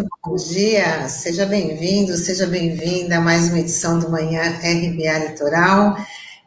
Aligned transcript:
Muito 0.00 0.16
bom 0.24 0.36
dia. 0.36 1.06
Seja 1.10 1.44
bem-vindo, 1.44 2.16
seja 2.16 2.46
bem-vinda 2.46 3.18
a 3.18 3.20
mais 3.20 3.48
uma 3.48 3.58
edição 3.58 3.98
do 3.98 4.08
Manhã 4.08 4.40
RBA 4.58 5.28
Litoral, 5.28 5.94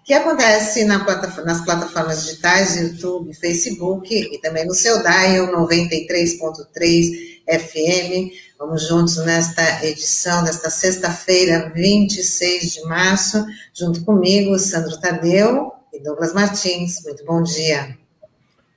que 0.04 0.12
acontece 0.12 0.84
na 0.86 1.06
plataforma, 1.06 1.52
nas 1.52 1.64
plataformas 1.64 2.24
digitais, 2.24 2.76
YouTube, 2.76 3.32
Facebook 3.36 4.12
e 4.12 4.42
também 4.42 4.66
no 4.66 4.74
seu 4.74 5.04
dial 5.04 5.52
93.3 5.52 7.44
FM. 7.48 8.34
Vamos 8.58 8.88
juntos 8.88 9.18
nesta 9.18 9.86
edição 9.86 10.44
desta 10.44 10.72
sexta-feira, 10.72 11.72
26 11.76 12.74
de 12.74 12.82
março, 12.86 13.46
junto 13.72 14.04
comigo, 14.04 14.58
Sandro 14.58 15.00
Tadeu 15.00 15.72
e 15.94 16.02
Douglas 16.02 16.34
Martins. 16.34 17.04
Muito 17.04 17.24
bom 17.24 17.44
dia. 17.44 18.03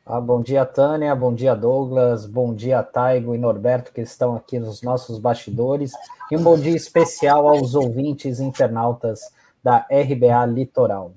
Ah, 0.09 0.21
bom 0.21 0.41
dia, 0.41 0.65
Tânia. 0.65 1.13
Bom 1.17 1.35
dia, 1.35 1.53
Douglas. 1.53 2.27
Bom 2.27 2.55
dia, 2.55 2.81
Taigo 2.81 3.35
e 3.35 3.39
Norberto, 3.39 3.93
que 3.93 4.01
estão 4.01 4.37
aqui 4.37 4.57
nos 4.57 4.81
nossos 4.81 5.19
bastidores. 5.19 5.91
E 6.31 6.37
um 6.37 6.43
bom 6.45 6.57
dia 6.57 6.77
especial 6.77 7.49
aos 7.49 7.75
ouvintes 7.75 8.39
internautas 8.39 9.19
da 9.65 9.85
RBA 9.91 10.47
Litoral. 10.47 11.13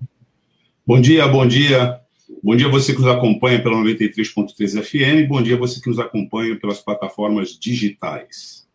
Bom 0.88 1.00
dia, 1.00 1.28
bom 1.28 1.48
dia. 1.48 2.00
Bom 2.42 2.56
dia 2.56 2.68
você 2.68 2.92
que 2.92 3.00
nos 3.00 3.12
acompanha 3.12 3.62
pela 3.62 3.76
93.3 3.76 4.82
FM. 4.82 5.30
Bom 5.30 5.44
dia 5.44 5.56
você 5.56 5.80
que 5.80 5.88
nos 5.88 6.00
acompanha 6.00 6.60
pelas 6.60 6.80
plataformas 6.80 7.50
digitais. 7.50 8.66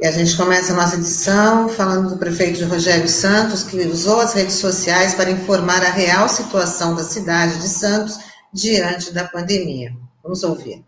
E 0.00 0.04
a 0.04 0.10
gente 0.10 0.36
começa 0.36 0.72
a 0.72 0.76
nossa 0.76 0.96
edição 0.96 1.68
falando 1.68 2.10
do 2.10 2.18
prefeito 2.18 2.64
Rogério 2.64 3.06
Santos, 3.06 3.62
que 3.62 3.76
usou 3.86 4.18
as 4.18 4.34
redes 4.34 4.56
sociais 4.56 5.14
para 5.14 5.30
informar 5.30 5.80
a 5.84 5.92
real 5.92 6.28
situação 6.28 6.96
da 6.96 7.04
cidade 7.04 7.60
de 7.60 7.68
Santos 7.68 8.26
diante 8.56 9.12
da 9.12 9.24
pandemia. 9.24 9.94
Vamos 10.22 10.42
ouvir. 10.42 10.82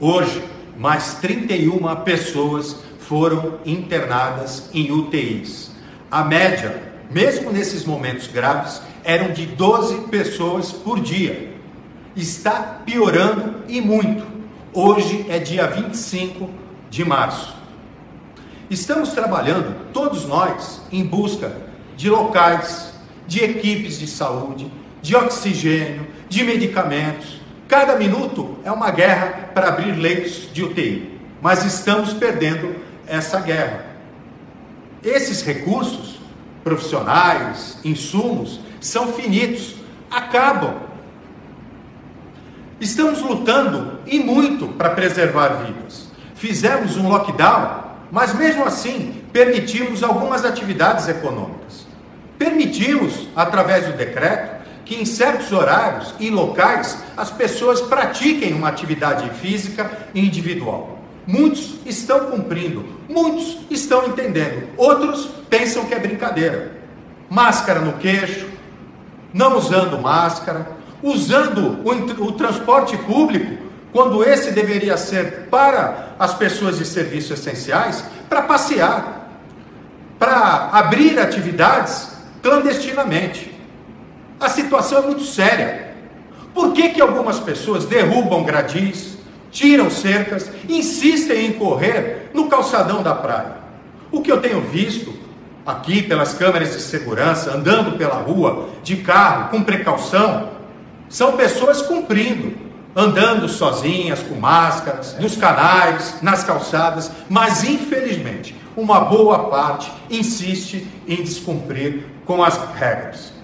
Hoje, 0.00 0.42
mais 0.76 1.14
31 1.14 2.02
pessoas 2.02 2.76
foram 2.98 3.60
internadas 3.64 4.68
em 4.74 4.90
UTIs. 4.90 5.70
A 6.10 6.24
média, 6.24 6.82
mesmo 7.08 7.52
nesses 7.52 7.84
momentos 7.84 8.26
graves, 8.26 8.82
eram 9.04 9.32
de 9.32 9.46
12 9.46 10.08
pessoas 10.08 10.72
por 10.72 11.00
dia. 11.00 11.54
Está 12.16 12.82
piorando 12.84 13.62
e 13.68 13.80
muito. 13.80 14.26
Hoje 14.72 15.24
é 15.28 15.38
dia 15.38 15.68
25 15.68 16.50
de 16.90 17.04
março. 17.04 17.56
Estamos 18.68 19.10
trabalhando, 19.10 19.92
todos 19.92 20.26
nós, 20.26 20.82
em 20.90 21.04
busca 21.04 21.56
de 21.96 22.10
locais, 22.10 22.92
de 23.26 23.44
equipes 23.44 23.98
de 24.00 24.08
saúde, 24.08 24.70
de 25.02 25.16
oxigênio, 25.16 26.06
de 26.28 26.44
medicamentos. 26.44 27.40
Cada 27.66 27.96
minuto 27.96 28.58
é 28.64 28.72
uma 28.72 28.90
guerra 28.90 29.50
para 29.54 29.68
abrir 29.68 29.92
leitos 29.92 30.48
de 30.52 30.62
UTI, 30.62 31.18
mas 31.40 31.64
estamos 31.64 32.12
perdendo 32.12 32.74
essa 33.06 33.40
guerra. 33.40 33.86
Esses 35.02 35.42
recursos, 35.42 36.18
profissionais, 36.64 37.78
insumos, 37.84 38.60
são 38.80 39.12
finitos, 39.12 39.76
acabam. 40.10 40.74
Estamos 42.80 43.20
lutando 43.20 43.98
e 44.06 44.18
muito 44.20 44.68
para 44.68 44.90
preservar 44.90 45.64
vidas. 45.64 46.08
Fizemos 46.34 46.96
um 46.96 47.08
lockdown, 47.08 47.84
mas 48.10 48.34
mesmo 48.34 48.64
assim 48.64 49.22
permitimos 49.32 50.02
algumas 50.02 50.44
atividades 50.44 51.08
econômicas. 51.08 51.86
Permitimos, 52.38 53.28
através 53.34 53.86
do 53.86 53.94
decreto, 53.94 54.57
que 54.88 54.94
em 54.94 55.04
certos 55.04 55.52
horários 55.52 56.14
e 56.18 56.30
locais 56.30 57.04
as 57.14 57.30
pessoas 57.30 57.82
pratiquem 57.82 58.54
uma 58.54 58.70
atividade 58.70 59.28
física 59.38 60.08
individual. 60.14 60.98
Muitos 61.26 61.74
estão 61.84 62.30
cumprindo, 62.30 62.86
muitos 63.06 63.58
estão 63.68 64.06
entendendo, 64.06 64.66
outros 64.78 65.28
pensam 65.50 65.84
que 65.84 65.92
é 65.92 65.98
brincadeira. 65.98 66.72
Máscara 67.28 67.80
no 67.80 67.98
queixo, 67.98 68.48
não 69.30 69.58
usando 69.58 70.00
máscara, 70.00 70.66
usando 71.02 71.80
o, 71.84 72.24
o 72.24 72.32
transporte 72.32 72.96
público, 72.96 73.62
quando 73.92 74.24
esse 74.24 74.52
deveria 74.52 74.96
ser 74.96 75.48
para 75.50 76.14
as 76.18 76.32
pessoas 76.32 76.78
de 76.78 76.86
serviços 76.86 77.38
essenciais, 77.38 78.02
para 78.26 78.40
passear, 78.40 79.28
para 80.18 80.70
abrir 80.72 81.18
atividades 81.18 82.08
clandestinamente. 82.42 83.57
A 84.40 84.48
situação 84.48 84.98
é 84.98 85.06
muito 85.06 85.24
séria. 85.24 85.94
Por 86.54 86.72
que, 86.72 86.90
que 86.90 87.00
algumas 87.00 87.40
pessoas 87.40 87.86
derrubam 87.86 88.44
gradis, 88.44 89.18
tiram 89.50 89.90
cercas, 89.90 90.50
insistem 90.68 91.46
em 91.46 91.52
correr 91.52 92.30
no 92.32 92.48
calçadão 92.48 93.02
da 93.02 93.14
praia? 93.14 93.58
O 94.10 94.22
que 94.22 94.30
eu 94.30 94.40
tenho 94.40 94.60
visto 94.60 95.12
aqui 95.66 96.02
pelas 96.02 96.34
câmeras 96.34 96.72
de 96.72 96.80
segurança, 96.80 97.54
andando 97.54 97.98
pela 97.98 98.14
rua, 98.14 98.70
de 98.82 98.96
carro, 98.96 99.50
com 99.50 99.62
precaução, 99.62 100.50
são 101.08 101.36
pessoas 101.36 101.82
cumprindo, 101.82 102.56
andando 102.94 103.48
sozinhas, 103.48 104.20
com 104.20 104.34
máscaras, 104.36 105.16
nos 105.18 105.36
canais, 105.36 106.16
nas 106.22 106.44
calçadas, 106.44 107.10
mas 107.28 107.64
infelizmente, 107.64 108.56
uma 108.76 109.00
boa 109.00 109.50
parte 109.50 109.92
insiste 110.10 110.86
em 111.06 111.16
descumprir 111.16 112.04
com 112.24 112.42
as 112.42 112.58
regras. 112.74 113.37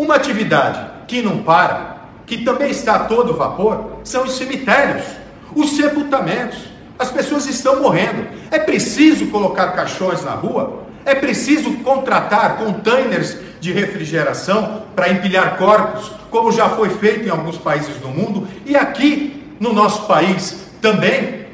Uma 0.00 0.14
atividade 0.14 0.80
que 1.06 1.20
não 1.20 1.42
para, 1.42 2.06
que 2.24 2.38
também 2.38 2.70
está 2.70 2.94
a 2.94 2.98
todo 3.00 3.36
vapor, 3.36 3.98
são 4.02 4.24
os 4.24 4.32
cemitérios, 4.32 5.04
os 5.54 5.76
sepultamentos. 5.76 6.58
As 6.98 7.10
pessoas 7.10 7.44
estão 7.44 7.82
morrendo. 7.82 8.26
É 8.50 8.58
preciso 8.58 9.26
colocar 9.26 9.72
caixões 9.72 10.24
na 10.24 10.30
rua? 10.30 10.84
É 11.04 11.14
preciso 11.14 11.70
contratar 11.80 12.56
containers 12.56 13.36
de 13.60 13.72
refrigeração 13.72 14.84
para 14.96 15.10
empilhar 15.10 15.58
corpos, 15.58 16.10
como 16.30 16.50
já 16.50 16.70
foi 16.70 16.88
feito 16.88 17.28
em 17.28 17.30
alguns 17.30 17.58
países 17.58 17.96
do 17.96 18.08
mundo 18.08 18.48
e 18.64 18.74
aqui 18.74 19.54
no 19.60 19.74
nosso 19.74 20.06
país 20.06 20.64
também? 20.80 21.44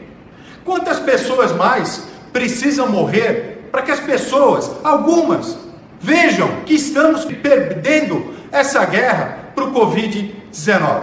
Quantas 0.64 1.00
pessoas 1.00 1.50
mais 1.50 2.06
precisam 2.32 2.88
morrer 2.88 3.68
para 3.72 3.82
que 3.82 3.90
as 3.90 3.98
pessoas, 3.98 4.70
algumas, 4.84 5.65
vejam 6.00 6.62
que 6.64 6.74
estamos 6.74 7.24
perdendo 7.24 8.34
essa 8.52 8.84
guerra 8.84 9.50
para 9.54 9.64
o 9.64 9.72
Covid-19. 9.72 11.02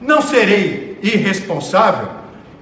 Não 0.00 0.22
serei 0.22 0.98
irresponsável 1.02 2.08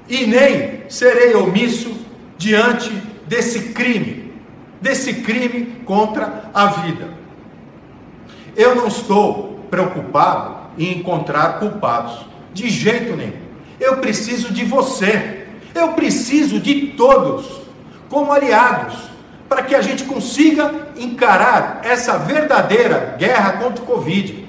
e 0.08 0.26
nem 0.26 0.82
serei 0.88 1.34
omisso 1.34 1.96
diante 2.38 2.90
desse 3.26 3.70
crime, 3.72 4.32
desse 4.80 5.14
crime 5.14 5.82
contra 5.84 6.50
a 6.54 6.66
vida. 6.66 7.10
Eu 8.56 8.74
não 8.74 8.86
estou 8.86 9.66
preocupado 9.70 10.56
em 10.78 10.98
encontrar 10.98 11.58
culpados, 11.58 12.26
de 12.52 12.68
jeito 12.70 13.16
nenhum. 13.16 13.46
Eu 13.78 13.98
preciso 13.98 14.52
de 14.52 14.64
você, 14.64 15.46
eu 15.74 15.92
preciso 15.92 16.58
de 16.58 16.88
todos, 16.96 17.60
como 18.08 18.32
aliados, 18.32 18.96
para 19.48 19.62
que 19.62 19.74
a 19.74 19.80
gente 19.80 20.04
consiga 20.04 20.72
encarar 20.96 21.80
essa 21.84 22.18
verdadeira 22.18 23.16
guerra 23.18 23.52
contra 23.52 23.82
o 23.82 23.86
Covid. 23.86 24.46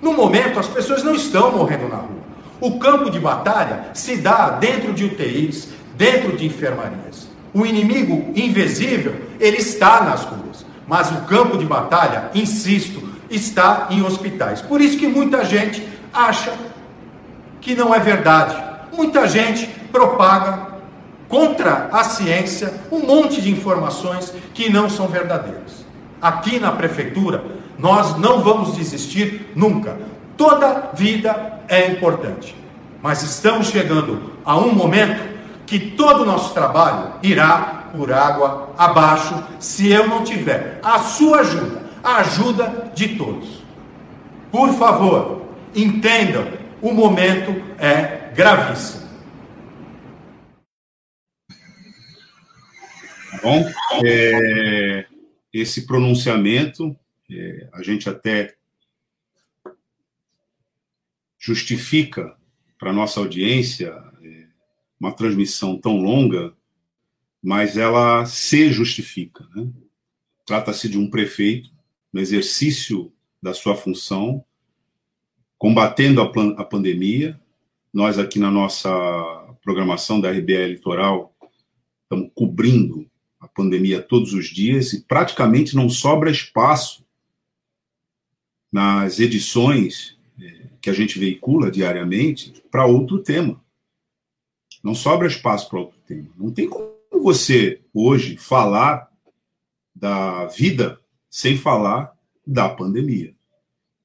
No 0.00 0.12
momento, 0.12 0.58
as 0.58 0.68
pessoas 0.68 1.02
não 1.02 1.14
estão 1.14 1.52
morrendo 1.52 1.88
na 1.88 1.96
rua. 1.96 2.24
O 2.60 2.78
campo 2.78 3.10
de 3.10 3.18
batalha 3.18 3.86
se 3.92 4.16
dá 4.16 4.50
dentro 4.50 4.92
de 4.92 5.04
UTIs, 5.04 5.68
dentro 5.96 6.36
de 6.36 6.46
enfermarias. 6.46 7.28
O 7.52 7.66
inimigo 7.66 8.32
invisível, 8.34 9.14
ele 9.38 9.58
está 9.58 10.02
nas 10.02 10.24
ruas. 10.24 10.64
Mas 10.86 11.10
o 11.10 11.22
campo 11.22 11.56
de 11.56 11.64
batalha, 11.64 12.30
insisto, 12.34 13.02
está 13.30 13.88
em 13.90 14.02
hospitais. 14.02 14.60
Por 14.60 14.80
isso 14.80 14.98
que 14.98 15.06
muita 15.06 15.44
gente 15.44 15.86
acha 16.12 16.52
que 17.60 17.74
não 17.74 17.94
é 17.94 17.98
verdade. 17.98 18.62
Muita 18.92 19.26
gente 19.26 19.66
propaga 19.90 20.73
contra 21.28 21.88
a 21.92 22.04
ciência 22.04 22.72
um 22.90 23.00
monte 23.00 23.40
de 23.40 23.50
informações 23.50 24.32
que 24.52 24.70
não 24.70 24.88
são 24.88 25.08
verdadeiras. 25.08 25.84
Aqui 26.20 26.58
na 26.58 26.72
prefeitura, 26.72 27.44
nós 27.78 28.16
não 28.18 28.40
vamos 28.40 28.74
desistir 28.76 29.50
nunca. 29.54 29.96
Toda 30.36 30.90
vida 30.94 31.60
é 31.68 31.90
importante. 31.90 32.56
Mas 33.02 33.22
estamos 33.22 33.68
chegando 33.68 34.32
a 34.44 34.56
um 34.56 34.72
momento 34.72 35.22
que 35.66 35.78
todo 35.78 36.22
o 36.22 36.26
nosso 36.26 36.54
trabalho 36.54 37.12
irá 37.22 37.84
por 37.96 38.12
água 38.12 38.70
abaixo 38.76 39.42
se 39.58 39.90
eu 39.90 40.08
não 40.08 40.24
tiver 40.24 40.80
a 40.82 40.98
sua 40.98 41.40
ajuda, 41.40 41.82
a 42.02 42.16
ajuda 42.16 42.90
de 42.94 43.08
todos. 43.16 43.62
Por 44.50 44.72
favor, 44.74 45.42
entendam, 45.74 46.46
o 46.80 46.92
momento 46.92 47.54
é 47.78 48.30
gravíssimo. 48.34 49.03
Bom, 53.44 53.62
é, 54.02 55.06
esse 55.52 55.86
pronunciamento, 55.86 56.96
é, 57.30 57.68
a 57.74 57.82
gente 57.82 58.08
até 58.08 58.56
justifica 61.38 62.34
para 62.78 62.90
nossa 62.90 63.20
audiência 63.20 63.88
é, 64.22 64.46
uma 64.98 65.12
transmissão 65.12 65.78
tão 65.78 65.98
longa, 65.98 66.54
mas 67.42 67.76
ela 67.76 68.24
se 68.24 68.72
justifica. 68.72 69.46
Né? 69.54 69.68
Trata-se 70.46 70.88
de 70.88 70.96
um 70.96 71.10
prefeito 71.10 71.68
no 72.10 72.20
exercício 72.20 73.12
da 73.42 73.52
sua 73.52 73.76
função, 73.76 74.42
combatendo 75.58 76.22
a, 76.22 76.32
a 76.56 76.64
pandemia. 76.64 77.38
Nós 77.92 78.18
aqui 78.18 78.38
na 78.38 78.50
nossa 78.50 78.90
programação 79.62 80.18
da 80.18 80.30
RBA 80.30 80.66
Litoral 80.68 81.36
estamos 82.04 82.30
cobrindo 82.34 83.06
pandemia 83.54 84.02
todos 84.02 84.32
os 84.32 84.46
dias 84.46 84.92
e 84.92 85.02
praticamente 85.02 85.76
não 85.76 85.88
sobra 85.88 86.30
espaço 86.30 87.04
nas 88.72 89.20
edições 89.20 90.18
é, 90.40 90.66
que 90.80 90.90
a 90.90 90.92
gente 90.92 91.18
veicula 91.18 91.70
diariamente 91.70 92.52
para 92.70 92.86
outro 92.86 93.20
tema. 93.20 93.62
Não 94.82 94.94
sobra 94.94 95.28
espaço 95.28 95.68
para 95.68 95.78
outro 95.78 95.98
tema. 96.06 96.28
Não 96.36 96.50
tem 96.50 96.68
como 96.68 96.92
você 97.22 97.80
hoje 97.94 98.36
falar 98.36 99.08
da 99.94 100.46
vida 100.46 101.00
sem 101.30 101.56
falar 101.56 102.12
da 102.46 102.68
pandemia, 102.68 103.34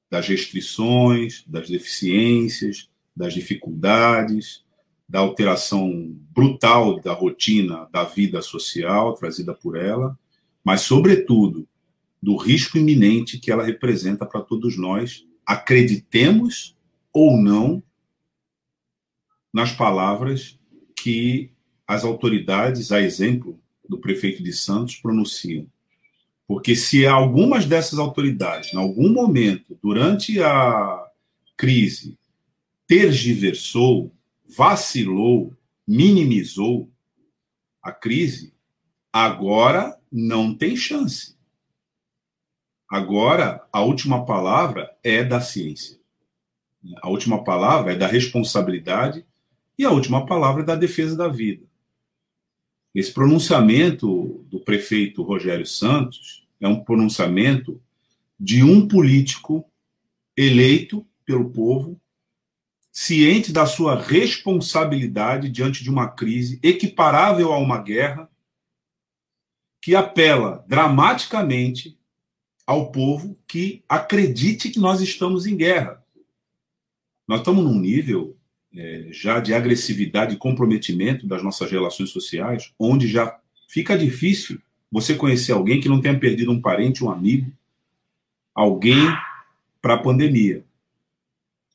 das 0.08 0.26
restrições, 0.28 1.44
das 1.46 1.68
deficiências, 1.68 2.88
das 3.14 3.34
dificuldades, 3.34 4.64
da 5.10 5.18
alteração 5.18 6.16
brutal 6.30 7.00
da 7.00 7.12
rotina 7.12 7.88
da 7.90 8.04
vida 8.04 8.40
social 8.40 9.12
trazida 9.14 9.52
por 9.52 9.76
ela, 9.76 10.16
mas, 10.62 10.82
sobretudo, 10.82 11.66
do 12.22 12.36
risco 12.36 12.78
iminente 12.78 13.36
que 13.36 13.50
ela 13.50 13.64
representa 13.64 14.24
para 14.24 14.40
todos 14.40 14.78
nós, 14.78 15.26
acreditemos 15.44 16.76
ou 17.12 17.36
não 17.36 17.82
nas 19.52 19.72
palavras 19.72 20.56
que 20.94 21.50
as 21.88 22.04
autoridades, 22.04 22.92
a 22.92 23.00
exemplo 23.00 23.58
do 23.88 23.98
prefeito 23.98 24.44
de 24.44 24.52
Santos, 24.52 24.94
pronunciam. 24.94 25.66
Porque 26.46 26.76
se 26.76 27.04
algumas 27.04 27.66
dessas 27.66 27.98
autoridades, 27.98 28.72
em 28.72 28.76
algum 28.76 29.12
momento, 29.12 29.76
durante 29.82 30.40
a 30.40 31.04
crise, 31.56 32.16
tergiversou, 32.86 34.14
vacilou, 34.56 35.54
minimizou 35.86 36.90
a 37.82 37.92
crise, 37.92 38.52
agora 39.12 39.98
não 40.10 40.54
tem 40.54 40.76
chance. 40.76 41.36
Agora, 42.88 43.64
a 43.72 43.80
última 43.82 44.26
palavra 44.26 44.90
é 45.02 45.22
da 45.22 45.40
ciência. 45.40 45.98
A 47.00 47.08
última 47.08 47.44
palavra 47.44 47.92
é 47.92 47.96
da 47.96 48.06
responsabilidade 48.06 49.24
e 49.78 49.84
a 49.84 49.90
última 49.90 50.26
palavra 50.26 50.62
é 50.62 50.66
da 50.66 50.74
defesa 50.74 51.16
da 51.16 51.28
vida. 51.28 51.64
Esse 52.94 53.12
pronunciamento 53.12 54.44
do 54.50 54.58
prefeito 54.60 55.22
Rogério 55.22 55.66
Santos 55.66 56.46
é 56.60 56.66
um 56.66 56.82
pronunciamento 56.82 57.80
de 58.38 58.64
um 58.64 58.88
político 58.88 59.64
eleito 60.36 61.06
pelo 61.24 61.50
povo, 61.50 62.00
ciente 62.92 63.52
da 63.52 63.66
sua 63.66 64.00
responsabilidade 64.00 65.48
diante 65.48 65.82
de 65.82 65.90
uma 65.90 66.08
crise 66.08 66.58
equiparável 66.62 67.52
a 67.52 67.58
uma 67.58 67.78
guerra, 67.78 68.28
que 69.80 69.94
apela 69.94 70.64
dramaticamente 70.68 71.96
ao 72.66 72.90
povo 72.90 73.38
que 73.46 73.82
acredite 73.88 74.70
que 74.70 74.78
nós 74.78 75.00
estamos 75.00 75.46
em 75.46 75.56
guerra. 75.56 76.04
Nós 77.26 77.40
estamos 77.40 77.64
num 77.64 77.78
nível 77.78 78.36
é, 78.74 79.08
já 79.10 79.40
de 79.40 79.54
agressividade 79.54 80.34
e 80.34 80.38
comprometimento 80.38 81.26
das 81.26 81.42
nossas 81.42 81.70
relações 81.70 82.10
sociais, 82.10 82.72
onde 82.78 83.08
já 83.08 83.38
fica 83.68 83.96
difícil 83.96 84.60
você 84.90 85.14
conhecer 85.14 85.52
alguém 85.52 85.80
que 85.80 85.88
não 85.88 86.00
tenha 86.00 86.18
perdido 86.18 86.50
um 86.50 86.60
parente, 86.60 87.04
um 87.04 87.10
amigo, 87.10 87.50
alguém 88.54 89.06
para 89.80 89.94
a 89.94 89.98
pandemia. 89.98 90.64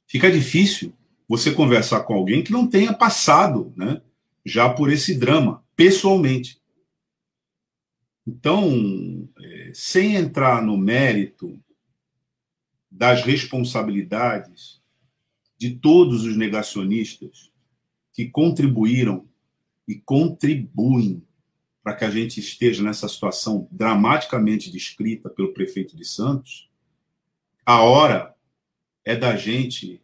Fica 0.08 0.32
difícil 0.32 0.94
você 1.28 1.52
conversar 1.52 2.02
com 2.04 2.14
alguém 2.14 2.44
que 2.44 2.52
não 2.52 2.68
tenha 2.68 2.94
passado 2.94 3.74
né, 3.76 4.02
já 4.46 4.70
por 4.70 4.92
esse 4.92 5.16
drama, 5.16 5.64
pessoalmente. 5.76 6.62
Então, 8.28 9.28
é, 9.40 9.72
sem 9.74 10.16
entrar 10.16 10.62
no 10.64 10.78
mérito 10.78 11.60
das 12.90 13.24
responsabilidades 13.24 14.82
de 15.58 15.76
todos 15.76 16.24
os 16.24 16.36
negacionistas 16.36 17.52
que 18.14 18.30
contribuíram 18.30 19.28
e 19.88 19.96
contribuem 19.96 21.22
para 21.84 21.96
que 21.96 22.06
a 22.06 22.10
gente 22.10 22.40
esteja 22.40 22.82
nessa 22.82 23.08
situação 23.08 23.68
dramaticamente 23.72 24.72
descrita 24.72 25.30
pelo 25.30 25.54
prefeito 25.54 25.96
de 25.96 26.04
Santos, 26.04 26.70
a 27.64 27.82
hora 27.82 28.36
é 29.04 29.16
da 29.16 29.36
gente 29.36 30.02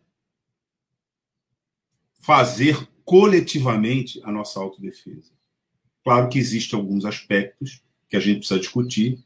fazer 2.21 2.87
coletivamente 3.03 4.21
a 4.23 4.31
nossa 4.31 4.59
autodefesa. 4.59 5.31
Claro 6.03 6.29
que 6.29 6.39
existem 6.39 6.79
alguns 6.79 7.03
aspectos 7.03 7.83
que 8.07 8.15
a 8.15 8.19
gente 8.19 8.39
precisa 8.39 8.59
discutir, 8.59 9.19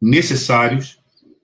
necessários, 0.00 0.98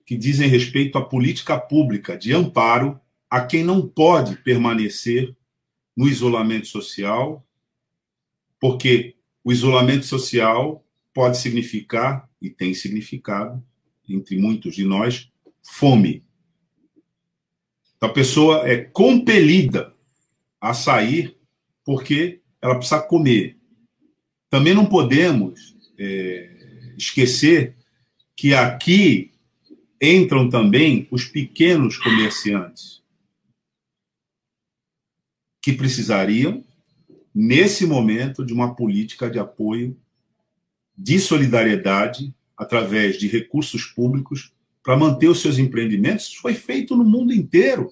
que 0.05 0.15
dizem 0.15 0.47
respeito 0.47 0.97
à 0.97 1.03
política 1.03 1.59
pública 1.59 2.17
de 2.17 2.33
amparo 2.33 2.99
a 3.29 3.41
quem 3.41 3.63
não 3.63 3.87
pode 3.87 4.37
permanecer 4.37 5.35
no 5.95 6.07
isolamento 6.07 6.67
social, 6.67 7.45
porque 8.59 9.15
o 9.43 9.51
isolamento 9.51 10.05
social 10.05 10.85
pode 11.13 11.37
significar, 11.37 12.29
e 12.41 12.49
tem 12.49 12.73
significado, 12.73 13.63
entre 14.07 14.37
muitos 14.37 14.75
de 14.75 14.85
nós, 14.85 15.31
fome. 15.63 16.23
A 17.99 18.09
pessoa 18.09 18.69
é 18.69 18.77
compelida 18.77 19.94
a 20.59 20.73
sair 20.73 21.37
porque 21.83 22.41
ela 22.61 22.75
precisa 22.75 23.01
comer. 23.01 23.57
Também 24.49 24.73
não 24.73 24.85
podemos 24.85 25.75
é, 25.97 26.93
esquecer 26.97 27.75
que 28.35 28.53
aqui 28.53 29.31
entram 30.01 30.49
também 30.49 31.07
os 31.11 31.25
pequenos 31.25 31.97
comerciantes 31.97 33.03
que 35.61 35.73
precisariam, 35.73 36.63
nesse 37.33 37.87
momento, 37.87 38.45
de 38.45 38.53
uma 38.53 38.75
política 38.75 39.29
de 39.29 39.39
apoio, 39.39 39.97
de 40.95 41.19
solidariedade, 41.19 42.33
através 42.55 43.17
de 43.17 43.27
recursos 43.27 43.83
públicos, 43.85 44.53
para 44.83 44.95
manter 44.95 45.27
os 45.27 45.41
seus 45.41 45.57
empreendimentos. 45.57 46.27
Isso 46.27 46.39
foi 46.39 46.53
feito 46.53 46.95
no 46.95 47.03
mundo 47.03 47.33
inteiro. 47.33 47.91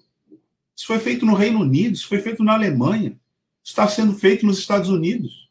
Isso 0.75 0.87
foi 0.87 0.99
feito 0.99 1.25
no 1.25 1.35
Reino 1.35 1.59
Unido, 1.59 1.93
isso 1.93 2.07
foi 2.07 2.19
feito 2.19 2.43
na 2.43 2.53
Alemanha, 2.53 3.19
está 3.63 3.87
sendo 3.87 4.13
feito 4.13 4.45
nos 4.45 4.59
Estados 4.59 4.89
Unidos. 4.89 5.49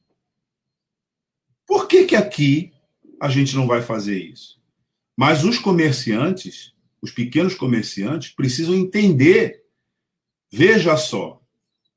Por 1.66 1.86
que, 1.86 2.04
que 2.04 2.16
aqui 2.16 2.72
a 3.20 3.28
gente 3.28 3.54
não 3.54 3.66
vai 3.66 3.82
fazer 3.82 4.18
isso? 4.18 4.60
Mas 5.16 5.44
os 5.44 5.58
comerciantes, 5.58 6.74
os 7.00 7.10
pequenos 7.10 7.54
comerciantes, 7.54 8.30
precisam 8.32 8.74
entender, 8.74 9.64
veja 10.50 10.96
só, 10.96 11.40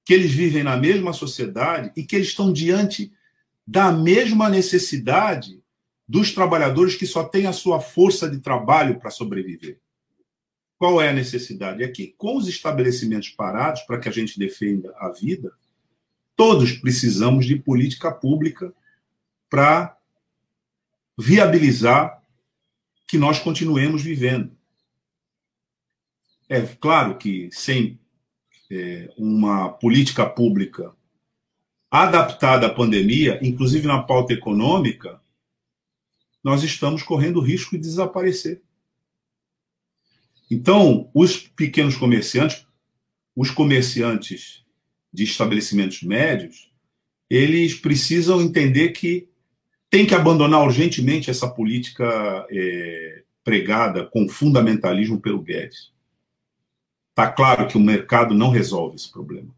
que 0.05 0.13
eles 0.13 0.32
vivem 0.32 0.63
na 0.63 0.77
mesma 0.77 1.12
sociedade 1.13 1.91
e 1.98 2.03
que 2.03 2.15
eles 2.15 2.27
estão 2.27 2.53
diante 2.53 3.12
da 3.65 3.91
mesma 3.91 4.48
necessidade 4.50 5.62
dos 6.08 6.32
trabalhadores 6.32 6.96
que 6.96 7.08
só 7.08 7.24
têm 7.24 7.48
a 7.48 7.53
sua 7.53 7.82
força 7.82 8.29
de 8.29 8.39
trabalho 8.39 9.00
para 9.00 9.10
sobreviver. 9.10 9.82
Qual 10.77 11.01
é 11.01 11.10
a 11.10 11.13
necessidade? 11.13 11.84
É 11.84 11.88
que, 11.88 12.13
com 12.17 12.38
os 12.38 12.48
estabelecimentos 12.48 13.29
parados, 13.29 13.82
para 13.84 14.00
que 14.00 14.10
a 14.10 14.12
gente 14.12 14.38
defenda 14.38 14.94
a 14.98 15.10
vida, 15.10 15.53
todos 16.36 16.74
precisamos 16.74 17.46
de 17.46 17.55
política 17.55 18.12
pública 18.12 18.74
para 19.50 19.98
viabilizar 21.17 22.22
que 23.08 23.17
nós 23.17 23.39
continuemos 23.39 24.01
vivendo. 24.01 24.55
É 26.50 26.62
claro 26.62 27.17
que 27.17 27.50
sem 27.51 28.00
é, 28.70 29.12
uma 29.17 29.70
política 29.70 30.25
pública 30.25 30.94
adaptada 31.89 32.67
à 32.67 32.74
pandemia, 32.74 33.39
inclusive 33.41 33.88
na 33.88 34.03
pauta 34.03 34.34
econômica, 34.34 35.22
nós 36.44 36.62
estamos 36.63 37.01
correndo 37.01 37.39
risco 37.39 37.72
de 37.72 37.82
desaparecer. 37.82 38.62
Então, 40.50 41.10
os 41.14 41.38
pequenos 41.38 41.96
comerciantes, 41.96 42.66
os 43.36 43.50
comerciantes 43.50 44.64
de 45.12 45.24
estabelecimentos 45.24 46.04
médios, 46.04 46.72
eles 47.30 47.74
precisam 47.74 48.42
entender 48.42 48.90
que 48.90 49.28
tem 49.90 50.06
que 50.06 50.14
abandonar 50.14 50.64
urgentemente 50.64 51.30
essa 51.30 51.50
política 51.50 52.46
é, 52.50 53.24
pregada 53.44 54.06
com 54.06 54.28
fundamentalismo 54.28 55.20
pelo 55.20 55.42
Guedes. 55.42 55.92
Está 57.12 57.32
claro 57.32 57.68
que 57.68 57.78
o 57.78 57.82
mercado 57.82 58.36
não 58.36 58.50
resolve 58.50 58.98
esse 58.98 59.12
problema. 59.12 59.56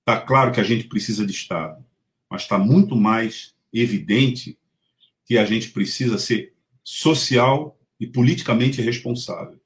Está 0.00 0.20
claro 0.20 0.52
que 0.52 0.60
a 0.60 0.64
gente 0.64 0.84
precisa 0.84 1.24
de 1.24 1.32
Estado, 1.32 1.82
mas 2.30 2.42
está 2.42 2.58
muito 2.58 2.94
mais 2.94 3.54
evidente 3.72 4.58
que 5.24 5.38
a 5.38 5.46
gente 5.46 5.70
precisa 5.70 6.18
ser 6.18 6.52
social 6.82 7.78
e 7.98 8.06
politicamente 8.06 8.82
responsável. 8.82 9.58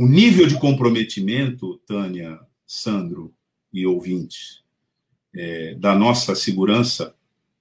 O 0.00 0.08
nível 0.08 0.46
de 0.46 0.58
comprometimento, 0.58 1.76
Tânia, 1.86 2.40
Sandro 2.66 3.34
e 3.70 3.84
ouvintes, 3.84 4.64
é, 5.36 5.74
da 5.74 5.94
nossa 5.94 6.34
segurança 6.34 7.14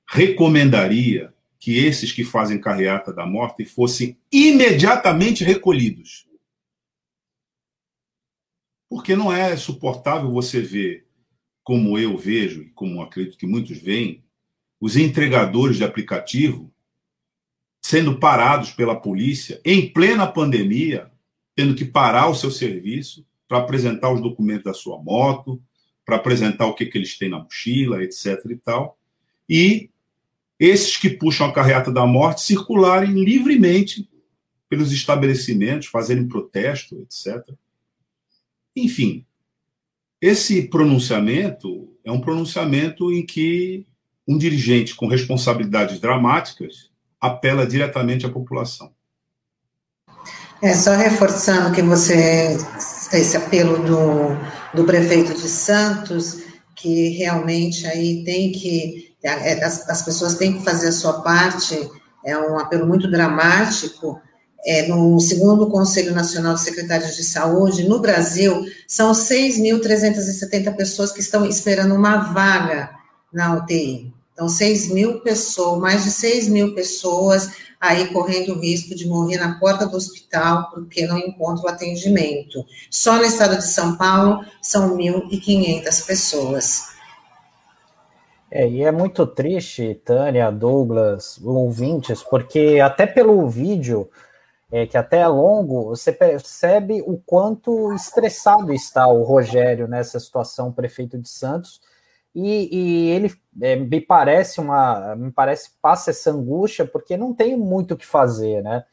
recomendaria 0.08 1.34
que 1.60 1.78
esses 1.78 2.14
que 2.14 2.24
fazem 2.24 2.58
carreata 2.58 3.12
da 3.12 3.26
morte 3.26 3.66
fossem 3.66 4.18
imediatamente 4.32 5.44
recolhidos. 5.44 6.30
Porque 8.88 9.18
não 9.18 9.34
é 9.34 9.58
suportável 9.58 10.32
você 10.32 10.62
ver, 10.62 11.06
como 11.62 12.00
eu 12.00 12.18
vejo 12.18 12.62
e 12.62 12.70
como 12.70 13.02
acredito 13.02 13.38
que 13.38 13.46
muitos 13.46 13.80
veem, 13.80 14.24
os 14.80 14.96
entregadores 14.96 15.76
de 15.76 15.84
aplicativo 15.84 16.74
sendo 17.82 18.18
parados 18.18 18.72
pela 18.72 18.96
polícia 18.96 19.60
em 19.66 19.92
plena 19.92 20.26
pandemia, 20.26 21.09
tendo 21.60 21.76
que 21.76 21.84
parar 21.84 22.30
o 22.30 22.36
seu 22.36 22.50
serviço 22.50 23.26
para 23.46 23.58
apresentar 23.58 24.10
os 24.14 24.22
documentos 24.22 24.64
da 24.64 24.74
sua 24.74 24.98
moto, 24.98 25.62
para 26.06 26.16
apresentar 26.16 26.66
o 26.68 26.74
que, 26.74 26.86
que 26.86 26.98
eles 26.98 27.18
têm 27.18 27.28
na 27.28 27.40
mochila, 27.40 28.02
etc. 28.02 28.40
e 28.50 28.56
tal. 28.56 28.98
E 29.50 29.90
esses 30.58 30.96
que 30.96 31.10
puxam 31.10 31.48
a 31.48 31.52
carreata 31.52 31.92
da 31.92 32.08
morte 32.08 32.44
circularem 32.44 33.12
livremente 33.12 34.10
pelos 34.70 34.94
estabelecimentos, 34.94 35.88
fazerem 35.88 36.30
protesto, 36.30 36.96
etc. 37.02 37.54
Enfim, 38.74 39.26
esse 40.22 40.62
pronunciamento 40.70 41.94
é 42.06 42.12
um 42.12 42.22
pronunciamento 42.22 43.12
em 43.12 43.26
que 43.26 43.86
um 44.26 44.38
dirigente 44.38 44.96
com 44.96 45.08
responsabilidades 45.08 46.00
dramáticas 46.00 46.90
apela 47.20 47.68
diretamente 47.68 48.26
à 48.26 48.30
população. 48.30 48.98
É, 50.62 50.74
só 50.74 50.94
reforçando 50.94 51.74
que 51.74 51.82
você, 51.82 52.58
esse 53.14 53.38
apelo 53.38 53.78
do, 53.82 54.38
do 54.74 54.84
prefeito 54.84 55.34
de 55.34 55.48
Santos, 55.48 56.40
que 56.76 57.10
realmente 57.10 57.88
aí 57.88 58.24
tem 58.26 58.52
que, 58.52 59.16
é, 59.24 59.64
as, 59.64 59.90
as 59.90 60.02
pessoas 60.02 60.36
têm 60.36 60.58
que 60.58 60.64
fazer 60.64 60.90
a 60.90 60.92
sua 60.92 61.22
parte, 61.22 61.90
é 62.26 62.38
um 62.38 62.60
apelo 62.60 62.86
muito 62.86 63.10
dramático, 63.10 64.20
é, 64.66 64.88
no 64.88 65.18
segundo 65.22 65.70
Conselho 65.70 66.14
Nacional 66.14 66.56
de 66.56 66.62
Secretários 66.62 67.16
de 67.16 67.24
Saúde, 67.24 67.88
no 67.88 68.00
Brasil, 68.00 68.66
são 68.86 69.14
6.370 69.14 70.76
pessoas 70.76 71.14
que 71.14 71.22
estão 71.22 71.46
esperando 71.46 71.96
uma 71.96 72.34
vaga 72.34 72.90
na 73.32 73.56
UTI. 73.56 74.14
Então, 74.34 74.50
6 74.50 74.90
mil 74.90 75.22
pessoas, 75.22 75.80
mais 75.80 76.04
de 76.04 76.12
6 76.12 76.50
mil 76.50 76.76
pessoas 76.76 77.50
aí 77.80 78.08
correndo 78.08 78.54
o 78.54 78.60
risco 78.60 78.94
de 78.94 79.08
morrer 79.08 79.38
na 79.38 79.58
porta 79.58 79.88
do 79.88 79.96
hospital 79.96 80.70
porque 80.72 81.08
não 81.08 81.18
encontram 81.18 81.70
atendimento. 81.70 82.66
Só 82.92 83.16
no 83.16 83.24
estado 83.24 83.56
de 83.58 83.68
São 83.68 83.96
Paulo 83.96 84.44
são 84.62 84.98
1.500 84.98 86.06
pessoas. 86.06 86.90
É, 88.52 88.68
e 88.68 88.84
é 88.84 88.92
muito 88.92 89.28
triste, 89.28 90.02
Tânia, 90.04 90.52
Douglas, 90.52 91.40
ouvintes, 91.44 92.24
porque 92.24 92.80
até 92.84 93.06
pelo 93.06 93.48
vídeo, 93.48 94.10
é, 94.72 94.88
que 94.88 94.98
até 94.98 95.20
é 95.20 95.28
longo, 95.28 95.86
você 95.86 96.12
percebe 96.12 97.02
o 97.06 97.18
quanto 97.24 97.94
estressado 97.94 98.74
está 98.74 99.08
o 99.08 99.22
Rogério 99.22 99.88
nessa 99.88 100.20
situação, 100.20 100.72
prefeito 100.72 101.18
de 101.18 101.30
Santos, 101.30 101.80
e, 102.34 102.70
e 102.76 103.10
ele 103.10 103.34
é, 103.62 103.76
me 103.76 104.00
parece 104.00 104.60
uma, 104.60 105.16
me 105.16 105.32
parece 105.32 105.72
passa 105.82 106.12
essa 106.12 106.32
angústia 106.32 106.86
porque 106.86 107.18
não 107.18 107.34
tem 107.34 107.58
muito 107.58 107.94
o 107.94 107.98
que 107.98 108.06
fazer, 108.06 108.62
né? 108.62 108.84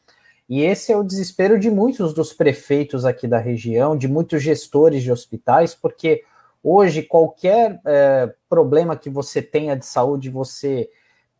E 0.49 0.61
esse 0.61 0.91
é 0.91 0.97
o 0.97 1.03
desespero 1.03 1.59
de 1.59 1.69
muitos 1.69 2.13
dos 2.13 2.31
prefeitos 2.31 3.05
aqui 3.05 3.27
da 3.27 3.37
região, 3.37 3.97
de 3.97 4.07
muitos 4.07 4.41
gestores 4.41 5.03
de 5.03 5.11
hospitais, 5.11 5.75
porque 5.75 6.23
hoje 6.63 7.03
qualquer 7.03 7.81
é, 7.85 8.33
problema 8.49 8.95
que 8.95 9.09
você 9.09 9.41
tenha 9.41 9.75
de 9.75 9.85
saúde, 9.85 10.29
você 10.29 10.89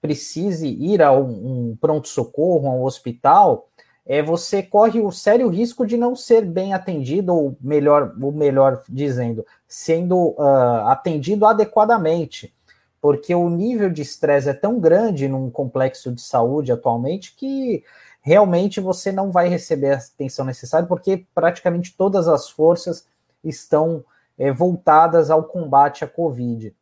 precise 0.02 0.68
ir 0.68 1.02
a 1.02 1.12
um, 1.12 1.70
um 1.70 1.78
pronto-socorro, 1.80 2.68
a 2.68 2.72
um 2.72 2.84
hospital, 2.84 3.70
é, 4.08 4.24
você 4.24 4.64
corre 4.64 5.02
o 5.02 5.12
sério 5.12 5.50
risco 5.50 5.86
de 5.86 5.98
não 5.98 6.16
ser 6.16 6.46
bem 6.46 6.74
atendido, 6.74 7.36
ou 7.36 7.58
melhor, 7.60 8.16
ou 8.22 8.32
melhor 8.32 8.82
dizendo, 8.88 9.46
sendo 9.68 10.30
uh, 10.30 10.88
atendido 10.88 11.46
adequadamente, 11.46 12.56
porque 13.02 13.36
o 13.36 13.50
nível 13.50 13.90
de 13.90 14.02
estresse 14.02 14.48
é 14.48 14.54
tão 14.54 14.80
grande 14.80 15.28
num 15.28 15.52
complexo 15.52 16.10
de 16.12 16.22
saúde 16.22 16.72
atualmente 16.72 17.36
que 17.36 17.84
realmente 18.22 18.80
você 18.80 19.12
não 19.12 19.30
vai 19.30 19.50
receber 19.50 19.92
a 19.92 19.98
atenção 19.98 20.46
necessária, 20.46 20.88
porque 20.88 21.26
praticamente 21.36 21.94
todas 21.98 22.30
as 22.30 22.50
forças 22.50 23.06
estão 23.44 24.06
é, 24.38 24.54
voltadas 24.54 25.30
ao 25.30 25.44
combate 25.44 26.06
à 26.06 26.08
Covid. 26.08 26.74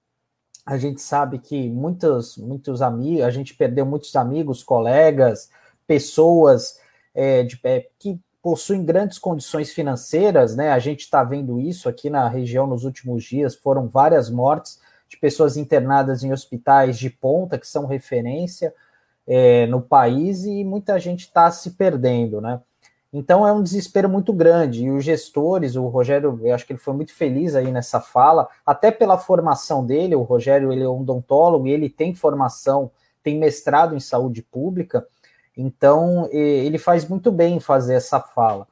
A 0.63 0.77
gente 0.77 1.01
sabe 1.01 1.39
que 1.39 1.69
muitos, 1.69 2.37
muitos 2.37 2.83
amigos, 2.83 3.23
a 3.23 3.31
gente 3.31 3.55
perdeu 3.55 3.85
muitos 3.85 4.15
amigos, 4.15 4.63
colegas, 4.63 5.49
pessoas 5.87 6.79
é, 7.15 7.43
de, 7.43 7.59
é, 7.63 7.87
que 7.97 8.19
possuem 8.41 8.85
grandes 8.85 9.17
condições 9.17 9.71
financeiras, 9.71 10.55
né? 10.55 10.71
A 10.71 10.77
gente 10.77 10.99
está 10.99 11.23
vendo 11.23 11.59
isso 11.59 11.89
aqui 11.89 12.09
na 12.09 12.27
região 12.27 12.67
nos 12.67 12.83
últimos 12.83 13.23
dias, 13.23 13.55
foram 13.55 13.87
várias 13.87 14.29
mortes 14.29 14.79
de 15.09 15.17
pessoas 15.17 15.57
internadas 15.57 16.23
em 16.23 16.31
hospitais 16.31 16.99
de 16.99 17.09
ponta, 17.09 17.57
que 17.57 17.67
são 17.67 17.85
referência 17.85 18.73
é, 19.25 19.65
no 19.65 19.81
país, 19.81 20.45
e 20.45 20.63
muita 20.63 20.99
gente 20.99 21.21
está 21.21 21.49
se 21.49 21.71
perdendo, 21.71 22.39
né? 22.39 22.59
Então 23.17 23.47
é 23.47 23.51
um 23.53 23.63
desespero 23.63 24.09
muito 24.09 24.33
grande. 24.33 24.83
E 24.83 24.91
os 24.91 25.03
gestores, 25.03 25.77
o 25.77 25.87
Rogério, 25.87 26.37
eu 26.43 26.53
acho 26.53 26.65
que 26.65 26.73
ele 26.73 26.79
foi 26.79 26.93
muito 26.93 27.13
feliz 27.13 27.55
aí 27.55 27.71
nessa 27.71 28.01
fala, 28.01 28.47
até 28.65 28.91
pela 28.91 29.17
formação 29.17 29.85
dele. 29.85 30.15
O 30.15 30.23
Rogério 30.23 30.71
ele 30.71 30.83
é 30.83 30.89
um 30.89 30.99
odontólogo 30.99 31.65
e 31.65 31.71
ele 31.71 31.89
tem 31.89 32.13
formação, 32.13 32.91
tem 33.23 33.39
mestrado 33.39 33.95
em 33.95 34.01
saúde 34.01 34.41
pública. 34.41 35.07
Então, 35.57 36.27
ele 36.31 36.77
faz 36.77 37.07
muito 37.07 37.31
bem 37.31 37.59
fazer 37.59 37.95
essa 37.95 38.19
fala. 38.19 38.67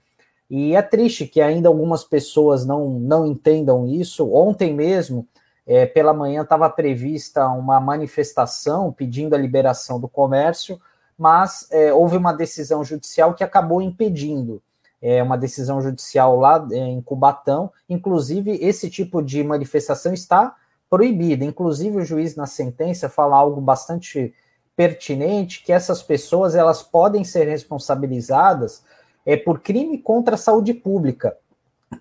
E 0.49 0.75
é 0.75 0.81
triste 0.81 1.25
que 1.25 1.41
ainda 1.41 1.67
algumas 1.67 2.03
pessoas 2.03 2.65
não, 2.65 2.87
não 2.87 3.25
entendam 3.25 3.87
isso. 3.87 4.31
Ontem 4.31 4.73
mesmo, 4.73 5.27
é, 5.65 5.85
pela 5.85 6.13
manhã, 6.13 6.43
estava 6.43 6.69
prevista 6.69 7.47
uma 7.47 7.79
manifestação 7.79 8.91
pedindo 8.91 9.33
a 9.33 9.37
liberação 9.37 9.99
do 9.99 10.07
comércio, 10.07 10.79
mas 11.17 11.67
é, 11.71 11.93
houve 11.93 12.17
uma 12.17 12.33
decisão 12.33 12.83
judicial 12.83 13.33
que 13.33 13.43
acabou 13.43 13.81
impedindo. 13.81 14.61
É 15.01 15.23
uma 15.23 15.37
decisão 15.37 15.81
judicial 15.81 16.39
lá 16.39 16.65
é, 16.71 16.77
em 16.77 17.01
Cubatão. 17.01 17.71
Inclusive, 17.89 18.51
esse 18.61 18.89
tipo 18.89 19.21
de 19.21 19.43
manifestação 19.43 20.13
está 20.13 20.55
proibida. 20.89 21.43
Inclusive, 21.43 21.97
o 21.97 22.05
juiz, 22.05 22.35
na 22.35 22.45
sentença, 22.45 23.09
fala 23.09 23.35
algo 23.35 23.59
bastante 23.59 24.33
pertinente 24.75 25.63
que 25.63 25.71
essas 25.71 26.01
pessoas 26.01 26.55
elas 26.55 26.81
podem 26.81 27.23
ser 27.23 27.47
responsabilizadas 27.47 28.83
é, 29.25 29.37
por 29.37 29.61
crime 29.61 29.97
contra 29.97 30.35
a 30.35 30.37
saúde 30.37 30.73
pública, 30.73 31.37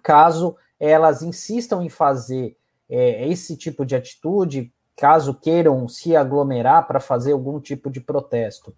caso 0.02 0.56
elas 0.78 1.22
insistam 1.22 1.82
em 1.82 1.88
fazer 1.88 2.56
é, 2.88 3.28
esse 3.28 3.56
tipo 3.56 3.86
de 3.86 3.94
atitude, 3.94 4.72
caso 4.96 5.34
queiram 5.34 5.88
se 5.88 6.16
aglomerar 6.16 6.86
para 6.86 7.00
fazer 7.00 7.32
algum 7.32 7.60
tipo 7.60 7.90
de 7.90 8.00
protesto. 8.00 8.74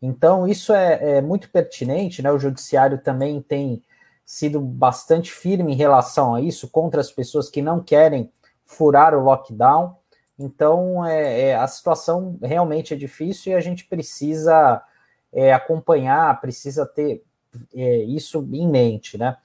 Então, 0.00 0.46
isso 0.46 0.72
é, 0.72 1.18
é 1.18 1.20
muito 1.22 1.50
pertinente, 1.50 2.22
né? 2.22 2.30
O 2.30 2.38
judiciário 2.38 2.98
também 2.98 3.40
tem 3.40 3.82
sido 4.24 4.60
bastante 4.60 5.32
firme 5.32 5.72
em 5.72 5.76
relação 5.76 6.34
a 6.34 6.40
isso, 6.40 6.68
contra 6.68 7.00
as 7.00 7.10
pessoas 7.10 7.48
que 7.48 7.62
não 7.62 7.80
querem 7.80 8.30
furar 8.64 9.14
o 9.14 9.22
lockdown. 9.22 9.96
Então, 10.38 11.04
é, 11.04 11.48
é, 11.48 11.56
a 11.56 11.66
situação 11.66 12.38
realmente 12.42 12.92
é 12.92 12.96
difícil 12.96 13.52
e 13.52 13.54
a 13.54 13.60
gente 13.60 13.86
precisa 13.86 14.82
é, 15.32 15.52
acompanhar, 15.52 16.40
precisa 16.40 16.84
ter 16.84 17.22
é, 17.74 17.98
isso 18.02 18.46
em 18.52 18.68
mente, 18.68 19.16
né? 19.16 19.36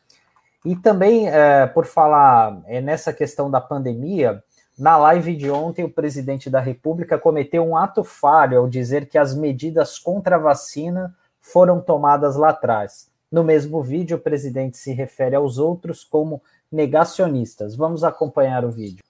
E 0.66 0.76
também, 0.76 1.28
é, 1.28 1.66
por 1.66 1.86
falar 1.86 2.62
é, 2.66 2.82
nessa 2.82 3.12
questão 3.12 3.50
da 3.50 3.60
pandemia, 3.60 4.44
na 4.78 4.98
live 4.98 5.36
de 5.36 5.50
ontem, 5.50 5.84
o 5.84 5.90
presidente 5.92 6.50
da 6.50 6.60
República 6.60 7.18
cometeu 7.18 7.64
um 7.66 7.76
ato 7.76 8.04
falho 8.04 8.60
ao 8.60 8.70
dizer 8.70 9.08
que 9.08 9.18
as 9.18 9.36
medidas 9.36 9.98
contra 9.98 10.36
a 10.36 10.40
vacina 10.40 11.16
foram 11.40 11.82
tomadas 11.82 12.36
lá 12.36 12.50
atrás. 12.50 13.10
No 13.32 13.44
mesmo 13.44 13.82
vídeo, 13.82 14.18
o 14.18 14.22
presidente 14.22 14.78
se 14.78 14.94
refere 14.94 15.36
aos 15.36 15.58
outros 15.58 16.04
como 16.04 16.42
negacionistas. 16.72 17.76
Vamos 17.76 18.04
acompanhar 18.04 18.64
o 18.64 18.72
vídeo. 18.72 19.04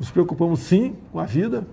Nos 0.00 0.10
preocupamos 0.10 0.60
sim 0.60 0.96
com 1.12 1.18
a 1.18 1.26
vida. 1.26 1.68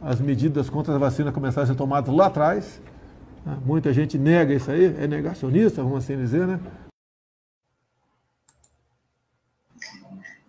As 0.00 0.20
medidas 0.20 0.68
contra 0.68 0.96
a 0.96 0.98
vacina 0.98 1.30
começaram 1.30 1.62
a 1.62 1.66
ser 1.68 1.76
tomadas 1.76 2.12
lá 2.12 2.26
atrás. 2.26 2.82
Né? 3.46 3.56
Muita 3.64 3.92
gente 3.92 4.18
nega 4.18 4.52
isso 4.52 4.68
aí, 4.68 4.86
é 4.86 5.06
negacionista, 5.06 5.80
vamos 5.80 5.98
assim 5.98 6.16
dizer, 6.16 6.44
né? 6.44 6.60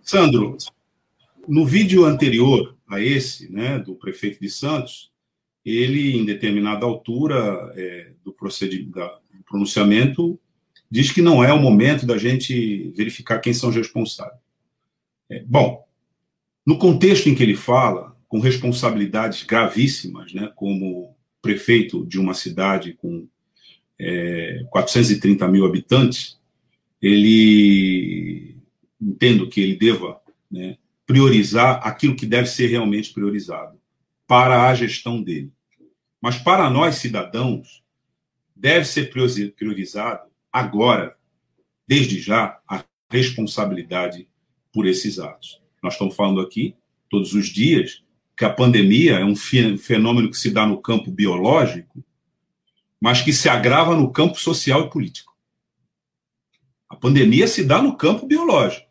Sandro, 0.01 0.57
no 1.47 1.67
vídeo 1.67 2.03
anterior 2.03 2.75
a 2.89 2.99
esse, 2.99 3.51
né, 3.51 3.77
do 3.77 3.93
prefeito 3.93 4.39
de 4.39 4.49
Santos, 4.49 5.11
ele, 5.63 6.17
em 6.17 6.25
determinada 6.25 6.83
altura 6.83 7.71
é, 7.75 8.11
do, 8.23 8.33
procedimento, 8.33 8.99
do 9.31 9.43
pronunciamento, 9.45 10.39
diz 10.89 11.11
que 11.11 11.21
não 11.21 11.43
é 11.43 11.53
o 11.53 11.61
momento 11.61 12.07
da 12.07 12.17
gente 12.17 12.91
verificar 12.97 13.39
quem 13.39 13.53
são 13.53 13.69
os 13.69 13.75
responsáveis. 13.75 14.41
É, 15.29 15.43
bom, 15.43 15.83
no 16.65 16.77
contexto 16.77 17.27
em 17.27 17.35
que 17.35 17.43
ele 17.43 17.55
fala, 17.55 18.15
com 18.27 18.39
responsabilidades 18.39 19.43
gravíssimas, 19.43 20.33
né, 20.33 20.51
como 20.55 21.15
prefeito 21.41 22.05
de 22.05 22.19
uma 22.19 22.33
cidade 22.33 22.93
com 22.93 23.27
é, 23.99 24.65
430 24.71 25.47
mil 25.49 25.65
habitantes, 25.65 26.39
ele 27.01 28.57
entendo 28.99 29.49
que 29.49 29.61
ele 29.61 29.75
deva 29.75 30.21
né, 30.49 30.77
priorizar 31.05 31.85
aquilo 31.85 32.15
que 32.15 32.25
deve 32.25 32.47
ser 32.47 32.67
realmente 32.67 33.13
priorizado 33.13 33.77
para 34.25 34.69
a 34.69 34.73
gestão 34.73 35.21
dele. 35.21 35.51
Mas 36.21 36.37
para 36.37 36.69
nós, 36.69 36.95
cidadãos, 36.95 37.83
deve 38.55 38.85
ser 38.85 39.11
priorizado 39.11 40.31
agora, 40.51 41.15
desde 41.87 42.19
já, 42.19 42.59
a 42.67 42.83
responsabilidade 43.11 44.27
por 44.71 44.87
esses 44.87 45.19
atos. 45.19 45.62
Nós 45.83 45.93
estamos 45.93 46.15
falando 46.15 46.39
aqui, 46.39 46.75
todos 47.09 47.33
os 47.33 47.47
dias, 47.47 48.01
que 48.37 48.45
a 48.45 48.49
pandemia 48.49 49.19
é 49.19 49.25
um 49.25 49.35
fenômeno 49.35 50.31
que 50.31 50.37
se 50.37 50.49
dá 50.49 50.65
no 50.65 50.81
campo 50.81 51.11
biológico, 51.11 52.03
mas 53.01 53.21
que 53.21 53.33
se 53.33 53.49
agrava 53.49 53.93
no 53.93 54.09
campo 54.11 54.39
social 54.39 54.85
e 54.85 54.89
político. 54.89 55.35
A 56.87 56.95
pandemia 56.95 57.47
se 57.47 57.65
dá 57.65 57.81
no 57.81 57.97
campo 57.97 58.25
biológico, 58.25 58.89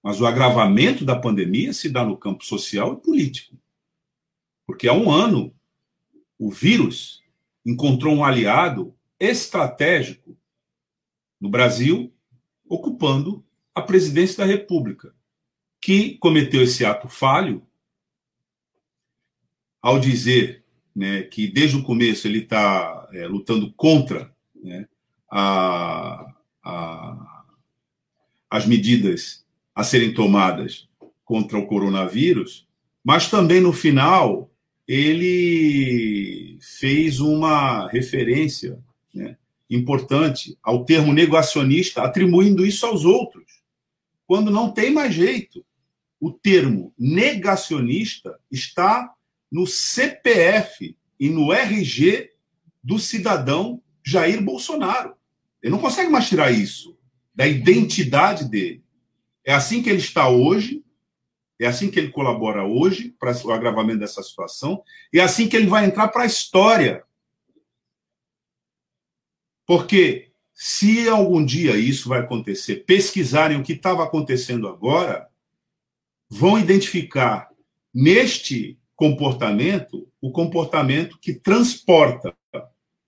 mas 0.00 0.20
o 0.20 0.26
agravamento 0.26 1.04
da 1.04 1.18
pandemia 1.18 1.72
se 1.72 1.88
dá 1.88 2.04
no 2.04 2.16
campo 2.16 2.44
social 2.44 2.94
e 2.94 3.02
político. 3.04 3.58
Porque 4.64 4.86
há 4.86 4.92
um 4.92 5.10
ano, 5.10 5.52
o 6.38 6.50
vírus 6.50 7.20
encontrou 7.66 8.14
um 8.14 8.24
aliado 8.24 8.94
estratégico 9.18 10.38
no 11.40 11.48
Brasil, 11.48 12.12
ocupando 12.68 13.44
a 13.74 13.82
presidência 13.82 14.38
da 14.38 14.44
República, 14.44 15.14
que 15.80 16.16
cometeu 16.18 16.62
esse 16.62 16.84
ato 16.84 17.08
falho 17.08 17.62
ao 19.80 19.98
dizer 19.98 20.64
né, 20.94 21.22
que 21.22 21.46
desde 21.46 21.76
o 21.76 21.82
começo 21.82 22.26
ele 22.26 22.40
está 22.40 23.08
é, 23.12 23.26
lutando 23.26 23.72
contra 23.74 24.34
né, 24.54 24.88
a, 25.30 26.34
a, 26.62 27.44
as 28.50 28.66
medidas 28.66 29.44
a 29.74 29.84
serem 29.84 30.12
tomadas 30.12 30.88
contra 31.24 31.56
o 31.56 31.66
coronavírus, 31.66 32.66
mas 33.04 33.30
também 33.30 33.60
no 33.60 33.72
final 33.72 34.50
ele 34.86 36.58
fez 36.60 37.20
uma 37.20 37.86
referência 37.88 38.82
né, 39.14 39.36
importante 39.70 40.58
ao 40.62 40.84
termo 40.84 41.12
negacionista, 41.12 42.02
atribuindo 42.02 42.66
isso 42.66 42.86
aos 42.86 43.04
outros, 43.04 43.44
quando 44.26 44.50
não 44.50 44.72
tem 44.72 44.90
mais 44.92 45.14
jeito. 45.14 45.64
O 46.20 46.32
termo 46.32 46.92
negacionista 46.98 48.38
está 48.50 49.14
no 49.50 49.66
CPF 49.66 50.96
e 51.18 51.28
no 51.28 51.52
RG 51.52 52.30
do 52.82 52.98
cidadão 52.98 53.82
Jair 54.04 54.42
Bolsonaro. 54.42 55.14
Ele 55.62 55.72
não 55.72 55.80
consegue 55.80 56.10
mais 56.10 56.28
tirar 56.28 56.50
isso 56.50 56.98
da 57.34 57.46
identidade 57.46 58.48
dele. 58.48 58.82
É 59.44 59.52
assim 59.52 59.82
que 59.82 59.88
ele 59.88 59.98
está 59.98 60.28
hoje, 60.28 60.84
é 61.60 61.66
assim 61.66 61.90
que 61.90 61.98
ele 61.98 62.10
colabora 62.10 62.64
hoje 62.64 63.14
para 63.18 63.34
o 63.44 63.52
agravamento 63.52 64.00
dessa 64.00 64.22
situação, 64.22 64.82
e 65.12 65.18
é 65.20 65.22
assim 65.22 65.48
que 65.48 65.56
ele 65.56 65.66
vai 65.66 65.84
entrar 65.84 66.08
para 66.08 66.22
a 66.22 66.26
história. 66.26 67.04
Porque 69.66 70.32
se 70.54 71.08
algum 71.08 71.44
dia 71.44 71.76
isso 71.76 72.08
vai 72.08 72.20
acontecer, 72.20 72.84
pesquisarem 72.84 73.58
o 73.58 73.62
que 73.62 73.74
estava 73.74 74.02
acontecendo 74.02 74.66
agora, 74.66 75.27
vão 76.28 76.58
identificar 76.58 77.48
neste 77.94 78.78
comportamento 78.94 80.08
o 80.20 80.30
comportamento 80.30 81.18
que 81.20 81.32
transporta 81.32 82.34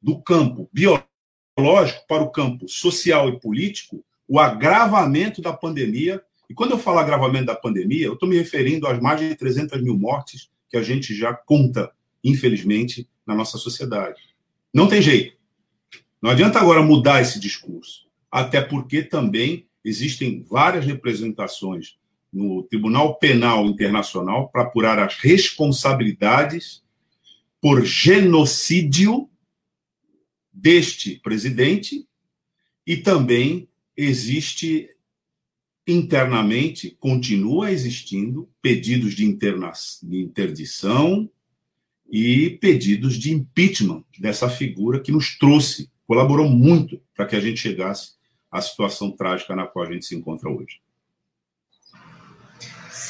do 0.01 0.21
campo 0.23 0.69
biológico 0.73 2.07
para 2.09 2.23
o 2.23 2.31
campo 2.31 2.69
social 2.69 3.29
e 3.29 3.39
político 3.39 4.05
o 4.29 4.39
agravamento 4.39 5.43
da 5.43 5.53
pandemia 5.53 6.23
e 6.51 6.55
quando 6.55 6.73
eu 6.73 6.79
falo 6.79 6.99
agravamento 6.99 7.47
da 7.47 7.55
pandemia, 7.55 8.07
eu 8.07 8.15
estou 8.15 8.29
me 8.29 8.37
referindo 8.37 8.89
às 8.89 9.01
mais 9.01 9.21
de 9.21 9.37
300 9.37 9.81
mil 9.81 9.97
mortes 9.97 10.51
que 10.69 10.77
a 10.77 10.83
gente 10.83 11.15
já 11.15 11.33
conta, 11.33 11.93
infelizmente, 12.25 13.09
na 13.25 13.37
nossa 13.37 13.57
sociedade. 13.57 14.21
Não 14.75 14.89
tem 14.89 15.01
jeito. 15.01 15.37
Não 16.21 16.29
adianta 16.29 16.59
agora 16.59 16.83
mudar 16.83 17.23
esse 17.23 17.39
discurso, 17.39 18.09
até 18.29 18.61
porque 18.61 19.01
também 19.01 19.65
existem 19.85 20.43
várias 20.43 20.85
representações 20.85 21.97
no 22.33 22.63
Tribunal 22.65 23.19
Penal 23.19 23.67
Internacional 23.67 24.49
para 24.49 24.63
apurar 24.63 24.99
as 24.99 25.17
responsabilidades 25.17 26.83
por 27.61 27.85
genocídio 27.85 29.29
deste 30.53 31.17
presidente 31.17 32.07
e 32.87 32.97
também 32.97 33.69
existe 33.97 34.89
internamente 35.87 36.97
continua 37.01 37.71
existindo 37.71 38.49
pedidos 38.63 39.15
de, 39.15 39.25
interna 39.25 39.73
de 40.03 40.19
interdição 40.23 41.29
e 42.11 42.51
pedidos 42.61 43.17
de 43.17 43.33
impeachment 43.33 44.05
dessa 44.19 44.49
figura 44.49 45.01
que 45.01 45.13
nos 45.13 45.39
trouxe, 45.39 45.91
colaborou 46.07 46.49
muito 46.49 47.01
para 47.15 47.27
que 47.27 47.37
a 47.37 47.41
gente 47.41 47.61
chegasse 47.61 48.15
à 48.51 48.61
situação 48.61 49.11
trágica 49.13 49.55
na 49.55 49.67
qual 49.67 49.87
a 49.87 49.93
gente 49.93 50.07
se 50.07 50.17
encontra 50.17 50.51
hoje. 50.51 50.81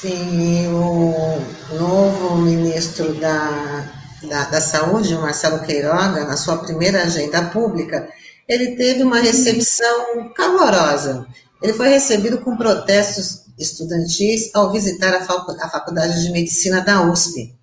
Sim, 0.01 0.67
o 0.73 1.75
novo 1.75 2.37
ministro 2.37 3.13
da, 3.19 3.85
da, 4.23 4.45
da 4.45 4.59
Saúde, 4.59 5.13
Marcelo 5.13 5.59
Queiroga, 5.59 6.25
na 6.25 6.35
sua 6.35 6.57
primeira 6.57 7.03
agenda 7.03 7.43
pública, 7.43 8.09
ele 8.47 8.75
teve 8.75 9.03
uma 9.03 9.19
recepção 9.19 10.33
calorosa. 10.35 11.27
Ele 11.61 11.73
foi 11.73 11.89
recebido 11.89 12.39
com 12.39 12.57
protestos 12.57 13.45
estudantis 13.59 14.49
ao 14.55 14.71
visitar 14.71 15.13
a, 15.13 15.69
Faculdade 15.69 16.23
de 16.23 16.31
Medicina 16.31 16.81
da 16.81 17.03
USP. 17.03 17.55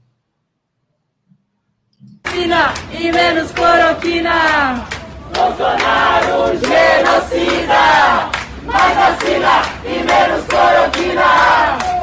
Vacina 2.23 2.73
e 2.93 3.11
menos 3.11 3.51
cloroquina. 3.51 4.87
Bolsonaro 5.35 6.57
genocida. 6.61 8.31
Mais 8.65 8.95
vacina 8.97 9.63
e 9.85 10.05
menos 10.05 10.45
cloroquina. 10.47 11.98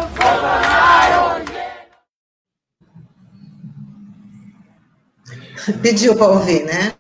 Pediu 5.81 6.15
para 6.15 6.27
ouvir, 6.27 6.63
né? 6.63 6.95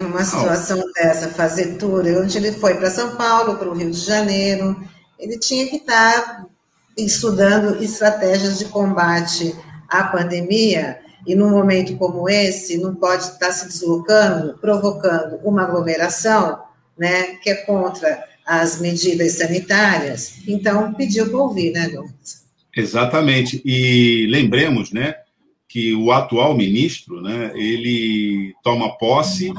uma 0.00 0.24
situação 0.24 0.80
dessa, 0.92 1.28
fazer 1.28 1.76
tour, 1.78 2.04
onde 2.22 2.36
ele 2.36 2.52
foi 2.52 2.74
para 2.74 2.90
São 2.90 3.16
Paulo, 3.16 3.56
para 3.56 3.68
o 3.68 3.74
Rio 3.74 3.90
de 3.90 3.98
Janeiro, 3.98 4.76
ele 5.18 5.38
tinha 5.38 5.66
que 5.68 5.76
estar 5.76 6.22
tá 6.22 6.46
estudando 6.96 7.82
estratégias 7.82 8.58
de 8.58 8.66
combate 8.66 9.54
à 9.88 10.04
pandemia, 10.04 11.00
e 11.26 11.34
num 11.34 11.50
momento 11.50 11.96
como 11.96 12.28
esse, 12.28 12.78
não 12.78 12.94
pode 12.94 13.24
estar 13.24 13.46
tá 13.46 13.52
se 13.52 13.66
deslocando, 13.68 14.58
provocando 14.58 15.40
uma 15.42 15.62
aglomeração, 15.62 16.62
né, 16.96 17.36
que 17.42 17.50
é 17.50 17.54
contra 17.54 18.22
as 18.46 18.80
medidas 18.80 19.32
sanitárias. 19.32 20.38
Então, 20.46 20.94
pediu 20.94 21.28
para 21.28 21.38
ouvir, 21.38 21.72
né, 21.72 21.88
Douglas? 21.88 22.46
Exatamente. 22.74 23.60
E 23.64 24.26
lembremos, 24.30 24.92
né, 24.92 25.16
que 25.66 25.94
o 25.94 26.12
atual 26.12 26.56
ministro, 26.56 27.20
né, 27.20 27.52
ele 27.54 28.54
toma 28.62 28.96
posse 28.96 29.52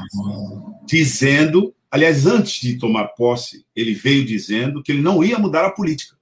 dizendo, 0.86 1.74
aliás, 1.90 2.26
antes 2.26 2.60
de 2.60 2.78
tomar 2.78 3.08
posse, 3.08 3.66
ele 3.76 3.92
veio 3.92 4.24
dizendo 4.24 4.82
que 4.82 4.90
ele 4.90 5.02
não 5.02 5.22
ia 5.22 5.38
mudar 5.38 5.66
a 5.66 5.70
política. 5.70 6.16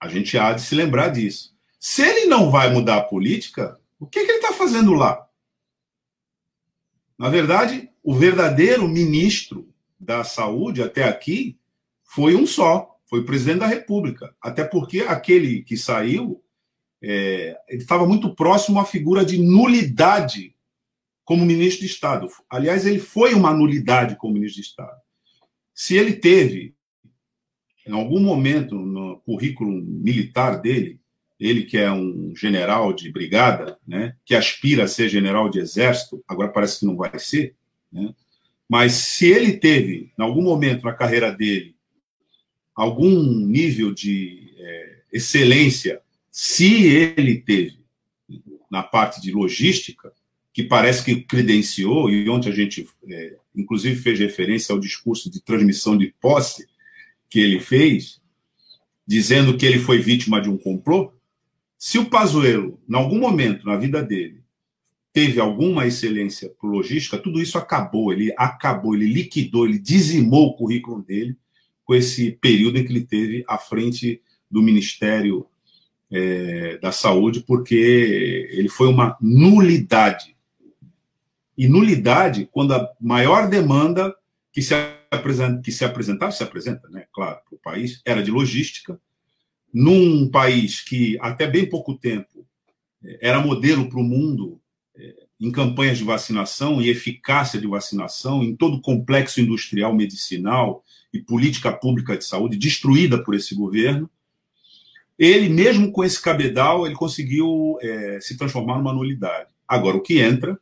A 0.00 0.08
gente 0.08 0.36
há 0.36 0.52
de 0.52 0.62
se 0.62 0.74
lembrar 0.74 1.08
disso. 1.08 1.54
Se 1.78 2.02
ele 2.02 2.26
não 2.26 2.50
vai 2.50 2.72
mudar 2.72 2.96
a 2.96 3.02
política, 3.02 3.78
o 4.00 4.06
que, 4.06 4.24
que 4.24 4.32
ele 4.32 4.38
está 4.38 4.52
fazendo 4.52 4.92
lá? 4.94 5.24
Na 7.16 7.28
verdade, 7.28 7.88
o 8.02 8.14
verdadeiro 8.14 8.88
ministro 8.88 9.68
da 10.04 10.24
saúde 10.24 10.82
até 10.82 11.04
aqui 11.04 11.58
foi 12.04 12.34
um 12.36 12.46
só, 12.46 12.96
foi 13.06 13.20
o 13.20 13.24
presidente 13.24 13.60
da 13.60 13.66
República. 13.66 14.34
Até 14.40 14.64
porque 14.64 15.00
aquele 15.00 15.62
que 15.62 15.76
saiu 15.76 16.44
é, 17.06 17.56
ele 17.68 17.82
estava 17.82 18.06
muito 18.06 18.34
próximo 18.34 18.80
à 18.80 18.84
figura 18.84 19.24
de 19.24 19.38
nulidade 19.38 20.54
como 21.22 21.44
ministro 21.44 21.80
de 21.80 21.92
Estado. 21.92 22.28
Aliás, 22.48 22.86
ele 22.86 22.98
foi 22.98 23.34
uma 23.34 23.52
nulidade 23.52 24.16
como 24.16 24.34
ministro 24.34 24.62
de 24.62 24.68
Estado. 24.68 25.00
Se 25.74 25.96
ele 25.96 26.14
teve 26.14 26.74
em 27.86 27.92
algum 27.92 28.20
momento 28.20 28.74
no 28.74 29.20
currículo 29.20 29.70
militar 29.70 30.60
dele, 30.60 30.98
ele 31.38 31.64
que 31.64 31.76
é 31.76 31.92
um 31.92 32.34
general 32.34 32.92
de 32.92 33.10
brigada, 33.12 33.78
né, 33.86 34.16
que 34.24 34.34
aspira 34.34 34.84
a 34.84 34.88
ser 34.88 35.08
general 35.08 35.50
de 35.50 35.58
exército, 35.58 36.24
agora 36.26 36.48
parece 36.48 36.80
que 36.80 36.86
não 36.86 36.96
vai 36.96 37.18
ser, 37.18 37.54
né, 37.92 38.14
mas 38.68 38.92
se 38.92 39.26
ele 39.26 39.56
teve, 39.56 40.12
em 40.18 40.22
algum 40.22 40.42
momento 40.42 40.84
na 40.84 40.92
carreira 40.92 41.30
dele, 41.30 41.74
algum 42.74 43.10
nível 43.46 43.92
de 43.92 44.54
é, 44.58 44.96
excelência, 45.12 46.00
se 46.30 46.84
ele 46.84 47.40
teve 47.40 47.78
na 48.70 48.82
parte 48.82 49.20
de 49.20 49.30
logística, 49.30 50.12
que 50.52 50.62
parece 50.62 51.04
que 51.04 51.22
credenciou, 51.22 52.08
e 52.08 52.28
ontem 52.28 52.48
a 52.48 52.54
gente, 52.54 52.88
é, 53.08 53.36
inclusive, 53.54 54.00
fez 54.00 54.18
referência 54.18 54.72
ao 54.72 54.80
discurso 54.80 55.30
de 55.30 55.42
transmissão 55.42 55.96
de 55.98 56.14
posse 56.20 56.66
que 57.28 57.40
ele 57.40 57.58
fez, 57.58 58.20
dizendo 59.06 59.56
que 59.56 59.66
ele 59.66 59.78
foi 59.78 59.98
vítima 59.98 60.40
de 60.40 60.48
um 60.48 60.56
complô. 60.56 61.12
Se 61.76 61.98
o 61.98 62.06
Pazuello, 62.06 62.80
em 62.88 62.94
algum 62.94 63.18
momento 63.18 63.66
na 63.66 63.76
vida 63.76 64.02
dele, 64.02 64.43
teve 65.14 65.38
alguma 65.40 65.86
excelência 65.86 66.50
por 66.60 66.68
logística, 66.68 67.16
tudo 67.16 67.40
isso 67.40 67.56
acabou, 67.56 68.12
ele 68.12 68.34
acabou, 68.36 68.96
ele 68.96 69.06
liquidou, 69.06 69.64
ele 69.64 69.78
dizimou 69.78 70.48
o 70.48 70.56
currículo 70.56 71.00
dele 71.00 71.36
com 71.84 71.94
esse 71.94 72.32
período 72.32 72.78
em 72.78 72.84
que 72.84 72.90
ele 72.90 73.06
teve 73.06 73.44
à 73.46 73.56
frente 73.56 74.20
do 74.50 74.60
Ministério 74.60 75.46
é, 76.10 76.78
da 76.78 76.90
Saúde, 76.90 77.44
porque 77.46 78.48
ele 78.50 78.68
foi 78.68 78.88
uma 78.88 79.16
nulidade. 79.20 80.36
E 81.56 81.68
nulidade 81.68 82.48
quando 82.50 82.74
a 82.74 82.90
maior 83.00 83.48
demanda 83.48 84.12
que 84.52 84.62
se, 84.62 84.74
apresenta, 85.12 85.62
que 85.62 85.70
se 85.70 85.84
apresentava, 85.84 86.32
se 86.32 86.42
apresenta, 86.42 86.88
né, 86.88 87.06
claro, 87.12 87.38
para 87.48 87.54
o 87.54 87.58
país, 87.58 88.02
era 88.04 88.20
de 88.20 88.32
logística, 88.32 89.00
num 89.72 90.28
país 90.28 90.80
que 90.80 91.16
até 91.20 91.46
bem 91.46 91.68
pouco 91.68 91.94
tempo 91.94 92.44
eh, 93.04 93.18
era 93.22 93.40
modelo 93.40 93.88
para 93.88 94.00
o 94.00 94.04
mundo 94.04 94.60
em 95.40 95.50
campanhas 95.50 95.98
de 95.98 96.04
vacinação 96.04 96.80
e 96.80 96.88
eficácia 96.88 97.60
de 97.60 97.66
vacinação, 97.66 98.42
em 98.42 98.54
todo 98.54 98.76
o 98.76 98.80
complexo 98.80 99.40
industrial, 99.40 99.94
medicinal 99.94 100.84
e 101.12 101.20
política 101.20 101.72
pública 101.72 102.16
de 102.16 102.24
saúde, 102.24 102.56
destruída 102.56 103.22
por 103.22 103.34
esse 103.34 103.54
governo, 103.54 104.08
ele, 105.18 105.48
mesmo 105.48 105.92
com 105.92 106.02
esse 106.02 106.20
cabedal, 106.20 106.86
ele 106.86 106.94
conseguiu 106.94 107.78
é, 107.80 108.18
se 108.20 108.36
transformar 108.36 108.78
numa 108.78 108.92
nulidade. 108.92 109.48
Agora, 109.66 109.96
o 109.96 110.00
que 110.00 110.18
entra 110.18 110.58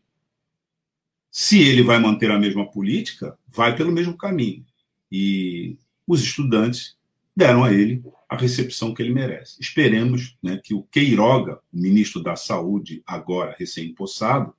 se 1.32 1.62
ele 1.62 1.82
vai 1.82 1.98
manter 1.98 2.30
a 2.30 2.38
mesma 2.38 2.70
política, 2.70 3.38
vai 3.48 3.74
pelo 3.74 3.90
mesmo 3.90 4.14
caminho. 4.14 4.66
E 5.10 5.78
os 6.06 6.22
estudantes 6.22 6.94
deram 7.34 7.64
a 7.64 7.72
ele 7.72 8.04
a 8.28 8.36
recepção 8.36 8.92
que 8.92 9.02
ele 9.02 9.14
merece. 9.14 9.56
Esperemos 9.58 10.36
né, 10.42 10.60
que 10.62 10.74
o 10.74 10.82
Queiroga, 10.82 11.58
o 11.72 11.78
ministro 11.78 12.22
da 12.22 12.36
Saúde, 12.36 13.02
agora 13.06 13.56
recém-impossado, 13.58 14.54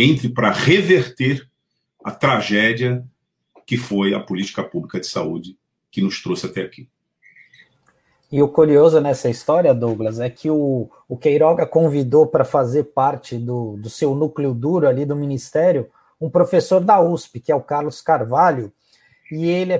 entre 0.00 0.28
para 0.28 0.52
reverter 0.52 1.44
a 2.04 2.12
tragédia 2.12 3.04
que 3.66 3.76
foi 3.76 4.14
a 4.14 4.20
política 4.20 4.62
pública 4.62 5.00
de 5.00 5.06
saúde 5.06 5.58
que 5.90 6.00
nos 6.00 6.22
trouxe 6.22 6.46
até 6.46 6.62
aqui. 6.62 6.88
E 8.30 8.40
o 8.40 8.48
curioso 8.48 9.00
nessa 9.00 9.28
história, 9.28 9.74
Douglas, 9.74 10.20
é 10.20 10.30
que 10.30 10.48
o, 10.48 10.88
o 11.08 11.16
Queiroga 11.16 11.66
convidou 11.66 12.26
para 12.26 12.44
fazer 12.44 12.84
parte 12.84 13.36
do, 13.36 13.76
do 13.78 13.90
seu 13.90 14.14
núcleo 14.14 14.54
duro 14.54 14.86
ali 14.86 15.04
do 15.04 15.16
ministério 15.16 15.90
um 16.20 16.30
professor 16.30 16.80
da 16.80 17.00
USP, 17.00 17.40
que 17.40 17.52
é 17.52 17.54
o 17.54 17.60
Carlos 17.60 18.00
Carvalho, 18.00 18.72
e 19.30 19.46
ele 19.48 19.72
é 19.72 19.78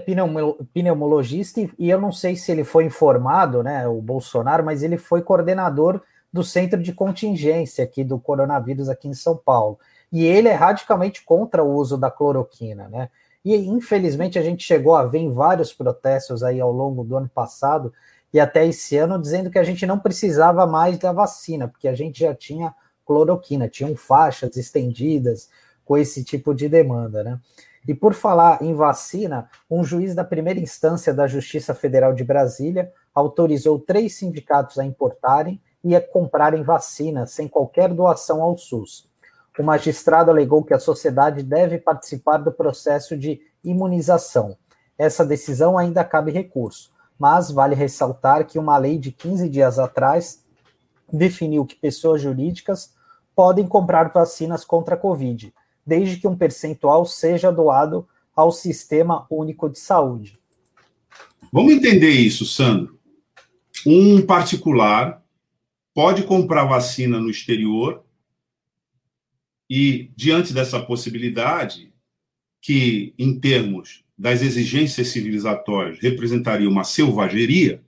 pneumologista, 0.72 1.61
e 1.78 1.90
eu 1.90 2.00
não 2.00 2.12
sei 2.12 2.37
se 2.37 2.52
ele 2.52 2.64
foi 2.64 2.85
informado, 2.85 3.62
né, 3.62 3.88
o 3.88 4.00
Bolsonaro, 4.00 4.64
mas 4.64 4.83
ele 4.83 4.96
foi 4.96 5.22
coordenador 5.22 6.00
do 6.33 6.44
centro 6.44 6.81
de 6.83 6.92
contingência 6.92 7.83
aqui 7.83 8.04
do 8.04 8.18
coronavírus 8.18 8.88
aqui 8.88 9.09
em 9.09 9.14
São 9.14 9.37
Paulo. 9.37 9.78
E 10.12 10.24
ele 10.24 10.48
é 10.48 10.54
radicalmente 10.54 11.24
contra 11.24 11.62
o 11.62 11.74
uso 11.74 11.96
da 11.96 12.10
cloroquina, 12.10 12.88
né? 12.88 13.10
E 13.44 13.54
infelizmente 13.54 14.38
a 14.38 14.42
gente 14.42 14.64
chegou 14.64 14.96
a 14.96 15.04
ver 15.04 15.18
em 15.18 15.30
vários 15.30 15.72
protestos 15.72 16.42
aí 16.42 16.60
ao 16.60 16.72
longo 16.72 17.04
do 17.04 17.16
ano 17.16 17.28
passado 17.28 17.92
e 18.32 18.38
até 18.40 18.66
esse 18.66 18.96
ano 18.96 19.20
dizendo 19.20 19.50
que 19.50 19.58
a 19.58 19.64
gente 19.64 19.86
não 19.86 19.98
precisava 19.98 20.66
mais 20.66 20.98
da 20.98 21.12
vacina, 21.12 21.68
porque 21.68 21.88
a 21.88 21.94
gente 21.94 22.20
já 22.20 22.34
tinha 22.34 22.74
cloroquina, 23.06 23.68
tinham 23.68 23.96
faixas 23.96 24.56
estendidas, 24.56 25.48
com 25.88 25.96
esse 25.96 26.22
tipo 26.22 26.54
de 26.54 26.68
demanda, 26.68 27.24
né? 27.24 27.40
E 27.88 27.94
por 27.94 28.12
falar 28.12 28.60
em 28.60 28.74
vacina, 28.74 29.48
um 29.70 29.82
juiz 29.82 30.14
da 30.14 30.22
primeira 30.22 30.60
instância 30.60 31.14
da 31.14 31.26
Justiça 31.26 31.74
Federal 31.74 32.12
de 32.12 32.22
Brasília 32.22 32.92
autorizou 33.14 33.78
três 33.78 34.14
sindicatos 34.16 34.78
a 34.78 34.84
importarem 34.84 35.58
e 35.82 35.96
a 35.96 36.00
comprarem 36.06 36.62
vacinas 36.62 37.30
sem 37.30 37.48
qualquer 37.48 37.94
doação 37.94 38.42
ao 38.42 38.58
SUS. 38.58 39.07
O 39.58 39.62
magistrado 39.64 40.30
alegou 40.30 40.62
que 40.62 40.72
a 40.72 40.78
sociedade 40.78 41.42
deve 41.42 41.78
participar 41.78 42.38
do 42.38 42.52
processo 42.52 43.16
de 43.16 43.40
imunização. 43.64 44.56
Essa 44.96 45.24
decisão 45.24 45.76
ainda 45.76 46.04
cabe 46.04 46.30
recurso, 46.30 46.92
mas 47.18 47.50
vale 47.50 47.74
ressaltar 47.74 48.46
que 48.46 48.58
uma 48.58 48.78
lei 48.78 48.98
de 48.98 49.10
15 49.10 49.48
dias 49.48 49.78
atrás 49.78 50.44
definiu 51.12 51.66
que 51.66 51.74
pessoas 51.74 52.22
jurídicas 52.22 52.94
podem 53.34 53.66
comprar 53.66 54.12
vacinas 54.12 54.64
contra 54.64 54.94
a 54.94 54.98
Covid, 54.98 55.52
desde 55.84 56.18
que 56.18 56.28
um 56.28 56.36
percentual 56.36 57.04
seja 57.04 57.50
doado 57.50 58.06
ao 58.36 58.52
Sistema 58.52 59.26
Único 59.28 59.68
de 59.68 59.80
Saúde. 59.80 60.38
Vamos 61.52 61.72
entender 61.72 62.10
isso, 62.10 62.44
Sandro. 62.44 62.96
Um 63.84 64.24
particular 64.24 65.22
pode 65.92 66.22
comprar 66.22 66.64
vacina 66.64 67.18
no 67.18 67.30
exterior 67.30 68.04
e, 69.68 70.11
diante 70.16 70.52
dessa 70.52 70.81
possibilidade, 70.81 71.92
que, 72.61 73.14
em 73.18 73.38
termos 73.38 74.04
das 74.16 74.42
exigências 74.42 75.09
civilizatórias, 75.09 75.98
representaria 76.00 76.68
uma 76.68 76.85
selvageria, 76.85 77.83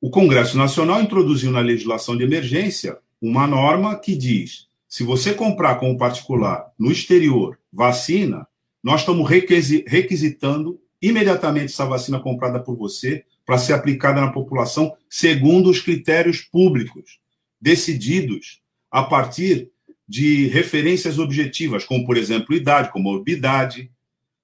o 0.00 0.10
Congresso 0.10 0.56
Nacional 0.56 1.02
introduziu 1.02 1.50
na 1.50 1.60
legislação 1.60 2.16
de 2.16 2.22
emergência 2.22 2.98
uma 3.20 3.46
norma 3.46 3.98
que 3.98 4.14
diz 4.14 4.68
se 4.88 5.02
você 5.02 5.34
comprar 5.34 5.74
como 5.74 5.98
particular 5.98 6.72
no 6.78 6.90
exterior 6.90 7.58
vacina, 7.70 8.46
nós 8.82 9.00
estamos 9.00 9.28
requisitando 9.28 10.80
imediatamente 11.00 11.72
essa 11.72 11.84
vacina 11.84 12.18
comprada 12.18 12.58
por 12.58 12.74
você 12.74 13.24
para 13.44 13.58
ser 13.58 13.74
aplicada 13.74 14.20
na 14.20 14.32
população 14.32 14.96
segundo 15.08 15.68
os 15.68 15.80
critérios 15.80 16.40
públicos, 16.40 17.18
decididos 17.60 18.62
a 18.90 19.02
partir 19.02 19.70
de 20.08 20.46
referências 20.48 21.18
objetivas, 21.18 21.84
como, 21.84 22.06
por 22.06 22.16
exemplo, 22.16 22.54
idade, 22.54 22.90
comorbidade, 22.90 23.90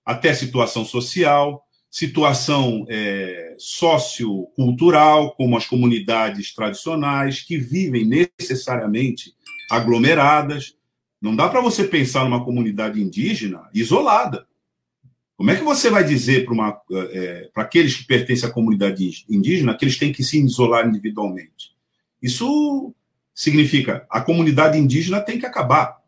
até 0.04 0.34
situação 0.34 0.84
social, 0.84 1.64
situação 1.90 2.84
é, 2.88 3.54
sociocultural, 3.56 5.34
como 5.36 5.56
as 5.56 5.64
comunidades 5.66 6.52
tradicionais, 6.52 7.40
que 7.40 7.56
vivem 7.56 8.04
necessariamente 8.04 9.32
aglomeradas. 9.70 10.76
Não 11.22 11.34
dá 11.34 11.48
para 11.48 11.60
você 11.60 11.84
pensar 11.84 12.24
numa 12.24 12.44
comunidade 12.44 13.00
indígena 13.00 13.62
isolada. 13.72 14.46
Como 15.36 15.50
é 15.50 15.56
que 15.56 15.64
você 15.64 15.88
vai 15.88 16.04
dizer 16.04 16.44
para 16.44 16.80
é, 17.12 17.50
aqueles 17.54 17.96
que 17.96 18.06
pertencem 18.06 18.48
à 18.48 18.52
comunidade 18.52 19.24
indígena 19.28 19.76
que 19.76 19.84
eles 19.84 19.98
têm 19.98 20.12
que 20.12 20.22
se 20.22 20.38
isolar 20.38 20.86
individualmente? 20.86 21.74
Isso 22.22 22.94
significa 23.34 24.06
a 24.08 24.20
comunidade 24.20 24.78
indígena 24.78 25.20
tem 25.20 25.38
que 25.38 25.46
acabar. 25.46 26.00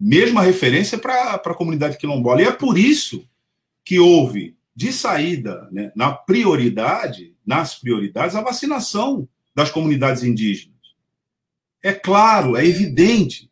Mesma 0.00 0.42
referência 0.42 0.96
para 0.96 1.34
a 1.34 1.54
comunidade 1.54 1.98
quilombola. 1.98 2.40
E 2.40 2.46
é 2.46 2.52
por 2.52 2.78
isso 2.78 3.28
que 3.84 3.98
houve, 3.98 4.56
de 4.74 4.92
saída, 4.92 5.68
né, 5.70 5.92
na 5.94 6.12
prioridade, 6.12 7.36
nas 7.44 7.74
prioridades, 7.74 8.36
a 8.36 8.42
vacinação 8.42 9.28
das 9.54 9.70
comunidades 9.70 10.22
indígenas. 10.22 10.76
É 11.82 11.92
claro, 11.92 12.56
é 12.56 12.64
evidente. 12.64 13.50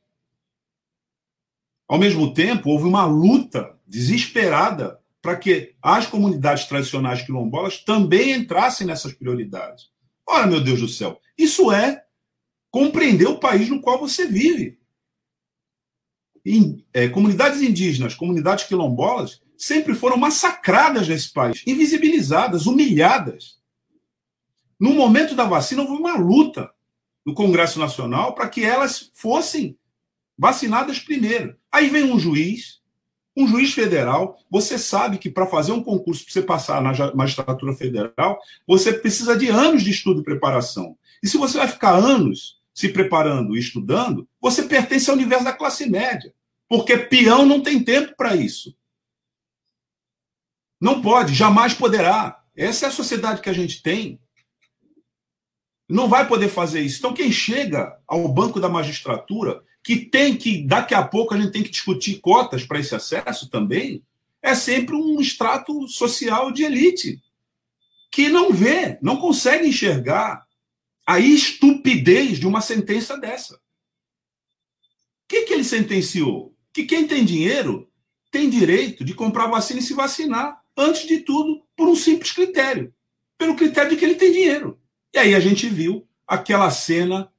Ao 1.88 1.98
mesmo 1.98 2.32
tempo, 2.32 2.70
houve 2.70 2.84
uma 2.84 3.04
luta 3.04 3.76
desesperada 3.86 5.00
para 5.20 5.36
que 5.36 5.74
as 5.82 6.06
comunidades 6.06 6.66
tradicionais 6.66 7.22
quilombolas 7.22 7.78
também 7.78 8.32
entrassem 8.32 8.86
nessas 8.86 9.12
prioridades. 9.12 9.90
Ora, 10.24 10.46
meu 10.46 10.60
Deus 10.60 10.80
do 10.80 10.88
céu, 10.88 11.20
isso 11.36 11.72
é 11.72 12.04
compreender 12.76 13.26
o 13.26 13.38
país 13.38 13.70
no 13.70 13.80
qual 13.80 13.98
você 13.98 14.26
vive. 14.26 14.78
Em, 16.44 16.84
é, 16.92 17.08
comunidades 17.08 17.62
indígenas, 17.62 18.14
comunidades 18.14 18.66
quilombolas, 18.66 19.40
sempre 19.56 19.94
foram 19.94 20.18
massacradas 20.18 21.08
nesse 21.08 21.32
país, 21.32 21.62
invisibilizadas, 21.66 22.66
humilhadas. 22.66 23.58
No 24.78 24.92
momento 24.92 25.34
da 25.34 25.46
vacina, 25.46 25.80
houve 25.80 25.94
uma 25.94 26.18
luta 26.18 26.70
no 27.24 27.32
Congresso 27.32 27.78
Nacional 27.78 28.34
para 28.34 28.46
que 28.46 28.62
elas 28.62 29.10
fossem 29.14 29.78
vacinadas 30.36 30.98
primeiro. 30.98 31.56
Aí 31.72 31.88
vem 31.88 32.04
um 32.04 32.18
juiz 32.18 32.82
Um 33.34 33.48
juiz 33.48 33.72
federal, 33.72 34.38
você 34.50 34.78
sabe 34.78 35.16
que 35.16 35.30
para 35.30 35.46
fazer 35.46 35.72
um 35.72 35.82
concurso, 35.82 36.24
para 36.24 36.32
você 36.32 36.42
passar 36.42 36.82
na 36.82 36.92
magistratura 37.14 37.72
federal, 37.72 38.38
você 38.66 38.92
precisa 38.92 39.34
de 39.34 39.48
anos 39.48 39.82
de 39.82 39.90
estudo 39.90 40.20
e 40.20 40.24
preparação. 40.24 40.96
E 41.22 41.26
se 41.26 41.38
você 41.38 41.56
vai 41.56 41.68
ficar 41.68 41.94
anos 41.94 42.56
se 42.76 42.90
preparando 42.90 43.56
e 43.56 43.58
estudando, 43.58 44.28
você 44.38 44.62
pertence 44.64 45.08
ao 45.08 45.16
universo 45.16 45.44
da 45.44 45.52
classe 45.54 45.88
média. 45.88 46.34
Porque 46.68 46.94
peão 46.98 47.46
não 47.46 47.62
tem 47.62 47.82
tempo 47.82 48.14
para 48.14 48.36
isso. 48.36 48.76
Não 50.78 51.00
pode, 51.00 51.32
jamais 51.32 51.72
poderá. 51.72 52.44
Essa 52.54 52.84
é 52.84 52.88
a 52.90 52.92
sociedade 52.92 53.40
que 53.40 53.48
a 53.48 53.52
gente 53.54 53.82
tem. 53.82 54.20
Não 55.88 56.06
vai 56.06 56.28
poder 56.28 56.50
fazer 56.50 56.82
isso. 56.82 56.98
Então, 56.98 57.14
quem 57.14 57.32
chega 57.32 57.98
ao 58.06 58.28
banco 58.28 58.60
da 58.60 58.68
magistratura 58.68 59.64
que 59.82 59.96
tem 59.96 60.36
que, 60.36 60.62
daqui 60.66 60.94
a 60.94 61.02
pouco, 61.02 61.32
a 61.32 61.40
gente 61.40 61.52
tem 61.52 61.62
que 61.62 61.70
discutir 61.70 62.20
cotas 62.20 62.66
para 62.66 62.78
esse 62.78 62.94
acesso 62.94 63.48
também, 63.48 64.02
é 64.42 64.54
sempre 64.54 64.94
um 64.94 65.18
extrato 65.18 65.88
social 65.88 66.52
de 66.52 66.64
elite, 66.64 67.22
que 68.10 68.28
não 68.28 68.52
vê, 68.52 68.98
não 69.00 69.16
consegue 69.16 69.66
enxergar 69.66 70.45
a 71.06 71.20
estupidez 71.20 72.38
de 72.38 72.46
uma 72.46 72.60
sentença 72.60 73.16
dessa. 73.16 73.54
O 73.54 73.58
que, 75.28 75.42
que 75.42 75.52
ele 75.52 75.64
sentenciou? 75.64 76.54
Que 76.72 76.84
quem 76.84 77.06
tem 77.06 77.24
dinheiro 77.24 77.90
tem 78.30 78.50
direito 78.50 79.04
de 79.04 79.14
comprar 79.14 79.46
vacina 79.46 79.80
e 79.80 79.82
se 79.82 79.94
vacinar, 79.94 80.60
antes 80.76 81.06
de 81.06 81.20
tudo, 81.20 81.62
por 81.76 81.88
um 81.88 81.94
simples 81.94 82.32
critério 82.32 82.92
pelo 83.38 83.56
critério 83.56 83.90
de 83.90 83.96
que 83.96 84.04
ele 84.04 84.14
tem 84.14 84.32
dinheiro. 84.32 84.78
E 85.14 85.18
aí 85.18 85.34
a 85.34 85.40
gente 85.40 85.68
viu 85.68 86.06
aquela 86.26 86.70
cena 86.70 87.30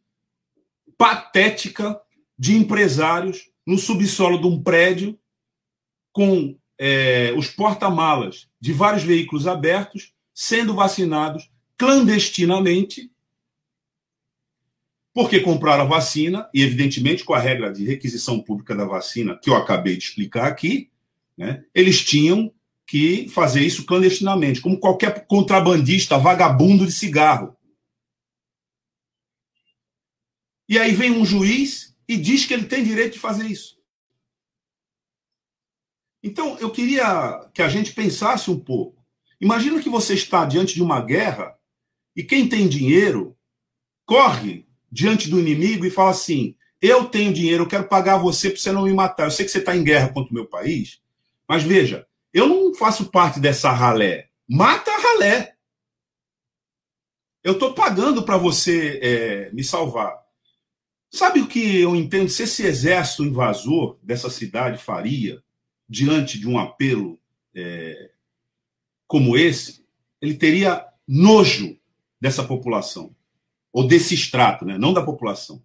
patética 0.97 1.99
de 2.37 2.55
empresários 2.55 3.49
no 3.65 3.77
subsolo 3.77 4.39
de 4.39 4.47
um 4.47 4.61
prédio 4.61 5.19
com 6.11 6.57
é, 6.79 7.33
os 7.35 7.47
porta-malas 7.47 8.47
de 8.59 8.71
vários 8.73 9.03
veículos 9.03 9.47
abertos 9.47 10.13
sendo 10.33 10.73
vacinados 10.73 11.49
clandestinamente 11.77 13.11
porque 15.17 15.39
compraram 15.39 15.83
a 15.83 15.87
vacina 15.87 16.47
e, 16.53 16.61
evidentemente, 16.61 17.23
com 17.23 17.33
a 17.33 17.39
regra 17.39 17.73
de 17.73 17.83
requisição 17.83 18.39
pública 18.39 18.75
da 18.75 18.85
vacina, 18.85 19.35
que 19.35 19.49
eu 19.49 19.55
acabei 19.55 19.97
de 19.97 20.03
explicar 20.03 20.45
aqui, 20.45 20.91
né, 21.35 21.65
eles 21.73 22.05
tinham 22.05 22.53
que 22.85 23.27
fazer 23.29 23.61
isso 23.61 23.83
clandestinamente, 23.83 24.61
como 24.61 24.79
qualquer 24.79 25.25
contrabandista 25.25 26.19
vagabundo 26.19 26.85
de 26.85 26.91
cigarro. 26.91 27.57
E 30.69 30.77
aí 30.77 30.93
vem 30.93 31.09
um 31.09 31.25
juiz 31.25 31.97
e 32.07 32.15
diz 32.15 32.45
que 32.45 32.53
ele 32.53 32.67
tem 32.67 32.83
direito 32.83 33.13
de 33.13 33.19
fazer 33.19 33.47
isso. 33.47 33.79
Então, 36.21 36.59
eu 36.59 36.69
queria 36.69 37.49
que 37.55 37.63
a 37.63 37.69
gente 37.69 37.91
pensasse 37.91 38.51
um 38.51 38.59
pouco. 38.59 39.03
Imagina 39.41 39.81
que 39.81 39.89
você 39.89 40.13
está 40.13 40.45
diante 40.45 40.75
de 40.75 40.83
uma 40.83 41.01
guerra 41.01 41.57
e 42.15 42.23
quem 42.23 42.47
tem 42.47 42.67
dinheiro 42.67 43.35
corre 44.05 44.66
diante 44.97 45.29
do 45.29 45.39
inimigo 45.39 45.85
e 45.85 45.91
fala 45.91 46.09
assim: 46.09 46.55
Eu 46.81 47.05
tenho 47.05 47.31
dinheiro, 47.31 47.63
eu 47.63 47.67
quero 47.67 47.87
pagar 47.87 48.17
você 48.17 48.49
para 48.49 48.59
você 48.59 48.71
não 48.71 48.85
me 48.85 48.93
matar. 48.93 49.25
Eu 49.25 49.31
sei 49.31 49.45
que 49.45 49.51
você 49.51 49.59
está 49.59 49.77
em 49.77 49.83
guerra 49.83 50.09
contra 50.09 50.31
o 50.31 50.33
meu 50.33 50.47
país, 50.47 50.99
mas 51.47 51.61
veja, 51.61 52.07
eu 52.33 52.47
não 52.47 52.73
faço 52.73 53.11
parte 53.11 53.39
dessa 53.39 53.71
ralé. 53.71 54.29
Mata 54.49 54.89
a 54.89 54.97
ralé. 54.97 55.53
Eu 57.43 57.53
estou 57.53 57.75
pagando 57.75 58.23
para 58.23 58.37
você 58.37 58.99
é, 59.01 59.51
me 59.51 59.63
salvar. 59.63 60.17
Sabe 61.11 61.41
o 61.41 61.47
que 61.47 61.79
eu 61.79 61.95
entendo? 61.95 62.29
Se 62.29 62.43
esse 62.43 62.65
exército 62.65 63.23
invasor 63.23 63.99
dessa 64.01 64.29
cidade 64.31 64.83
faria 64.83 65.41
diante 65.87 66.39
de 66.39 66.47
um 66.47 66.57
apelo 66.57 67.19
é, 67.55 68.11
como 69.05 69.37
esse, 69.37 69.85
ele 70.19 70.33
teria 70.33 70.85
nojo 71.07 71.77
dessa 72.19 72.43
população, 72.43 73.15
ou 73.77 73.85
desse 73.85 74.15
extrato, 74.15 74.65
né? 74.65 74.75
não 74.75 74.91
da 74.91 75.05
população. 75.05 75.63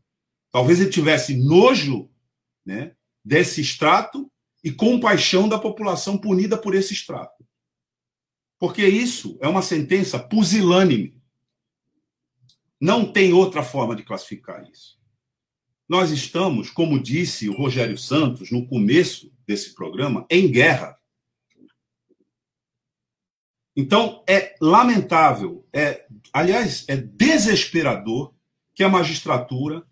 Talvez 0.50 0.78
ele 0.78 0.90
tivesse 0.90 1.34
nojo 1.34 2.10
né, 2.62 2.94
desse 3.24 3.62
extrato 3.62 4.30
e 4.62 4.70
compaixão 4.70 5.48
da 5.48 5.58
população 5.58 6.18
punida 6.18 6.58
por 6.58 6.74
esse 6.74 6.92
extrato. 6.92 7.42
Porque 8.58 8.86
isso 8.86 9.38
é 9.40 9.48
uma 9.48 9.62
sentença 9.62 10.18
pusilânime. 10.18 11.18
Não 12.78 13.10
tem 13.10 13.32
outra 13.32 13.62
forma 13.62 13.96
de 13.96 14.02
classificar 14.02 14.70
isso. 14.70 15.00
Nós 15.88 16.10
estamos, 16.10 16.68
como 16.68 17.02
disse 17.02 17.48
o 17.48 17.56
Rogério 17.56 17.96
Santos 17.96 18.50
no 18.50 18.68
começo 18.68 19.32
desse 19.46 19.74
programa, 19.74 20.26
em 20.28 20.50
guerra. 20.50 20.98
Então, 23.74 24.22
é 24.28 24.54
lamentável, 24.60 25.66
é, 25.72 26.06
aliás, 26.32 26.84
é 26.88 26.96
desesperador 26.96 28.32
que 28.74 28.82
a 28.82 28.88
magistratura, 28.88 29.82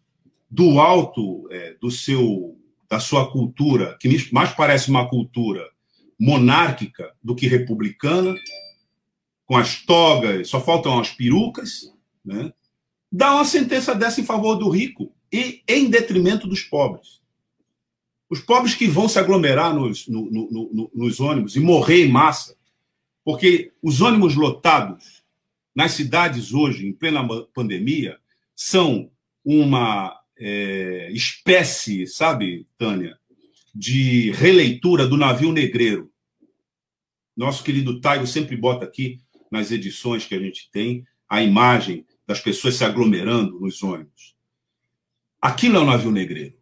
do 0.50 0.80
alto 0.80 1.48
é, 1.50 1.74
do 1.80 1.90
seu, 1.90 2.56
da 2.88 2.98
sua 2.98 3.30
cultura, 3.30 3.96
que 4.00 4.32
mais 4.32 4.50
parece 4.50 4.90
uma 4.90 5.08
cultura 5.08 5.68
monárquica 6.18 7.14
do 7.22 7.34
que 7.36 7.46
republicana, 7.46 8.34
com 9.46 9.56
as 9.56 9.82
togas, 9.82 10.48
só 10.48 10.60
faltam 10.60 10.98
as 10.98 11.10
perucas, 11.10 11.92
né? 12.24 12.52
dá 13.10 13.34
uma 13.34 13.44
sentença 13.44 13.94
dessa 13.94 14.20
em 14.20 14.24
favor 14.24 14.56
do 14.56 14.68
rico 14.68 15.12
e 15.32 15.62
em 15.66 15.88
detrimento 15.88 16.46
dos 16.46 16.62
pobres. 16.62 17.20
Os 18.28 18.40
pobres 18.40 18.74
que 18.74 18.86
vão 18.86 19.08
se 19.08 19.18
aglomerar 19.18 19.74
nos, 19.74 20.06
no, 20.06 20.30
no, 20.30 20.50
no, 20.50 20.90
nos 20.94 21.18
ônibus 21.18 21.56
e 21.56 21.60
morrer 21.60 22.04
em 22.04 22.08
massa, 22.08 22.56
porque 23.24 23.72
os 23.82 24.00
ônibus 24.00 24.36
lotados 24.36 25.19
nas 25.80 25.92
cidades 25.92 26.52
hoje, 26.52 26.86
em 26.86 26.92
plena 26.92 27.26
pandemia, 27.54 28.18
são 28.54 29.10
uma 29.42 30.14
é, 30.36 31.10
espécie, 31.10 32.06
sabe, 32.06 32.68
Tânia, 32.76 33.18
de 33.74 34.30
releitura 34.32 35.06
do 35.06 35.16
navio 35.16 35.52
negreiro. 35.52 36.12
Nosso 37.34 37.64
querido 37.64 37.98
Taigo 37.98 38.26
sempre 38.26 38.58
bota 38.58 38.84
aqui 38.84 39.22
nas 39.50 39.70
edições 39.70 40.26
que 40.26 40.34
a 40.34 40.38
gente 40.38 40.70
tem 40.70 41.06
a 41.26 41.42
imagem 41.42 42.04
das 42.26 42.40
pessoas 42.40 42.74
se 42.74 42.84
aglomerando 42.84 43.58
nos 43.58 43.82
ônibus. 43.82 44.36
Aquilo 45.40 45.78
é 45.78 45.80
o 45.80 45.86
navio 45.86 46.10
negreiro. 46.10 46.58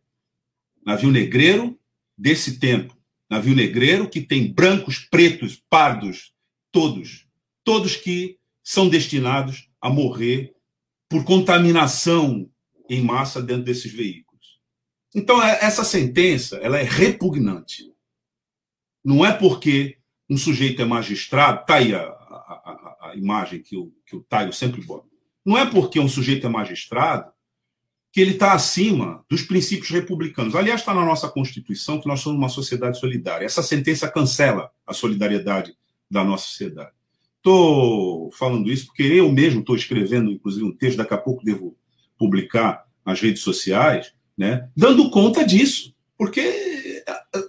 Navio 0.87 1.11
negreiro 1.11 1.77
desse 2.17 2.61
tempo. 2.61 2.97
Navio 3.29 3.57
negreiro 3.57 4.09
que 4.09 4.21
tem 4.21 4.53
brancos, 4.53 5.01
pretos, 5.01 5.61
pardos, 5.69 6.33
todos. 6.71 7.27
Todos 7.65 7.97
que 7.97 8.38
são 8.69 8.87
destinados 8.87 9.71
a 9.81 9.89
morrer 9.89 10.55
por 11.09 11.25
contaminação 11.25 12.51
em 12.87 13.01
massa 13.01 13.41
dentro 13.41 13.65
desses 13.65 13.91
veículos. 13.91 14.61
Então, 15.15 15.43
é, 15.43 15.59
essa 15.63 15.83
sentença 15.85 16.57
ela 16.57 16.79
é 16.79 16.83
repugnante. 16.83 17.91
Não 19.03 19.25
é 19.25 19.33
porque 19.33 19.97
um 20.29 20.37
sujeito 20.37 20.83
é 20.83 20.85
magistrado, 20.85 21.63
está 21.63 21.77
aí 21.77 21.95
a, 21.95 22.03
a, 22.03 22.97
a, 23.05 23.17
imagem 23.17 23.63
que 23.63 23.75
o, 23.75 23.91
que 24.05 24.15
o 24.15 24.21
Taio 24.21 24.53
sempre 24.53 24.83
bota. 24.83 25.09
Não 25.47 25.57
é 25.57 25.65
porque 25.65 25.99
um 25.99 26.09
sujeito 26.09 26.47
é 26.47 26.51
magistrado 26.51 27.33
que 28.13 28.21
ele 28.21 28.33
está 28.33 28.53
acima 28.53 29.25
dos 29.31 29.41
princípios 29.41 29.89
republicanos. 29.89 30.55
Aliás, 30.55 30.81
está 30.81 30.93
na 30.93 31.07
nossa 31.07 31.27
Constituição 31.31 31.99
que 31.99 32.07
nós 32.07 32.21
somos 32.21 32.39
uma 32.39 32.51
sociedade 32.51 33.01
solidária. 33.01 33.47
Essa 33.47 33.63
sentença 33.63 34.11
cancela 34.11 34.71
a 34.87 34.93
solidariedade 34.93 35.75
da 36.11 36.23
nossa 36.23 36.45
sociedade. 36.45 36.98
Estou 37.49 38.31
falando 38.33 38.71
isso 38.71 38.89
porque 38.89 39.05
eu 39.05 39.33
mesmo 39.33 39.61
estou 39.61 39.75
escrevendo, 39.75 40.31
inclusive, 40.31 40.67
um 40.67 40.77
texto, 40.77 40.99
daqui 40.99 41.15
a 41.15 41.19
pouco 41.19 41.43
devo 41.43 41.75
publicar 42.19 42.85
nas 43.07 43.23
redes 43.23 43.41
sociais, 43.41 44.13
né, 44.37 44.69
dando 44.77 45.11
conta 45.11 45.47
disso. 45.47 45.95
Porque, 46.19 47.03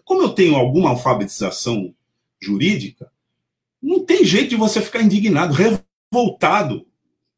como 0.06 0.22
eu 0.22 0.30
tenho 0.30 0.56
alguma 0.56 0.92
alfabetização 0.92 1.94
jurídica, 2.42 3.12
não 3.82 4.06
tem 4.06 4.24
jeito 4.24 4.52
de 4.52 4.56
você 4.56 4.82
ficar 4.82 5.02
indignado, 5.02 5.54
revoltado 5.54 6.88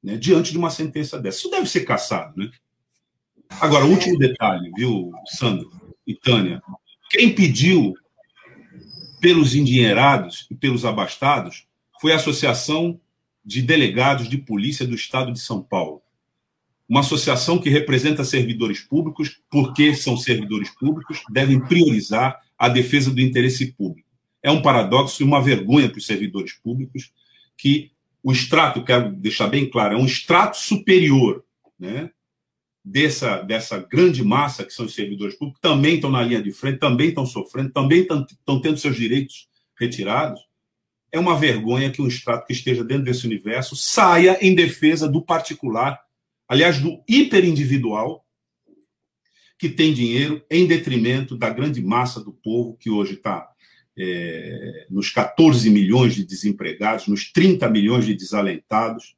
né, 0.04 0.15
diante 0.15 0.52
de 0.52 0.58
uma 0.60 0.69
sentença 0.69 1.19
dessa. 1.19 1.39
Isso 1.39 1.50
deve 1.50 1.67
ser 1.67 1.82
caçado, 1.82 2.38
né? 2.38 2.52
Agora, 3.60 3.86
último 3.86 4.19
detalhe, 4.19 4.71
viu, 4.78 5.12
Sandro 5.26 5.71
e 6.06 6.13
Tânia? 6.13 6.62
Quem 7.10 7.34
pediu 7.34 7.95
pelos 9.19 9.56
endinheirados 9.56 10.47
e 10.52 10.56
pelos 10.56 10.86
abastados 10.86 11.71
foi 12.02 12.14
a 12.14 12.16
Associação 12.16 13.00
de 13.46 13.62
Delegados 13.62 14.28
de 14.28 14.36
Polícia 14.36 14.88
do 14.88 14.96
Estado 14.96 15.32
de 15.32 15.40
São 15.40 15.62
Paulo. 15.62 16.02
Uma 16.90 17.02
associação 17.02 17.60
que 17.60 17.70
representa 17.70 18.24
servidores 18.24 18.80
públicos, 18.80 19.40
porque 19.52 19.94
são 19.94 20.18
servidores 20.18 20.72
públicos, 20.72 21.22
devem 21.30 21.60
priorizar 21.60 22.42
a 22.58 22.68
defesa 22.68 23.12
do 23.12 23.22
interesse 23.22 23.72
público. 23.74 24.10
É 24.42 24.50
um 24.50 24.64
paradoxo 24.64 25.22
e 25.22 25.26
uma 25.26 25.40
vergonha 25.42 25.88
para 25.88 26.00
os 26.00 26.06
servidores 26.08 26.54
públicos 26.54 27.12
que 27.56 27.92
o 28.24 28.32
extrato, 28.32 28.84
quero 28.84 29.14
deixar 29.14 29.48
bem 29.48 29.70
claro, 29.70 29.96
é 29.96 29.98
um 29.98 30.06
extrato 30.06 30.58
superior, 30.58 31.44
né? 31.80 32.10
dessa, 32.84 33.42
dessa 33.42 33.78
grande 33.78 34.24
massa 34.24 34.66
que 34.66 34.74
são 34.74 34.86
os 34.88 34.96
servidores 34.96 35.36
públicos, 35.36 35.62
também 35.62 35.96
estão 35.96 36.10
na 36.10 36.24
linha 36.24 36.42
de 36.42 36.52
frente, 36.52 36.80
também 36.80 37.10
estão 37.10 37.28
sofrendo, 37.28 37.72
também 37.72 38.02
estão, 38.02 38.26
estão 38.28 38.60
tendo 38.60 38.78
seus 38.78 38.96
direitos 38.96 39.48
retirados. 39.80 40.51
É 41.12 41.19
uma 41.19 41.38
vergonha 41.38 41.91
que 41.91 42.02
um 42.02 42.08
Estado 42.08 42.45
que 42.45 42.54
esteja 42.54 42.84
dentro 42.84 43.04
desse 43.04 43.26
universo 43.26 43.76
saia 43.76 44.38
em 44.41 44.56
defesa 44.56 45.08
do 45.08 45.21
particular, 45.21 46.00
aliás, 46.47 46.80
do 46.80 47.04
hiperindividual, 47.08 48.26
que 49.58 49.69
tem 49.69 49.93
dinheiro 49.93 50.43
em 50.50 50.65
detrimento 50.65 51.38
da 51.38 51.50
grande 51.50 51.82
massa 51.82 52.19
do 52.19 52.32
povo 52.32 52.78
que 52.80 52.89
hoje 52.89 53.13
está 53.13 53.47
é, 53.97 54.88
nos 54.89 55.10
14 55.10 55.69
milhões 55.69 56.15
de 56.15 56.26
desempregados, 56.26 57.08
nos 57.08 57.32
30 57.32 57.69
milhões 57.69 58.06
de 58.06 58.15
desalentados, 58.15 59.15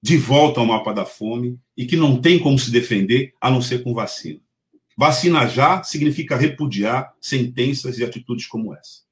de 0.00 0.16
volta 0.16 0.60
ao 0.60 0.66
mapa 0.66 0.92
da 0.92 1.04
fome 1.04 1.58
e 1.76 1.86
que 1.86 1.96
não 1.96 2.20
tem 2.20 2.38
como 2.38 2.58
se 2.58 2.70
defender 2.70 3.32
a 3.40 3.50
não 3.50 3.62
ser 3.62 3.82
com 3.82 3.94
vacina. 3.94 4.40
Vacina 4.96 5.46
já 5.46 5.82
significa 5.82 6.36
repudiar 6.36 7.14
sentenças 7.20 7.98
e 7.98 8.04
atitudes 8.04 8.46
como 8.46 8.74
essa. 8.74 9.02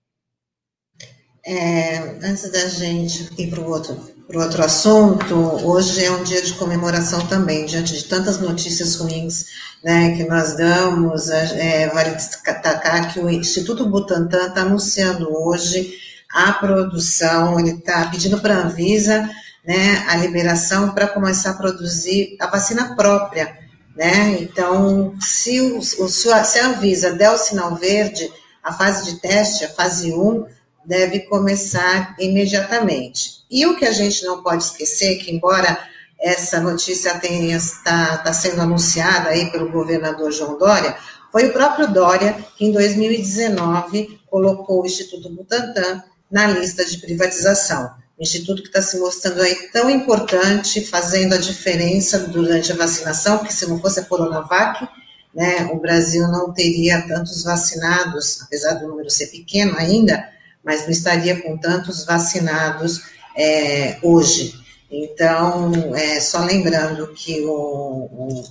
É, 1.45 2.19
antes 2.23 2.51
da 2.51 2.69
gente 2.69 3.31
ir 3.39 3.49
para 3.49 3.61
o 3.61 3.71
outro, 3.71 3.99
outro 4.35 4.63
assunto, 4.63 5.35
hoje 5.65 6.05
é 6.05 6.11
um 6.11 6.23
dia 6.23 6.43
de 6.43 6.53
comemoração 6.55 7.27
também, 7.27 7.65
diante 7.65 7.95
de 7.95 8.05
tantas 8.05 8.39
notícias 8.39 8.97
ruins 8.97 9.47
né, 9.83 10.17
que 10.17 10.25
nós 10.25 10.57
damos. 10.57 11.31
É, 11.31 11.89
vale 11.89 12.15
destacar 12.15 13.13
que 13.13 13.21
o 13.21 13.31
Instituto 13.31 13.89
Butantan 13.89 14.49
está 14.49 14.63
anunciando 14.63 15.33
hoje 15.33 15.99
a 16.33 16.53
produção, 16.53 17.59
ele 17.59 17.71
está 17.71 18.07
pedindo 18.07 18.39
para 18.39 18.57
a 18.57 18.67
Anvisa 18.67 19.29
né, 19.65 20.05
a 20.09 20.17
liberação 20.17 20.91
para 20.91 21.09
começar 21.09 21.51
a 21.51 21.55
produzir 21.55 22.37
a 22.39 22.47
vacina 22.47 22.95
própria. 22.95 23.59
Né? 23.97 24.39
Então, 24.41 25.15
se, 25.21 25.61
o, 25.61 25.83
se 25.83 26.29
a 26.31 26.67
Anvisa 26.67 27.13
der 27.13 27.31
o 27.31 27.39
sinal 27.39 27.75
verde, 27.77 28.31
a 28.63 28.73
fase 28.73 29.11
de 29.11 29.21
teste, 29.21 29.65
a 29.65 29.71
fase 29.71 30.13
1, 30.13 30.47
deve 30.85 31.21
começar 31.21 32.15
imediatamente. 32.19 33.45
E 33.51 33.67
o 33.67 33.77
que 33.77 33.85
a 33.85 33.93
gente 33.93 34.25
não 34.25 34.43
pode 34.43 34.65
esquecer, 34.65 35.19
que 35.19 35.31
embora 35.31 35.79
essa 36.21 36.61
notícia 36.61 37.19
tenha 37.19 37.57
está 37.57 38.19
tá 38.19 38.33
sendo 38.33 38.61
anunciada 38.61 39.31
aí 39.31 39.51
pelo 39.51 39.71
governador 39.71 40.31
João 40.31 40.59
Dória, 40.59 40.97
foi 41.33 41.47
o 41.47 41.53
próprio 41.53 41.93
Dória 41.93 42.37
que 42.57 42.67
em 42.67 42.73
2019 42.73 44.21
colocou 44.29 44.83
o 44.83 44.87
Instituto 44.87 45.31
Butantan 45.31 46.03
na 46.31 46.47
lista 46.47 46.85
de 46.85 46.99
privatização. 46.99 47.91
Instituto 48.21 48.61
que 48.61 48.69
está 48.69 48.83
se 48.83 48.99
mostrando 48.99 49.41
aí 49.41 49.71
tão 49.73 49.89
importante, 49.89 50.85
fazendo 50.85 51.35
a 51.35 51.39
diferença 51.39 52.19
durante 52.19 52.71
a 52.71 52.77
vacinação, 52.77 53.39
porque 53.39 53.53
se 53.53 53.67
não 53.67 53.81
fosse 53.81 53.99
a 54.01 54.05
Coronavac, 54.05 54.87
né, 55.35 55.71
o 55.73 55.81
Brasil 55.81 56.29
não 56.29 56.53
teria 56.53 57.01
tantos 57.09 57.43
vacinados, 57.43 58.43
apesar 58.43 58.75
do 58.75 58.89
número 58.89 59.09
ser 59.09 59.29
pequeno 59.29 59.75
ainda, 59.79 60.23
mas 60.65 60.83
não 60.83 60.91
estaria 60.91 61.41
com 61.41 61.57
tantos 61.57 62.05
vacinados 62.05 63.03
é, 63.37 63.99
hoje. 64.03 64.55
Então, 64.91 65.73
é, 65.95 66.21
só 66.21 66.41
lembrando 66.41 67.13
que 67.15 67.41
o, 67.43 67.51
o, 67.51 68.45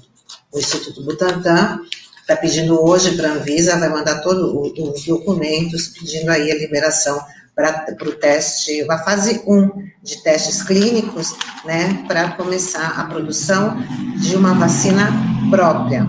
o 0.54 0.60
Instituto 0.60 1.04
Butantan 1.04 1.82
está 2.22 2.36
pedindo 2.36 2.82
hoje 2.82 3.15
para 3.17 3.30
a 3.30 3.34
Anvisa, 3.34 3.78
vai 3.78 3.89
mandar 3.89 4.22
todos 4.22 4.54
os 4.78 5.06
documentos 5.06 5.88
pedindo 5.88 6.30
aí 6.30 6.52
a 6.52 6.56
liberação 6.56 7.19
para 7.56 8.08
o 8.08 8.12
teste, 8.13 8.89
a 8.89 8.98
fase 9.00 9.43
1 9.45 9.69
de 10.02 10.24
testes 10.24 10.63
clínicos, 10.63 11.36
né, 11.65 12.06
para 12.08 12.32
começar 12.32 13.00
a 13.00 13.04
produção 13.06 13.78
de 14.17 14.36
uma 14.36 14.54
vacina 14.54 15.12
própria. 15.50 16.08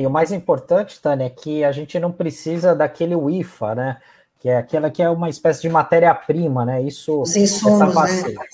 E 0.00 0.06
o 0.06 0.10
mais 0.10 0.32
importante, 0.32 1.00
Tânia, 1.00 1.26
é 1.26 1.30
que 1.30 1.62
a 1.62 1.72
gente 1.72 1.98
não 1.98 2.10
precisa 2.10 2.74
daquele 2.74 3.14
IFA, 3.38 3.74
né? 3.74 4.00
Que 4.38 4.48
é 4.48 4.56
aquela 4.56 4.90
que 4.90 5.02
é 5.02 5.10
uma 5.10 5.28
espécie 5.28 5.60
de 5.62 5.68
matéria-prima, 5.68 6.64
né? 6.64 6.82
Isso. 6.82 7.20
Os 7.20 7.36
insumos, 7.36 7.80
essa 7.80 7.86
né? 7.86 7.92
vacina. 7.92 8.40
Né? 8.40 8.46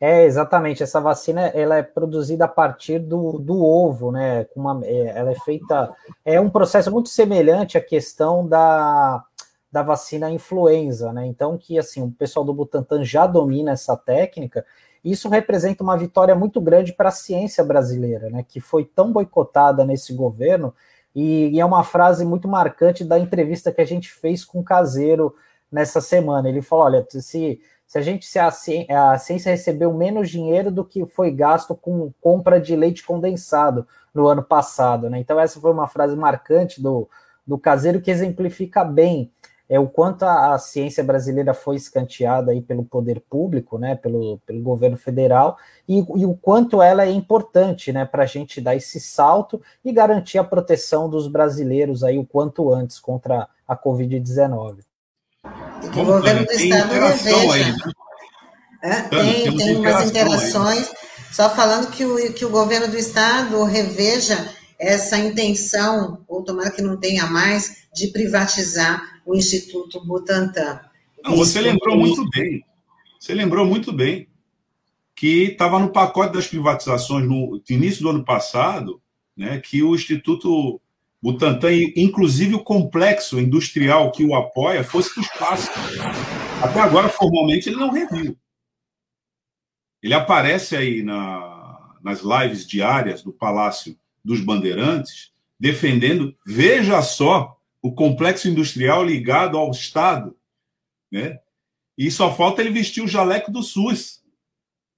É, 0.00 0.24
exatamente. 0.24 0.82
Essa 0.82 1.00
vacina 1.00 1.48
ela 1.48 1.76
é 1.76 1.82
produzida 1.82 2.44
a 2.44 2.48
partir 2.48 3.00
do, 3.00 3.32
do 3.38 3.64
ovo, 3.64 4.12
né? 4.12 4.46
Uma, 4.54 4.80
é, 4.84 5.18
ela 5.18 5.32
é 5.32 5.34
feita. 5.34 5.92
É 6.24 6.40
um 6.40 6.48
processo 6.48 6.90
muito 6.90 7.08
semelhante 7.08 7.76
à 7.76 7.80
questão 7.80 8.46
da, 8.46 9.24
da 9.72 9.82
vacina 9.82 10.30
influenza, 10.30 11.12
né? 11.12 11.26
Então, 11.26 11.58
que 11.58 11.78
assim, 11.78 12.02
o 12.02 12.12
pessoal 12.12 12.44
do 12.44 12.54
Butantan 12.54 13.04
já 13.04 13.26
domina 13.26 13.72
essa 13.72 13.96
técnica 13.96 14.64
isso 15.10 15.28
representa 15.28 15.84
uma 15.84 15.96
vitória 15.96 16.34
muito 16.34 16.60
grande 16.60 16.92
para 16.92 17.10
a 17.10 17.12
ciência 17.12 17.62
brasileira, 17.62 18.28
né, 18.28 18.44
que 18.46 18.60
foi 18.60 18.84
tão 18.84 19.12
boicotada 19.12 19.84
nesse 19.84 20.12
governo, 20.12 20.74
e, 21.14 21.48
e, 21.48 21.60
é 21.60 21.64
uma 21.64 21.82
frase 21.82 22.26
muito 22.26 22.46
marcante 22.46 23.02
da 23.02 23.18
entrevista 23.18 23.72
que 23.72 23.80
a 23.80 23.86
gente 23.86 24.12
fez 24.12 24.44
com 24.44 24.60
o 24.60 24.64
Caseiro 24.64 25.34
nessa 25.72 25.98
semana. 25.98 26.46
Ele 26.46 26.60
falou: 26.60 26.84
olha, 26.84 27.06
se, 27.08 27.58
se 27.86 27.98
a 27.98 28.02
gente 28.02 28.26
se 28.26 28.38
a, 28.38 28.48
a 28.48 29.18
ciência 29.18 29.50
recebeu 29.50 29.94
menos 29.94 30.28
dinheiro 30.28 30.70
do 30.70 30.84
que 30.84 31.06
foi 31.06 31.30
gasto 31.30 31.74
com 31.74 32.12
compra 32.20 32.60
de 32.60 32.76
leite 32.76 33.02
condensado 33.02 33.86
no 34.12 34.26
ano 34.26 34.42
passado, 34.42 35.08
né? 35.08 35.18
Então, 35.18 35.40
essa 35.40 35.58
foi 35.58 35.72
uma 35.72 35.88
frase 35.88 36.14
marcante 36.14 36.82
do, 36.82 37.08
do 37.46 37.56
Caseiro 37.56 38.02
que 38.02 38.10
exemplifica 38.10 38.84
bem 38.84 39.32
é 39.68 39.80
o 39.80 39.88
quanto 39.88 40.22
a, 40.22 40.54
a, 40.54 40.58
ciência 40.58 41.02
brasileira 41.02 41.52
foi 41.52 41.76
escanteada 41.76 42.52
aí 42.52 42.62
pelo 42.62 42.84
poder 42.84 43.20
público, 43.28 43.78
né, 43.78 43.96
pelo, 43.96 44.38
pelo 44.46 44.62
governo 44.62 44.96
federal, 44.96 45.58
e, 45.88 45.98
e 45.98 46.24
o 46.24 46.34
quanto 46.34 46.80
ela 46.80 47.04
é 47.04 47.10
importante, 47.10 47.92
né, 47.92 48.04
para 48.04 48.22
a 48.22 48.26
gente 48.26 48.60
dar 48.60 48.76
esse 48.76 49.00
salto 49.00 49.60
e 49.84 49.92
garantir 49.92 50.38
a 50.38 50.44
proteção 50.44 51.10
dos 51.10 51.26
brasileiros 51.26 52.04
aí 52.04 52.18
o 52.18 52.24
quanto 52.24 52.72
antes 52.72 53.00
contra 53.00 53.48
a 53.66 53.76
Covid-19. 53.76 54.78
O 55.44 56.04
governo 56.04 56.44
do 56.44 56.52
estado 56.52 56.92
reveja. 56.92 57.72
Né? 57.72 57.92
É, 58.82 59.02
tem, 59.02 59.56
tem 59.56 59.76
umas 59.76 60.08
interações, 60.08 60.88
aí. 60.88 60.96
só 61.32 61.50
falando 61.50 61.90
que 61.90 62.04
o, 62.04 62.32
que 62.32 62.44
o 62.44 62.50
governo 62.50 62.88
do 62.88 62.96
estado 62.96 63.64
reveja 63.64 64.55
essa 64.78 65.18
intenção, 65.18 66.24
ou 66.28 66.42
tomara 66.42 66.70
que 66.70 66.82
não 66.82 66.96
tenha 66.96 67.26
mais, 67.26 67.88
de 67.94 68.08
privatizar 68.08 69.20
o 69.24 69.34
Instituto 69.34 70.04
Butantan. 70.04 70.80
Não, 71.24 71.36
você 71.36 71.60
lembrou 71.60 71.96
muito 71.96 72.28
bem. 72.30 72.64
Você 73.18 73.34
lembrou 73.34 73.66
muito 73.66 73.92
bem 73.92 74.28
que 75.14 75.44
estava 75.44 75.78
no 75.78 75.90
pacote 75.90 76.34
das 76.34 76.46
privatizações 76.46 77.26
no 77.26 77.60
início 77.68 78.02
do 78.02 78.10
ano 78.10 78.24
passado, 78.24 79.00
né, 79.36 79.58
que 79.58 79.82
o 79.82 79.94
Instituto 79.94 80.80
Butantan, 81.22 81.72
inclusive 81.96 82.54
o 82.54 82.62
complexo 82.62 83.40
industrial 83.40 84.12
que 84.12 84.24
o 84.24 84.34
apoia, 84.34 84.84
fosse 84.84 85.12
para 85.14 85.20
o 85.20 85.24
espaço. 85.24 85.70
Até 86.62 86.80
agora, 86.80 87.08
formalmente, 87.08 87.68
ele 87.68 87.76
não 87.76 87.90
reviu. 87.90 88.36
Ele 90.02 90.14
aparece 90.14 90.76
aí 90.76 91.02
na, 91.02 91.96
nas 92.02 92.20
lives 92.20 92.66
diárias 92.66 93.22
do 93.22 93.32
Palácio 93.32 93.96
dos 94.26 94.40
Bandeirantes, 94.40 95.32
defendendo, 95.58 96.36
veja 96.44 97.00
só, 97.00 97.56
o 97.80 97.94
complexo 97.94 98.48
industrial 98.48 99.04
ligado 99.04 99.56
ao 99.56 99.70
Estado, 99.70 100.36
né? 101.10 101.38
E 101.96 102.10
só 102.10 102.34
falta 102.34 102.60
ele 102.60 102.70
vestir 102.70 103.02
o 103.02 103.08
jaleco 103.08 103.50
do 103.50 103.62
SUS, 103.62 104.20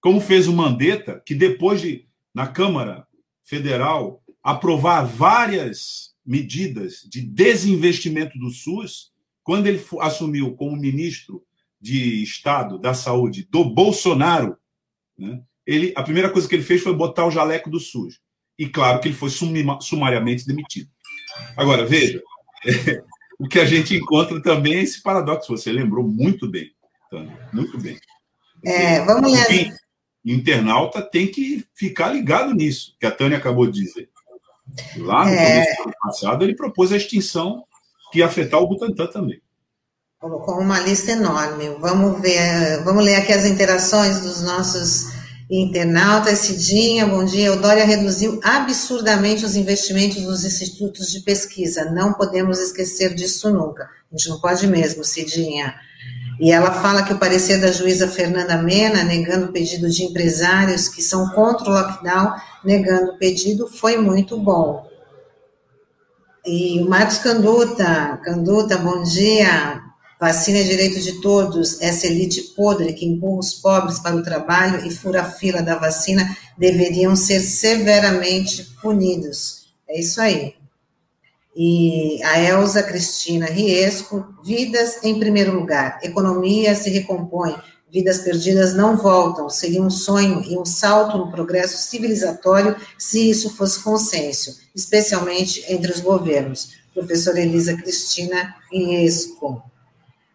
como 0.01 0.21
fez 0.21 0.49
o 0.49 0.53
Mandetta, 0.53 1.23
que 1.25 1.35
depois 1.35 1.81
de, 1.81 2.09
na 2.35 2.47
Câmara 2.47 3.07
Federal, 3.45 4.23
aprovar 4.43 5.05
várias 5.05 6.15
medidas 6.25 7.07
de 7.09 7.21
desinvestimento 7.21 8.39
do 8.39 8.51
SUS, 8.51 9.13
quando 9.45 9.67
ele 9.67 9.85
assumiu 10.01 10.57
como 10.57 10.77
ministro 10.77 11.45
de 11.81 12.23
Estado 12.23 12.79
da 12.79 12.95
Saúde 12.95 13.47
do 13.51 13.65
Bolsonaro, 13.65 14.57
né, 15.17 15.43
ele, 15.67 15.93
a 15.95 16.03
primeira 16.03 16.31
coisa 16.31 16.49
que 16.49 16.55
ele 16.55 16.63
fez 16.63 16.83
foi 16.83 16.95
botar 16.95 17.27
o 17.27 17.31
jaleco 17.31 17.71
do 17.71 17.79
SUS. 17.79 18.21
E 18.59 18.69
claro 18.69 19.01
que 19.01 19.09
ele 19.09 19.15
foi 19.15 19.31
sumariamente 19.31 20.47
demitido. 20.47 20.91
Agora, 21.57 21.87
veja, 21.87 22.23
o 23.39 23.47
que 23.47 23.61
a 23.61 23.65
gente 23.65 23.95
encontra 23.95 24.43
também 24.43 24.75
é 24.75 24.83
esse 24.83 25.03
paradoxo. 25.03 25.57
Você 25.57 25.71
lembrou 25.71 26.07
muito 26.07 26.49
bem, 26.51 26.73
Tânia, 27.11 27.39
muito 27.53 27.79
bem. 27.79 27.99
É, 28.65 29.01
vamos 29.05 29.33
ler. 29.33 29.73
O 30.25 30.31
internauta 30.31 31.01
tem 31.01 31.29
que 31.29 31.65
ficar 31.75 32.13
ligado 32.13 32.53
nisso, 32.53 32.97
que 32.99 33.07
a 33.07 33.11
Tânia 33.11 33.39
acabou 33.39 33.67
de 33.67 33.81
dizer. 33.81 34.11
Lá 34.97 35.25
no 35.25 35.31
é... 35.31 35.37
começo 35.37 35.77
do 35.77 35.83
ano 35.85 35.95
passado, 36.01 36.45
ele 36.45 36.57
propôs 36.57 36.93
a 36.93 36.97
extinção 36.97 37.65
que 38.13 38.19
ia 38.19 38.27
afetar 38.27 38.61
o 38.61 38.67
Butantan 38.67 39.07
também. 39.07 39.41
Colocou 40.19 40.59
uma 40.59 40.81
lista 40.81 41.13
enorme. 41.13 41.69
Vamos 41.79 42.21
ver, 42.21 42.83
vamos 42.83 43.05
ler 43.05 43.17
aqui 43.17 43.33
as 43.33 43.45
interações 43.45 44.21
dos 44.21 44.43
nossos 44.43 45.08
Internauta, 45.51 46.37
Cidinha, 46.37 47.07
bom 47.07 47.25
dia. 47.25 47.55
O 47.55 47.57
Dória 47.57 47.87
reduziu 47.87 48.39
absurdamente 48.45 49.47
os 49.47 49.57
investimentos 49.57 50.23
nos 50.23 50.45
institutos 50.45 51.11
de 51.11 51.21
pesquisa. 51.21 51.91
Não 51.91 52.13
podemos 52.13 52.59
esquecer 52.61 53.15
disso 53.15 53.51
nunca. 53.51 53.85
A 53.85 54.17
gente 54.17 54.29
não 54.29 54.39
pode 54.41 54.67
mesmo, 54.67 55.03
Cidinha. 55.03 55.75
E 56.39 56.53
ela 56.53 56.71
fala 56.71 57.03
que 57.03 57.15
o 57.15 57.19
parecer 57.19 57.63
da 57.63 57.73
juíza 57.73 58.07
Fernanda 58.07 58.59
Mena, 58.59 59.03
negando 59.05 59.47
o 59.47 59.53
pedido 59.53 59.89
de 59.89 60.05
empresários 60.05 60.87
que 60.87 61.01
são 61.01 61.31
contra 61.31 61.71
o 61.71 61.73
lockdown, 61.73 62.35
negando 62.63 63.13
o 63.13 63.19
pedido, 63.19 63.67
foi 63.69 63.97
muito 63.97 64.39
bom. 64.39 64.87
E 66.45 66.79
o 66.83 66.89
Marcos 66.91 67.19
Canduta, 67.19 68.21
Canduta, 68.23 68.77
bom 68.77 69.03
dia. 69.03 69.88
Vacina 70.21 70.59
é 70.59 70.63
direito 70.65 71.01
de 71.01 71.21
todos. 71.21 71.81
Essa 71.81 72.09
elite 72.09 72.43
podre 72.57 72.93
que 72.93 73.07
empurra 73.07 73.39
os 73.39 73.55
pobres 73.55 74.01
para 74.01 74.17
o 74.17 74.23
trabalho 74.23 74.85
e 74.85 74.91
fura 74.91 75.23
a 75.23 75.31
fila 75.31 75.63
da 75.63 75.77
vacina 75.77 76.37
deveriam 76.57 77.15
ser 77.15 77.41
severamente 77.41 78.65
punidos. 78.83 79.69
É 79.89 80.01
isso 80.01 80.21
aí. 80.21 80.55
E 81.55 82.21
a 82.25 82.41
Elza 82.41 82.83
Cristina 82.83 83.47
Riesco, 83.47 84.27
vidas 84.45 85.03
em 85.05 85.19
primeiro 85.19 85.53
lugar. 85.53 86.01
Economia 86.03 86.75
se 86.75 86.91
recompõe, 86.91 87.55
vidas 87.91 88.19
perdidas 88.19 88.75
não 88.75 88.97
voltam. 88.97 89.49
Seria 89.49 89.83
um 89.83 89.91
sonho 89.91 90.43
e 90.45 90.59
um 90.59 90.65
salto 90.65 91.17
no 91.17 91.31
progresso 91.31 91.79
civilizatório 91.79 92.77
se 92.99 93.31
isso 93.31 93.51
fosse 93.57 93.83
consenso, 93.83 94.59
especialmente 94.75 95.65
entre 95.69 95.93
os 95.93 96.01
governos. 96.01 96.77
Professora 96.93 97.41
Elisa 97.41 97.77
Cristina 97.77 98.57
Riesco. 98.73 99.63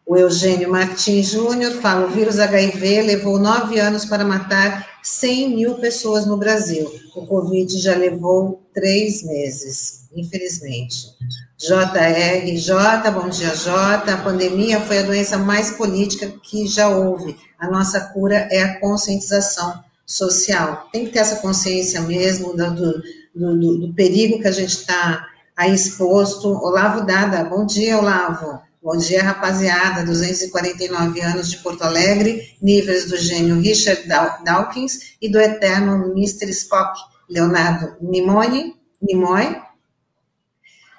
O 0.06 0.18
Eugênio 0.18 0.70
Martins 0.70 1.28
Júnior 1.32 1.72
fala: 1.74 2.06
o 2.06 2.10
vírus 2.10 2.39
HIV 2.39 3.04
levou 3.04 3.39
nove 3.39 3.80
anos 3.80 4.04
para 4.06 4.26
matar 4.26 4.86
100 5.01 5.56
mil 5.56 5.76
pessoas 5.76 6.26
no 6.26 6.38
Brasil. 6.38 6.91
O 7.16 7.26
Covid 7.26 7.80
já 7.80 7.95
levou 7.95 8.62
três 8.74 9.24
meses, 9.24 10.08
infelizmente. 10.14 11.14
JRJ, 11.58 13.12
bom 13.14 13.30
dia, 13.30 13.56
J. 13.56 14.12
A 14.12 14.18
pandemia 14.18 14.82
foi 14.82 14.99
a 14.99 15.04
doença 15.04 15.38
mais 15.38 15.72
política 15.72 16.28
que 16.43 16.68
já 16.68 16.89
houve. 16.89 17.38
A 17.58 17.72
nossa 17.72 17.99
cura 17.99 18.47
é 18.51 18.62
a 18.62 18.80
conscientização 18.82 19.82
social. 20.06 20.89
Tem 20.91 21.06
que 21.06 21.12
ter 21.12 21.20
essa 21.20 21.38
consciência 21.38 22.01
mesmo 22.01 22.56
do, 22.56 22.76
do, 22.76 23.04
do, 23.34 23.78
do 23.88 23.93
perigo 23.93 24.41
que 24.41 24.47
a 24.47 24.51
gente 24.51 24.72
está 24.72 25.26
aí 25.56 25.74
exposto. 25.74 26.49
Olavo 26.49 27.06
Dada, 27.06 27.45
bom 27.45 27.66
dia, 27.66 27.97
Olavo. 27.97 28.60
Bom 28.84 28.98
dia, 28.98 29.24
rapaziada, 29.24 30.04
249 30.04 31.22
anos 31.22 31.50
de 31.50 31.56
Porto 31.60 31.84
Alegre, 31.84 32.54
níveis 32.62 33.06
do 33.06 33.16
gênio 33.16 33.62
Richard 33.62 34.06
Dawkins 34.44 35.16
e 35.22 35.30
do 35.30 35.40
eterno 35.40 36.12
Mr. 36.12 36.50
Spock, 36.50 37.00
Leonardo 37.30 37.96
Nimoy, 38.02 38.76
Nimoy. 39.02 39.56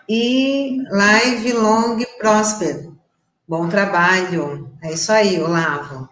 E 0.09 0.78
live 0.91 1.53
long 1.53 2.03
prosper. 2.18 2.89
Bom 3.47 3.68
trabalho. 3.68 4.72
É 4.82 4.91
isso 4.91 5.12
aí, 5.12 5.39
Olavo. 5.39 6.09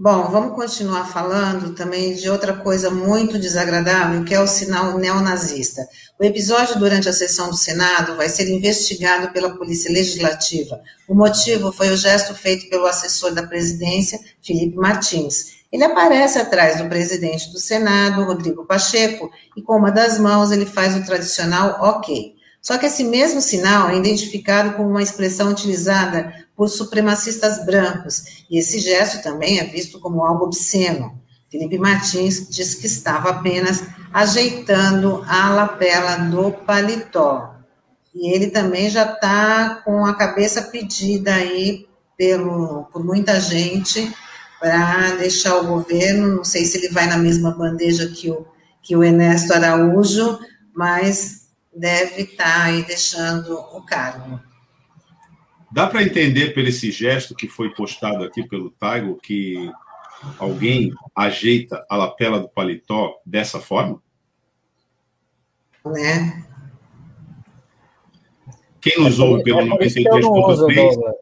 Bom, 0.00 0.30
vamos 0.30 0.54
continuar 0.54 1.12
falando 1.12 1.74
também 1.74 2.14
de 2.14 2.30
outra 2.30 2.52
coisa 2.54 2.88
muito 2.88 3.36
desagradável, 3.36 4.24
que 4.24 4.32
é 4.32 4.40
o 4.40 4.46
sinal 4.46 4.96
neonazista. 4.96 5.88
O 6.16 6.22
episódio 6.22 6.78
durante 6.78 7.08
a 7.08 7.12
sessão 7.12 7.50
do 7.50 7.56
Senado 7.56 8.14
vai 8.14 8.28
ser 8.28 8.48
investigado 8.48 9.32
pela 9.32 9.56
Polícia 9.56 9.92
Legislativa. 9.92 10.80
O 11.08 11.16
motivo 11.16 11.72
foi 11.72 11.90
o 11.90 11.96
gesto 11.96 12.32
feito 12.32 12.70
pelo 12.70 12.86
assessor 12.86 13.34
da 13.34 13.42
presidência, 13.42 14.20
Felipe 14.40 14.76
Martins. 14.76 15.64
Ele 15.72 15.82
aparece 15.82 16.38
atrás 16.38 16.78
do 16.78 16.88
presidente 16.88 17.50
do 17.50 17.58
Senado, 17.58 18.22
Rodrigo 18.22 18.64
Pacheco, 18.64 19.28
e 19.56 19.62
com 19.62 19.78
uma 19.78 19.90
das 19.90 20.16
mãos 20.16 20.52
ele 20.52 20.64
faz 20.64 20.96
o 20.96 21.04
tradicional 21.04 21.76
ok. 21.82 22.38
Só 22.62 22.78
que 22.78 22.86
esse 22.86 23.02
mesmo 23.02 23.40
sinal 23.40 23.88
é 23.88 23.96
identificado 23.96 24.74
como 24.74 24.90
uma 24.90 25.02
expressão 25.02 25.50
utilizada 25.50 26.32
por 26.58 26.68
supremacistas 26.68 27.64
brancos, 27.64 28.44
e 28.50 28.58
esse 28.58 28.80
gesto 28.80 29.22
também 29.22 29.60
é 29.60 29.64
visto 29.64 30.00
como 30.00 30.24
algo 30.24 30.46
obsceno. 30.46 31.16
Felipe 31.48 31.78
Martins 31.78 32.48
diz 32.50 32.74
que 32.74 32.86
estava 32.86 33.30
apenas 33.30 33.84
ajeitando 34.12 35.24
a 35.28 35.50
lapela 35.50 36.16
do 36.16 36.50
paletó. 36.50 37.54
E 38.12 38.34
ele 38.34 38.48
também 38.48 38.90
já 38.90 39.12
está 39.12 39.82
com 39.84 40.04
a 40.04 40.14
cabeça 40.14 40.62
pedida 40.62 41.32
aí 41.32 41.86
pelo, 42.16 42.88
por 42.92 43.04
muita 43.04 43.40
gente 43.40 44.12
para 44.58 45.12
deixar 45.12 45.58
o 45.58 45.66
governo. 45.68 46.38
Não 46.38 46.44
sei 46.44 46.64
se 46.64 46.76
ele 46.76 46.88
vai 46.88 47.06
na 47.06 47.18
mesma 47.18 47.52
bandeja 47.52 48.08
que 48.08 48.32
o, 48.32 48.44
que 48.82 48.96
o 48.96 49.04
Ernesto 49.04 49.54
Araújo, 49.54 50.40
mas 50.74 51.50
deve 51.72 52.22
estar 52.22 52.44
tá 52.44 52.64
aí 52.64 52.82
deixando 52.82 53.54
o 53.54 53.80
cargo. 53.86 54.47
Dá 55.70 55.86
para 55.86 56.02
entender 56.02 56.54
pelo 56.54 56.68
esse 56.68 56.90
gesto 56.90 57.34
que 57.34 57.46
foi 57.46 57.74
postado 57.74 58.24
aqui 58.24 58.42
pelo 58.48 58.70
Taigo 58.70 59.16
que 59.16 59.70
alguém 60.38 60.92
ajeita 61.14 61.84
a 61.88 61.96
lapela 61.96 62.40
do 62.40 62.48
paletó 62.48 63.20
dessa 63.24 63.60
forma? 63.60 64.02
Né? 65.84 66.44
Quem 68.80 68.98
nos 68.98 69.18
é 69.18 69.22
ouve 69.22 69.42
pelo 69.42 69.60
é 69.60 69.64
93.3? 69.64 71.14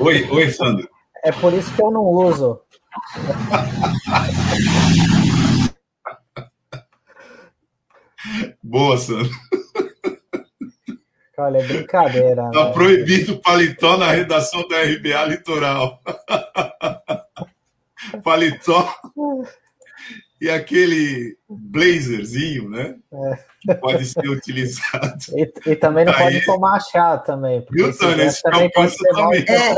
Oi, 0.00 0.28
oi, 0.30 0.50
Sandro. 0.50 0.88
É 1.24 1.32
por 1.32 1.52
isso 1.52 1.74
que 1.74 1.82
eu 1.82 1.90
não 1.90 2.04
uso. 2.04 2.60
Boa, 8.62 8.96
Sandro. 8.98 9.30
Olha, 11.38 11.58
é 11.58 11.62
brincadeira. 11.62 12.46
Está 12.46 12.66
né? 12.66 12.72
proibido 12.72 13.40
paletó 13.40 13.96
na 13.96 14.10
redação 14.10 14.66
da 14.66 14.82
RBA 14.82 15.24
Litoral. 15.26 16.00
paletó 18.24 18.92
e 20.40 20.50
aquele 20.50 21.36
blazerzinho, 21.48 22.68
né? 22.68 22.96
É. 23.12 23.38
Que 23.60 23.74
pode 23.74 24.04
ser 24.04 24.28
utilizado. 24.28 25.18
E, 25.36 25.52
e 25.66 25.76
também 25.76 26.04
não 26.04 26.12
Aí, 26.12 26.34
pode 26.34 26.46
tomar 26.46 26.80
chá 26.80 27.18
também. 27.18 27.64
Viu, 27.70 27.96
Tânia? 27.96 28.24
Esse 28.24 28.42
também 28.42 28.70
pode 28.70 28.96
ser 28.96 29.08
também. 29.08 29.44
É, 29.48 29.74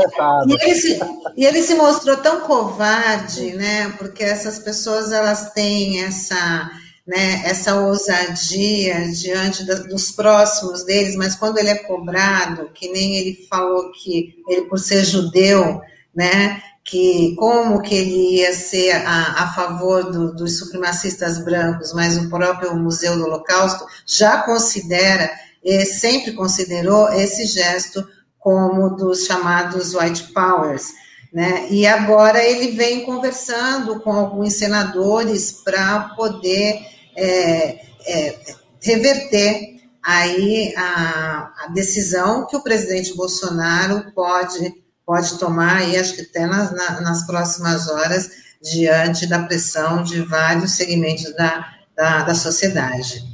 e, 0.47 0.53
ele 0.53 0.75
se, 0.75 0.99
e 1.35 1.45
ele 1.45 1.63
se 1.63 1.75
mostrou 1.75 2.17
tão 2.17 2.41
covarde, 2.41 3.53
né? 3.53 3.89
Porque 3.97 4.23
essas 4.23 4.59
pessoas, 4.59 5.11
elas 5.11 5.51
têm 5.53 6.03
essa 6.03 6.69
né, 7.11 7.41
essa 7.43 7.75
ousadia 7.75 9.11
diante 9.11 9.65
da, 9.65 9.75
dos 9.75 10.11
próximos 10.11 10.85
deles, 10.85 11.17
mas 11.17 11.35
quando 11.35 11.57
ele 11.57 11.67
é 11.67 11.75
cobrado, 11.75 12.69
que 12.73 12.89
nem 12.89 13.17
ele 13.17 13.45
falou 13.49 13.91
que 13.91 14.41
ele 14.47 14.61
por 14.61 14.79
ser 14.79 15.03
judeu, 15.03 15.81
né, 16.15 16.61
que 16.85 17.35
como 17.35 17.81
que 17.81 17.93
ele 17.93 18.37
ia 18.37 18.53
ser 18.53 18.91
a, 18.93 19.43
a 19.43 19.53
favor 19.53 20.09
do, 20.09 20.33
dos 20.33 20.57
supremacistas 20.57 21.43
brancos, 21.43 21.91
mas 21.91 22.15
o 22.15 22.29
próprio 22.29 22.77
Museu 22.77 23.17
do 23.17 23.25
Holocausto 23.25 23.85
já 24.07 24.43
considera, 24.43 25.29
e 25.61 25.85
sempre 25.85 26.31
considerou 26.31 27.09
esse 27.09 27.45
gesto 27.45 28.07
como 28.39 28.95
dos 28.95 29.25
chamados 29.25 29.93
white 29.93 30.31
powers, 30.31 30.93
né? 31.33 31.67
E 31.69 31.85
agora 31.85 32.41
ele 32.41 32.71
vem 32.71 33.03
conversando 33.03 33.99
com 33.99 34.13
alguns 34.13 34.53
senadores 34.53 35.51
para 35.51 36.13
poder 36.15 36.89
é, 37.15 37.79
é, 38.07 38.39
reverter 38.81 39.81
aí 40.03 40.73
a, 40.75 41.53
a, 41.65 41.67
decisão 41.73 42.47
que 42.47 42.55
o 42.55 42.63
presidente 42.63 43.15
Bolsonaro 43.15 44.11
pode, 44.13 44.73
pode 45.05 45.37
tomar, 45.37 45.87
e 45.87 45.97
acho 45.97 46.15
que 46.15 46.21
até 46.21 46.45
nas, 46.45 46.71
nas 46.73 47.25
próximas 47.25 47.87
horas, 47.87 48.29
diante 48.61 49.27
da 49.27 49.43
pressão 49.43 50.03
de 50.03 50.21
vários 50.21 50.71
segmentos 50.71 51.35
da, 51.35 51.73
da, 51.95 52.23
da 52.23 52.35
sociedade. 52.35 53.31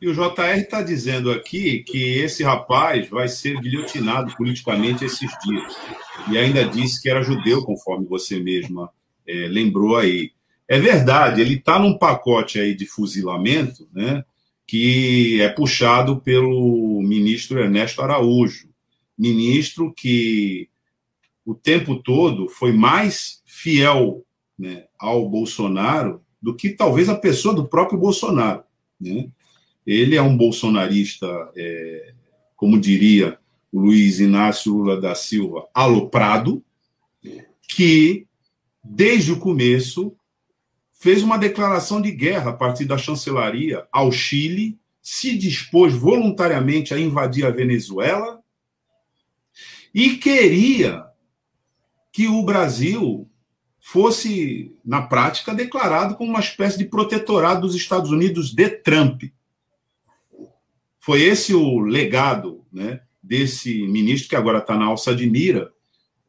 E 0.00 0.08
o 0.08 0.14
JR 0.14 0.58
está 0.58 0.82
dizendo 0.82 1.30
aqui 1.30 1.84
que 1.84 2.18
esse 2.18 2.42
rapaz 2.42 3.08
vai 3.08 3.28
ser 3.28 3.60
guilhotinado 3.60 4.34
politicamente 4.36 5.04
esses 5.04 5.30
dias. 5.44 5.76
E 6.28 6.36
ainda 6.36 6.64
disse 6.64 7.00
que 7.00 7.08
era 7.08 7.22
judeu, 7.22 7.64
conforme 7.64 8.04
você 8.06 8.40
mesma 8.40 8.90
é, 9.24 9.46
lembrou 9.46 9.96
aí. 9.96 10.32
É 10.72 10.80
verdade, 10.80 11.42
ele 11.42 11.56
está 11.56 11.78
num 11.78 11.98
pacote 11.98 12.58
aí 12.58 12.74
de 12.74 12.86
fuzilamento, 12.86 13.86
né, 13.92 14.24
que 14.66 15.38
é 15.42 15.50
puxado 15.50 16.18
pelo 16.22 17.02
ministro 17.02 17.60
Ernesto 17.60 18.00
Araújo, 18.00 18.70
ministro 19.18 19.92
que 19.92 20.70
o 21.44 21.54
tempo 21.54 21.96
todo 21.96 22.48
foi 22.48 22.72
mais 22.72 23.42
fiel 23.44 24.24
né, 24.58 24.86
ao 24.98 25.28
Bolsonaro 25.28 26.22
do 26.40 26.56
que 26.56 26.70
talvez 26.70 27.10
a 27.10 27.16
pessoa 27.16 27.54
do 27.54 27.68
próprio 27.68 27.98
Bolsonaro. 27.98 28.62
Né? 28.98 29.28
Ele 29.86 30.16
é 30.16 30.22
um 30.22 30.34
bolsonarista, 30.34 31.26
é, 31.54 32.14
como 32.56 32.80
diria 32.80 33.38
o 33.70 33.78
Luiz 33.78 34.20
Inácio 34.20 34.72
Lula 34.72 34.98
da 34.98 35.14
Silva, 35.14 35.68
aloprado, 35.74 36.64
que, 37.68 38.26
desde 38.82 39.32
o 39.32 39.38
começo, 39.38 40.16
fez 41.02 41.20
uma 41.20 41.36
declaração 41.36 42.00
de 42.00 42.12
guerra 42.12 42.52
a 42.52 42.54
partir 42.54 42.84
da 42.84 42.96
chancelaria 42.96 43.84
ao 43.90 44.12
Chile, 44.12 44.78
se 45.02 45.36
dispôs 45.36 45.92
voluntariamente 45.92 46.94
a 46.94 46.98
invadir 46.98 47.44
a 47.44 47.50
Venezuela 47.50 48.40
e 49.92 50.16
queria 50.16 51.04
que 52.12 52.28
o 52.28 52.44
Brasil 52.44 53.28
fosse, 53.80 54.76
na 54.84 55.02
prática, 55.02 55.52
declarado 55.52 56.14
como 56.14 56.30
uma 56.30 56.38
espécie 56.38 56.78
de 56.78 56.84
protetorado 56.84 57.62
dos 57.62 57.74
Estados 57.74 58.12
Unidos 58.12 58.54
de 58.54 58.68
Trump. 58.68 59.24
Foi 61.00 61.20
esse 61.20 61.52
o 61.52 61.80
legado 61.80 62.64
né, 62.72 63.00
desse 63.20 63.88
ministro 63.88 64.28
que 64.28 64.36
agora 64.36 64.58
está 64.58 64.76
na 64.76 64.84
alça 64.84 65.12
de 65.12 65.28
mira 65.28 65.72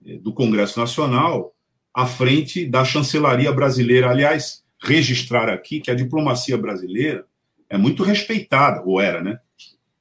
eh, 0.04 0.18
do 0.18 0.34
Congresso 0.34 0.80
Nacional, 0.80 1.54
à 1.94 2.08
frente 2.08 2.66
da 2.66 2.84
chancelaria 2.84 3.52
brasileira. 3.52 4.10
Aliás, 4.10 4.63
registrar 4.84 5.50
aqui 5.50 5.80
que 5.80 5.90
a 5.90 5.96
diplomacia 5.96 6.58
brasileira 6.58 7.26
é 7.70 7.78
muito 7.78 8.04
respeitada, 8.04 8.84
ou 8.86 9.00
era, 9.00 9.22
né? 9.22 9.40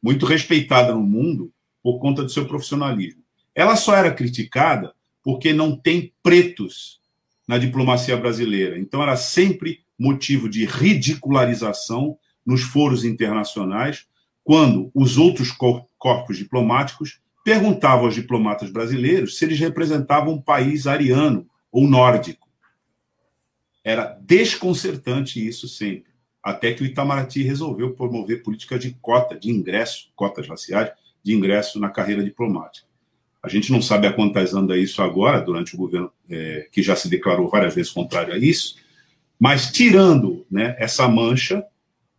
Muito 0.03 0.27
respeitada 0.27 0.93
no 0.93 1.03
mundo 1.03 1.53
por 1.83 1.99
conta 2.01 2.23
do 2.23 2.29
seu 2.29 2.47
profissionalismo. 2.47 3.23
Ela 3.55 3.77
só 3.77 3.95
era 3.95 4.11
criticada 4.11 4.93
porque 5.23 5.53
não 5.53 5.77
tem 5.77 6.13
pretos 6.23 7.01
na 7.47 7.59
diplomacia 7.59 8.17
brasileira. 8.17 8.79
Então, 8.79 9.03
era 9.03 9.17
sempre 9.17 9.81
motivo 9.99 10.49
de 10.49 10.65
ridicularização 10.65 12.19
nos 12.45 12.63
foros 12.63 13.05
internacionais, 13.05 14.07
quando 14.43 14.91
os 14.93 15.17
outros 15.17 15.53
corpos 15.97 16.37
diplomáticos 16.37 17.21
perguntavam 17.45 18.07
aos 18.07 18.15
diplomatas 18.15 18.71
brasileiros 18.71 19.39
se 19.39 19.45
eles 19.45 19.61
representavam 19.61 20.35
um 20.35 20.43
país 20.43 20.89
ariano 20.89 21.47
ou 21.71 21.87
nórdico. 21.87 22.49
Era 23.85 24.19
desconcertante 24.21 25.45
isso 25.45 25.67
sempre, 25.69 26.13
até 26.43 26.73
que 26.73 26.83
o 26.83 26.87
Itamaraty 26.87 27.43
resolveu 27.43 27.95
promover 27.95 28.43
políticas 28.43 28.81
de 28.81 28.97
cota, 29.01 29.39
de 29.39 29.51
ingresso, 29.51 30.11
cotas 30.15 30.49
raciais, 30.49 30.91
de 31.23 31.33
ingresso 31.35 31.79
na 31.79 31.91
carreira 31.91 32.23
diplomática. 32.23 32.87
A 33.43 33.49
gente 33.49 33.73
não 33.73 33.83
sabe 33.83 34.07
a 34.07 34.13
quantas 34.13 34.55
anda 34.55 34.77
isso 34.77 35.03
agora, 35.03 35.41
durante 35.41 35.75
o 35.75 35.79
governo 35.79 36.13
é, 36.31 36.69
que 36.71 36.83
já 36.83 36.95
se 36.95 37.09
declarou 37.09 37.49
várias 37.49 37.75
vezes 37.75 37.91
contrário 37.91 38.33
a 38.33 38.39
isso, 38.39 38.77
mas 39.39 39.73
tirando 39.73 40.47
né, 40.49 40.77
essa 40.79 41.09
mancha, 41.09 41.65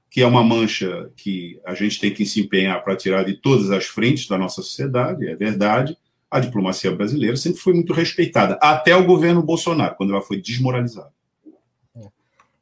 que 0.10 0.22
é 0.22 0.28
uma 0.28 0.44
mancha 0.44 1.10
que 1.16 1.60
a 1.66 1.74
gente 1.74 2.00
tem 2.00 2.14
que 2.14 2.26
se 2.26 2.42
empenhar 2.42 2.84
para 2.84 2.98
tirar 2.98 3.24
de 3.24 3.36
todas 3.36 3.72
as 3.72 3.86
frentes 3.86 4.28
da 4.28 4.38
nossa 4.38 4.62
sociedade, 4.62 5.26
é 5.28 5.36
verdade, 5.36 5.98
a 6.30 6.40
diplomacia 6.40 6.92
brasileira 6.92 7.38
sempre 7.38 7.60
foi 7.60 7.74
muito 7.74 7.94
respeitada, 7.94 8.56
até 8.62 8.96
o 8.96 9.06
governo 9.06 9.42
Bolsonaro, 9.42 9.96
quando 9.96 10.12
ela 10.12 10.22
foi 10.22 10.42
desmoralizada. 10.42 11.14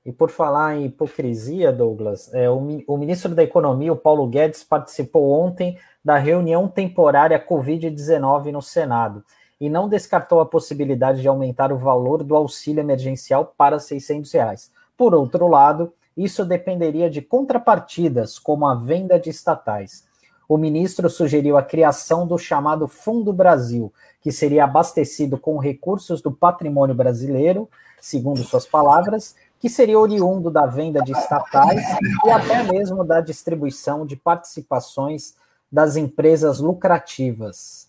E 0.04 0.12
por 0.12 0.32
falar 0.32 0.76
em 0.76 0.86
hipocrisia, 0.86 1.72
Douglas, 1.72 2.34
é, 2.34 2.50
o, 2.50 2.58
o, 2.88 2.98
ministro 2.98 3.36
da 3.36 3.44
Economia, 3.44 3.94
o 3.94 3.98
Paulo 3.98 4.26
Guedes, 4.26 4.64
participou 4.64 5.32
ontem 5.32 5.78
da 6.04 6.18
reunião 6.18 6.68
temporária 6.68 7.44
Covid-19 7.44 8.52
no 8.52 8.62
Senado 8.62 9.24
e 9.60 9.70
não 9.70 9.88
descartou 9.88 10.40
a 10.40 10.46
possibilidade 10.46 11.22
de 11.22 11.28
aumentar 11.28 11.72
o 11.72 11.78
valor 11.78 12.24
do 12.24 12.36
auxílio 12.36 12.82
emergencial 12.82 13.54
para 13.56 13.78
600 13.78 14.32
reais. 14.32 14.72
Por 14.98 15.14
outro 15.14 15.48
lado, 15.48 15.94
isso 16.18 16.44
dependeria 16.44 17.08
de 17.08 17.22
contrapartidas, 17.22 18.40
como 18.40 18.66
a 18.66 18.74
venda 18.74 19.20
de 19.20 19.30
estatais. 19.30 20.04
O 20.50 20.58
ministro 20.58 21.10
sugeriu 21.10 21.58
a 21.58 21.64
criação 21.64 22.28
do 22.28 22.38
chamado 22.38 22.88
Fundo 22.88 23.32
Brasil, 23.32 23.94
que 24.20 24.32
seria 24.32 24.64
abastecido 24.64 25.38
com 25.38 25.58
recursos 25.58 26.22
do 26.22 26.32
patrimônio 26.32 26.96
brasileiro, 26.96 27.70
segundo 28.02 28.44
suas 28.44 28.66
palavras, 28.66 29.36
que 29.62 29.70
seria 29.70 30.00
oriundo 30.00 30.50
da 30.50 30.66
venda 30.66 31.04
de 31.04 31.12
estatais 31.12 31.84
e 32.26 32.32
até 32.32 32.64
mesmo 32.64 33.06
da 33.06 33.22
distribuição 33.22 34.08
de 34.08 34.16
participações 34.16 35.36
das 35.72 35.96
empresas 35.96 36.60
lucrativas. 36.60 37.88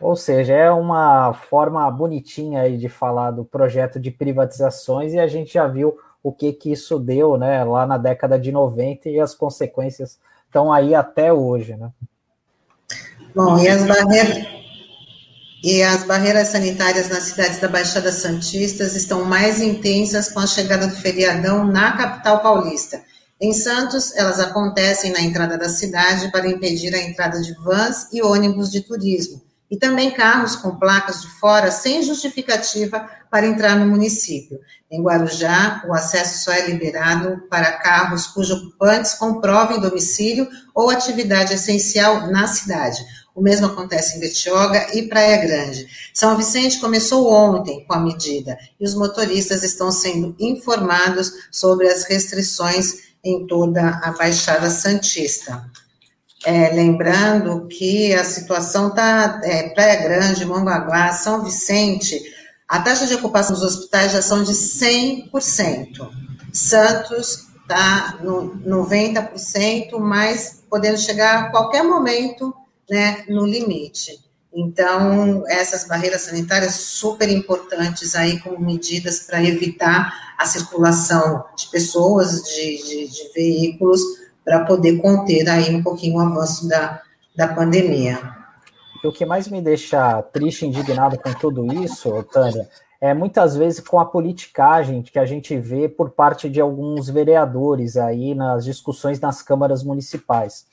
Ou 0.00 0.16
seja, 0.16 0.54
é 0.54 0.70
uma 0.70 1.34
forma 1.34 1.88
bonitinha 1.90 2.62
aí 2.62 2.78
de 2.78 2.88
falar 2.88 3.32
do 3.32 3.44
projeto 3.44 4.00
de 4.00 4.10
privatizações 4.10 5.12
e 5.12 5.18
a 5.18 5.26
gente 5.26 5.52
já 5.52 5.66
viu 5.66 5.98
o 6.22 6.32
que 6.32 6.54
que 6.54 6.72
isso 6.72 6.98
deu, 6.98 7.36
né, 7.36 7.62
lá 7.62 7.86
na 7.86 7.98
década 7.98 8.38
de 8.38 8.50
90 8.50 9.10
e 9.10 9.20
as 9.20 9.34
consequências 9.34 10.18
estão 10.46 10.72
aí 10.72 10.94
até 10.94 11.30
hoje, 11.30 11.76
né? 11.76 11.92
Bom, 13.34 13.58
e 13.58 13.68
as 13.68 13.86
barreiras 13.86 14.59
e 15.62 15.82
as 15.82 16.04
barreiras 16.04 16.48
sanitárias 16.48 17.08
nas 17.08 17.24
cidades 17.24 17.60
da 17.60 17.68
Baixada 17.68 18.10
Santista 18.10 18.84
estão 18.84 19.24
mais 19.24 19.60
intensas 19.60 20.30
com 20.30 20.40
a 20.40 20.46
chegada 20.46 20.86
do 20.86 20.96
feriadão 20.96 21.66
na 21.66 21.92
capital 21.92 22.40
paulista. 22.40 23.02
Em 23.38 23.52
Santos, 23.52 24.14
elas 24.16 24.40
acontecem 24.40 25.12
na 25.12 25.20
entrada 25.20 25.58
da 25.58 25.68
cidade 25.68 26.30
para 26.30 26.48
impedir 26.48 26.94
a 26.94 27.02
entrada 27.02 27.40
de 27.40 27.54
vans 27.54 28.08
e 28.12 28.22
ônibus 28.22 28.70
de 28.70 28.82
turismo, 28.82 29.42
e 29.70 29.76
também 29.76 30.10
carros 30.10 30.56
com 30.56 30.76
placas 30.76 31.22
de 31.22 31.28
fora 31.38 31.70
sem 31.70 32.02
justificativa 32.02 33.08
para 33.30 33.46
entrar 33.46 33.76
no 33.76 33.86
município. 33.86 34.58
Em 34.90 35.02
Guarujá, 35.02 35.82
o 35.86 35.94
acesso 35.94 36.44
só 36.44 36.52
é 36.52 36.66
liberado 36.66 37.42
para 37.48 37.72
carros 37.72 38.26
cujos 38.26 38.58
ocupantes 38.58 39.14
comprovem 39.14 39.80
domicílio 39.80 40.48
ou 40.74 40.90
atividade 40.90 41.54
essencial 41.54 42.26
na 42.30 42.46
cidade. 42.46 42.98
O 43.34 43.40
mesmo 43.40 43.66
acontece 43.66 44.16
em 44.16 44.20
Betioga 44.20 44.88
e 44.94 45.08
Praia 45.08 45.36
Grande. 45.38 45.86
São 46.12 46.36
Vicente 46.36 46.80
começou 46.80 47.32
ontem 47.32 47.84
com 47.86 47.94
a 47.94 48.00
medida 48.00 48.58
e 48.78 48.84
os 48.84 48.94
motoristas 48.94 49.62
estão 49.62 49.90
sendo 49.90 50.34
informados 50.38 51.32
sobre 51.50 51.88
as 51.88 52.04
restrições 52.04 53.10
em 53.24 53.46
toda 53.46 54.00
a 54.02 54.12
Baixada 54.12 54.68
Santista. 54.70 55.64
É, 56.44 56.70
lembrando 56.70 57.66
que 57.68 58.14
a 58.14 58.24
situação 58.24 58.88
está, 58.88 59.40
é, 59.44 59.68
Praia 59.70 60.02
Grande, 60.02 60.46
Mongaguá, 60.46 61.12
São 61.12 61.44
Vicente, 61.44 62.18
a 62.66 62.80
taxa 62.80 63.06
de 63.06 63.14
ocupação 63.14 63.54
dos 63.54 63.64
hospitais 63.64 64.12
já 64.12 64.22
são 64.22 64.42
de 64.42 64.52
100%. 64.52 66.08
Santos 66.52 67.46
está 67.62 68.18
no 68.22 68.56
90%, 68.64 69.98
mas 69.98 70.62
podendo 70.70 70.98
chegar 70.98 71.38
a 71.38 71.50
qualquer 71.50 71.82
momento 71.82 72.54
né, 72.90 73.24
no 73.28 73.46
limite. 73.46 74.18
Então, 74.52 75.44
essas 75.48 75.86
barreiras 75.86 76.22
sanitárias 76.22 76.74
super 76.74 77.28
importantes 77.30 78.16
aí 78.16 78.40
como 78.40 78.58
medidas 78.58 79.20
para 79.20 79.42
evitar 79.42 80.34
a 80.36 80.44
circulação 80.44 81.44
de 81.56 81.68
pessoas, 81.70 82.42
de, 82.42 82.76
de, 82.82 83.08
de 83.08 83.32
veículos, 83.32 84.00
para 84.44 84.64
poder 84.64 85.00
conter 85.00 85.48
aí 85.48 85.72
um 85.74 85.82
pouquinho 85.82 86.16
o 86.16 86.20
avanço 86.20 86.66
da, 86.66 87.00
da 87.36 87.46
pandemia. 87.46 88.18
E 89.02 89.06
o 89.06 89.12
que 89.12 89.24
mais 89.24 89.46
me 89.46 89.62
deixa 89.62 90.20
triste 90.22 90.64
e 90.64 90.68
indignado 90.68 91.16
com 91.18 91.32
tudo 91.32 91.72
isso, 91.72 92.22
Tânia, 92.24 92.68
é 93.00 93.14
muitas 93.14 93.56
vezes 93.56 93.80
com 93.80 93.98
a 93.98 94.04
politicagem 94.04 95.02
que 95.02 95.18
a 95.18 95.24
gente 95.24 95.56
vê 95.56 95.88
por 95.88 96.10
parte 96.10 96.50
de 96.50 96.60
alguns 96.60 97.08
vereadores 97.08 97.96
aí 97.96 98.34
nas 98.34 98.64
discussões 98.64 99.20
nas 99.20 99.40
câmaras 99.40 99.82
municipais. 99.82 100.66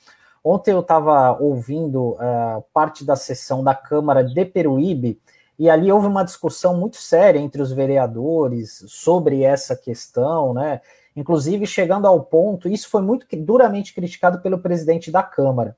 Ontem 0.50 0.70
eu 0.70 0.80
estava 0.80 1.38
ouvindo 1.38 2.12
uh, 2.12 2.64
parte 2.72 3.04
da 3.04 3.14
sessão 3.14 3.62
da 3.62 3.74
Câmara 3.74 4.24
de 4.24 4.46
Peruíbe 4.46 5.20
e 5.58 5.68
ali 5.68 5.92
houve 5.92 6.06
uma 6.06 6.24
discussão 6.24 6.74
muito 6.74 6.96
séria 6.96 7.38
entre 7.38 7.60
os 7.60 7.70
vereadores 7.70 8.82
sobre 8.88 9.42
essa 9.42 9.76
questão, 9.76 10.54
né? 10.54 10.80
Inclusive 11.14 11.66
chegando 11.66 12.06
ao 12.06 12.22
ponto, 12.22 12.66
isso 12.66 12.88
foi 12.88 13.02
muito 13.02 13.26
duramente 13.36 13.92
criticado 13.92 14.40
pelo 14.40 14.58
presidente 14.58 15.10
da 15.10 15.22
Câmara. 15.22 15.76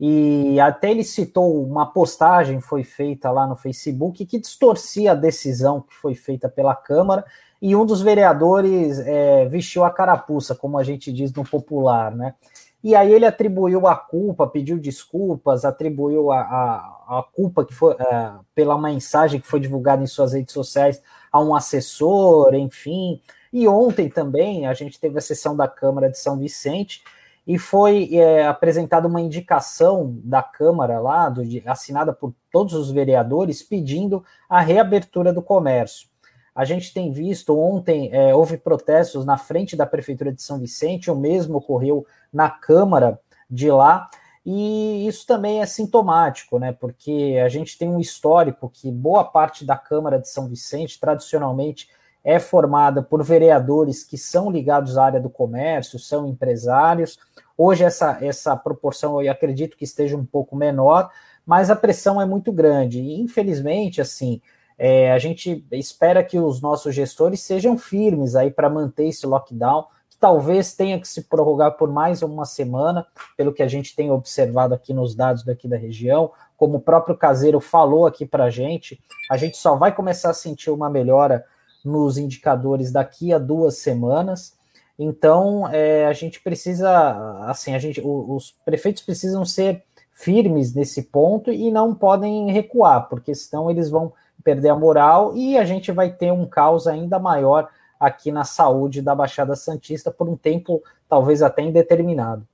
E 0.00 0.58
até 0.58 0.90
ele 0.90 1.04
citou 1.04 1.62
uma 1.62 1.86
postagem 1.86 2.60
foi 2.60 2.82
feita 2.82 3.30
lá 3.30 3.46
no 3.46 3.54
Facebook 3.54 4.26
que 4.26 4.40
distorcia 4.40 5.12
a 5.12 5.14
decisão 5.14 5.82
que 5.82 5.94
foi 5.94 6.16
feita 6.16 6.48
pela 6.48 6.74
Câmara 6.74 7.24
e 7.62 7.76
um 7.76 7.86
dos 7.86 8.02
vereadores 8.02 8.98
é, 8.98 9.46
vestiu 9.46 9.84
a 9.84 9.90
carapuça, 9.90 10.52
como 10.52 10.76
a 10.78 10.82
gente 10.82 11.12
diz 11.12 11.32
no 11.32 11.44
popular, 11.44 12.10
né? 12.10 12.34
E 12.82 12.94
aí 12.94 13.12
ele 13.12 13.26
atribuiu 13.26 13.86
a 13.86 13.94
culpa, 13.94 14.46
pediu 14.46 14.78
desculpas, 14.78 15.64
atribuiu 15.64 16.32
a, 16.32 16.40
a, 16.40 17.18
a 17.18 17.22
culpa 17.22 17.64
que 17.64 17.74
foi 17.74 17.94
é, 17.94 18.32
pela 18.54 18.80
mensagem 18.80 19.40
que 19.40 19.46
foi 19.46 19.60
divulgada 19.60 20.02
em 20.02 20.06
suas 20.06 20.32
redes 20.32 20.54
sociais 20.54 21.02
a 21.30 21.40
um 21.40 21.54
assessor, 21.54 22.54
enfim. 22.54 23.20
E 23.52 23.68
ontem 23.68 24.08
também 24.08 24.66
a 24.66 24.72
gente 24.72 24.98
teve 24.98 25.18
a 25.18 25.20
sessão 25.20 25.54
da 25.54 25.68
Câmara 25.68 26.08
de 26.08 26.18
São 26.18 26.38
Vicente 26.38 27.02
e 27.46 27.58
foi 27.58 28.14
é, 28.14 28.46
apresentada 28.46 29.08
uma 29.08 29.20
indicação 29.20 30.18
da 30.24 30.42
Câmara 30.42 31.00
lá, 31.00 31.28
do, 31.28 31.42
assinada 31.66 32.12
por 32.12 32.32
todos 32.50 32.74
os 32.74 32.90
vereadores, 32.90 33.62
pedindo 33.62 34.24
a 34.48 34.60
reabertura 34.60 35.32
do 35.32 35.42
comércio. 35.42 36.09
A 36.54 36.64
gente 36.64 36.92
tem 36.92 37.12
visto, 37.12 37.58
ontem 37.58 38.10
é, 38.12 38.34
houve 38.34 38.56
protestos 38.56 39.24
na 39.24 39.36
frente 39.36 39.76
da 39.76 39.86
Prefeitura 39.86 40.32
de 40.32 40.42
São 40.42 40.58
Vicente, 40.58 41.10
o 41.10 41.16
mesmo 41.16 41.58
ocorreu 41.58 42.06
na 42.32 42.50
Câmara 42.50 43.20
de 43.48 43.70
lá, 43.70 44.08
e 44.44 45.06
isso 45.06 45.26
também 45.26 45.60
é 45.60 45.66
sintomático, 45.66 46.58
né? 46.58 46.72
Porque 46.72 47.38
a 47.44 47.48
gente 47.48 47.76
tem 47.76 47.88
um 47.88 48.00
histórico 48.00 48.70
que 48.72 48.90
boa 48.90 49.24
parte 49.24 49.64
da 49.64 49.76
Câmara 49.76 50.18
de 50.18 50.28
São 50.28 50.48
Vicente, 50.48 50.98
tradicionalmente, 50.98 51.88
é 52.24 52.38
formada 52.38 53.02
por 53.02 53.22
vereadores 53.22 54.04
que 54.04 54.18
são 54.18 54.50
ligados 54.50 54.96
à 54.98 55.04
área 55.04 55.20
do 55.20 55.30
comércio, 55.30 55.98
são 55.98 56.26
empresários. 56.26 57.18
Hoje 57.56 57.84
essa, 57.84 58.18
essa 58.20 58.56
proporção 58.56 59.22
eu 59.22 59.30
acredito 59.30 59.76
que 59.76 59.84
esteja 59.84 60.16
um 60.16 60.24
pouco 60.24 60.56
menor, 60.56 61.10
mas 61.44 61.70
a 61.70 61.76
pressão 61.76 62.20
é 62.20 62.26
muito 62.26 62.52
grande. 62.52 63.00
E, 63.00 63.20
infelizmente, 63.20 64.00
assim, 64.00 64.40
É, 64.82 65.12
a 65.12 65.18
gente 65.18 65.62
espera 65.72 66.24
que 66.24 66.38
os 66.40 66.62
nossos 66.62 66.94
gestores 66.94 67.40
sejam 67.40 67.76
firmes 67.76 68.34
aí 68.34 68.50
para 68.50 68.70
manter 68.70 69.08
esse 69.08 69.26
lockdown, 69.26 69.84
que 70.08 70.16
talvez 70.18 70.72
tenha 70.72 70.98
que 70.98 71.06
se 71.06 71.24
prorrogar 71.24 71.76
por 71.76 71.92
mais 71.92 72.22
uma 72.22 72.46
semana, 72.46 73.06
pelo 73.36 73.52
que 73.52 73.62
a 73.62 73.68
gente 73.68 73.94
tem 73.94 74.10
observado 74.10 74.72
aqui 74.72 74.94
nos 74.94 75.14
dados 75.14 75.44
daqui 75.44 75.68
da 75.68 75.76
região. 75.76 76.32
Como 76.56 76.78
o 76.78 76.80
próprio 76.80 77.14
caseiro 77.14 77.60
falou 77.60 78.06
aqui 78.06 78.24
para 78.24 78.44
a 78.44 78.50
gente, 78.50 78.98
a 79.30 79.36
gente 79.36 79.58
só 79.58 79.76
vai 79.76 79.94
começar 79.94 80.30
a 80.30 80.34
sentir 80.34 80.70
uma 80.70 80.88
melhora 80.88 81.44
nos 81.84 82.16
indicadores 82.16 82.90
daqui 82.90 83.34
a 83.34 83.38
duas 83.38 83.76
semanas. 83.76 84.56
Então, 84.98 85.68
é, 85.68 86.06
a 86.06 86.14
gente 86.14 86.40
precisa, 86.42 87.44
assim, 87.46 87.74
a 87.74 87.78
gente, 87.78 88.00
os 88.02 88.54
prefeitos 88.64 89.02
precisam 89.02 89.44
ser 89.44 89.84
firmes 90.14 90.74
nesse 90.74 91.02
ponto 91.02 91.52
e 91.52 91.70
não 91.70 91.94
podem 91.94 92.50
recuar, 92.50 93.10
porque 93.10 93.34
senão 93.34 93.70
eles 93.70 93.90
vão 93.90 94.14
perder 94.42 94.70
a 94.70 94.76
moral 94.76 95.36
e 95.36 95.56
a 95.56 95.64
gente 95.64 95.92
vai 95.92 96.10
ter 96.10 96.32
um 96.32 96.46
caos 96.46 96.86
ainda 96.86 97.18
maior 97.18 97.68
aqui 97.98 98.32
na 98.32 98.44
saúde 98.44 99.02
da 99.02 99.14
Baixada 99.14 99.54
Santista 99.54 100.10
por 100.10 100.28
um 100.28 100.36
tempo 100.36 100.82
talvez 101.08 101.42
até 101.42 101.62
indeterminado. 101.62 102.46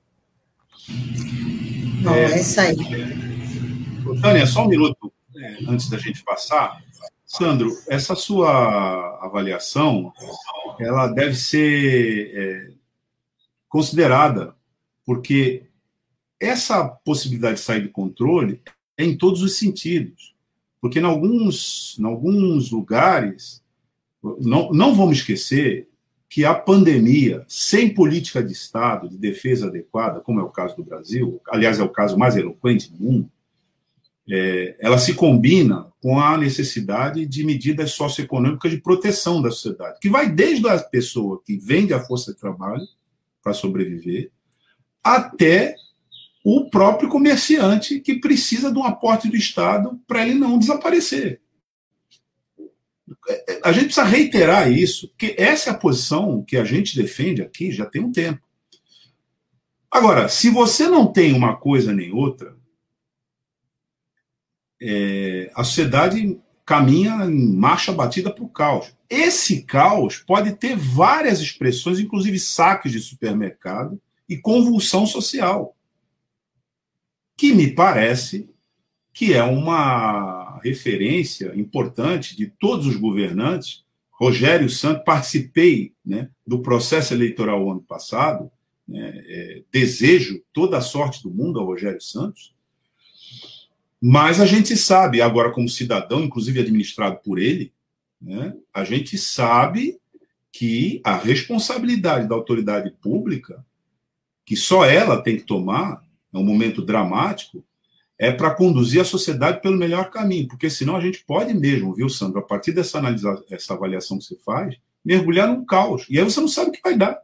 Bom, 2.03 2.13
é, 2.13 2.25
é 2.25 2.39
isso 2.39 2.59
aí. 2.59 2.75
Tânia, 4.21 4.45
só 4.45 4.65
um 4.65 4.67
minuto 4.67 5.11
é, 5.35 5.57
antes 5.67 5.89
da 5.89 5.97
gente 5.97 6.23
passar. 6.23 6.81
Sandro, 7.25 7.69
essa 7.87 8.15
sua 8.15 9.19
avaliação, 9.21 10.13
ela 10.79 11.07
deve 11.07 11.35
ser 11.35 12.31
é, 12.33 12.71
considerada, 13.67 14.55
porque 15.05 15.65
essa 16.39 16.87
possibilidade 16.87 17.55
de 17.55 17.61
sair 17.61 17.81
do 17.81 17.89
controle 17.89 18.61
é 18.97 19.03
em 19.03 19.17
todos 19.17 19.41
os 19.41 19.57
sentidos. 19.57 20.36
Porque 20.81 20.99
em 20.99 21.03
alguns, 21.03 21.97
em 21.99 22.05
alguns 22.05 22.71
lugares, 22.71 23.63
não, 24.39 24.71
não 24.71 24.95
vamos 24.95 25.17
esquecer 25.17 25.87
que 26.29 26.43
a 26.43 26.53
pandemia, 26.53 27.45
sem 27.47 27.93
política 27.93 28.43
de 28.43 28.51
Estado, 28.51 29.09
de 29.09 29.17
defesa 29.17 29.67
adequada, 29.67 30.19
como 30.19 30.39
é 30.39 30.43
o 30.43 30.49
caso 30.49 30.75
do 30.75 30.83
Brasil, 30.83 31.41
aliás, 31.49 31.79
é 31.79 31.83
o 31.83 31.89
caso 31.89 32.17
mais 32.17 32.35
eloquente 32.35 32.91
do 32.91 33.01
mundo, 33.01 33.31
é, 34.29 34.75
ela 34.79 34.97
se 34.97 35.13
combina 35.13 35.87
com 36.01 36.19
a 36.19 36.37
necessidade 36.37 37.25
de 37.25 37.45
medidas 37.45 37.91
socioeconômicas 37.91 38.69
de 38.69 38.81
proteção 38.81 39.41
da 39.41 39.49
sociedade, 39.49 39.99
que 40.01 40.09
vai 40.09 40.29
desde 40.29 40.67
a 40.67 40.77
pessoa 40.79 41.41
que 41.45 41.57
vende 41.57 41.93
a 41.93 42.03
força 42.03 42.33
de 42.33 42.39
trabalho 42.39 42.85
para 43.41 43.53
sobreviver, 43.53 44.29
até 45.01 45.75
o 46.49 46.69
próprio 46.69 47.09
comerciante 47.09 47.99
que 47.99 48.21
precisa 48.21 48.71
de 48.71 48.79
um 48.79 48.85
aporte 48.85 49.27
do 49.27 49.35
Estado 49.35 49.99
para 50.07 50.25
ele 50.25 50.35
não 50.35 50.57
desaparecer. 50.57 51.41
A 53.61 53.73
gente 53.73 53.87
precisa 53.87 54.05
reiterar 54.05 54.71
isso, 54.71 55.09
porque 55.09 55.35
essa 55.37 55.69
é 55.69 55.73
a 55.73 55.77
posição 55.77 56.41
que 56.41 56.55
a 56.55 56.63
gente 56.63 56.95
defende 56.95 57.41
aqui 57.41 57.69
já 57.69 57.85
tem 57.85 58.01
um 58.01 58.13
tempo. 58.13 58.41
Agora, 59.91 60.29
se 60.29 60.49
você 60.49 60.87
não 60.87 61.11
tem 61.11 61.33
uma 61.33 61.57
coisa 61.57 61.91
nem 61.91 62.13
outra, 62.13 62.55
é, 64.81 65.51
a 65.53 65.65
sociedade 65.65 66.39
caminha 66.65 67.25
em 67.25 67.57
marcha 67.57 67.91
batida 67.91 68.33
para 68.33 68.45
o 68.45 68.49
caos. 68.49 68.95
Esse 69.09 69.63
caos 69.63 70.19
pode 70.19 70.53
ter 70.53 70.77
várias 70.77 71.41
expressões, 71.41 71.99
inclusive 71.99 72.39
saques 72.39 72.93
de 72.93 73.01
supermercado 73.01 74.01
e 74.29 74.37
convulsão 74.37 75.05
social, 75.05 75.76
que 77.37 77.53
me 77.53 77.71
parece 77.71 78.49
que 79.13 79.33
é 79.33 79.43
uma 79.43 80.59
referência 80.63 81.53
importante 81.55 82.35
de 82.35 82.47
todos 82.47 82.85
os 82.85 82.95
governantes. 82.95 83.85
Rogério 84.11 84.69
Santos, 84.69 85.03
participei 85.05 85.93
né, 86.03 86.29
do 86.45 86.61
processo 86.61 87.13
eleitoral 87.13 87.69
ano 87.69 87.81
passado, 87.81 88.51
né, 88.87 89.13
é, 89.27 89.63
desejo 89.71 90.43
toda 90.51 90.77
a 90.77 90.81
sorte 90.81 91.21
do 91.21 91.29
mundo 91.29 91.59
ao 91.59 91.65
Rogério 91.65 92.01
Santos, 92.01 92.55
mas 94.01 94.39
a 94.39 94.45
gente 94.45 94.77
sabe, 94.77 95.21
agora, 95.21 95.51
como 95.51 95.67
cidadão, 95.67 96.23
inclusive 96.23 96.59
administrado 96.59 97.19
por 97.23 97.39
ele, 97.39 97.73
né, 98.21 98.55
a 98.73 98.83
gente 98.83 99.17
sabe 99.17 99.99
que 100.51 101.01
a 101.03 101.15
responsabilidade 101.15 102.27
da 102.27 102.35
autoridade 102.35 102.91
pública, 103.01 103.63
que 104.45 104.55
só 104.55 104.85
ela 104.85 105.21
tem 105.21 105.37
que 105.37 105.43
tomar, 105.43 106.06
é 106.37 106.41
um 106.41 106.45
momento 106.45 106.81
dramático, 106.81 107.63
é 108.19 108.31
para 108.31 108.53
conduzir 108.53 109.01
a 109.01 109.05
sociedade 109.05 109.61
pelo 109.61 109.77
melhor 109.77 110.09
caminho, 110.09 110.47
porque 110.47 110.69
senão 110.69 110.95
a 110.95 111.01
gente 111.01 111.23
pode 111.25 111.53
mesmo, 111.53 111.93
viu, 111.93 112.09
Sandro, 112.09 112.39
a 112.39 112.43
partir 112.43 112.71
dessa, 112.71 112.97
análise, 112.97 113.25
essa 113.51 113.73
avaliação 113.73 114.17
que 114.17 114.25
você 114.25 114.37
faz, 114.43 114.75
mergulhar 115.05 115.47
num 115.47 115.65
caos. 115.65 116.05
E 116.09 116.17
aí 116.17 116.23
você 116.23 116.41
não 116.41 116.47
sabe 116.47 116.69
o 116.69 116.71
que 116.73 116.81
vai 116.81 116.97
dar. 116.97 117.21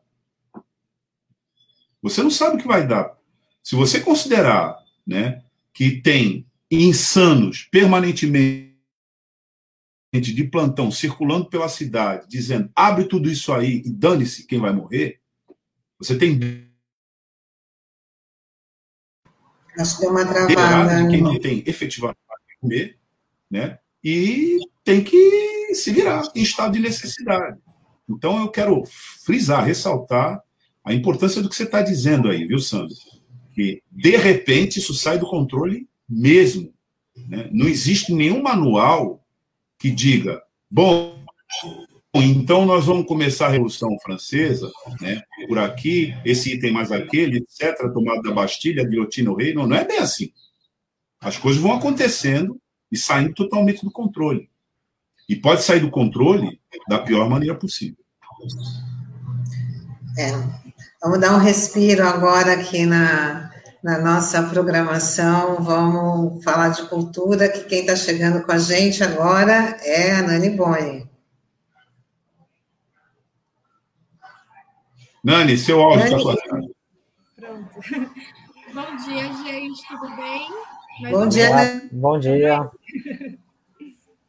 Você 2.02 2.22
não 2.22 2.30
sabe 2.30 2.56
o 2.56 2.60
que 2.60 2.68
vai 2.68 2.86
dar. 2.86 3.18
Se 3.64 3.76
você 3.76 4.00
considerar 4.00 4.78
né, 5.08 5.42
que 5.74 6.02
tem 6.02 6.46
insanos 6.70 7.68
permanentemente 7.72 8.74
de 10.12 10.44
plantão 10.44 10.92
circulando 10.92 11.50
pela 11.50 11.68
cidade, 11.68 12.28
dizendo 12.30 12.70
abre 12.76 13.06
tudo 13.06 13.30
isso 13.30 13.52
aí 13.52 13.82
e 13.86 13.90
dane-se 13.90 14.46
quem 14.46 14.60
vai 14.60 14.72
morrer, 14.72 15.20
você 15.98 16.18
tem. 16.18 16.72
Acho 19.78 19.96
que 19.96 20.02
deu 20.02 20.12
uma 20.12 20.26
travada. 20.26 21.04
De 21.04 21.10
quem 21.10 21.22
não 21.22 21.40
tem 21.40 21.64
efetivamente 21.66 22.18
que 22.48 22.60
comer, 22.62 22.98
né? 23.50 23.80
E 24.04 24.60
tem 24.84 25.04
que 25.04 25.74
se 25.74 25.92
virar 25.92 26.24
em 26.36 26.42
estado 26.42 26.74
de 26.74 26.80
necessidade. 26.80 27.58
Então 28.10 28.40
eu 28.40 28.50
quero 28.50 28.84
frisar, 29.26 29.64
ressaltar 29.64 30.42
a 30.84 30.94
importância 30.94 31.42
do 31.42 31.50
que 31.50 31.56
você 31.56 31.64
está 31.64 31.82
dizendo 31.82 32.30
aí, 32.30 32.46
viu, 32.46 32.60
Sandro? 32.60 32.96
Que 33.54 33.82
de 33.92 34.18
repente 34.18 34.80
isso 34.80 34.94
sai 34.94 35.18
do 35.18 35.30
controle 35.30 35.88
mesmo. 36.10 36.74
Né? 37.16 37.50
Não 37.52 37.68
existe 37.68 38.14
nenhum 38.14 38.42
manual 38.42 39.26
que 39.80 39.90
diga, 39.90 40.42
bom, 40.70 41.24
então 42.22 42.64
nós 42.66 42.86
vamos 42.86 43.08
começar 43.08 43.48
a 43.48 43.50
Revolução 43.50 43.98
Francesa, 44.00 44.72
né? 45.02 45.24
por 45.48 45.58
aqui, 45.58 46.14
esse 46.24 46.54
item 46.54 46.72
mais 46.72 46.92
aquele, 46.92 47.38
etc., 47.38 47.76
tomada 47.92 48.22
da 48.22 48.32
Bastilha, 48.32 48.86
guilhotina 48.86 49.32
o 49.32 49.36
rei. 49.36 49.54
Não, 49.54 49.66
não 49.66 49.76
é 49.76 49.84
bem 49.84 49.98
assim. 49.98 50.32
As 51.20 51.38
coisas 51.38 51.60
vão 51.60 51.74
acontecendo 51.74 52.60
e 52.92 52.98
saindo 52.98 53.34
totalmente 53.34 53.84
do 53.84 53.92
controle. 53.92 54.48
E 55.28 55.36
pode 55.36 55.64
sair 55.64 55.80
do 55.80 55.90
controle 55.90 56.60
da 56.88 57.00
pior 57.00 57.28
maneira 57.28 57.56
possível. 57.56 57.98
É. 60.18 60.32
Vamos 61.02 61.20
dar 61.20 61.36
um 61.36 61.40
respiro 61.40 62.08
agora 62.08 62.54
aqui 62.54 62.86
na, 62.86 63.52
na 63.84 64.00
nossa 64.00 64.44
programação. 64.44 65.64
Vamos 65.64 66.44
falar 66.44 66.70
de 66.70 66.84
cultura, 66.84 67.50
que 67.50 67.64
quem 67.64 67.80
está 67.80 67.96
chegando 67.96 68.44
com 68.44 68.52
a 68.52 68.60
gente 68.60 69.04
agora 69.04 69.78
é 69.82 70.12
a 70.12 70.22
Nani 70.22 70.52
Boni. 70.52 71.13
Nani, 75.24 75.58
seu 75.58 75.82
áudio 75.82 76.04
está 76.06 76.18
cortado. 76.18 76.76
Pronto. 77.36 77.80
Bom 78.74 78.96
dia, 78.98 79.34
gente, 79.44 79.88
tudo 79.88 80.16
bem? 80.16 80.50
Mais 81.02 81.14
Bom 81.14 81.28
dia, 81.28 81.50
Nani. 81.50 81.90
Bom 81.94 82.20
dia. 82.20 82.72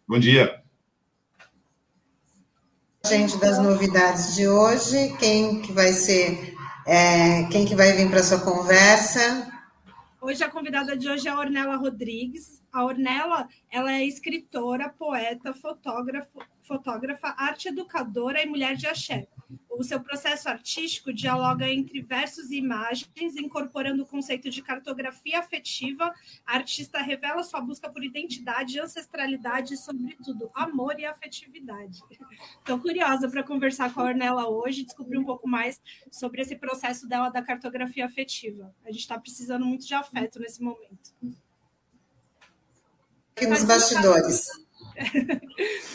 Bom 0.06 0.18
dia. 0.18 0.62
Gente, 3.06 3.36
das 3.38 3.58
novidades 3.58 4.36
de 4.36 4.46
hoje, 4.46 5.16
quem 5.18 5.60
que 5.62 5.72
vai 5.72 5.88
ser 5.88 6.54
é, 6.86 7.44
quem 7.50 7.64
que 7.64 7.74
vai 7.74 7.92
vir 7.92 8.08
para 8.08 8.22
sua 8.22 8.40
conversa? 8.40 9.50
Hoje 10.20 10.44
a 10.44 10.50
convidada 10.50 10.96
de 10.96 11.08
hoje 11.08 11.26
é 11.26 11.30
a 11.30 11.38
Ornella 11.38 11.76
Rodrigues. 11.76 12.62
A 12.72 12.84
Ornella, 12.84 13.48
ela 13.70 13.92
é 13.92 14.04
escritora, 14.04 14.88
poeta, 14.90 15.52
fotógrafa, 15.54 16.46
fotógrafa, 16.64 17.34
arte 17.36 17.68
educadora 17.68 18.42
e 18.42 18.46
mulher 18.46 18.74
de 18.74 18.86
axé. 18.86 19.28
O 19.68 19.82
seu 19.82 20.00
processo 20.00 20.48
artístico 20.48 21.12
dialoga 21.12 21.68
entre 21.68 22.00
versos 22.00 22.50
e 22.50 22.56
imagens, 22.56 23.36
incorporando 23.36 24.02
o 24.02 24.06
conceito 24.06 24.48
de 24.48 24.62
cartografia 24.62 25.40
afetiva. 25.40 26.12
A 26.46 26.54
artista 26.54 27.00
revela 27.00 27.42
sua 27.42 27.60
busca 27.60 27.90
por 27.90 28.02
identidade, 28.02 28.80
ancestralidade 28.80 29.74
e, 29.74 29.76
sobretudo, 29.76 30.50
amor 30.54 30.98
e 30.98 31.04
afetividade. 31.04 32.02
Estou 32.58 32.78
curiosa 32.78 33.28
para 33.28 33.42
conversar 33.42 33.92
com 33.92 34.00
a 34.00 34.04
Ornella 34.04 34.48
hoje 34.48 34.82
e 34.82 34.84
descobrir 34.84 35.18
um 35.18 35.24
pouco 35.24 35.48
mais 35.48 35.80
sobre 36.10 36.40
esse 36.40 36.56
processo 36.56 37.06
dela 37.06 37.28
da 37.28 37.42
cartografia 37.42 38.06
afetiva. 38.06 38.74
A 38.84 38.90
gente 38.90 39.00
está 39.00 39.18
precisando 39.18 39.66
muito 39.66 39.86
de 39.86 39.94
afeto 39.94 40.38
nesse 40.38 40.62
momento. 40.62 41.12
Aqui 43.36 43.46
nos 43.46 43.64
bastidores. 43.64 44.63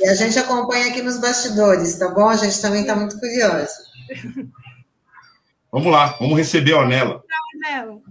E 0.01 0.07
a 0.07 0.13
gente 0.15 0.37
acompanha 0.39 0.87
aqui 0.87 1.01
nos 1.01 1.19
bastidores, 1.19 1.97
tá 1.97 2.09
bom? 2.09 2.29
A 2.29 2.37
gente 2.37 2.61
também 2.61 2.81
está 2.81 2.95
muito 2.95 3.19
curioso. 3.19 3.73
Vamos 5.71 5.91
lá, 5.91 6.15
vamos 6.19 6.37
receber 6.37 6.73
a 6.73 6.81
Anela. 6.81 7.23
Não, 7.29 7.69
Anela. 7.69 8.01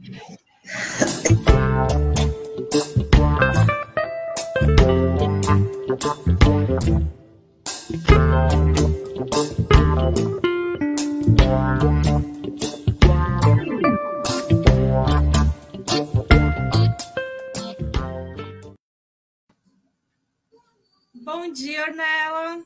Bom 21.49 21.55
dia, 21.55 21.83
Ornella. 21.83 22.63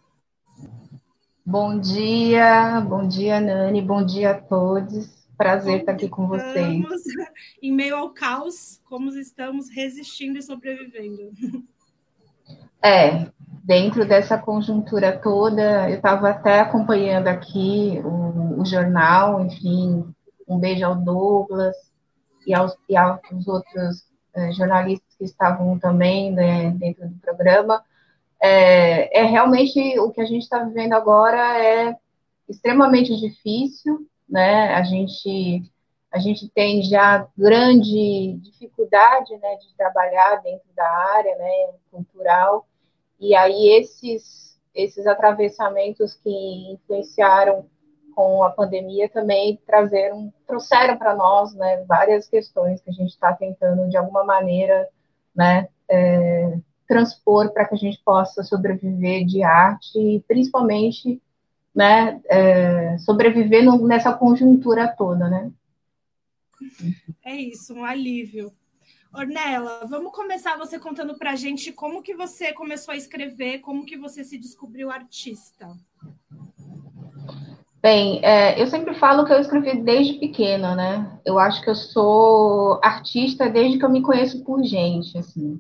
Bom 1.47 1.79
dia, 1.79 2.81
bom 2.81 3.07
dia, 3.07 3.41
Nani, 3.41 3.81
bom 3.81 4.05
dia 4.05 4.33
a 4.33 4.41
todos. 4.41 5.25
Prazer 5.39 5.81
estar 5.81 5.93
aqui 5.93 6.09
com 6.09 6.27
vocês. 6.27 6.85
Em 7.63 7.73
meio 7.73 7.95
ao 7.95 8.11
caos, 8.11 8.81
como 8.85 9.09
estamos 9.11 9.71
resistindo 9.71 10.37
e 10.37 10.43
sobrevivendo. 10.43 11.31
É, 12.85 13.31
dentro 13.63 14.05
dessa 14.05 14.37
conjuntura 14.37 15.17
toda, 15.17 15.89
eu 15.89 15.95
estava 15.95 16.31
até 16.31 16.59
acompanhando 16.59 17.29
aqui 17.29 18.01
o, 18.05 18.61
o, 18.61 18.67
jornal, 18.67 19.41
enfim, 19.47 20.13
um 20.49 20.59
beijo 20.59 20.85
ao 20.85 20.97
Douglas 20.97 21.77
e 22.45 22.53
aos, 22.53 22.77
e 22.89 22.97
aos 22.97 23.47
outros 23.47 24.05
eh, 24.35 24.51
jornalistas 24.51 25.15
que 25.17 25.25
estavam 25.25 25.79
também 25.79 26.33
né, 26.33 26.73
dentro 26.73 27.09
do 27.09 27.17
programa. 27.21 27.85
É, 28.45 29.21
é 29.21 29.25
realmente 29.25 29.99
o 30.01 30.11
que 30.11 30.21
a 30.21 30.25
gente 30.25 30.43
está 30.43 30.65
vivendo 30.65 30.95
agora 30.95 31.65
é 31.65 31.97
extremamente 32.49 33.17
difícil, 33.17 34.05
né? 34.29 34.75
A 34.75 34.83
gente 34.83 35.63
a 36.11 36.19
gente 36.19 36.47
tem 36.51 36.83
já 36.83 37.27
grande 37.39 38.35
dificuldade, 38.43 39.35
né, 39.39 39.57
de 39.57 39.75
trabalhar 39.75 40.43
dentro 40.43 40.69
da 40.77 40.87
área, 40.87 41.35
né, 41.37 41.51
cultural. 41.91 42.67
E 43.19 43.35
aí 43.35 43.69
esses 43.71 44.61
esses 44.75 45.07
atravessamentos 45.07 46.15
que 46.15 46.73
influenciaram 46.73 47.67
com 48.15 48.43
a 48.43 48.51
pandemia 48.51 49.09
também 49.09 49.61
trazeram 49.67 50.33
trouxeram 50.47 50.97
para 50.99 51.15
nós, 51.15 51.55
né, 51.55 51.85
várias 51.85 52.27
questões 52.27 52.83
que 52.83 52.91
a 52.91 52.93
gente 52.93 53.11
está 53.11 53.33
tentando 53.35 53.89
de 53.89 53.97
alguma 53.97 54.25
maneira, 54.25 54.89
né, 55.35 55.69
é, 55.89 56.59
transpor 56.93 57.51
para 57.53 57.65
que 57.65 57.75
a 57.75 57.79
gente 57.79 57.99
possa 58.05 58.43
sobreviver 58.43 59.25
de 59.25 59.43
arte 59.43 59.99
e 59.99 60.21
principalmente 60.29 61.21
né, 61.75 62.21
é, 62.27 62.99
sobreviver 62.99 63.65
no, 63.65 63.87
nessa 63.87 64.13
conjuntura 64.13 64.87
toda, 64.89 65.29
né? 65.31 65.51
É 67.25 67.35
isso, 67.35 67.73
um 67.73 67.85
alívio. 67.85 68.53
Ornella, 69.15 69.87
vamos 69.89 70.13
começar 70.13 70.57
você 70.59 70.79
contando 70.79 71.17
para 71.17 71.33
a 71.33 71.37
gente 71.37 71.73
como 71.73 72.03
que 72.03 72.15
você 72.15 72.53
começou 72.53 72.93
a 72.93 72.97
escrever, 72.97 73.61
como 73.61 73.87
que 73.87 73.97
você 73.97 74.23
se 74.23 74.39
descobriu 74.39 74.91
artista. 74.91 75.69
Bem, 77.81 78.25
é, 78.25 78.61
eu 78.63 78.67
sempre 78.69 78.95
falo 78.95 79.25
que 79.25 79.33
eu 79.33 79.41
escrevi 79.41 79.83
desde 79.83 80.15
pequena, 80.15 80.75
né? 80.75 81.21
Eu 81.25 81.39
acho 81.39 81.63
que 81.63 81.69
eu 81.69 81.75
sou 81.75 82.79
artista 82.83 83.51
desde 83.51 83.79
que 83.79 83.85
eu 83.85 83.91
me 83.91 84.03
conheço 84.03 84.45
por 84.45 84.63
gente, 84.63 85.19
assim. 85.19 85.59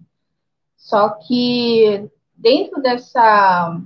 Só 0.82 1.10
que 1.10 2.10
dentro 2.36 2.82
dessa 2.82 3.80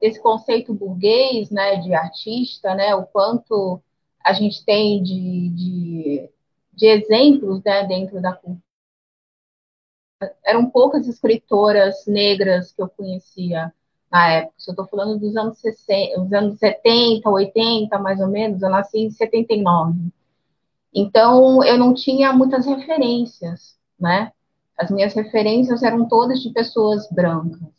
esse 0.00 0.20
conceito 0.20 0.72
burguês, 0.72 1.50
né, 1.50 1.76
de 1.76 1.92
artista, 1.92 2.74
né, 2.74 2.94
o 2.94 3.04
quanto 3.04 3.82
a 4.24 4.32
gente 4.32 4.64
tem 4.64 5.02
de, 5.02 5.48
de, 5.50 6.30
de 6.72 6.86
exemplos, 6.86 7.62
né, 7.64 7.84
dentro 7.86 8.20
da 8.22 8.32
cultura. 8.32 8.62
Eram 10.44 10.70
poucas 10.70 11.08
escritoras 11.08 12.06
negras 12.06 12.72
que 12.72 12.80
eu 12.80 12.88
conhecia 12.88 13.72
na 14.10 14.30
época. 14.30 14.54
Se 14.56 14.70
eu 14.70 14.72
estou 14.72 14.86
falando 14.86 15.18
dos 15.18 15.36
anos 15.36 15.58
60, 15.58 16.20
dos 16.20 16.32
anos 16.32 16.58
70, 16.58 17.28
80, 17.28 17.98
mais 17.98 18.20
ou 18.20 18.28
menos, 18.28 18.62
eu 18.62 18.70
nasci 18.70 18.98
em 18.98 19.10
79. 19.10 19.98
Então, 20.94 21.62
eu 21.64 21.76
não 21.76 21.92
tinha 21.92 22.32
muitas 22.32 22.66
referências, 22.66 23.76
né? 23.98 24.32
As 24.76 24.90
minhas 24.90 25.14
referências 25.14 25.82
eram 25.82 26.06
todas 26.06 26.40
de 26.40 26.50
pessoas 26.50 27.08
brancas. 27.10 27.76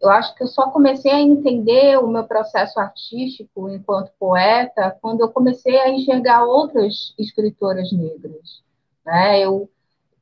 Eu 0.00 0.10
acho 0.10 0.34
que 0.34 0.42
eu 0.42 0.46
só 0.46 0.70
comecei 0.70 1.10
a 1.10 1.20
entender 1.20 1.98
o 1.98 2.06
meu 2.06 2.24
processo 2.24 2.78
artístico 2.78 3.68
enquanto 3.68 4.12
poeta 4.18 4.96
quando 5.00 5.20
eu 5.20 5.28
comecei 5.30 5.78
a 5.78 5.90
enxergar 5.90 6.44
outras 6.44 7.14
escritoras 7.18 7.90
negras. 7.92 8.62
Né? 9.04 9.40
Eu, 9.40 9.68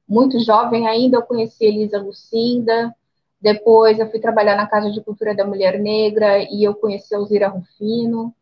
muito 0.08 0.38
jovem 0.40 0.86
ainda, 0.86 1.16
eu 1.16 1.22
conheci 1.22 1.64
Elisa 1.64 2.00
Lucinda, 2.00 2.94
depois 3.40 3.98
eu 3.98 4.10
fui 4.10 4.20
trabalhar 4.20 4.56
na 4.56 4.66
Casa 4.66 4.90
de 4.90 5.02
Cultura 5.02 5.34
da 5.34 5.46
Mulher 5.46 5.78
Negra 5.78 6.38
e 6.38 6.64
eu 6.64 6.74
conheci 6.74 7.14
Alzira 7.14 7.48
Rufino, 7.48 8.34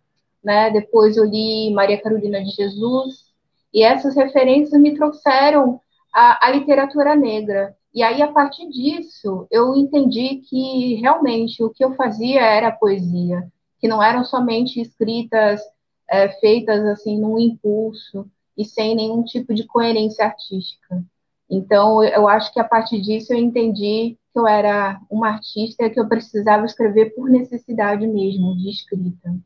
né? 0.45 0.71
depois 0.71 1.17
eu 1.17 1.25
li 1.25 1.73
Maria 1.73 2.01
Carolina 2.01 2.43
de 2.43 2.51
Jesus, 2.51 3.33
e 3.73 3.83
essas 3.83 4.15
referências 4.15 4.81
me 4.81 4.95
trouxeram 4.95 5.81
a, 6.13 6.47
a 6.47 6.51
literatura 6.51 7.15
negra. 7.17 7.77
E 7.95 8.03
aí, 8.03 8.23
a 8.23 8.29
partir 8.29 8.69
disso, 8.69 9.47
eu 9.51 9.75
entendi 9.75 10.43
que 10.49 10.95
realmente 10.95 11.63
o 11.63 11.71
que 11.71 11.85
eu 11.85 11.95
fazia 11.95 12.41
era 12.41 12.73
poesia, 12.73 13.47
que 13.79 13.89
não 13.89 14.03
eram 14.03 14.25
somente 14.25 14.81
escritas 14.81 15.61
é, 16.09 16.29
feitas 16.41 16.85
assim 16.87 17.19
num 17.19 17.39
impulso 17.39 18.27
e 18.57 18.65
sem 18.65 18.95
nenhum 18.95 19.25
tipo 19.25 19.55
de 19.55 19.65
coerência 19.65 20.25
artística. 20.25 21.03
Então, 21.51 22.03
eu 22.03 22.27
acho 22.29 22.53
que 22.53 22.61
a 22.61 22.65
partir 22.65 23.01
disso 23.01 23.33
eu 23.33 23.39
entendi 23.39 24.17
que 24.33 24.39
eu 24.39 24.47
era 24.47 24.99
uma 25.11 25.29
artista 25.29 25.89
que 25.91 26.01
eu 26.01 26.09
precisava 26.09 26.65
escrever 26.65 27.15
por 27.15 27.29
necessidade 27.29 28.07
mesmo 28.07 28.57
de 28.57 28.71
escrita. 28.71 29.37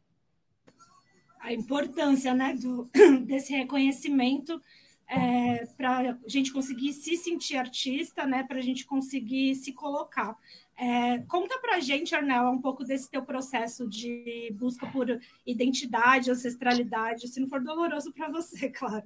A 1.41 1.53
importância, 1.53 2.33
né, 2.35 2.55
do, 2.55 2.89
desse 3.27 3.53
reconhecimento 3.53 4.61
é, 5.09 5.67
para 5.77 5.99
a 6.11 6.29
gente 6.29 6.53
conseguir 6.53 6.93
se 6.93 7.17
sentir 7.17 7.57
artista, 7.57 8.27
né? 8.27 8.43
Para 8.43 8.59
a 8.59 8.63
gente 8.63 8.85
conseguir 8.85 9.55
se 9.55 9.73
colocar. 9.73 10.37
É, 10.79 11.19
conta 11.29 11.59
para 11.59 11.77
a 11.77 11.81
gente, 11.81 12.15
Arnel, 12.15 12.51
um 12.51 12.61
pouco 12.61 12.85
desse 12.85 13.11
teu 13.11 13.23
processo 13.23 13.89
de 13.89 14.55
busca 14.59 14.87
por 14.89 15.07
identidade, 15.47 16.31
ancestralidade, 16.31 17.29
se 17.29 17.41
não 17.41 17.49
for 17.49 17.63
doloroso 17.63 18.13
para 18.13 18.29
você, 18.31 18.69
claro. 18.71 19.05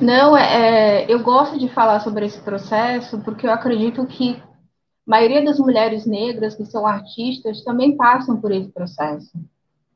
Não, 0.00 0.36
é, 0.36 1.04
é, 1.04 1.12
eu 1.12 1.22
gosto 1.22 1.58
de 1.58 1.68
falar 1.68 2.00
sobre 2.00 2.26
esse 2.26 2.40
processo 2.42 3.20
porque 3.22 3.46
eu 3.46 3.50
acredito 3.50 4.04
que 4.06 4.34
a 4.34 5.10
maioria 5.10 5.44
das 5.44 5.58
mulheres 5.58 6.04
negras 6.04 6.54
que 6.54 6.66
são 6.66 6.86
artistas 6.86 7.64
também 7.64 7.96
passam 7.96 8.40
por 8.40 8.52
esse 8.52 8.70
processo. 8.70 9.32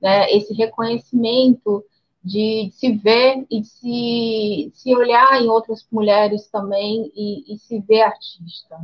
Né? 0.01 0.31
Esse 0.31 0.55
reconhecimento 0.55 1.85
de, 2.27 2.73
se 2.73 2.91
ver 2.93 3.47
e 3.49 3.61
de 3.61 3.69
se, 3.69 4.73
se 4.75 4.97
olhar 4.97 5.41
em 5.41 5.49
outras 5.49 5.87
mulheres 5.93 6.49
também 6.49 7.13
e, 7.15 7.55
e 7.55 7.59
se 7.59 7.79
ver 7.79 8.03
artista, 8.03 8.77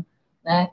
né? 0.45 0.71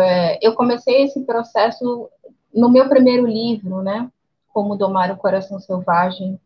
É, 0.00 0.38
eu 0.40 0.54
comecei 0.54 1.02
esse 1.02 1.20
processo 1.24 2.08
no 2.54 2.70
meu 2.70 2.88
primeiro 2.88 3.26
livro, 3.26 3.82
né? 3.82 4.08
Como 4.52 4.76
Domar 4.76 5.10
o 5.10 5.16
Coração 5.16 5.58
Selvagem. 5.58 6.38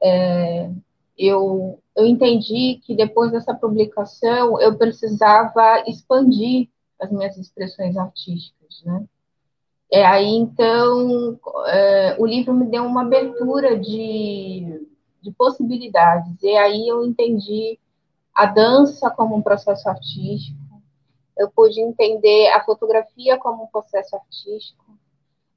É, 0.00 0.70
eu, 1.18 1.80
eu 1.96 2.06
entendi 2.06 2.80
que 2.84 2.94
depois 2.94 3.32
dessa 3.32 3.52
publicação 3.52 4.60
eu 4.60 4.78
precisava 4.78 5.82
expandir 5.88 6.68
as 7.00 7.10
minhas 7.10 7.36
expressões 7.36 7.96
artísticas, 7.96 8.82
né? 8.84 9.04
É, 9.92 10.06
aí 10.06 10.26
então 10.26 11.38
é, 11.66 12.16
o 12.18 12.24
livro 12.24 12.54
me 12.54 12.64
deu 12.64 12.82
uma 12.82 13.02
abertura 13.02 13.78
de 13.78 14.71
de 15.22 15.30
possibilidades. 15.32 16.42
E 16.42 16.56
aí 16.56 16.88
eu 16.88 17.04
entendi 17.04 17.78
a 18.34 18.46
dança 18.46 19.10
como 19.10 19.36
um 19.36 19.42
processo 19.42 19.88
artístico, 19.88 20.58
eu 21.36 21.50
pude 21.50 21.80
entender 21.80 22.48
a 22.48 22.64
fotografia 22.64 23.38
como 23.38 23.64
um 23.64 23.66
processo 23.66 24.14
artístico, 24.16 24.84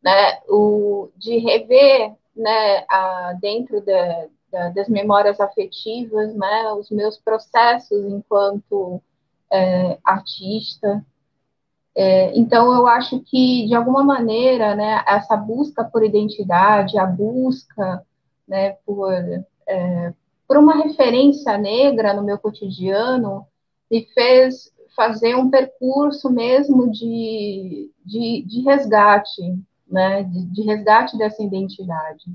né, 0.03 0.39
o, 0.47 1.09
de 1.17 1.37
rever 1.37 2.13
né, 2.35 2.85
a, 2.89 3.33
dentro 3.39 3.83
da, 3.83 4.27
da, 4.51 4.69
das 4.69 4.87
memórias 4.87 5.39
afetivas 5.39 6.35
né, 6.35 6.71
os 6.73 6.89
meus 6.89 7.17
processos 7.17 8.05
enquanto 8.05 9.01
é, 9.51 9.97
artista. 10.03 11.03
É, 11.95 12.37
então, 12.37 12.73
eu 12.73 12.87
acho 12.87 13.21
que, 13.21 13.67
de 13.67 13.73
alguma 13.73 14.03
maneira, 14.03 14.75
né, 14.75 15.03
essa 15.07 15.35
busca 15.37 15.83
por 15.83 16.03
identidade, 16.03 16.97
a 16.97 17.05
busca 17.05 18.05
né, 18.47 18.71
por 18.85 19.11
é, 19.67 20.13
por 20.47 20.57
uma 20.57 20.75
referência 20.83 21.57
negra 21.57 22.13
no 22.13 22.23
meu 22.23 22.37
cotidiano, 22.37 23.45
me 23.89 24.05
fez 24.13 24.71
fazer 24.95 25.35
um 25.35 25.49
percurso 25.49 26.29
mesmo 26.29 26.89
de, 26.89 27.91
de, 28.05 28.43
de 28.47 28.61
resgate, 28.61 29.41
né, 29.87 30.23
de, 30.23 30.45
de, 30.45 30.61
resgate 30.61 31.17
dessa 31.17 31.43
identidade. 31.43 32.25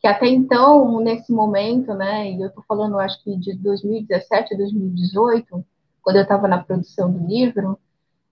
Que 0.00 0.06
até 0.06 0.26
então, 0.26 1.00
nesse 1.00 1.32
momento, 1.32 1.94
né, 1.94 2.30
e 2.30 2.40
eu 2.40 2.48
estou 2.48 2.62
falando, 2.68 2.98
acho 2.98 3.22
que 3.24 3.36
de 3.36 3.54
2017 3.54 4.54
a 4.54 4.56
2018, 4.56 5.64
quando 6.02 6.16
eu 6.16 6.22
estava 6.22 6.46
na 6.46 6.62
produção 6.62 7.10
do 7.10 7.26
livro, 7.26 7.78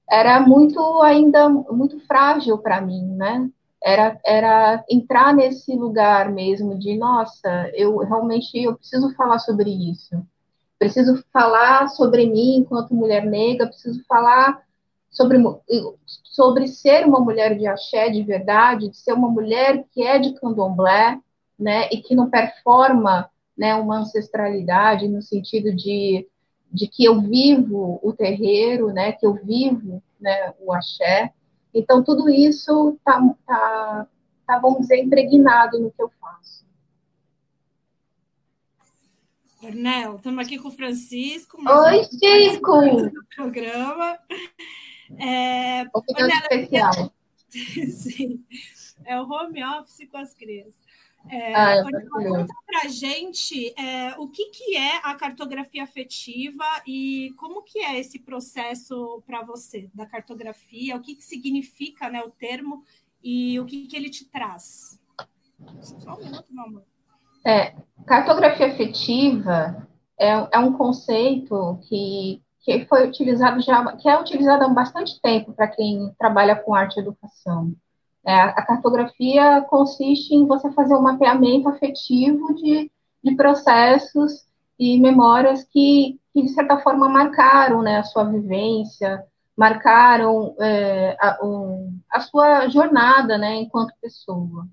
era 0.09 0.38
muito 0.40 1.01
ainda 1.01 1.49
muito 1.49 1.99
frágil 2.01 2.59
para 2.59 2.80
mim, 2.82 3.03
né? 3.16 3.51
Era, 3.85 4.18
era 4.24 4.85
entrar 4.89 5.35
nesse 5.35 5.74
lugar 5.74 6.30
mesmo 6.30 6.78
de, 6.78 6.97
nossa, 6.97 7.70
eu 7.74 7.99
realmente 7.99 8.62
eu 8.62 8.76
preciso 8.76 9.14
falar 9.14 9.39
sobre 9.39 9.70
isso. 9.70 10.24
Preciso 10.78 11.22
falar 11.33 11.89
sobre 11.89 12.26
mim 12.26 12.57
enquanto 12.57 12.95
mulher 12.95 13.24
negra, 13.24 13.66
preciso 13.66 14.05
falar 14.07 14.62
sobre, 15.11 15.39
sobre 16.24 16.66
ser 16.66 17.07
uma 17.07 17.20
mulher 17.20 17.57
de 17.57 17.66
axé 17.66 18.09
de 18.09 18.22
verdade, 18.22 18.89
de 18.89 18.97
ser 18.97 19.12
uma 19.12 19.28
mulher 19.28 19.85
que 19.93 20.03
é 20.03 20.18
de 20.18 20.33
candomblé, 20.35 21.18
né, 21.59 21.89
e 21.93 21.99
que 21.99 22.14
não 22.14 22.28
performa 22.28 23.30
né, 23.57 23.74
uma 23.74 23.99
ancestralidade 23.99 25.07
no 25.07 25.22
sentido 25.22 25.74
de, 25.74 26.26
de 26.72 26.89
que 26.89 27.05
eu 27.05 27.20
vivo 27.20 28.01
o 28.03 28.12
terreiro, 28.12 28.93
né, 28.93 29.12
que 29.12 29.24
eu 29.24 29.35
vivo 29.35 30.03
né, 30.20 30.53
o 30.61 30.72
axé. 30.72 31.33
Então, 31.75 32.03
tudo 32.03 32.29
isso 32.29 32.97
está, 32.99 33.20
tá, 33.47 34.07
tá, 34.47 34.59
vamos 34.59 34.83
dizer, 34.83 34.99
impregnado 34.99 35.79
no 35.81 35.91
que 35.91 36.03
eu 36.03 36.11
faço. 36.20 36.66
Ornel, 39.62 40.16
estamos 40.16 40.45
aqui 40.45 40.59
com 40.59 40.68
o 40.68 40.73
Francisco. 40.73 41.57
Oi, 41.57 42.05
Chico! 42.05 43.12
programa. 43.37 44.18
É, 45.18 45.85
Opinião 45.95 46.29
especial. 46.29 47.12
Sim, 47.53 48.45
é 49.05 49.20
o 49.20 49.25
home 49.25 49.62
office 49.62 50.09
com 50.11 50.16
as 50.16 50.35
crianças. 50.35 50.81
É, 51.31 51.55
ah, 51.55 51.77
é 51.77 51.83
conta 51.83 52.55
para 52.66 52.89
gente 52.89 53.73
é, 53.79 54.14
o 54.18 54.29
que, 54.29 54.47
que 54.47 54.77
é 54.77 54.97
a 55.03 55.14
cartografia 55.14 55.85
afetiva 55.85 56.64
e 56.87 57.33
como 57.39 57.62
que 57.62 57.79
é 57.79 57.99
esse 57.99 58.18
processo 58.18 59.23
para 59.27 59.43
você 59.43 59.89
da 59.95 60.05
cartografia, 60.05 60.97
o 60.97 61.01
que, 61.01 61.14
que 61.14 61.25
significa 61.25 62.09
né, 62.11 62.23
o 62.23 62.31
termo 62.31 62.83
e 63.23 63.59
o 63.61 63.64
que, 63.64 63.87
que 63.87 63.97
ele 63.97 64.11
te 64.11 64.25
traz. 64.25 65.01
Só 65.81 66.14
um 66.14 66.25
minuto, 66.25 66.47
meu 66.51 66.64
amor. 66.64 66.83
É, 67.45 67.75
cartografia 68.07 68.66
afetiva 68.66 69.89
é, 70.18 70.31
é 70.53 70.59
um 70.59 70.73
conceito 70.73 71.79
que, 71.89 72.43
que 72.61 72.85
foi 72.87 73.07
utilizado 73.09 73.61
já, 73.61 73.97
que 73.97 74.09
é 74.09 74.18
utilizado 74.18 74.64
há 74.64 74.68
bastante 74.68 75.20
tempo 75.20 75.53
para 75.53 75.68
quem 75.68 76.12
trabalha 76.18 76.57
com 76.57 76.75
arte 76.75 76.97
e 76.97 77.01
educação. 77.01 77.75
É, 78.25 78.35
a 78.35 78.62
cartografia 78.62 79.62
consiste 79.62 80.35
em 80.35 80.47
você 80.47 80.70
fazer 80.73 80.95
um 80.95 81.03
mapeamento 81.03 81.68
afetivo 81.68 82.55
de, 82.55 82.91
de 83.23 83.35
processos 83.35 84.47
e 84.79 85.01
memórias 85.01 85.64
que, 85.64 86.20
que, 86.33 86.43
de 86.43 86.49
certa 86.51 86.79
forma, 86.79 87.09
marcaram 87.09 87.83
né, 87.83 87.99
a 87.99 88.05
sua 88.05 88.25
vivência, 88.25 89.25
marcaram 89.57 90.55
é, 90.61 91.16
a, 91.20 91.39
a, 92.11 92.20
sua 92.20 92.68
jornada 92.68 93.37
né, 93.37 93.57
enquanto 93.57 93.93
pessoa. 94.01 94.66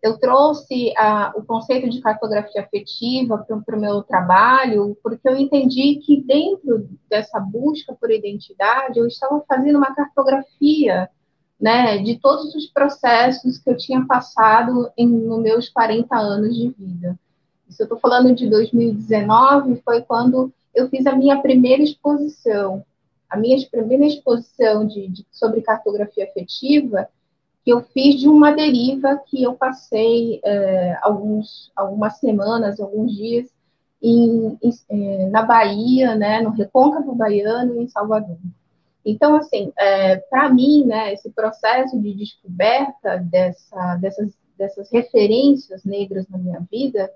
Eu 0.00 0.18
trouxe 0.18 0.92
a, 0.96 1.32
o 1.34 1.44
conceito 1.44 1.90
de 1.90 2.00
cartografia 2.00 2.62
afetiva 2.62 3.38
para 3.38 3.76
o 3.76 3.80
meu 3.80 4.02
trabalho, 4.04 4.96
porque 5.02 5.28
eu 5.28 5.36
entendi 5.36 5.96
que 5.96 6.22
dentro 6.22 6.88
dessa 7.10 7.40
busca 7.40 7.92
por 7.94 8.12
identidade, 8.12 9.00
eu 9.00 9.06
estava 9.08 9.42
fazendo 9.48 9.76
uma 9.76 9.92
cartografia 9.92 11.10
né, 11.60 11.98
de 11.98 12.18
todos 12.18 12.54
os 12.54 12.66
processos 12.66 13.58
que 13.58 13.70
eu 13.70 13.76
tinha 13.76 14.04
passado 14.06 14.90
em, 14.96 15.08
nos 15.08 15.40
meus 15.40 15.68
40 15.68 16.16
anos 16.16 16.54
de 16.54 16.68
vida. 16.78 17.18
Isso 17.68 17.82
eu 17.82 17.84
estou 17.84 17.98
falando 17.98 18.34
de 18.34 18.48
2019, 18.48 19.82
foi 19.84 20.02
quando 20.02 20.52
eu 20.74 20.88
fiz 20.88 21.06
a 21.06 21.16
minha 21.16 21.40
primeira 21.40 21.82
exposição. 21.82 22.84
A 23.28 23.36
minha 23.36 23.58
primeira 23.68 24.06
exposição 24.06 24.86
de, 24.86 25.08
de, 25.08 25.26
sobre 25.32 25.62
cartografia 25.62 26.24
afetiva, 26.24 27.08
que 27.64 27.72
eu 27.72 27.82
fiz 27.82 28.20
de 28.20 28.28
uma 28.28 28.52
deriva 28.52 29.20
que 29.26 29.42
eu 29.42 29.54
passei 29.54 30.40
é, 30.44 30.96
alguns, 31.02 31.72
algumas 31.74 32.18
semanas, 32.18 32.78
alguns 32.78 33.16
dias, 33.16 33.48
em, 34.00 34.56
em, 34.62 34.70
é, 34.88 35.28
na 35.30 35.42
Bahia, 35.42 36.14
né, 36.14 36.40
no 36.40 36.50
Recôncavo 36.50 37.14
Baiano 37.14 37.80
em 37.80 37.88
Salvador. 37.88 38.38
Então, 39.06 39.36
assim, 39.36 39.72
é, 39.78 40.16
para 40.16 40.52
mim, 40.52 40.84
né, 40.84 41.12
esse 41.12 41.30
processo 41.30 41.96
de 42.00 42.12
descoberta 42.12 43.18
dessa, 43.18 43.94
dessas, 44.00 44.36
dessas 44.58 44.90
referências 44.90 45.84
negras 45.84 46.26
na 46.28 46.36
minha 46.36 46.60
vida, 46.68 47.08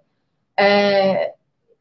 é, 0.57 1.34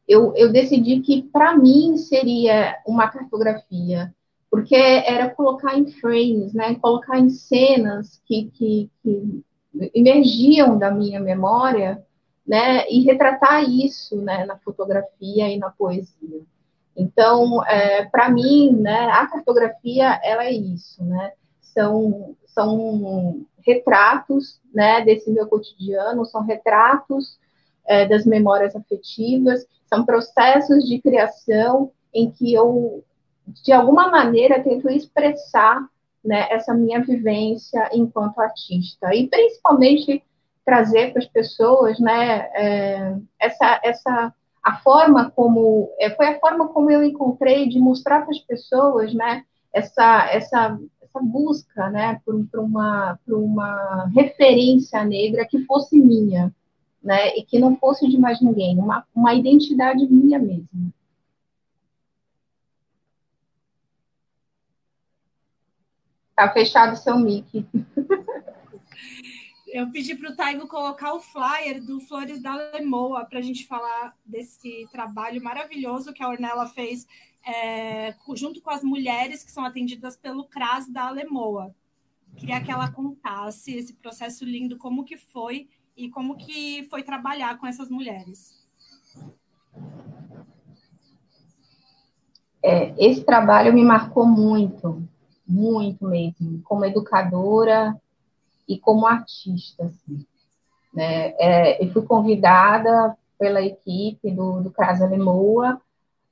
eu, 0.08 0.34
eu 0.34 0.50
decidi 0.50 0.98
que 0.98 1.22
para 1.22 1.56
mim 1.56 1.96
seria 1.96 2.76
uma 2.84 3.08
cartografia, 3.08 4.12
porque 4.50 4.74
era 4.74 5.30
colocar 5.30 5.78
em 5.78 5.86
frames, 5.86 6.52
né, 6.52 6.74
colocar 6.74 7.16
em 7.20 7.30
cenas 7.30 8.20
que, 8.26 8.50
que, 8.52 8.90
que 9.04 9.44
emergiam 9.94 10.76
da 10.76 10.90
minha 10.90 11.20
memória, 11.20 12.04
né, 12.44 12.84
e 12.90 13.00
retratar 13.02 13.62
isso, 13.62 14.16
né, 14.16 14.44
na 14.44 14.58
fotografia 14.58 15.48
e 15.48 15.56
na 15.56 15.70
poesia. 15.70 16.42
Então, 17.00 17.64
é, 17.64 18.04
para 18.04 18.28
mim, 18.28 18.72
né, 18.72 19.08
a 19.10 19.26
cartografia 19.26 20.20
ela 20.22 20.44
é 20.44 20.52
isso, 20.52 21.02
né? 21.02 21.32
São, 21.62 22.36
são 22.46 23.46
retratos 23.64 24.60
né, 24.74 25.02
desse 25.02 25.30
meu 25.30 25.48
cotidiano, 25.48 26.26
são 26.26 26.42
retratos 26.42 27.38
é, 27.86 28.06
das 28.06 28.26
memórias 28.26 28.76
afetivas, 28.76 29.66
são 29.86 30.04
processos 30.04 30.84
de 30.84 31.00
criação 31.00 31.90
em 32.12 32.30
que 32.30 32.52
eu, 32.52 33.02
de 33.64 33.72
alguma 33.72 34.10
maneira, 34.10 34.62
tento 34.62 34.90
expressar 34.90 35.80
né, 36.22 36.48
essa 36.50 36.74
minha 36.74 37.00
vivência 37.02 37.88
enquanto 37.94 38.40
artista. 38.40 39.14
E 39.14 39.26
principalmente 39.26 40.22
trazer 40.66 41.12
para 41.12 41.22
as 41.22 41.28
pessoas 41.28 41.98
né, 41.98 42.50
é, 42.54 43.16
essa, 43.38 43.80
essa 43.82 44.34
a 44.62 44.76
forma 44.78 45.30
como 45.30 45.90
é, 45.98 46.10
foi 46.10 46.26
a 46.26 46.38
forma 46.38 46.68
como 46.68 46.90
eu 46.90 47.02
encontrei 47.02 47.68
de 47.68 47.78
mostrar 47.78 48.22
para 48.22 48.30
as 48.30 48.38
pessoas, 48.40 49.14
né, 49.14 49.44
essa 49.72 50.26
essa 50.30 50.78
essa 51.02 51.20
busca, 51.20 51.88
né, 51.90 52.20
por, 52.24 52.44
por 52.46 52.60
uma 52.60 53.18
por 53.26 53.36
uma 53.38 54.06
referência 54.14 55.04
negra 55.04 55.46
que 55.46 55.64
fosse 55.64 55.98
minha, 55.98 56.54
né, 57.02 57.36
e 57.36 57.44
que 57.44 57.58
não 57.58 57.76
fosse 57.76 58.08
de 58.08 58.18
mais 58.18 58.40
ninguém, 58.40 58.78
uma 58.78 59.04
uma 59.14 59.34
identidade 59.34 60.06
minha 60.06 60.38
mesma. 60.38 60.92
Tá 66.36 66.50
fechado 66.52 66.96
seu 66.96 67.18
mic. 67.18 67.66
Eu 69.72 69.88
pedi 69.90 70.16
para 70.16 70.30
o 70.30 70.34
Taigo 70.34 70.66
colocar 70.66 71.14
o 71.14 71.20
flyer 71.20 71.82
do 71.82 72.00
Flores 72.00 72.42
da 72.42 72.54
Lemoa 72.54 73.24
para 73.24 73.38
a 73.38 73.42
gente 73.42 73.66
falar 73.66 74.16
desse 74.24 74.88
trabalho 74.90 75.42
maravilhoso 75.42 76.12
que 76.12 76.22
a 76.22 76.28
Ornella 76.28 76.66
fez 76.66 77.06
é, 77.46 78.14
junto 78.34 78.60
com 78.60 78.70
as 78.70 78.82
mulheres 78.82 79.44
que 79.44 79.50
são 79.50 79.64
atendidas 79.64 80.16
pelo 80.16 80.44
CRAS 80.44 80.88
da 80.88 81.08
Lemoa. 81.10 81.72
Queria 82.36 82.60
que 82.60 82.70
ela 82.70 82.90
contasse 82.90 83.72
esse 83.76 83.92
processo 83.94 84.44
lindo, 84.44 84.76
como 84.76 85.04
que 85.04 85.16
foi 85.16 85.68
e 85.96 86.08
como 86.10 86.36
que 86.36 86.86
foi 86.90 87.02
trabalhar 87.04 87.58
com 87.58 87.66
essas 87.66 87.88
mulheres. 87.88 88.58
É, 92.62 92.92
esse 92.98 93.24
trabalho 93.24 93.72
me 93.72 93.84
marcou 93.84 94.26
muito, 94.26 95.06
muito 95.46 96.04
mesmo, 96.04 96.60
como 96.64 96.84
educadora, 96.84 98.00
e 98.70 98.78
como 98.78 99.06
artista. 99.06 99.84
Assim, 99.84 100.24
né? 100.94 101.34
É, 101.38 101.84
eu 101.84 101.92
fui 101.92 102.02
convidada 102.02 103.16
pela 103.38 103.60
equipe 103.62 104.30
do, 104.30 104.60
do 104.60 104.70
Casa 104.70 105.06
Lemoa 105.06 105.80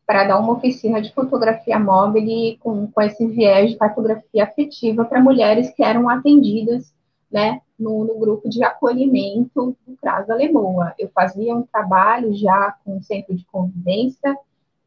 para 0.06 0.24
dar 0.24 0.38
uma 0.38 0.54
oficina 0.54 1.02
de 1.02 1.12
fotografia 1.12 1.78
móvel 1.78 2.24
com, 2.60 2.86
com 2.86 3.02
esse 3.02 3.26
viés 3.26 3.72
de 3.72 3.76
fotografia 3.76 4.44
afetiva 4.44 5.04
para 5.04 5.20
mulheres 5.20 5.70
que 5.70 5.82
eram 5.82 6.08
atendidas 6.08 6.94
né, 7.30 7.60
no, 7.78 8.04
no, 8.04 8.18
grupo 8.18 8.48
de 8.48 8.62
acolhimento 8.64 9.76
do 9.86 9.96
Casa 10.02 10.34
Lemoa. 10.34 10.94
Eu 10.98 11.10
fazia 11.14 11.54
um 11.54 11.62
trabalho 11.62 12.34
já 12.34 12.74
com 12.84 12.96
o 12.96 13.02
centro 13.02 13.34
de 13.34 13.44
convivência, 13.46 14.34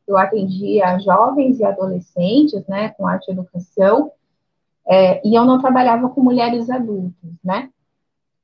eu 0.07 0.17
atendia 0.17 0.97
jovens 0.99 1.59
e 1.59 1.63
adolescentes, 1.63 2.65
né, 2.67 2.89
com 2.89 3.07
arte 3.07 3.29
e 3.29 3.31
educação, 3.31 4.11
é, 4.87 5.25
e 5.27 5.35
eu 5.35 5.45
não 5.45 5.59
trabalhava 5.59 6.09
com 6.09 6.21
mulheres 6.21 6.69
adultas, 6.69 7.31
né? 7.43 7.69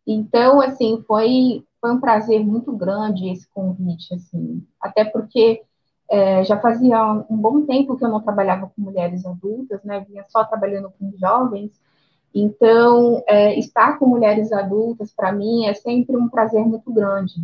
Então, 0.05 0.61
assim, 0.61 1.03
foi, 1.07 1.65
foi 1.81 1.91
um 1.91 1.99
prazer 1.99 2.45
muito 2.45 2.71
grande 2.71 3.29
esse 3.29 3.47
convite, 3.49 4.13
assim, 4.13 4.65
até 4.81 5.03
porque 5.03 5.61
é, 6.09 6.43
já 6.45 6.57
fazia 6.59 7.03
um 7.29 7.35
bom 7.35 7.65
tempo 7.65 7.97
que 7.97 8.05
eu 8.05 8.09
não 8.09 8.21
trabalhava 8.21 8.67
com 8.67 8.81
mulheres 8.81 9.25
adultas, 9.25 9.83
né? 9.83 10.05
Vinha 10.07 10.23
só 10.29 10.43
trabalhando 10.45 10.91
com 10.97 11.11
jovens. 11.17 11.71
Então, 12.33 13.23
é, 13.27 13.57
estar 13.59 13.97
com 13.99 14.05
mulheres 14.05 14.51
adultas, 14.51 15.11
para 15.11 15.31
mim, 15.31 15.65
é 15.65 15.73
sempre 15.73 16.15
um 16.15 16.29
prazer 16.29 16.63
muito 16.63 16.91
grande, 16.93 17.35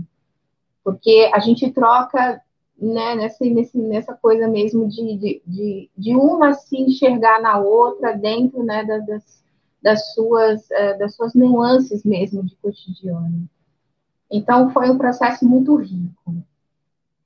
porque 0.83 1.29
a 1.33 1.39
gente 1.39 1.69
troca 1.71 2.41
né, 2.84 3.15
nessa, 3.15 3.45
nessa 3.75 4.13
coisa 4.13 4.47
mesmo 4.47 4.88
de, 4.88 5.17
de, 5.17 5.41
de, 5.45 5.89
de, 5.97 6.15
uma 6.15 6.53
se 6.53 6.77
enxergar 6.77 7.41
na 7.41 7.57
outra 7.59 8.13
dentro 8.13 8.63
né, 8.63 8.84
das, 8.84 9.43
das, 9.81 10.13
suas, 10.13 10.69
é, 10.71 10.97
das 10.97 11.15
suas 11.15 11.34
nuances 11.34 12.03
mesmo 12.03 12.43
de 12.43 12.55
cotidiano. 12.57 13.47
Então, 14.29 14.71
foi 14.71 14.89
um 14.89 14.97
processo 14.97 15.47
muito 15.47 15.75
rico. 15.75 16.43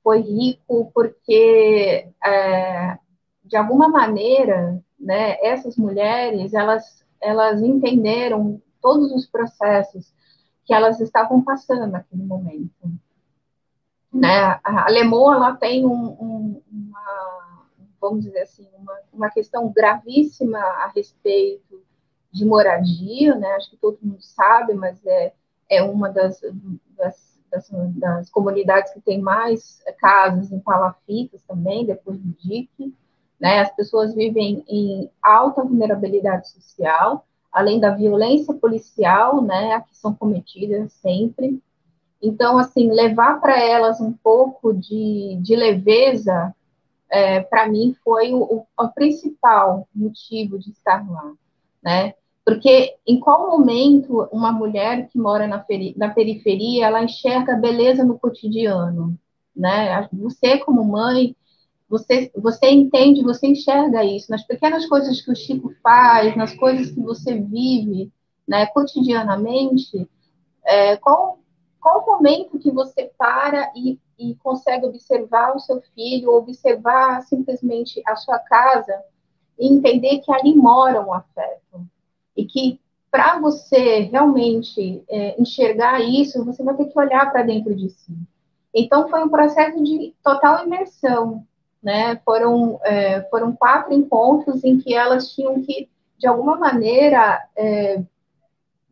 Foi 0.02 0.20
rico 0.20 0.90
porque, 0.94 2.08
é, 2.24 2.98
de 3.44 3.56
alguma 3.56 3.88
maneira, 3.88 4.82
né, 4.98 5.36
essas 5.42 5.76
mulheres, 5.76 6.54
elas, 6.54 7.04
elas 7.20 7.60
entenderam 7.62 8.60
todos 8.80 9.12
os 9.12 9.26
processos 9.26 10.12
que 10.64 10.74
elas 10.74 11.00
estavam 11.00 11.42
passando 11.42 11.86
naquele 11.86 12.22
momento. 12.22 12.90
Né? 14.12 14.58
A 14.64 14.86
Lemoa, 14.90 15.34
ela 15.34 15.56
tem 15.56 15.84
um, 15.84 15.92
um, 15.92 16.62
uma, 16.70 17.66
vamos 18.00 18.24
dizer 18.24 18.40
assim, 18.40 18.66
uma, 18.78 18.98
uma 19.12 19.30
questão 19.30 19.70
gravíssima 19.70 20.58
a 20.58 20.88
respeito 20.94 21.82
de 22.32 22.44
moradia, 22.44 23.34
né? 23.34 23.48
Acho 23.54 23.70
que 23.70 23.76
todo 23.76 23.98
mundo 24.02 24.20
sabe, 24.20 24.74
mas 24.74 25.04
é, 25.06 25.32
é 25.68 25.82
uma 25.82 26.10
das, 26.10 26.40
das, 26.96 27.40
das, 27.50 27.70
das 27.70 28.30
comunidades 28.30 28.92
que 28.92 29.00
tem 29.00 29.20
mais 29.20 29.82
casas 29.98 30.52
em 30.52 30.60
palafitas 30.60 31.42
também, 31.42 31.86
depois 31.86 32.18
do 32.18 32.34
DIC. 32.38 32.94
Né? 33.40 33.60
As 33.60 33.74
pessoas 33.74 34.14
vivem 34.14 34.64
em 34.68 35.10
alta 35.22 35.62
vulnerabilidade 35.62 36.48
social, 36.50 37.26
além 37.52 37.80
da 37.80 37.90
violência 37.90 38.52
policial, 38.54 39.40
né, 39.42 39.80
que 39.88 39.96
são 39.96 40.14
cometidas 40.14 40.92
sempre. 40.94 41.60
Então, 42.22 42.58
assim, 42.58 42.90
levar 42.90 43.40
para 43.40 43.60
elas 43.60 44.00
um 44.00 44.12
pouco 44.12 44.72
de, 44.72 45.38
de 45.40 45.54
leveza, 45.54 46.54
é, 47.10 47.40
para 47.40 47.68
mim, 47.68 47.94
foi 48.04 48.32
o, 48.32 48.66
o, 48.76 48.88
principal 48.88 49.88
motivo 49.94 50.58
de 50.58 50.70
estar 50.70 51.08
lá, 51.10 51.32
né? 51.82 52.14
Porque 52.44 52.94
em 53.06 53.20
qual 53.20 53.50
momento 53.50 54.28
uma 54.32 54.50
mulher 54.50 55.08
que 55.08 55.18
mora 55.18 55.46
na, 55.46 55.64
na 55.96 56.08
periferia, 56.10 56.86
ela 56.86 57.02
enxerga 57.02 57.54
beleza 57.54 58.04
no 58.04 58.18
cotidiano, 58.18 59.18
né? 59.54 60.08
Você, 60.12 60.58
como 60.58 60.84
mãe, 60.84 61.36
você, 61.88 62.30
você 62.36 62.70
entende, 62.70 63.22
você 63.22 63.46
enxerga 63.46 64.04
isso 64.04 64.30
nas 64.30 64.42
pequenas 64.46 64.86
coisas 64.86 65.20
que 65.20 65.30
o 65.30 65.36
Chico 65.36 65.72
faz, 65.82 66.36
nas 66.36 66.54
coisas 66.54 66.90
que 66.90 67.00
você 67.00 67.34
vive, 67.34 68.12
né, 68.46 68.66
cotidianamente. 68.66 70.08
É, 70.64 70.96
qual, 70.98 71.38
qual 71.88 72.02
o 72.02 72.06
momento 72.06 72.58
que 72.58 72.70
você 72.70 73.10
para 73.16 73.72
e, 73.74 73.98
e 74.18 74.34
consegue 74.36 74.84
observar 74.84 75.56
o 75.56 75.58
seu 75.58 75.80
filho, 75.94 76.32
observar 76.32 77.22
simplesmente 77.22 78.02
a 78.06 78.14
sua 78.14 78.38
casa 78.38 79.02
e 79.58 79.72
entender 79.72 80.18
que 80.18 80.30
ali 80.30 80.54
mora 80.54 81.00
um 81.00 81.14
afeto 81.14 81.86
e 82.36 82.44
que 82.44 82.78
para 83.10 83.38
você 83.38 84.00
realmente 84.00 85.02
é, 85.08 85.40
enxergar 85.40 86.00
isso, 86.00 86.44
você 86.44 86.62
vai 86.62 86.76
ter 86.76 86.84
que 86.84 86.98
olhar 86.98 87.32
para 87.32 87.42
dentro 87.42 87.74
de 87.74 87.88
si. 87.88 88.12
Então, 88.74 89.08
foi 89.08 89.24
um 89.24 89.30
processo 89.30 89.82
de 89.82 90.14
total 90.22 90.66
imersão, 90.66 91.42
né? 91.82 92.20
Foram, 92.22 92.78
é, 92.84 93.22
foram 93.30 93.56
quatro 93.56 93.94
encontros 93.94 94.62
em 94.62 94.78
que 94.78 94.94
elas 94.94 95.32
tinham 95.34 95.62
que, 95.62 95.88
de 96.18 96.26
alguma 96.26 96.58
maneira, 96.58 97.42
é, 97.56 98.02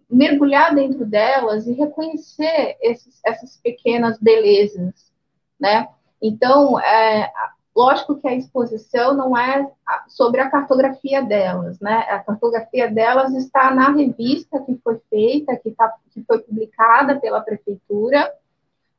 mergulhar 0.08 0.74
dentro 0.74 1.04
delas 1.04 1.66
e 1.66 1.72
reconhecer 1.72 2.76
esses, 2.80 3.20
essas 3.24 3.56
pequenas 3.56 4.18
belezas, 4.18 5.12
né? 5.58 5.88
Então, 6.22 6.78
é, 6.80 7.30
lógico 7.74 8.16
que 8.16 8.28
a 8.28 8.34
exposição 8.34 9.14
não 9.14 9.36
é 9.36 9.68
sobre 10.08 10.40
a 10.40 10.50
cartografia 10.50 11.22
delas, 11.22 11.78
né? 11.80 12.06
A 12.08 12.20
cartografia 12.20 12.90
delas 12.90 13.34
está 13.34 13.74
na 13.74 13.90
revista 13.90 14.60
que 14.60 14.76
foi 14.76 15.00
feita, 15.10 15.56
que, 15.56 15.70
tá, 15.72 15.92
que 16.10 16.22
foi 16.24 16.38
publicada 16.38 17.20
pela 17.20 17.40
prefeitura, 17.40 18.32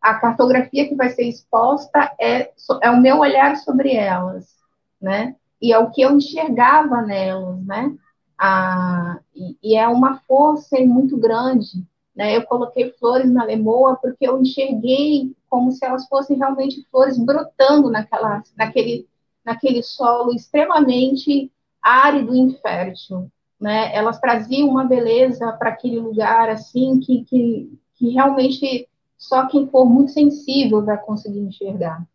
a 0.02 0.16
cartografia 0.16 0.88
que 0.88 0.96
vai 0.96 1.10
ser 1.10 1.24
exposta 1.24 2.14
é, 2.20 2.52
é 2.82 2.92
o 2.92 3.02
meu 3.02 3.20
olhar 3.20 3.56
sobre 3.58 3.96
elas, 3.96 4.56
né? 5.02 5.36
E 5.62 5.74
é 5.74 5.80
o 5.80 5.90
que 5.90 6.02
eu 6.02 6.12
enxergava 6.12 7.02
nelas, 7.02 7.66
né? 7.66 7.96
Ah, 8.38 9.20
e, 9.36 9.58
e, 9.64 9.76
é 9.76 9.88
uma 9.88 10.20
força 10.28 10.80
muito 10.82 11.18
grande, 11.18 11.84
né? 12.16 12.38
Eu 12.38 12.44
coloquei 12.44 12.92
flores 12.94 13.32
na 13.32 13.44
lemoa 13.44 13.96
porque 13.96 14.28
eu 14.28 14.40
enxerguei 14.40 15.36
como 15.50 15.72
se 15.72 15.84
elas 15.84 16.08
fossem 16.08 16.38
realmente 16.38 16.86
flores 16.92 17.18
brotando 17.18 17.90
naquela, 17.90 18.44
naquele, 18.56 19.08
naquele 19.44 19.82
solo 19.82 20.34
extremamente 20.34 21.52
árido 21.82 22.36
e 22.36 22.40
infértil, 22.40 23.32
né? 23.60 23.96
Elas 23.96 24.20
traziam 24.20 24.70
uma 24.70 24.84
beleza 24.84 25.52
para 25.54 25.70
aquele 25.70 26.00
lugar 26.00 26.50
assim 26.50 27.00
que, 27.00 27.24
que, 27.24 27.80
que 27.96 28.10
realmente 28.10 28.88
só 29.18 29.48
quem 29.48 29.68
for 29.68 29.86
muito 29.86 30.12
sensível 30.12 30.84
vai 30.86 30.98
conseguir 30.98 31.40
enxergar, 31.40 32.06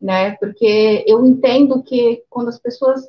né? 0.00 0.32
Porque 0.36 1.04
eu 1.08 1.26
entendo 1.26 1.82
que 1.82 2.22
quando 2.30 2.48
as 2.48 2.58
pessoas 2.58 3.08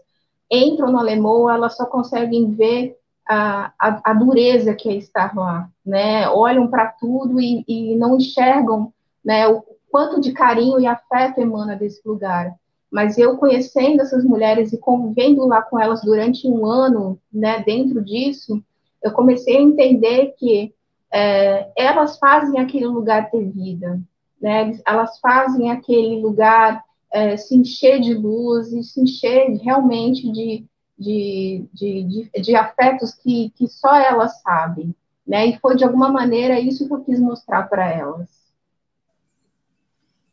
entram 0.51 0.91
no 0.91 0.97
Alemoa, 0.97 1.53
elas 1.53 1.75
só 1.75 1.85
conseguem 1.85 2.51
ver 2.51 2.97
a, 3.27 3.73
a, 3.77 4.11
a, 4.11 4.13
dureza 4.13 4.73
que 4.73 4.89
é 4.89 4.95
estar 4.95 5.35
lá, 5.35 5.69
né? 5.85 6.29
Olham 6.29 6.67
para 6.67 6.87
tudo 6.87 7.41
e, 7.41 7.63
e, 7.67 7.95
não 7.97 8.15
enxergam, 8.15 8.93
né? 9.23 9.47
O 9.47 9.63
quanto 9.91 10.21
de 10.21 10.31
carinho 10.31 10.79
e 10.79 10.87
afeto 10.87 11.39
emana 11.39 11.75
desse 11.75 12.01
lugar. 12.07 12.55
Mas 12.89 13.17
eu 13.17 13.37
conhecendo 13.37 14.01
essas 14.01 14.23
mulheres 14.23 14.71
e 14.71 14.77
convivendo 14.77 15.45
lá 15.45 15.61
com 15.61 15.77
elas 15.77 16.01
durante 16.01 16.47
um 16.47 16.65
ano, 16.65 17.19
né? 17.31 17.61
Dentro 17.63 18.01
disso, 18.01 18.63
eu 19.03 19.11
comecei 19.11 19.57
a 19.57 19.61
entender 19.61 20.33
que 20.37 20.73
é, 21.11 21.69
elas 21.75 22.17
fazem 22.17 22.59
aquele 22.59 22.87
lugar 22.87 23.29
ter 23.29 23.43
vida, 23.49 23.99
né? 24.41 24.79
Elas 24.85 25.19
fazem 25.19 25.69
aquele 25.69 26.21
lugar 26.21 26.81
é, 27.11 27.37
se 27.37 27.55
encher 27.55 27.99
de 27.99 28.13
luz 28.13 28.71
e 28.71 28.83
se 28.83 29.01
encher 29.01 29.49
realmente 29.61 30.31
de, 30.31 30.65
de, 30.97 31.65
de, 31.73 32.03
de, 32.03 32.41
de 32.41 32.55
afetos 32.55 33.13
que, 33.13 33.51
que 33.55 33.67
só 33.67 33.95
elas 33.95 34.41
sabem, 34.41 34.95
né? 35.25 35.47
E 35.47 35.59
foi 35.59 35.75
de 35.75 35.83
alguma 35.83 36.09
maneira 36.09 36.59
isso 36.59 36.87
que 36.87 36.93
eu 36.93 37.03
quis 37.03 37.19
mostrar 37.19 37.63
para 37.63 37.89
elas. 37.89 38.29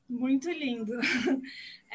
Muito 0.08 0.50
lindo. 0.50 0.92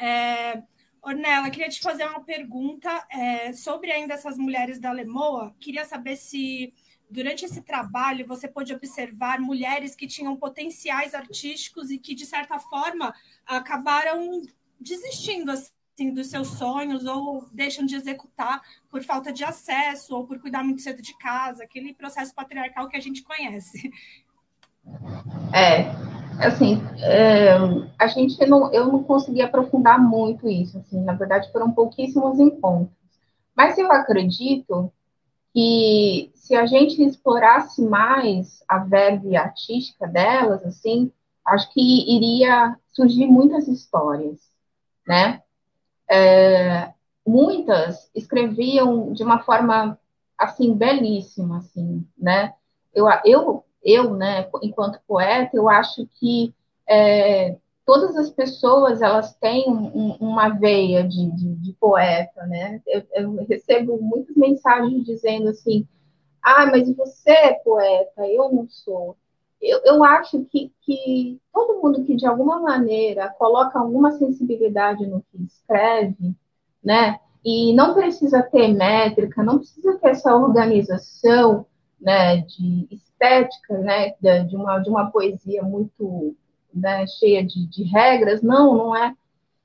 É, 0.02 0.62
Ornella, 1.02 1.50
queria 1.50 1.68
te 1.68 1.78
fazer 1.78 2.06
uma 2.06 2.24
pergunta 2.24 3.06
é, 3.10 3.52
sobre 3.52 3.92
ainda 3.92 4.14
essas 4.14 4.38
mulheres 4.38 4.80
da 4.80 4.90
Lemoa. 4.90 5.54
Queria 5.60 5.84
saber 5.84 6.16
se 6.16 6.72
durante 7.10 7.44
esse 7.44 7.60
trabalho 7.60 8.26
você 8.26 8.48
pôde 8.48 8.72
observar 8.72 9.40
mulheres 9.40 9.94
que 9.94 10.06
tinham 10.06 10.36
potenciais 10.36 11.14
artísticos 11.14 11.90
e 11.90 11.98
que, 11.98 12.14
de 12.14 12.24
certa 12.24 12.58
forma, 12.58 13.14
acabaram 13.44 14.40
desistindo 14.80 15.50
assim, 15.50 16.12
dos 16.14 16.28
seus 16.28 16.48
sonhos 16.48 17.04
ou 17.04 17.44
deixam 17.52 17.84
de 17.84 17.94
executar 17.94 18.62
por 18.88 19.02
falta 19.02 19.32
de 19.32 19.44
acesso 19.44 20.16
ou 20.16 20.26
por 20.26 20.40
cuidar 20.40 20.64
muito 20.64 20.80
cedo 20.80 21.02
de 21.02 21.16
casa, 21.18 21.64
aquele 21.64 21.92
processo 21.92 22.34
patriarcal 22.34 22.88
que 22.88 22.96
a 22.96 23.00
gente 23.00 23.22
conhece. 23.22 23.90
É, 25.52 25.90
assim, 26.44 26.80
é, 27.02 27.50
a 27.98 28.06
gente 28.06 28.44
não, 28.46 28.72
eu 28.72 28.86
não 28.86 29.02
consegui 29.02 29.42
aprofundar 29.42 30.00
muito 30.00 30.48
isso, 30.48 30.78
assim, 30.78 31.02
na 31.02 31.12
verdade 31.12 31.52
foram 31.52 31.70
pouquíssimos 31.70 32.38
encontros. 32.38 32.96
Mas 33.54 33.76
eu 33.76 33.92
acredito 33.92 34.90
que 35.52 36.30
se 36.34 36.54
a 36.54 36.64
gente 36.64 37.02
explorasse 37.02 37.82
mais 37.82 38.62
a 38.66 38.78
verve 38.78 39.36
artística 39.36 40.06
delas, 40.06 40.64
assim, 40.64 41.12
acho 41.44 41.72
que 41.72 41.80
iria 41.80 42.76
surgir 42.92 43.26
muitas 43.26 43.68
histórias, 43.68 44.49
né? 45.06 45.42
É, 46.08 46.92
muitas 47.26 48.10
escreviam 48.14 49.12
de 49.12 49.22
uma 49.22 49.40
forma 49.40 49.98
assim 50.36 50.74
belíssima, 50.74 51.58
assim, 51.58 52.06
né? 52.16 52.54
Eu, 52.94 53.06
eu, 53.24 53.64
eu, 53.82 54.14
né? 54.14 54.48
Enquanto 54.62 55.00
poeta, 55.06 55.56
eu 55.56 55.68
acho 55.68 56.06
que 56.18 56.54
é, 56.88 57.56
todas 57.84 58.16
as 58.16 58.30
pessoas 58.30 59.02
elas 59.02 59.34
têm 59.34 59.68
um, 59.68 60.16
uma 60.20 60.48
veia 60.48 61.02
de, 61.02 61.30
de, 61.32 61.54
de 61.56 61.72
poeta, 61.74 62.46
né? 62.46 62.80
Eu, 62.86 63.02
eu, 63.12 63.46
recebo 63.46 64.00
muitas 64.00 64.36
mensagens 64.36 65.04
dizendo 65.04 65.48
assim, 65.48 65.86
ah, 66.42 66.66
mas 66.66 66.88
você 66.94 67.30
é 67.30 67.54
poeta, 67.54 68.26
eu 68.28 68.52
não 68.52 68.68
sou. 68.68 69.16
Eu, 69.60 69.80
eu 69.84 70.04
acho 70.04 70.44
que, 70.46 70.72
que 70.82 71.40
todo 71.52 71.80
mundo 71.82 72.04
que 72.04 72.16
de 72.16 72.26
alguma 72.26 72.60
maneira 72.60 73.28
coloca 73.38 73.78
alguma 73.78 74.12
sensibilidade 74.12 75.06
no 75.06 75.22
que 75.30 75.42
escreve, 75.44 76.34
né? 76.82 77.18
E 77.44 77.74
não 77.74 77.94
precisa 77.94 78.42
ter 78.42 78.68
métrica, 78.68 79.42
não 79.42 79.58
precisa 79.58 79.98
ter 79.98 80.10
essa 80.10 80.34
organização, 80.34 81.66
né, 82.00 82.38
de 82.38 82.88
estética, 82.90 83.78
né, 83.78 84.14
de 84.44 84.56
uma, 84.56 84.78
de 84.78 84.88
uma 84.88 85.10
poesia 85.10 85.62
muito 85.62 86.34
né, 86.72 87.06
cheia 87.06 87.44
de, 87.44 87.66
de 87.66 87.82
regras. 87.84 88.42
Não, 88.42 88.74
não 88.74 88.96
é. 88.96 89.14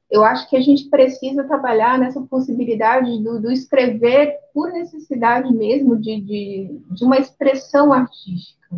Eu 0.09 0.23
acho 0.23 0.49
que 0.49 0.55
a 0.55 0.61
gente 0.61 0.89
precisa 0.89 1.43
trabalhar 1.45 1.97
nessa 1.97 2.21
possibilidade 2.21 3.21
do, 3.23 3.41
do 3.41 3.51
escrever 3.51 4.37
por 4.53 4.71
necessidade 4.71 5.51
mesmo 5.53 5.97
de, 5.97 6.21
de, 6.21 6.81
de 6.91 7.03
uma 7.03 7.17
expressão 7.17 7.91
artística. 7.91 8.77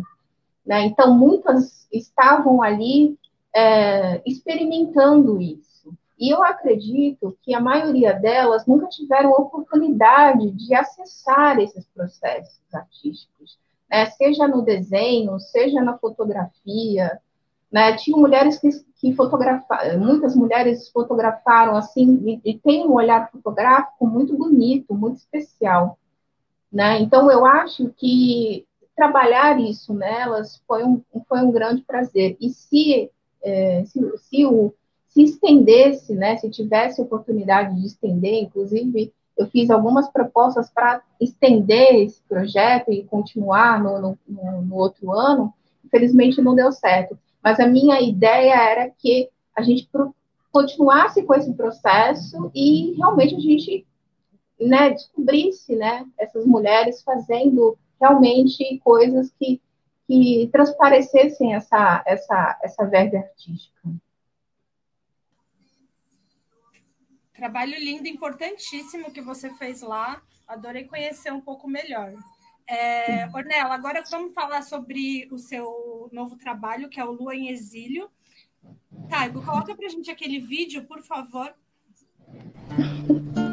Né? 0.68 0.82
Então, 0.82 1.14
muitas 1.14 1.88
estavam 1.90 2.62
ali 2.62 3.18
é, 3.56 4.20
experimentando 4.26 5.40
isso. 5.40 5.90
E 6.18 6.28
eu 6.28 6.44
acredito 6.44 7.38
que 7.42 7.54
a 7.54 7.60
maioria 7.60 8.12
delas 8.12 8.66
nunca 8.66 8.86
tiveram 8.88 9.30
oportunidade 9.30 10.50
de 10.50 10.74
acessar 10.74 11.58
esses 11.58 11.86
processos 11.86 12.60
artísticos, 12.70 13.58
né? 13.90 14.04
seja 14.10 14.46
no 14.46 14.60
desenho, 14.60 15.40
seja 15.40 15.80
na 15.80 15.96
fotografia. 15.96 17.18
Né? 17.72 17.96
Tinha 17.96 18.18
mulheres 18.18 18.58
que, 18.58 18.68
que 19.00 19.14
fotografaram, 19.14 19.98
muitas 19.98 20.36
mulheres 20.36 20.90
fotografaram 20.90 21.76
assim, 21.76 22.40
e, 22.44 22.50
e 22.50 22.58
tem 22.58 22.86
um 22.86 22.92
olhar 22.92 23.30
fotográfico 23.30 24.06
muito 24.06 24.36
bonito, 24.36 24.94
muito 24.94 25.16
especial. 25.16 25.98
Né? 26.70 27.00
Então, 27.00 27.30
eu 27.30 27.46
acho 27.46 27.88
que 27.96 28.66
trabalhar 28.98 29.60
isso 29.60 29.94
nelas 29.94 30.60
foi 30.66 30.84
um, 30.84 31.00
foi 31.28 31.38
um 31.38 31.52
grande 31.52 31.82
prazer. 31.82 32.36
E 32.40 32.50
se, 32.50 33.08
é, 33.40 33.84
se, 33.84 34.18
se, 34.18 34.44
o, 34.44 34.74
se 35.06 35.22
estendesse, 35.22 36.16
né, 36.16 36.36
se 36.36 36.50
tivesse 36.50 37.00
oportunidade 37.00 37.80
de 37.80 37.86
estender, 37.86 38.42
inclusive, 38.42 39.14
eu 39.36 39.46
fiz 39.46 39.70
algumas 39.70 40.10
propostas 40.10 40.68
para 40.68 41.00
estender 41.20 41.94
esse 41.94 42.20
projeto 42.28 42.92
e 42.92 43.04
continuar 43.04 43.80
no, 43.80 44.18
no, 44.26 44.62
no, 44.62 44.74
outro 44.74 45.12
ano, 45.12 45.54
infelizmente 45.84 46.42
não 46.42 46.56
deu 46.56 46.72
certo. 46.72 47.16
Mas 47.40 47.60
a 47.60 47.68
minha 47.68 48.00
ideia 48.00 48.52
era 48.52 48.90
que 48.90 49.28
a 49.54 49.62
gente 49.62 49.88
continuasse 50.50 51.22
com 51.22 51.34
esse 51.34 51.52
processo 51.52 52.50
e 52.52 52.94
realmente 52.96 53.36
a 53.36 53.40
gente 53.40 53.86
né, 54.60 54.90
descobrisse 54.90 55.76
né, 55.76 56.04
essas 56.18 56.44
mulheres 56.44 57.00
fazendo 57.00 57.78
realmente 58.00 58.78
coisas 58.84 59.32
que, 59.38 59.60
que 60.06 60.48
transparecessem 60.52 61.54
essa, 61.54 62.02
essa, 62.06 62.58
essa 62.62 62.86
verve 62.86 63.16
artística. 63.16 63.88
Trabalho 67.32 67.78
lindo, 67.78 68.08
importantíssimo 68.08 69.12
que 69.12 69.20
você 69.20 69.50
fez 69.54 69.80
lá. 69.80 70.20
Adorei 70.46 70.84
conhecer 70.84 71.32
um 71.32 71.40
pouco 71.40 71.68
melhor. 71.68 72.12
É, 72.66 73.26
Ornella, 73.32 73.74
agora 73.74 74.02
vamos 74.10 74.34
falar 74.34 74.62
sobre 74.62 75.28
o 75.30 75.38
seu 75.38 76.08
novo 76.12 76.36
trabalho, 76.36 76.88
que 76.88 76.98
é 77.00 77.04
o 77.04 77.12
Lua 77.12 77.34
em 77.34 77.48
Exílio. 77.48 78.10
Taigo, 79.08 79.42
coloca 79.44 79.74
para 79.74 79.86
a 79.86 79.90
gente 79.90 80.10
aquele 80.10 80.40
vídeo, 80.40 80.84
por 80.84 81.02
favor. 81.02 81.54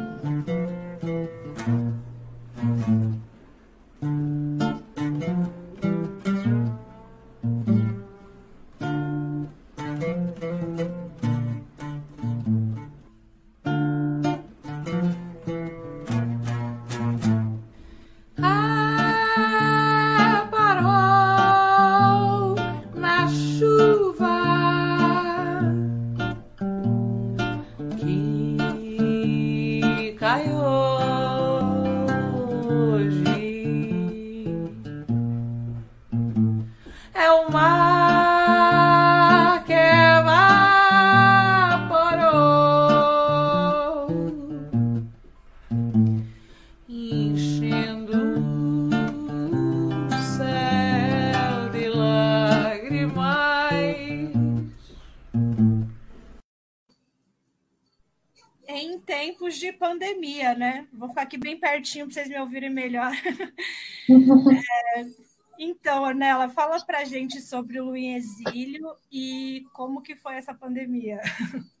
pertinho 61.76 62.06
para 62.06 62.14
vocês 62.14 62.28
me 62.28 62.40
ouvirem 62.40 62.70
melhor. 62.70 63.12
é, 64.96 65.06
então, 65.58 66.04
Ornella, 66.04 66.48
fala 66.48 66.78
para 66.80 67.00
a 67.00 67.04
gente 67.04 67.40
sobre 67.40 67.80
o 67.80 67.86
Luim 67.86 68.14
Exílio 68.14 68.94
e 69.12 69.64
como 69.74 70.00
que 70.00 70.16
foi 70.16 70.36
essa 70.36 70.54
pandemia. 70.54 71.20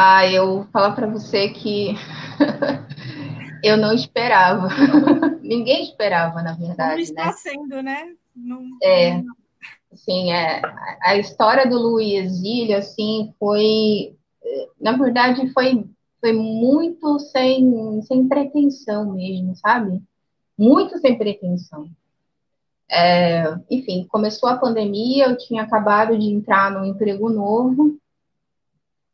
Ah, 0.00 0.24
eu 0.28 0.64
falo 0.72 0.94
para 0.94 1.08
você 1.08 1.48
que 1.48 1.88
eu 3.64 3.76
não 3.76 3.92
esperava. 3.92 4.68
Ninguém 5.42 5.82
esperava, 5.82 6.40
na 6.40 6.52
verdade. 6.52 6.94
Não 6.94 6.98
está 7.00 7.26
né? 7.26 7.32
sendo, 7.32 7.82
né? 7.82 8.14
Não, 8.36 8.62
é, 8.80 9.20
sim, 9.94 10.32
é, 10.32 10.62
a 11.02 11.16
história 11.16 11.68
do 11.68 11.76
Luiz 11.76 12.26
Exílio, 12.26 12.78
assim, 12.78 13.34
foi, 13.40 14.16
na 14.80 14.92
verdade, 14.92 15.52
foi 15.52 15.84
foi 16.20 16.32
muito 16.32 17.18
sem, 17.20 18.02
sem 18.02 18.28
pretensão 18.28 19.12
mesmo, 19.12 19.54
sabe? 19.56 20.02
Muito 20.56 20.98
sem 20.98 21.16
pretensão. 21.16 21.88
É, 22.90 23.44
enfim, 23.70 24.06
começou 24.08 24.48
a 24.48 24.56
pandemia, 24.56 25.26
eu 25.26 25.36
tinha 25.36 25.62
acabado 25.62 26.18
de 26.18 26.26
entrar 26.26 26.70
no 26.70 26.84
emprego 26.84 27.28
novo, 27.28 27.98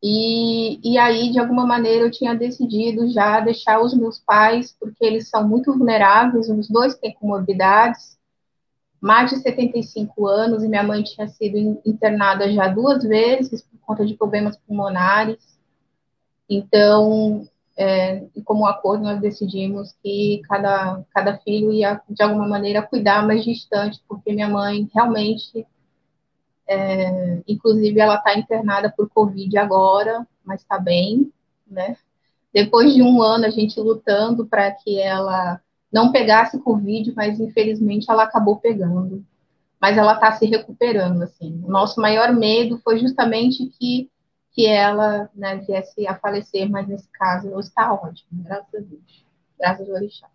e, 0.06 0.78
e 0.84 0.98
aí, 0.98 1.32
de 1.32 1.38
alguma 1.38 1.66
maneira, 1.66 2.04
eu 2.04 2.10
tinha 2.10 2.34
decidido 2.34 3.08
já 3.08 3.40
deixar 3.40 3.80
os 3.80 3.94
meus 3.94 4.18
pais, 4.18 4.76
porque 4.78 5.02
eles 5.02 5.30
são 5.30 5.48
muito 5.48 5.72
vulneráveis, 5.72 6.50
os 6.50 6.68
dois 6.68 6.94
têm 6.94 7.14
comorbidades, 7.14 8.18
mais 9.00 9.30
de 9.30 9.36
75 9.38 10.26
anos, 10.26 10.62
e 10.62 10.68
minha 10.68 10.82
mãe 10.82 11.02
tinha 11.02 11.26
sido 11.26 11.80
internada 11.86 12.52
já 12.52 12.68
duas 12.68 13.02
vezes 13.02 13.62
por 13.62 13.78
conta 13.80 14.04
de 14.04 14.12
problemas 14.12 14.58
pulmonares. 14.58 15.53
Então, 16.48 17.48
é, 17.76 18.26
como 18.44 18.66
acordo, 18.66 19.04
nós 19.04 19.20
decidimos 19.20 19.94
que 20.02 20.42
cada, 20.48 21.02
cada 21.12 21.38
filho 21.38 21.72
ia, 21.72 22.00
de 22.08 22.22
alguma 22.22 22.46
maneira, 22.46 22.82
cuidar 22.82 23.26
mais 23.26 23.44
distante, 23.44 24.00
porque 24.08 24.32
minha 24.32 24.48
mãe 24.48 24.88
realmente, 24.94 25.66
é, 26.68 27.42
inclusive, 27.48 27.98
ela 27.98 28.16
está 28.16 28.38
internada 28.38 28.92
por 28.94 29.08
Covid 29.08 29.56
agora, 29.58 30.26
mas 30.44 30.60
está 30.60 30.78
bem, 30.78 31.32
né? 31.66 31.96
Depois 32.52 32.94
de 32.94 33.02
um 33.02 33.20
ano 33.20 33.46
a 33.46 33.50
gente 33.50 33.80
lutando 33.80 34.46
para 34.46 34.70
que 34.70 35.00
ela 35.00 35.60
não 35.92 36.12
pegasse 36.12 36.60
Covid, 36.60 37.12
mas 37.16 37.40
infelizmente 37.40 38.08
ela 38.08 38.22
acabou 38.22 38.56
pegando. 38.56 39.24
Mas 39.80 39.98
ela 39.98 40.14
está 40.14 40.32
se 40.32 40.46
recuperando, 40.46 41.22
assim. 41.22 41.60
O 41.64 41.70
nosso 41.70 42.00
maior 42.00 42.32
medo 42.32 42.78
foi 42.78 42.98
justamente 43.00 43.66
que 43.78 44.08
que 44.54 44.66
ela 44.66 45.28
né, 45.34 45.56
viesse 45.56 46.06
a 46.06 46.16
falecer, 46.16 46.70
mas 46.70 46.86
nesse 46.86 47.08
caso 47.08 47.58
está 47.58 47.92
ótimo, 47.92 48.44
graças 48.44 48.72
a 48.72 48.78
Deus, 48.78 49.26
graças 49.58 49.88
ao 49.88 49.96
orixá. 49.96 50.30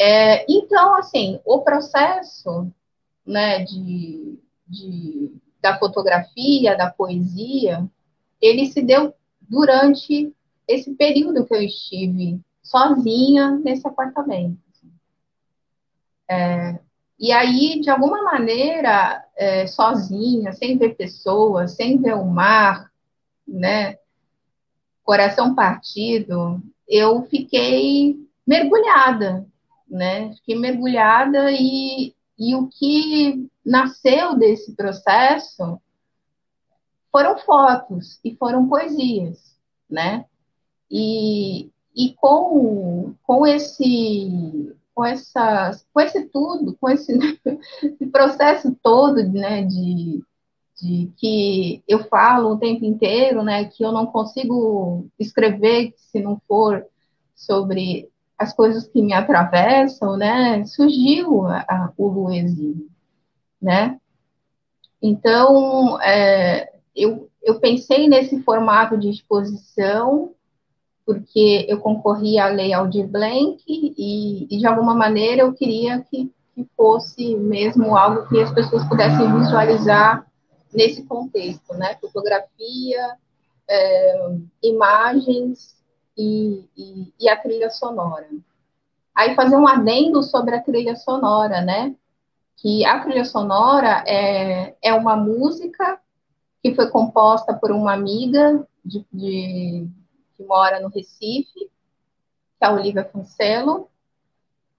É, 0.00 0.50
então, 0.50 0.96
assim, 0.96 1.38
o 1.44 1.60
processo 1.60 2.72
né, 3.24 3.62
de, 3.64 4.38
de, 4.66 5.36
da 5.60 5.78
fotografia, 5.78 6.76
da 6.76 6.90
poesia, 6.90 7.86
ele 8.40 8.66
se 8.66 8.80
deu 8.82 9.14
durante 9.42 10.34
esse 10.66 10.94
período 10.94 11.46
que 11.46 11.54
eu 11.54 11.62
estive 11.62 12.40
sozinha 12.62 13.50
nesse 13.58 13.86
apartamento. 13.86 14.58
É, 16.26 16.80
e 17.18 17.32
aí, 17.32 17.80
de 17.80 17.90
alguma 17.90 18.22
maneira, 18.22 19.24
é, 19.36 19.66
sozinha, 19.66 20.52
sem 20.52 20.76
ver 20.76 20.96
pessoas, 20.96 21.72
sem 21.72 21.98
ver 22.00 22.14
o 22.14 22.24
mar, 22.24 22.90
né, 23.46 23.98
coração 25.04 25.54
partido, 25.54 26.60
eu 26.88 27.22
fiquei 27.24 28.16
mergulhada, 28.46 29.46
né? 29.88 30.32
Fiquei 30.34 30.58
mergulhada 30.58 31.50
e, 31.50 32.14
e 32.38 32.54
o 32.56 32.68
que 32.68 33.48
nasceu 33.64 34.36
desse 34.36 34.74
processo 34.74 35.80
foram 37.12 37.38
fotos 37.38 38.18
e 38.24 38.34
foram 38.34 38.68
poesias, 38.68 39.56
né? 39.88 40.24
E, 40.90 41.70
e 41.94 42.14
com, 42.14 43.14
com 43.22 43.46
esse 43.46 44.74
com, 44.94 45.04
essa, 45.04 45.72
com 45.92 46.00
esse 46.00 46.26
tudo, 46.28 46.76
com 46.80 46.88
esse, 46.88 47.12
esse 47.82 48.06
processo 48.06 48.74
todo, 48.82 49.22
né, 49.24 49.62
de, 49.62 50.22
de 50.80 51.12
que 51.16 51.82
eu 51.88 52.04
falo 52.04 52.52
o 52.52 52.58
tempo 52.58 52.84
inteiro, 52.84 53.42
né, 53.42 53.64
que 53.64 53.84
eu 53.84 53.92
não 53.92 54.06
consigo 54.06 55.06
escrever 55.18 55.92
se 55.96 56.20
não 56.20 56.40
for 56.46 56.86
sobre 57.34 58.08
as 58.38 58.54
coisas 58.54 58.86
que 58.86 59.02
me 59.02 59.12
atravessam, 59.12 60.16
né, 60.16 60.64
surgiu 60.64 61.46
a, 61.46 61.60
a, 61.68 61.92
o 61.96 62.08
Luizinho, 62.08 62.88
né. 63.60 63.98
Então, 65.02 66.00
é, 66.00 66.72
eu, 66.94 67.28
eu 67.42 67.60
pensei 67.60 68.08
nesse 68.08 68.40
formato 68.42 68.96
de 68.96 69.10
exposição 69.10 70.34
porque 71.04 71.66
eu 71.68 71.80
concorria 71.80 72.44
à 72.44 72.48
Lei 72.48 72.72
Aldir 72.72 73.06
Blanc 73.06 73.62
e, 73.66 74.46
e 74.50 74.58
de 74.58 74.66
alguma 74.66 74.94
maneira 74.94 75.42
eu 75.42 75.52
queria 75.52 76.00
que, 76.00 76.32
que 76.54 76.66
fosse 76.76 77.36
mesmo 77.36 77.96
algo 77.96 78.26
que 78.28 78.40
as 78.40 78.52
pessoas 78.52 78.84
pudessem 78.88 79.32
visualizar 79.38 80.26
nesse 80.72 81.04
contexto, 81.04 81.74
né? 81.74 81.96
Fotografia, 82.00 83.16
é, 83.68 84.36
imagens 84.62 85.76
e, 86.16 86.64
e, 86.76 87.12
e, 87.20 87.28
a 87.28 87.36
trilha 87.36 87.70
sonora. 87.70 88.26
Aí 89.14 89.34
fazer 89.34 89.56
um 89.56 89.68
adendo 89.68 90.22
sobre 90.22 90.54
a 90.54 90.62
trilha 90.62 90.96
sonora, 90.96 91.60
né? 91.60 91.94
Que 92.56 92.84
a 92.84 93.00
trilha 93.00 93.24
sonora 93.24 94.04
é, 94.06 94.74
é 94.82 94.94
uma 94.94 95.16
música 95.16 96.00
que 96.62 96.74
foi 96.74 96.88
composta 96.88 97.52
por 97.54 97.70
uma 97.70 97.92
amiga 97.92 98.66
de, 98.84 99.04
de 99.12 99.88
que 100.36 100.44
mora 100.44 100.80
no 100.80 100.88
Recife, 100.88 101.52
que 101.54 101.70
é 102.60 102.66
a 102.66 102.72
Olivia 102.72 103.04
Cancelo, 103.04 103.88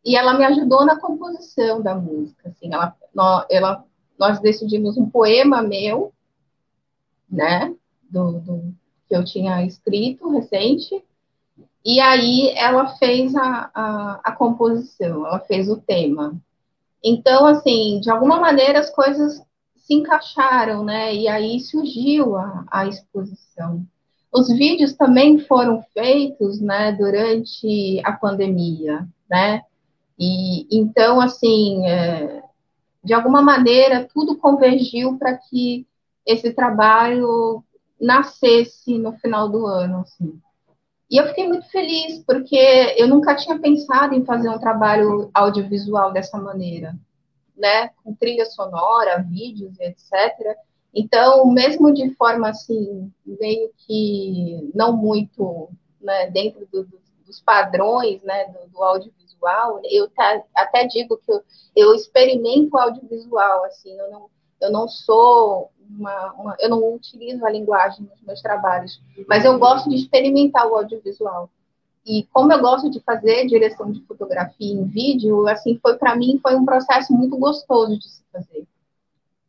e 0.03 0.15
ela 0.15 0.37
me 0.37 0.45
ajudou 0.45 0.85
na 0.85 0.99
composição 0.99 1.81
da 1.81 1.95
música. 1.95 2.49
Assim, 2.49 2.73
ela, 2.73 2.95
ela, 3.49 3.85
nós 4.19 4.39
decidimos 4.39 4.97
um 4.97 5.09
poema 5.09 5.61
meu, 5.61 6.13
né, 7.29 7.75
do, 8.03 8.39
do, 8.39 8.73
que 9.07 9.15
eu 9.15 9.23
tinha 9.23 9.65
escrito 9.65 10.29
recente, 10.29 11.03
e 11.83 11.99
aí 11.99 12.49
ela 12.55 12.95
fez 12.97 13.35
a, 13.35 13.69
a, 13.73 14.21
a 14.23 14.31
composição, 14.31 15.25
ela 15.25 15.39
fez 15.39 15.69
o 15.69 15.77
tema. 15.77 16.35
Então, 17.03 17.45
assim, 17.45 17.99
de 17.99 18.09
alguma 18.09 18.39
maneira 18.39 18.79
as 18.79 18.89
coisas 18.89 19.39
se 19.75 19.93
encaixaram, 19.93 20.83
né? 20.83 21.13
E 21.13 21.27
aí 21.27 21.59
surgiu 21.59 22.35
a, 22.35 22.65
a 22.71 22.87
exposição. 22.87 23.85
Os 24.35 24.49
vídeos 24.49 24.93
também 24.93 25.39
foram 25.39 25.81
feitos, 25.93 26.59
né, 26.59 26.91
durante 26.91 28.01
a 28.03 28.11
pandemia, 28.11 29.07
né? 29.29 29.61
E 30.19 30.67
então, 30.77 31.21
assim, 31.21 31.87
é, 31.87 32.43
de 33.01 33.13
alguma 33.13 33.41
maneira, 33.41 34.09
tudo 34.13 34.37
convergiu 34.37 35.17
para 35.17 35.37
que 35.37 35.87
esse 36.25 36.51
trabalho 36.51 37.63
nascesse 37.99 38.97
no 38.97 39.13
final 39.13 39.47
do 39.47 39.65
ano, 39.65 39.99
assim. 39.99 40.37
E 41.09 41.15
eu 41.15 41.27
fiquei 41.27 41.47
muito 41.47 41.69
feliz, 41.69 42.21
porque 42.25 42.57
eu 42.97 43.07
nunca 43.07 43.35
tinha 43.35 43.57
pensado 43.57 44.15
em 44.15 44.25
fazer 44.25 44.49
um 44.49 44.59
trabalho 44.59 45.29
audiovisual 45.33 46.11
dessa 46.11 46.37
maneira, 46.37 46.93
né? 47.55 47.89
Com 48.03 48.13
trilha 48.13 48.45
sonora, 48.47 49.23
vídeos, 49.25 49.79
etc. 49.79 50.57
Então, 50.95 51.45
mesmo 51.47 51.93
de 51.93 52.09
forma 52.15 52.47
assim, 52.49 53.11
meio 53.25 53.69
que 53.79 54.71
não 54.73 54.95
muito 54.95 55.69
né, 55.99 56.29
dentro 56.31 56.65
do, 56.71 56.85
do, 56.85 56.99
dos 57.25 57.41
padrões 57.41 58.23
né, 58.23 58.45
do, 58.45 58.69
do 58.69 58.81
audiovisual, 58.81 59.81
eu 59.83 60.09
tá, 60.09 60.41
até 60.55 60.87
digo 60.87 61.17
que 61.17 61.29
eu, 61.29 61.43
eu 61.75 61.93
experimento 61.93 62.77
o 62.77 62.79
audiovisual, 62.79 63.65
assim, 63.65 63.91
eu 63.91 64.09
não, 64.09 64.29
eu 64.61 64.71
não 64.71 64.87
sou 64.87 65.69
uma, 65.89 66.31
uma, 66.33 66.55
eu 66.59 66.69
não 66.69 66.93
utilizo 66.93 67.45
a 67.45 67.49
linguagem 67.49 68.05
nos 68.09 68.21
meus 68.21 68.41
trabalhos, 68.41 69.01
mas 69.27 69.43
eu 69.43 69.59
gosto 69.59 69.89
de 69.89 69.97
experimentar 69.97 70.65
o 70.65 70.75
audiovisual. 70.75 71.49
E 72.05 72.23
como 72.31 72.53
eu 72.53 72.61
gosto 72.61 72.89
de 72.89 73.01
fazer 73.01 73.47
direção 73.47 73.91
de 73.91 73.99
fotografia 74.03 74.73
em 74.73 74.85
vídeo, 74.85 75.47
assim, 75.47 75.77
foi 75.81 75.97
para 75.97 76.15
mim 76.15 76.39
foi 76.41 76.55
um 76.55 76.63
processo 76.63 77.11
muito 77.11 77.35
gostoso 77.35 77.97
de 77.97 78.07
se 78.07 78.23
fazer. 78.31 78.65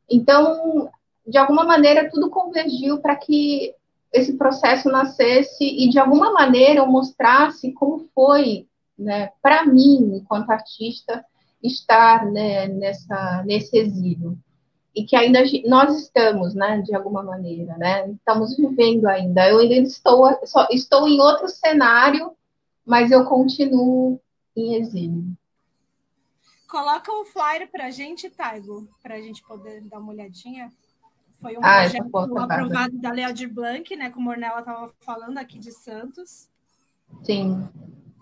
Então, 0.09 0.91
de 1.27 1.39
alguma 1.39 1.65
maneira, 1.65 2.09
tudo 2.11 2.31
convergiu 2.31 2.99
para 2.99 3.17
que 3.17 3.75
esse 4.13 4.35
processo 4.35 4.89
nascesse 4.89 5.65
e, 5.65 5.91
de 5.91 5.99
alguma 5.99 6.33
maneira, 6.33 6.81
eu 6.81 6.87
mostrasse 6.87 7.73
como 7.73 8.09
foi, 8.15 8.67
né, 8.99 9.31
para 9.43 9.67
mim, 9.67 10.17
enquanto 10.17 10.51
artista, 10.51 11.25
estar 11.63 12.25
né, 12.27 12.69
nessa, 12.69 13.43
nesse 13.45 13.77
exílio. 13.77 14.39
E 14.95 15.05
que 15.05 15.15
ainda 15.15 15.41
nós 15.67 15.95
estamos, 16.01 16.55
né, 16.55 16.81
de 16.81 16.95
alguma 16.95 17.23
maneira, 17.23 17.77
né, 17.77 18.09
estamos 18.11 18.57
vivendo 18.57 19.07
ainda. 19.07 19.49
Eu 19.49 19.59
ainda 19.59 19.75
estou, 19.75 20.39
só, 20.45 20.67
estou 20.71 21.07
em 21.07 21.21
outro 21.21 21.49
cenário, 21.49 22.33
mas 22.85 23.11
eu 23.11 23.25
continuo 23.25 24.19
em 24.57 24.77
exílio. 24.77 25.25
Coloca 26.69 27.13
o 27.13 27.25
flyer 27.25 27.71
para 27.71 27.87
a 27.87 27.91
gente, 27.91 28.31
Taigo, 28.31 28.89
para 29.03 29.17
a 29.17 29.21
gente 29.21 29.43
poder 29.43 29.83
dar 29.83 29.99
uma 29.99 30.13
olhadinha. 30.13 30.73
Foi 31.41 31.57
um 31.57 31.61
ah, 31.63 31.83
projeto 31.83 32.17
aprovado 32.39 32.99
da 32.99 33.13
Lea 33.13 33.33
de 33.33 33.47
Blanc, 33.47 33.95
né? 33.97 34.11
Como 34.11 34.31
a 34.31 34.33
Ornella 34.33 34.61
estava 34.61 34.93
falando 35.01 35.39
aqui 35.39 35.59
de 35.59 35.73
Santos. 35.73 36.49
Sim. 37.23 37.69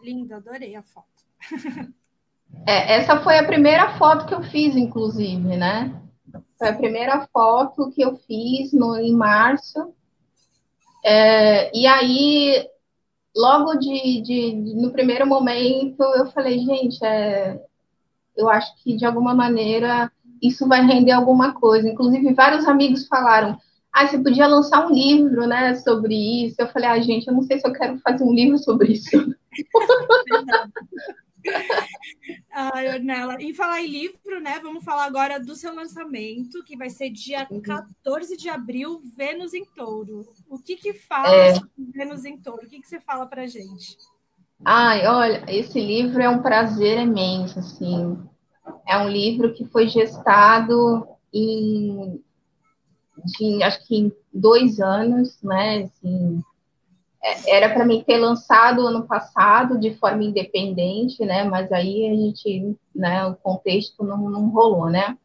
Linda, 0.03 0.37
adorei 0.37 0.75
a 0.77 0.83
foto. 0.83 1.07
É, 2.67 2.99
essa 2.99 3.21
foi 3.21 3.37
a 3.37 3.45
primeira 3.45 3.99
foto 3.99 4.27
que 4.27 4.35
eu 4.35 4.43
fiz, 4.45 4.77
inclusive, 4.77 5.57
né? 5.57 6.01
Foi 6.57 6.69
a 6.69 6.77
primeira 6.77 7.27
foto 7.33 7.91
que 7.91 8.01
eu 8.01 8.17
fiz 8.17 8.73
no, 8.73 8.97
em 8.97 9.13
março. 9.13 9.93
É, 11.05 11.77
e 11.77 11.85
aí, 11.87 12.67
logo 13.37 13.75
de, 13.75 14.23
de, 14.23 14.55
no 14.55 14.93
primeiro 14.93 15.27
momento, 15.27 16.03
eu 16.03 16.27
falei, 16.27 16.61
gente, 16.61 17.05
é, 17.05 17.61
eu 18.37 18.49
acho 18.49 18.73
que 18.83 18.97
de 18.97 19.05
alguma 19.05 19.35
maneira 19.35 20.11
isso 20.43 20.69
vai 20.69 20.85
render 20.85 21.13
alguma 21.13 21.53
coisa. 21.53 21.89
Inclusive, 21.89 22.35
vários 22.35 22.67
amigos 22.67 23.07
falaram: 23.07 23.59
ah, 23.93 24.07
você 24.07 24.19
podia 24.19 24.47
lançar 24.47 24.87
um 24.87 24.93
livro, 24.93 25.47
né, 25.47 25.75
sobre 25.77 26.47
isso. 26.47 26.57
Eu 26.59 26.69
falei: 26.69 26.89
ah, 26.89 27.01
gente, 27.01 27.27
eu 27.27 27.35
não 27.35 27.43
sei 27.43 27.59
se 27.59 27.67
eu 27.67 27.73
quero 27.73 27.99
fazer 27.99 28.25
um 28.25 28.35
livro 28.35 28.59
sobre 28.59 28.93
isso. 28.93 29.11
Ai, 32.53 32.95
Ornella. 32.95 33.37
E 33.41 33.53
falar 33.53 33.83
em 33.83 33.89
livro, 33.89 34.41
né? 34.41 34.59
Vamos 34.61 34.85
falar 34.85 35.05
agora 35.05 35.39
do 35.39 35.55
seu 35.55 35.75
lançamento, 35.75 36.65
que 36.65 36.77
vai 36.77 36.89
ser 36.89 37.11
dia 37.11 37.47
14 37.47 38.33
uhum. 38.33 38.37
de 38.37 38.49
abril, 38.49 39.03
Vênus 39.17 39.53
em 39.53 39.65
Touro. 39.65 40.27
O 40.49 40.59
que 40.59 40.77
que 40.77 40.95
fala 40.95 41.35
é... 41.35 41.55
sobre 41.55 41.71
Vênus 41.93 42.25
em 42.25 42.39
Touro? 42.39 42.67
O 42.67 42.69
que 42.69 42.81
que 42.81 42.89
você 42.89 43.01
fala 43.01 43.27
pra 43.27 43.47
gente? 43.47 43.97
Ai, 44.65 45.07
olha, 45.07 45.45
esse 45.49 45.79
livro 45.79 46.23
é 46.23 46.29
um 46.29 46.41
prazer 46.41 47.01
imenso, 47.01 47.59
assim. 47.59 48.19
É 48.87 48.99
um 48.99 49.09
livro 49.09 49.53
que 49.53 49.65
foi 49.67 49.89
gestado 49.89 51.07
em, 51.33 52.23
de, 53.25 53.63
acho 53.63 53.87
que 53.87 53.97
em 53.97 54.13
dois 54.33 54.81
anos, 54.81 55.43
né? 55.43 55.85
Assim, 55.85 56.43
é, 57.23 57.57
era 57.57 57.73
para 57.73 57.85
mim 57.85 58.05
ter 58.05 58.19
lançado 58.19 58.87
ano 58.87 59.07
passado 59.07 59.79
de 59.79 59.95
forma 59.95 60.23
independente, 60.23 61.25
né? 61.25 61.45
Mas 61.45 61.73
aí 61.73 62.09
a 62.09 62.15
gente, 62.15 62.77
né? 62.95 63.27
O 63.27 63.35
contexto 63.37 64.05
não, 64.05 64.29
não 64.29 64.49
rolou, 64.51 64.91
né? 64.91 65.17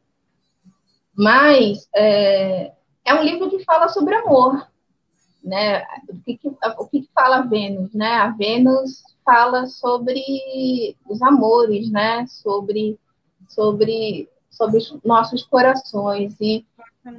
Mas 1.13 1.89
é, 1.93 2.71
é 3.03 3.13
um 3.13 3.23
livro 3.23 3.49
que 3.49 3.63
fala 3.65 3.89
sobre 3.89 4.15
amor, 4.15 4.65
né? 5.43 5.83
O 6.07 6.21
que, 6.23 6.37
que, 6.37 6.47
o 6.47 6.87
que, 6.87 7.01
que 7.01 7.09
fala 7.13 7.37
a 7.37 7.41
Vênus, 7.41 7.93
né? 7.93 8.13
A 8.13 8.29
Vênus 8.29 9.03
fala 9.25 9.67
sobre 9.67 10.95
os 11.07 11.21
amores, 11.21 11.91
né? 11.91 12.25
Sobre 12.27 12.97
sobre, 13.49 14.29
sobre 14.49 14.77
os 14.77 14.97
nossos 15.03 15.43
corações. 15.43 16.35
E, 16.39 16.65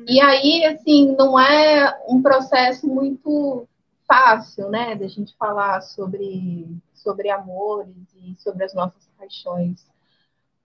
e 0.09 0.21
aí, 0.21 0.65
assim, 0.65 1.15
não 1.17 1.39
é 1.39 2.01
um 2.09 2.23
processo 2.23 2.87
muito 2.87 3.69
fácil, 4.07 4.69
né, 4.71 4.97
da 4.97 5.07
gente 5.07 5.37
falar 5.37 5.83
sobre, 5.83 6.67
sobre 6.95 7.31
amores 7.31 7.95
e 8.17 8.35
sobre 8.39 8.65
as 8.65 8.75
nossas 8.75 9.09
paixões. 9.19 9.87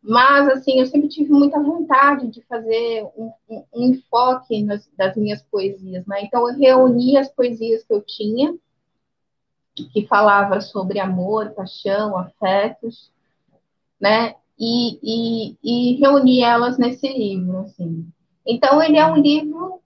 Mas, 0.01 0.47
assim, 0.49 0.79
eu 0.79 0.85
sempre 0.85 1.09
tive 1.09 1.31
muita 1.31 1.61
vontade 1.61 2.27
de 2.27 2.41
fazer 2.43 3.03
um, 3.17 3.31
um, 3.49 3.63
um 3.73 3.83
enfoque 3.85 4.63
nas, 4.63 4.87
das 4.95 5.15
minhas 5.15 5.41
poesias, 5.41 6.05
né? 6.05 6.21
Então, 6.21 6.47
eu 6.47 6.55
reuni 6.55 7.17
as 7.17 7.27
poesias 7.27 7.83
que 7.83 7.91
eu 7.91 8.01
tinha, 8.01 8.55
que 9.75 10.05
falava 10.07 10.61
sobre 10.61 10.99
amor, 10.99 11.51
paixão, 11.51 12.17
afetos, 12.17 13.11
né? 13.99 14.35
E, 14.59 14.99
e, 15.03 15.57
e 15.63 15.99
reunir 15.99 16.43
elas 16.43 16.77
nesse 16.77 17.07
livro, 17.07 17.59
assim. 17.59 18.07
Então, 18.45 18.81
ele 18.81 18.97
é 18.97 19.05
um 19.05 19.17
livro 19.17 19.81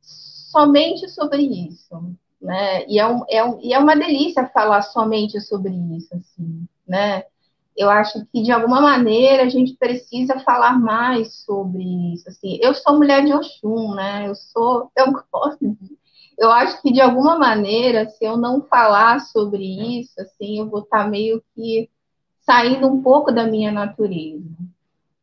somente 0.00 1.08
sobre 1.08 1.42
isso, 1.42 2.14
né? 2.40 2.86
E 2.86 2.98
é, 2.98 3.06
um, 3.06 3.24
é, 3.28 3.44
um, 3.44 3.60
e 3.60 3.72
é 3.72 3.78
uma 3.78 3.96
delícia 3.96 4.46
falar 4.48 4.82
somente 4.82 5.40
sobre 5.40 5.72
isso, 5.96 6.14
assim, 6.14 6.66
né? 6.86 7.24
Eu 7.76 7.90
acho 7.90 8.24
que, 8.26 8.42
de 8.42 8.52
alguma 8.52 8.80
maneira, 8.80 9.42
a 9.42 9.48
gente 9.48 9.74
precisa 9.74 10.38
falar 10.40 10.78
mais 10.78 11.34
sobre 11.44 11.82
isso, 12.12 12.28
assim. 12.28 12.58
Eu 12.62 12.72
sou 12.74 12.96
mulher 12.96 13.24
de 13.24 13.32
Oxum, 13.32 13.94
né? 13.94 14.28
Eu 14.28 14.34
sou... 14.34 14.90
Eu 14.96 15.12
gosto. 15.12 15.76
Eu 16.38 16.52
acho 16.52 16.80
que, 16.82 16.92
de 16.92 17.00
alguma 17.00 17.38
maneira, 17.38 18.08
se 18.08 18.24
eu 18.24 18.36
não 18.36 18.62
falar 18.62 19.20
sobre 19.20 20.00
isso, 20.00 20.20
assim, 20.20 20.58
eu 20.58 20.68
vou 20.68 20.80
estar 20.80 21.08
meio 21.08 21.42
que 21.54 21.88
saindo 22.44 22.86
um 22.86 23.02
pouco 23.02 23.32
da 23.32 23.46
minha 23.46 23.72
natureza. 23.72 24.44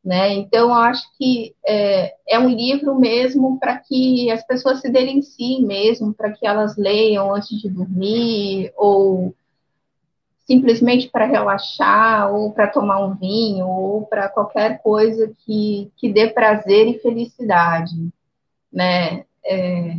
Né? 0.04 0.34
Então, 0.34 0.74
acho 0.74 1.06
que 1.16 1.56
é, 1.64 2.16
é 2.28 2.40
um 2.40 2.50
livro 2.50 3.00
mesmo 3.00 3.60
para 3.60 3.78
que 3.78 4.32
as 4.32 4.44
pessoas 4.46 4.82
se 4.82 4.90
delenciem 4.90 5.64
mesmo, 5.64 6.12
para 6.12 6.32
que 6.32 6.46
elas 6.46 6.76
leiam 6.76 7.34
antes 7.34 7.62
de 7.62 7.70
dormir, 7.70 8.74
ou 8.76 9.36
simplesmente 10.48 11.08
para 11.08 11.28
relaxar, 11.28 12.34
ou 12.34 12.52
para 12.52 12.68
tomar 12.68 13.06
um 13.06 13.14
vinho, 13.14 13.68
ou 13.68 14.06
para 14.08 14.28
qualquer 14.28 14.82
coisa 14.82 15.32
que, 15.46 15.92
que 15.98 16.12
dê 16.12 16.28
prazer 16.28 16.88
e 16.88 17.00
felicidade. 17.00 17.96
Né? 18.74 19.24
É, 19.46 19.96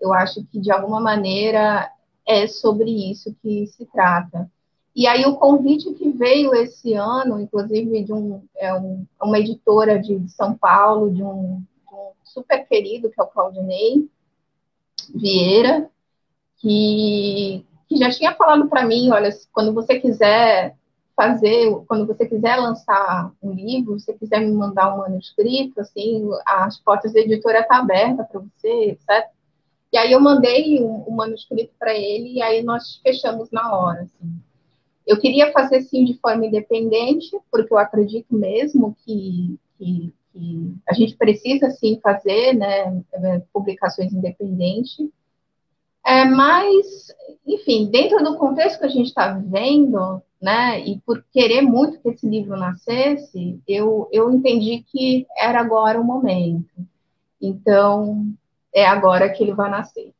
eu 0.00 0.12
acho 0.12 0.44
que, 0.44 0.60
de 0.60 0.70
alguma 0.70 1.00
maneira, 1.00 1.90
é 2.24 2.46
sobre 2.46 3.10
isso 3.10 3.34
que 3.42 3.66
se 3.66 3.84
trata. 3.86 4.48
E 4.94 5.08
aí 5.08 5.24
o 5.26 5.36
convite 5.36 5.92
que 5.94 6.08
veio 6.10 6.54
esse 6.54 6.94
ano, 6.94 7.40
inclusive 7.40 8.04
de 8.04 8.12
um, 8.12 8.42
é 8.56 8.72
um, 8.72 9.04
uma 9.20 9.38
editora 9.38 9.98
de 9.98 10.28
São 10.28 10.56
Paulo, 10.56 11.12
de 11.12 11.22
um, 11.22 11.62
de 11.88 11.94
um 11.94 12.12
super 12.22 12.64
querido, 12.66 13.10
que 13.10 13.20
é 13.20 13.24
o 13.24 13.26
Claudinei 13.26 14.08
Vieira, 15.12 15.90
que, 16.58 17.66
que 17.88 17.96
já 17.96 18.08
tinha 18.10 18.34
falado 18.34 18.68
para 18.68 18.86
mim, 18.86 19.10
olha, 19.10 19.30
quando 19.52 19.74
você 19.74 19.98
quiser 19.98 20.76
fazer, 21.16 21.70
quando 21.88 22.06
você 22.06 22.26
quiser 22.26 22.56
lançar 22.56 23.32
um 23.42 23.52
livro, 23.52 23.98
se 23.98 24.06
você 24.06 24.14
quiser 24.14 24.40
me 24.40 24.52
mandar 24.52 24.94
um 24.94 24.98
manuscrito, 24.98 25.80
assim, 25.80 26.28
as 26.46 26.78
portas 26.78 27.12
da 27.12 27.20
editora 27.20 27.60
estão 27.60 27.78
tá 27.78 27.82
abertas 27.82 28.28
para 28.28 28.40
você, 28.40 28.90
etc. 28.90 29.28
E 29.92 29.98
aí 29.98 30.12
eu 30.12 30.20
mandei 30.20 30.82
um, 30.82 31.04
um 31.08 31.12
manuscrito 31.12 31.72
para 31.78 31.94
ele 31.94 32.34
e 32.34 32.42
aí 32.42 32.62
nós 32.62 33.00
fechamos 33.02 33.50
na 33.50 33.76
hora, 33.76 34.02
assim. 34.02 34.40
Eu 35.06 35.18
queria 35.18 35.52
fazer 35.52 35.82
sim 35.82 36.04
de 36.04 36.14
forma 36.18 36.46
independente, 36.46 37.38
porque 37.50 37.72
eu 37.72 37.78
acredito 37.78 38.34
mesmo 38.34 38.96
que, 39.04 39.58
que, 39.76 40.12
que 40.32 40.74
a 40.88 40.94
gente 40.94 41.16
precisa 41.16 41.70
sim 41.70 42.00
fazer 42.02 42.54
né, 42.54 43.02
é, 43.12 43.42
publicações 43.52 44.12
independentes. 44.12 45.08
É, 46.06 46.24
mas, 46.24 47.14
enfim, 47.46 47.90
dentro 47.90 48.22
do 48.22 48.36
contexto 48.36 48.78
que 48.78 48.86
a 48.86 48.88
gente 48.88 49.06
está 49.06 49.32
vivendo, 49.32 50.22
né, 50.40 50.80
e 50.80 51.00
por 51.00 51.24
querer 51.32 51.62
muito 51.62 51.98
que 52.00 52.10
esse 52.10 52.28
livro 52.28 52.56
nascesse, 52.56 53.58
eu, 53.66 54.08
eu 54.12 54.30
entendi 54.30 54.84
que 54.90 55.26
era 55.36 55.60
agora 55.60 56.00
o 56.00 56.04
momento. 56.04 56.68
Então, 57.40 58.26
é 58.74 58.86
agora 58.86 59.30
que 59.30 59.42
ele 59.42 59.54
vai 59.54 59.70
nascer. 59.70 60.12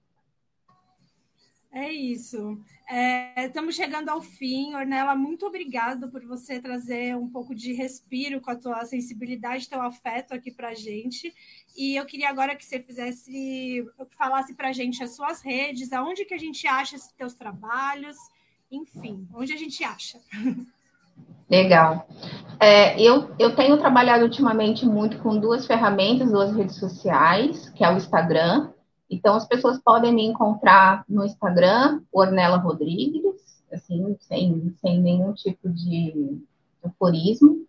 É 1.74 1.90
isso. 1.92 2.56
É, 2.88 3.46
estamos 3.46 3.74
chegando 3.74 4.08
ao 4.08 4.22
fim. 4.22 4.76
Ornella, 4.76 5.16
muito 5.16 5.44
obrigada 5.44 6.06
por 6.06 6.24
você 6.24 6.60
trazer 6.60 7.16
um 7.16 7.28
pouco 7.28 7.52
de 7.52 7.72
respiro 7.72 8.40
com 8.40 8.52
a 8.52 8.54
tua 8.54 8.84
sensibilidade, 8.84 9.68
teu 9.68 9.82
afeto 9.82 10.32
aqui 10.32 10.52
para 10.52 10.68
a 10.68 10.74
gente. 10.74 11.34
E 11.76 11.96
eu 11.96 12.06
queria 12.06 12.30
agora 12.30 12.54
que 12.54 12.64
você 12.64 12.78
fizesse, 12.78 13.84
falasse 14.16 14.54
para 14.54 14.68
a 14.68 14.72
gente 14.72 15.02
as 15.02 15.16
suas 15.16 15.42
redes, 15.42 15.92
aonde 15.92 16.24
que 16.24 16.34
a 16.34 16.38
gente 16.38 16.64
acha 16.68 16.94
esses 16.94 17.10
teus 17.10 17.34
trabalhos, 17.34 18.16
enfim, 18.70 19.26
onde 19.34 19.52
a 19.52 19.56
gente 19.56 19.82
acha. 19.82 20.20
Legal. 21.50 22.08
É, 22.60 23.00
eu, 23.02 23.34
eu 23.36 23.56
tenho 23.56 23.78
trabalhado 23.78 24.22
ultimamente 24.22 24.86
muito 24.86 25.18
com 25.18 25.36
duas 25.36 25.66
ferramentas, 25.66 26.30
duas 26.30 26.54
redes 26.54 26.76
sociais, 26.76 27.68
que 27.70 27.84
é 27.84 27.92
o 27.92 27.96
Instagram 27.96 28.72
então, 29.14 29.36
as 29.36 29.46
pessoas 29.46 29.78
podem 29.78 30.12
me 30.12 30.24
encontrar 30.24 31.04
no 31.08 31.24
Instagram, 31.24 32.02
Ornella 32.12 32.56
Rodrigues, 32.56 33.62
assim, 33.72 34.16
sem, 34.20 34.74
sem 34.80 35.00
nenhum 35.00 35.32
tipo 35.32 35.68
de 35.68 36.42
euforismo, 36.82 37.64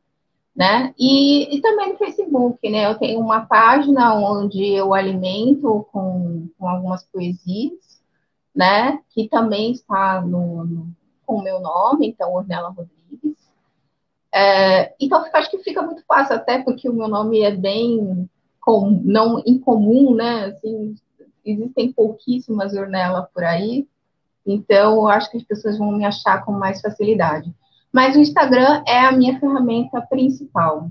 né? 0.55 0.93
E, 0.97 1.55
e 1.55 1.61
também 1.61 1.91
no 1.91 1.97
Facebook, 1.97 2.69
né? 2.69 2.89
Eu 2.89 2.95
tenho 2.95 3.19
uma 3.19 3.45
página 3.45 4.15
onde 4.15 4.63
eu 4.65 4.93
alimento 4.93 5.85
com, 5.91 6.47
com 6.57 6.67
algumas 6.67 7.03
poesias, 7.05 8.01
né? 8.53 8.99
Que 9.09 9.27
também 9.29 9.71
está 9.71 10.21
no, 10.21 10.65
no 10.65 10.95
com 11.25 11.37
o 11.37 11.43
meu 11.43 11.59
nome, 11.59 12.07
então, 12.07 12.33
Ornella 12.33 12.69
Rodrigues. 12.69 13.35
É, 14.33 14.93
então, 14.99 15.25
acho 15.33 15.49
que 15.49 15.59
fica 15.59 15.81
muito 15.81 16.03
fácil, 16.05 16.35
até 16.35 16.61
porque 16.61 16.89
o 16.89 16.93
meu 16.93 17.07
nome 17.07 17.41
é 17.41 17.51
bem 17.51 18.29
com, 18.61 18.89
não 19.03 19.41
incomum, 19.45 20.13
né? 20.13 20.45
Assim, 20.45 20.95
existem 21.45 21.91
pouquíssimas 21.91 22.73
Ornella 22.73 23.29
por 23.33 23.43
aí, 23.43 23.87
então 24.45 24.95
eu 24.95 25.07
acho 25.07 25.29
que 25.31 25.37
as 25.37 25.43
pessoas 25.43 25.77
vão 25.77 25.91
me 25.91 26.05
achar 26.05 26.43
com 26.43 26.51
mais 26.51 26.81
facilidade. 26.81 27.53
Mas 27.91 28.15
o 28.15 28.19
Instagram 28.19 28.83
é 28.85 28.99
a 28.99 29.11
minha 29.11 29.39
ferramenta 29.39 30.01
principal. 30.01 30.89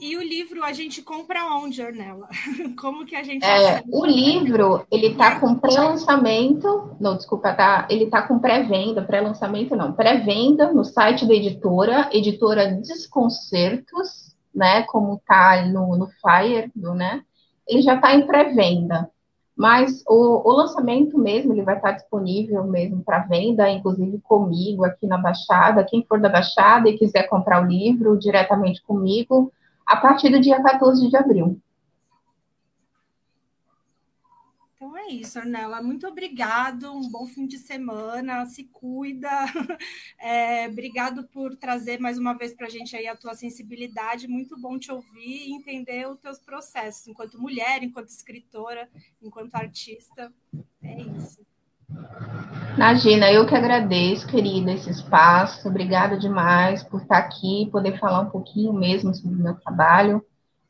E 0.00 0.16
o 0.16 0.22
livro 0.22 0.62
a 0.64 0.72
gente 0.72 1.00
compra 1.00 1.46
onde, 1.46 1.80
Ornella? 1.80 2.28
Como 2.78 3.06
que 3.06 3.14
a 3.14 3.22
gente 3.22 3.44
é, 3.44 3.82
O 3.90 4.04
livro, 4.04 4.84
ele 4.90 5.06
está 5.08 5.38
com 5.38 5.54
pré-lançamento, 5.54 6.96
não, 7.00 7.16
desculpa, 7.16 7.54
tá, 7.54 7.86
ele 7.88 8.04
está 8.04 8.20
com 8.20 8.38
pré-venda, 8.38 9.02
pré-lançamento 9.02 9.76
não, 9.76 9.92
pré-venda 9.92 10.72
no 10.72 10.84
site 10.84 11.24
da 11.24 11.32
editora, 11.32 12.10
editora 12.12 12.72
Desconcertos, 12.72 14.34
né, 14.54 14.82
como 14.82 15.22
tá 15.26 15.64
no, 15.66 15.96
no 15.96 16.08
flyer, 16.20 16.70
do, 16.74 16.94
né, 16.94 17.24
ele 17.68 17.82
já 17.82 17.94
está 17.96 18.14
em 18.14 18.26
pré-venda. 18.26 19.10
Mas 19.56 20.02
o, 20.08 20.48
o, 20.48 20.52
lançamento 20.52 21.16
mesmo, 21.16 21.52
ele 21.52 21.62
vai 21.62 21.76
estar 21.76 21.92
disponível 21.92 22.64
mesmo 22.64 23.04
para 23.04 23.20
venda, 23.20 23.70
inclusive 23.70 24.18
comigo 24.20 24.84
aqui 24.84 25.06
na 25.06 25.16
Baixada. 25.16 25.84
Quem 25.84 26.04
for 26.08 26.20
da 26.20 26.28
Baixada 26.28 26.88
e 26.88 26.98
quiser 26.98 27.28
comprar 27.28 27.62
o 27.62 27.66
livro 27.66 28.18
diretamente 28.18 28.82
comigo, 28.82 29.52
a 29.86 29.96
partir 29.96 30.30
do 30.30 30.40
dia 30.40 30.60
14 30.60 31.08
de 31.08 31.16
abril. 31.16 31.60
Então 34.84 34.98
é 34.98 35.06
isso, 35.08 35.38
Arnela. 35.38 35.82
Muito 35.82 36.06
obrigado. 36.06 36.92
Um 36.92 37.08
bom 37.10 37.24
fim 37.24 37.46
de 37.46 37.56
semana. 37.56 38.44
Se 38.44 38.64
cuida. 38.64 39.28
É, 40.18 40.68
obrigado 40.68 41.24
por 41.24 41.54
trazer 41.56 42.00
mais 42.00 42.16
uma 42.16 42.32
vez 42.32 42.54
para 42.54 42.66
a 42.66 42.70
gente 42.70 42.96
aí 42.96 43.06
a 43.06 43.16
tua 43.16 43.34
sensibilidade. 43.34 44.26
Muito 44.26 44.58
bom 44.58 44.78
te 44.78 44.90
ouvir 44.90 45.48
e 45.48 45.54
entender 45.54 46.08
os 46.08 46.18
teus 46.18 46.38
processos 46.38 47.06
enquanto 47.06 47.38
mulher, 47.38 47.82
enquanto 47.82 48.08
escritora, 48.08 48.88
enquanto 49.20 49.54
artista. 49.54 50.32
É 50.82 51.02
isso. 51.02 51.44
Imagina, 52.74 53.30
eu 53.30 53.46
que 53.46 53.54
agradeço, 53.54 54.26
querida, 54.26 54.72
esse 54.72 54.90
espaço. 54.90 55.68
Obrigada 55.68 56.18
demais 56.18 56.82
por 56.82 57.02
estar 57.02 57.18
aqui, 57.18 57.68
poder 57.70 57.98
falar 57.98 58.20
um 58.20 58.30
pouquinho 58.30 58.72
mesmo 58.72 59.14
sobre 59.14 59.36
o 59.36 59.42
meu 59.42 59.54
trabalho. 59.56 60.24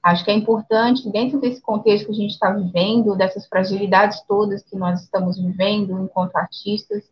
Acho 0.05 0.23
que 0.23 0.31
é 0.31 0.35
importante, 0.35 1.09
dentro 1.09 1.41
desse 1.41 1.63
contexto 1.63 2.05
que 2.05 2.13
a 2.13 2.15
gente 2.15 2.33
está 2.33 2.51
vivendo, 2.51 3.17
dessas 3.17 3.47
fragilidades 3.47 4.21
todas 4.29 4.63
que 4.63 4.77
nós 4.77 5.01
estamos 5.03 5.39
vivendo 5.39 5.99
enquanto 5.99 6.37
artistas, 6.37 7.03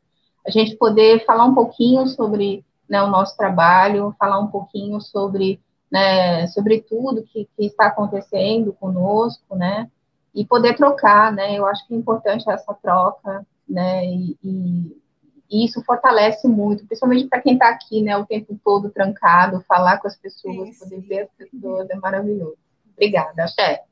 a 0.46 0.50
gente 0.50 0.76
poder 0.76 1.24
falar 1.24 1.46
um 1.46 1.54
pouquinho 1.54 2.06
sobre 2.06 2.62
né, 2.86 3.02
o 3.02 3.08
nosso 3.08 3.34
trabalho, 3.34 4.14
falar 4.18 4.38
um 4.40 4.48
pouquinho 4.48 5.00
sobre, 5.00 5.58
né, 5.90 6.46
sobre 6.48 6.82
tudo 6.82 7.22
que, 7.22 7.48
que, 7.56 7.64
está 7.64 7.86
acontecendo 7.86 8.74
conosco, 8.74 9.56
né, 9.56 9.90
e 10.34 10.44
poder 10.44 10.76
trocar, 10.76 11.32
né, 11.32 11.58
eu 11.58 11.64
acho 11.64 11.88
que 11.88 11.94
é 11.94 11.96
importante 11.96 12.44
essa 12.50 12.74
troca, 12.74 13.46
né, 13.66 14.04
e, 14.04 14.36
e, 14.44 15.02
e 15.50 15.64
isso 15.64 15.82
fortalece 15.82 16.46
muito, 16.46 16.84
principalmente 16.84 17.26
para 17.26 17.40
quem 17.40 17.54
está 17.54 17.70
aqui, 17.70 18.02
né, 18.02 18.18
o 18.18 18.26
tempo 18.26 18.54
todo 18.62 18.90
trancado, 18.90 19.64
falar 19.66 19.96
com 19.96 20.08
as 20.08 20.16
pessoas, 20.18 20.78
poder 20.78 21.00
ver 21.00 21.20
as 21.20 21.30
pessoas, 21.30 21.88
é 21.88 21.96
maravilhoso. 21.96 22.61
Obrigada, 22.96 23.44
Axé. 23.44 23.84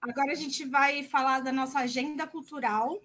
Agora 0.00 0.32
a 0.32 0.34
gente 0.34 0.66
vai 0.66 1.02
falar 1.02 1.40
da 1.40 1.50
nossa 1.50 1.78
agenda 1.78 2.26
cultural. 2.26 3.00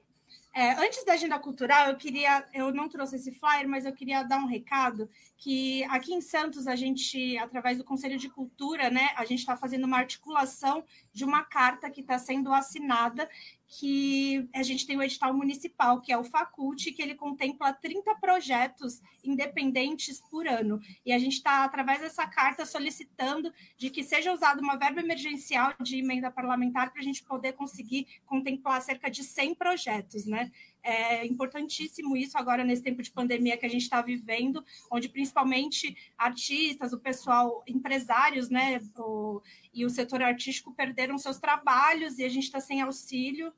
É, 0.53 0.73
antes 0.73 1.05
da 1.05 1.13
agenda 1.13 1.37
cultural, 1.37 1.87
eu 1.87 1.95
queria, 1.95 2.45
eu 2.53 2.73
não 2.73 2.89
trouxe 2.89 3.15
esse 3.15 3.31
flyer, 3.31 3.67
mas 3.67 3.85
eu 3.85 3.93
queria 3.93 4.23
dar 4.23 4.39
um 4.39 4.47
recado 4.47 5.09
que 5.37 5.83
aqui 5.85 6.13
em 6.13 6.21
Santos 6.21 6.67
a 6.67 6.75
gente, 6.75 7.37
através 7.37 7.77
do 7.77 7.83
Conselho 7.83 8.17
de 8.17 8.27
Cultura, 8.27 8.89
né, 8.89 9.09
a 9.15 9.23
gente 9.23 9.39
está 9.39 9.55
fazendo 9.55 9.85
uma 9.85 9.97
articulação 9.97 10.83
de 11.13 11.23
uma 11.23 11.43
carta 11.43 11.89
que 11.89 12.01
está 12.01 12.17
sendo 12.17 12.51
assinada 12.51 13.29
que 13.69 14.49
a 14.53 14.63
gente 14.63 14.87
tem 14.87 14.97
o 14.97 15.03
edital 15.03 15.31
municipal, 15.31 16.01
que 16.01 16.11
é 16.11 16.17
o 16.17 16.23
Faculte, 16.23 16.91
que 16.91 17.03
ele 17.03 17.13
contempla 17.13 17.71
30 17.71 18.15
projetos 18.15 18.99
independentes 19.23 20.19
por 20.19 20.47
ano. 20.47 20.81
E 21.05 21.13
a 21.13 21.19
gente 21.19 21.33
está, 21.33 21.63
através 21.63 22.01
dessa 22.01 22.25
carta, 22.25 22.65
solicitando 22.65 23.53
de 23.77 23.91
que 23.91 24.03
seja 24.03 24.33
usada 24.33 24.59
uma 24.59 24.75
verba 24.75 25.01
emergencial 25.01 25.75
de 25.81 25.99
emenda 25.99 26.31
parlamentar 26.31 26.91
para 26.91 27.01
a 27.01 27.03
gente 27.03 27.23
poder 27.23 27.53
conseguir 27.53 28.07
contemplar 28.25 28.81
cerca 28.81 29.09
de 29.09 29.23
100 29.23 29.53
projetos, 29.53 30.25
né? 30.25 30.51
É 30.81 31.25
importantíssimo 31.25 32.15
isso 32.15 32.37
agora 32.37 32.63
nesse 32.63 32.81
tempo 32.81 33.01
de 33.01 33.11
pandemia 33.11 33.57
que 33.57 33.65
a 33.65 33.69
gente 33.69 33.81
está 33.81 34.01
vivendo, 34.01 34.63
onde 34.89 35.09
principalmente 35.09 35.95
artistas, 36.17 36.93
o 36.93 36.99
pessoal, 36.99 37.63
empresários, 37.67 38.49
né, 38.49 38.81
o, 38.97 39.41
e 39.73 39.85
o 39.85 39.89
setor 39.89 40.21
artístico 40.21 40.73
perderam 40.73 41.17
seus 41.17 41.37
trabalhos 41.37 42.17
e 42.17 42.23
a 42.23 42.29
gente 42.29 42.45
está 42.45 42.59
sem 42.59 42.81
auxílio. 42.81 43.53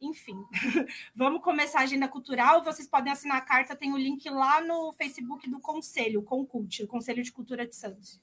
enfim, 0.00 0.36
vamos 1.14 1.42
começar 1.42 1.80
a 1.80 1.82
agenda 1.82 2.06
cultural. 2.06 2.62
Vocês 2.62 2.86
podem 2.86 3.12
assinar 3.12 3.38
a 3.38 3.42
carta, 3.42 3.74
tem 3.74 3.92
o 3.92 3.98
link 3.98 4.28
lá 4.28 4.60
no 4.60 4.92
Facebook 4.92 5.48
do 5.48 5.60
Conselho, 5.60 6.22
Concult, 6.22 6.82
o 6.82 6.86
Conselho 6.86 7.22
de 7.22 7.32
Cultura 7.32 7.66
de 7.66 7.74
Santos. 7.74 8.20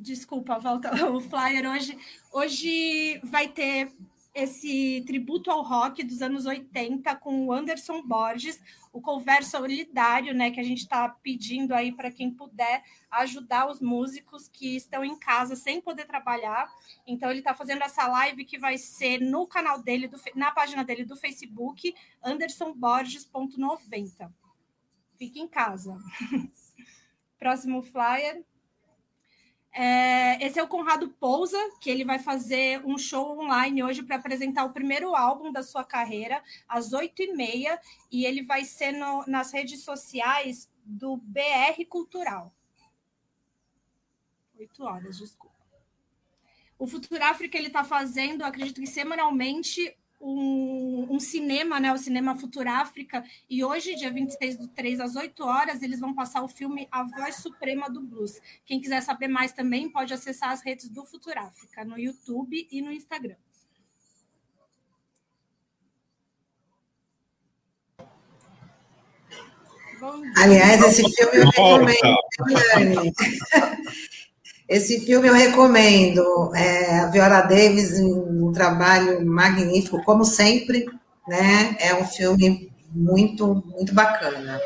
Desculpa, 0.00 0.58
volta 0.58 0.90
o 1.12 1.20
flyer 1.20 1.70
hoje. 1.70 1.96
Hoje 2.32 3.20
vai 3.22 3.46
ter 3.48 3.92
esse 4.34 5.04
tributo 5.06 5.50
ao 5.50 5.62
rock 5.62 6.02
dos 6.02 6.22
anos 6.22 6.46
80 6.46 7.14
com 7.16 7.46
o 7.46 7.52
Anderson 7.52 8.00
Borges, 8.02 8.58
o 8.94 9.02
cover 9.02 9.44
solidário, 9.44 10.32
né, 10.32 10.50
que 10.50 10.58
a 10.58 10.62
gente 10.62 10.78
está 10.78 11.06
pedindo 11.06 11.74
aí 11.74 11.92
para 11.92 12.10
quem 12.10 12.30
puder 12.30 12.82
ajudar 13.10 13.68
os 13.68 13.82
músicos 13.82 14.48
que 14.48 14.74
estão 14.74 15.04
em 15.04 15.18
casa 15.18 15.54
sem 15.54 15.82
poder 15.82 16.06
trabalhar. 16.06 16.66
Então 17.06 17.28
ele 17.28 17.40
está 17.40 17.52
fazendo 17.52 17.82
essa 17.82 18.08
live 18.08 18.46
que 18.46 18.58
vai 18.58 18.78
ser 18.78 19.20
no 19.20 19.46
canal 19.46 19.82
dele, 19.82 20.08
do, 20.08 20.18
na 20.34 20.50
página 20.50 20.82
dele 20.82 21.04
do 21.04 21.14
Facebook, 21.14 21.94
andersonborges.90. 22.24 24.32
Fique 25.18 25.40
em 25.40 25.46
casa. 25.46 25.98
Próximo 27.38 27.82
flyer. 27.82 28.42
É, 29.72 30.44
esse 30.44 30.58
é 30.58 30.62
o 30.62 30.68
Conrado 30.68 31.08
Pousa, 31.08 31.58
que 31.80 31.88
ele 31.88 32.04
vai 32.04 32.18
fazer 32.18 32.84
um 32.84 32.98
show 32.98 33.38
online 33.38 33.82
hoje 33.82 34.02
para 34.02 34.16
apresentar 34.16 34.64
o 34.64 34.72
primeiro 34.72 35.14
álbum 35.14 35.52
da 35.52 35.62
sua 35.62 35.84
carreira, 35.84 36.42
às 36.68 36.92
oito 36.92 37.22
e 37.22 37.32
meia, 37.34 37.80
e 38.10 38.24
ele 38.24 38.42
vai 38.42 38.64
ser 38.64 38.92
no, 38.92 39.24
nas 39.26 39.52
redes 39.52 39.84
sociais 39.84 40.68
do 40.84 41.16
BR 41.16 41.84
Cultural. 41.88 42.52
Oito 44.58 44.84
horas, 44.84 45.18
desculpa. 45.18 45.54
O 46.76 46.86
Futuro 46.86 47.22
África 47.22 47.56
ele 47.56 47.68
está 47.68 47.84
fazendo, 47.84 48.42
acredito 48.42 48.80
que 48.80 48.86
semanalmente, 48.86 49.96
um, 50.20 51.06
um, 51.10 51.18
cinema, 51.18 51.80
né, 51.80 51.92
o 51.92 51.98
Cinema 51.98 52.36
Futuráfrica, 52.36 53.24
e 53.48 53.64
hoje, 53.64 53.94
dia 53.94 54.10
26 54.10 54.56
do 54.58 54.68
3 54.68 55.00
às 55.00 55.16
8 55.16 55.42
horas, 55.44 55.82
eles 55.82 55.98
vão 55.98 56.14
passar 56.14 56.42
o 56.42 56.48
filme 56.48 56.86
A 56.92 57.04
Voz 57.04 57.36
Suprema 57.36 57.88
do 57.88 58.02
Blues. 58.02 58.40
Quem 58.66 58.80
quiser 58.80 59.00
saber 59.02 59.28
mais 59.28 59.52
também 59.52 59.88
pode 59.88 60.12
acessar 60.12 60.50
as 60.50 60.62
redes 60.62 60.88
do 60.88 61.04
Futuráfrica, 61.04 61.84
no 61.84 61.98
YouTube 61.98 62.68
e 62.70 62.82
no 62.82 62.92
Instagram. 62.92 63.36
Aliás, 70.36 70.82
esse 70.82 71.02
filme 71.14 71.36
eu 71.36 71.44
recomendo. 71.50 73.12
Esse 74.70 75.00
filme 75.00 75.26
eu 75.26 75.34
recomendo. 75.34 76.54
É, 76.54 77.00
a 77.00 77.06
Viola 77.06 77.40
Davis, 77.40 77.98
um 77.98 78.52
trabalho 78.52 79.26
magnífico, 79.26 80.00
como 80.04 80.24
sempre, 80.24 80.86
né? 81.26 81.76
É 81.80 81.92
um 81.96 82.06
filme 82.06 82.72
muito, 82.92 83.64
muito 83.66 83.92
bacana. 83.92 84.60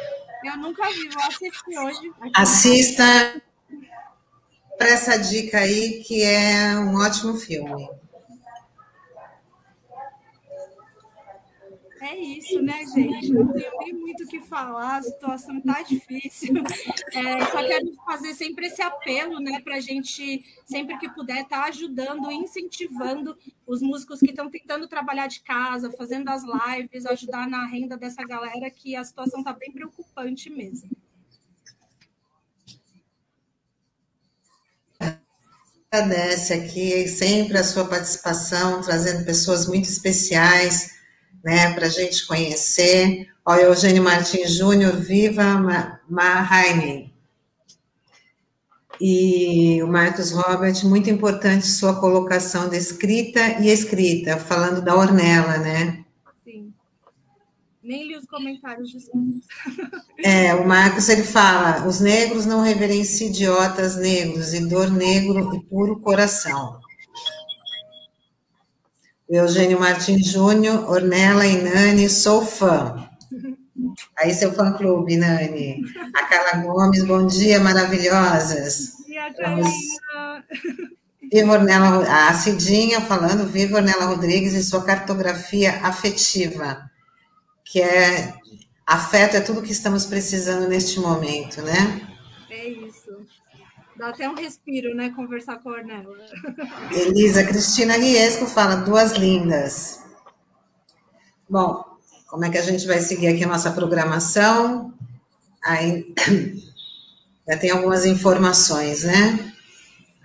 Eu 0.44 0.58
nunca 0.58 0.86
vi, 0.90 1.08
vou 1.08 1.22
assistir 1.22 1.78
hoje. 1.78 2.12
Assista 2.36 3.02
para 4.76 4.88
essa 4.88 5.16
dica 5.16 5.60
aí, 5.60 6.02
que 6.06 6.22
é 6.22 6.76
um 6.76 6.96
ótimo 6.96 7.38
filme. 7.38 7.88
É 12.04 12.18
isso, 12.18 12.60
né, 12.60 12.84
gente? 12.94 13.32
Não 13.32 13.50
tem 13.50 13.94
muito 13.94 14.24
o 14.24 14.26
que 14.26 14.38
falar, 14.38 14.98
a 14.98 15.02
situação 15.02 15.58
tá 15.62 15.80
difícil. 15.80 16.52
É, 17.14 17.46
só 17.46 17.66
quero 17.66 17.94
fazer 18.04 18.34
sempre 18.34 18.66
esse 18.66 18.82
apelo, 18.82 19.40
né, 19.40 19.58
para 19.62 19.76
a 19.76 19.80
gente, 19.80 20.44
sempre 20.66 20.98
que 20.98 21.08
puder, 21.08 21.40
estar 21.40 21.62
tá 21.62 21.68
ajudando, 21.68 22.30
incentivando 22.30 23.38
os 23.66 23.80
músicos 23.80 24.20
que 24.20 24.30
estão 24.30 24.50
tentando 24.50 24.86
trabalhar 24.86 25.28
de 25.28 25.40
casa, 25.40 25.90
fazendo 25.92 26.28
as 26.28 26.42
lives, 26.44 27.06
ajudar 27.06 27.48
na 27.48 27.64
renda 27.64 27.96
dessa 27.96 28.22
galera, 28.22 28.70
que 28.70 28.94
a 28.94 29.02
situação 29.02 29.40
está 29.40 29.54
bem 29.54 29.72
preocupante 29.72 30.50
mesmo. 30.50 30.90
Agradece 35.90 36.52
aqui 36.52 37.08
sempre 37.08 37.56
a 37.56 37.64
sua 37.64 37.88
participação, 37.88 38.82
trazendo 38.82 39.24
pessoas 39.24 39.66
muito 39.66 39.88
especiais 39.88 40.94
né, 41.44 41.74
para 41.74 41.86
a 41.86 41.90
gente 41.90 42.26
conhecer. 42.26 43.28
Ó, 43.44 43.54
Eugênio 43.54 44.02
Martins 44.02 44.54
Júnior, 44.54 44.96
viva 44.96 45.44
Mahaine. 46.08 47.12
E 49.00 49.82
o 49.82 49.88
Marcos 49.88 50.30
Robert, 50.30 50.82
muito 50.84 51.10
importante 51.10 51.66
sua 51.66 52.00
colocação 52.00 52.68
de 52.68 52.76
escrita 52.76 53.60
e 53.60 53.68
escrita, 53.68 54.38
falando 54.38 54.80
da 54.80 54.96
Ornella, 54.96 55.58
né? 55.58 56.04
Sim. 56.44 56.72
Nem 57.82 58.06
li 58.06 58.16
os 58.16 58.24
comentários, 58.24 58.90
desculpa. 58.90 59.40
É, 60.24 60.54
o 60.54 60.66
Marcos, 60.66 61.10
ele 61.10 61.24
fala, 61.24 61.86
os 61.86 62.00
negros 62.00 62.46
não 62.46 62.62
reverenciam 62.62 63.28
idiotas 63.28 63.96
negros, 63.96 64.54
e 64.54 64.66
dor 64.66 64.90
negro 64.90 65.54
e 65.54 65.60
puro 65.64 66.00
coração. 66.00 66.80
Eugênio 69.36 69.80
Martins 69.80 70.26
Júnior, 70.26 70.88
Ornella 70.90 71.46
e 71.46 71.62
Nani, 71.62 72.08
sou 72.08 72.44
fã. 72.44 73.08
Aí 74.18 74.32
seu 74.32 74.52
fã 74.52 74.72
clube, 74.72 75.16
Nani. 75.16 75.82
A 76.14 76.22
Carla 76.24 76.62
Gomes, 76.62 77.04
bom 77.04 77.26
dia, 77.26 77.60
maravilhosas. 77.60 78.92
Bom 78.98 79.04
dia, 79.06 79.34
Vamos... 79.40 79.70
Viva 81.32 81.52
Ornella, 81.52 82.28
a 82.28 82.32
Cidinha 82.34 83.00
falando, 83.00 83.50
viva 83.50 83.78
Ornella 83.78 84.04
Rodrigues 84.04 84.52
e 84.52 84.62
sua 84.62 84.84
cartografia 84.84 85.80
afetiva, 85.82 86.88
que 87.64 87.80
é 87.80 88.32
afeto 88.86 89.36
é 89.36 89.40
tudo 89.40 89.62
que 89.62 89.72
estamos 89.72 90.04
precisando 90.04 90.68
neste 90.68 91.00
momento, 91.00 91.62
né? 91.62 92.08
É 92.50 92.68
isso. 92.68 93.03
Dá 93.96 94.08
até 94.08 94.28
um 94.28 94.34
respiro, 94.34 94.94
né? 94.94 95.10
Conversar 95.10 95.58
com 95.58 95.70
a 95.70 95.74
Ornella. 95.74 96.16
Elisa 96.92 97.44
Cristina 97.44 97.96
Riesco 97.96 98.46
fala, 98.46 98.76
duas 98.76 99.12
lindas. 99.12 100.04
Bom, 101.48 101.84
como 102.26 102.44
é 102.44 102.50
que 102.50 102.58
a 102.58 102.62
gente 102.62 102.86
vai 102.86 102.98
seguir 102.98 103.28
aqui 103.28 103.44
a 103.44 103.48
nossa 103.48 103.70
programação? 103.70 104.92
Aí 105.64 106.12
já 107.48 107.56
tem 107.56 107.70
algumas 107.70 108.04
informações, 108.04 109.04
né? 109.04 109.52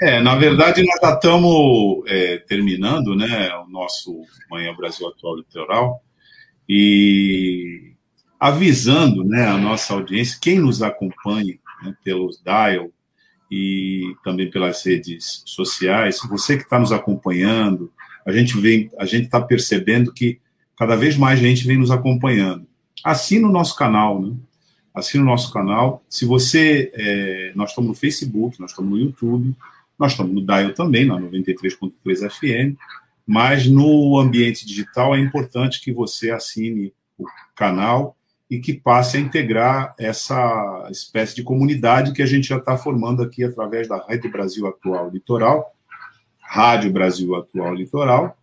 É, 0.01 0.21
na 0.21 0.35
verdade, 0.35 0.81
nós 0.83 0.99
já 1.01 1.13
estamos 1.13 2.03
é, 2.07 2.37
terminando 2.37 3.15
né, 3.15 3.53
o 3.55 3.69
nosso 3.69 4.23
Manhã 4.49 4.73
Brasil 4.73 5.07
Atual 5.07 5.35
Litoral 5.35 6.01
e 6.67 7.93
avisando 8.39 9.25
né, 9.25 9.45
a 9.45 9.57
nossa 9.57 9.93
audiência, 9.93 10.39
quem 10.41 10.57
nos 10.57 10.81
acompanha 10.81 11.59
né, 11.83 11.93
pelos 12.03 12.41
dial, 12.41 12.89
e 13.49 14.15
também 14.23 14.49
pelas 14.49 14.84
redes 14.85 15.41
sociais. 15.45 16.19
Você 16.30 16.57
que 16.57 16.63
está 16.63 16.77
nos 16.77 16.91
acompanhando, 16.91 17.91
a 18.26 18.31
gente 18.31 18.59
vem, 18.59 18.89
a 18.97 19.05
gente 19.05 19.26
está 19.26 19.41
percebendo 19.41 20.13
que 20.13 20.39
cada 20.77 20.95
vez 20.95 21.17
mais 21.17 21.39
gente 21.39 21.65
vem 21.65 21.77
nos 21.77 21.91
acompanhando. 21.91 22.65
Assina 23.03 23.47
o 23.47 23.51
nosso 23.51 23.76
canal, 23.76 24.21
né? 24.21 24.35
Assina 24.93 25.23
o 25.23 25.26
nosso 25.26 25.51
canal. 25.51 26.03
Se 26.09 26.26
você, 26.26 26.91
é, 26.93 27.51
nós 27.55 27.69
estamos 27.69 27.89
no 27.89 27.95
Facebook, 27.95 28.59
nós 28.59 28.71
estamos 28.71 28.91
no 28.91 28.97
YouTube, 28.97 29.55
nós 29.97 30.11
estamos 30.11 30.34
no 30.34 30.45
Dial 30.45 30.73
também, 30.73 31.05
na 31.05 31.19
93.3 31.19 32.30
FM, 32.30 32.77
mas 33.26 33.67
no 33.67 34.17
ambiente 34.17 34.65
digital 34.65 35.15
é 35.15 35.19
importante 35.19 35.81
que 35.81 35.91
você 35.91 36.31
assine 36.31 36.93
o 37.17 37.26
canal 37.55 38.15
e 38.49 38.59
que 38.59 38.73
passe 38.73 39.17
a 39.17 39.19
integrar 39.19 39.93
essa 39.97 40.88
espécie 40.89 41.35
de 41.35 41.43
comunidade 41.43 42.13
que 42.13 42.21
a 42.21 42.26
gente 42.26 42.47
já 42.47 42.57
está 42.57 42.76
formando 42.76 43.21
aqui 43.21 43.43
através 43.43 43.88
da 43.88 44.03
Rede 44.07 44.27
Brasil 44.27 44.65
Atual 44.65 45.09
Litoral, 45.11 45.76
Rádio 46.41 46.91
Brasil 46.91 47.35
Atual 47.35 47.76
Litoral, 47.76 48.35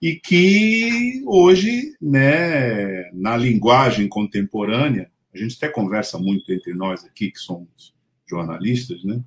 e 0.00 0.16
que 0.16 1.22
hoje, 1.26 1.94
né, 2.00 3.10
na 3.12 3.36
linguagem 3.36 4.08
contemporânea, 4.08 5.10
a 5.34 5.38
gente 5.38 5.56
até 5.56 5.68
conversa 5.68 6.18
muito 6.18 6.50
entre 6.50 6.72
nós 6.72 7.04
aqui, 7.04 7.30
que 7.30 7.38
somos 7.38 7.94
jornalistas, 8.26 9.04
né, 9.04 9.22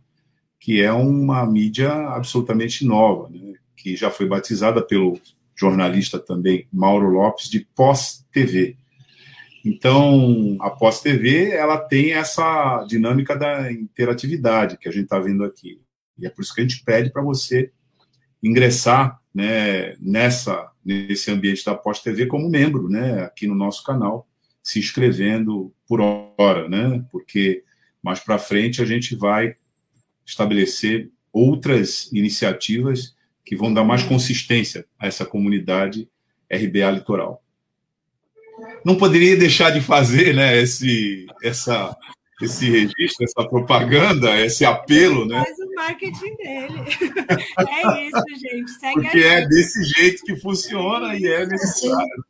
que 0.59 0.81
é 0.81 0.91
uma 0.91 1.45
mídia 1.45 1.91
absolutamente 1.91 2.83
nova, 2.83 3.29
né, 3.29 3.53
que 3.77 3.95
já 3.95 4.09
foi 4.09 4.27
batizada 4.27 4.81
pelo 4.81 5.19
jornalista 5.55 6.17
também 6.17 6.67
Mauro 6.73 7.09
Lopes 7.09 7.47
de 7.47 7.59
pós-TV 7.75 8.75
então, 9.65 10.55
a 10.59 10.69
pós-TV, 10.69 11.49
ela 11.49 11.79
tem 11.79 12.13
essa 12.13 12.85
dinâmica 12.87 13.35
da 13.35 13.71
interatividade 13.71 14.77
que 14.77 14.87
a 14.87 14.91
gente 14.91 15.05
está 15.05 15.17
vendo 15.17 15.43
aqui. 15.43 15.81
E 16.19 16.27
é 16.27 16.29
por 16.29 16.43
isso 16.43 16.53
que 16.53 16.61
a 16.61 16.63
gente 16.63 16.83
pede 16.83 17.11
para 17.11 17.23
você 17.23 17.71
ingressar 18.43 19.19
né, 19.33 19.95
nessa, 19.99 20.71
nesse 20.85 21.31
ambiente 21.31 21.65
da 21.65 21.73
pós-TV 21.73 22.27
como 22.27 22.47
membro, 22.47 22.87
né, 22.87 23.23
aqui 23.23 23.47
no 23.47 23.55
nosso 23.55 23.83
canal, 23.83 24.27
se 24.61 24.77
inscrevendo 24.77 25.73
por 25.87 25.99
hora, 25.99 26.69
né, 26.69 27.03
porque 27.11 27.63
mais 28.03 28.19
para 28.19 28.37
frente 28.37 28.83
a 28.83 28.85
gente 28.85 29.15
vai 29.15 29.55
estabelecer 30.23 31.09
outras 31.33 32.11
iniciativas 32.13 33.15
que 33.43 33.55
vão 33.55 33.73
dar 33.73 33.83
mais 33.83 34.03
consistência 34.03 34.85
a 34.99 35.07
essa 35.07 35.25
comunidade 35.25 36.07
RBA 36.51 36.91
litoral. 36.91 37.44
Não 38.85 38.95
poderia 38.95 39.35
deixar 39.35 39.71
de 39.71 39.81
fazer 39.81 40.35
né, 40.35 40.61
esse, 40.61 41.25
essa, 41.43 41.97
esse 42.39 42.69
registro, 42.69 43.25
essa 43.25 43.49
propaganda, 43.49 44.39
esse 44.39 44.63
apelo, 44.63 45.25
né? 45.25 45.43
Faz 45.43 45.57
o 45.57 45.73
marketing 45.73 46.35
dele. 46.35 46.83
É 47.57 48.05
isso, 48.05 48.23
gente. 48.39 48.71
Segue 48.79 49.01
Porque 49.01 49.17
é 49.17 49.47
desse 49.47 49.83
jeito 49.83 50.23
que 50.23 50.35
funciona 50.35 51.15
e 51.15 51.25
é 51.25 51.47
necessário. 51.47 52.25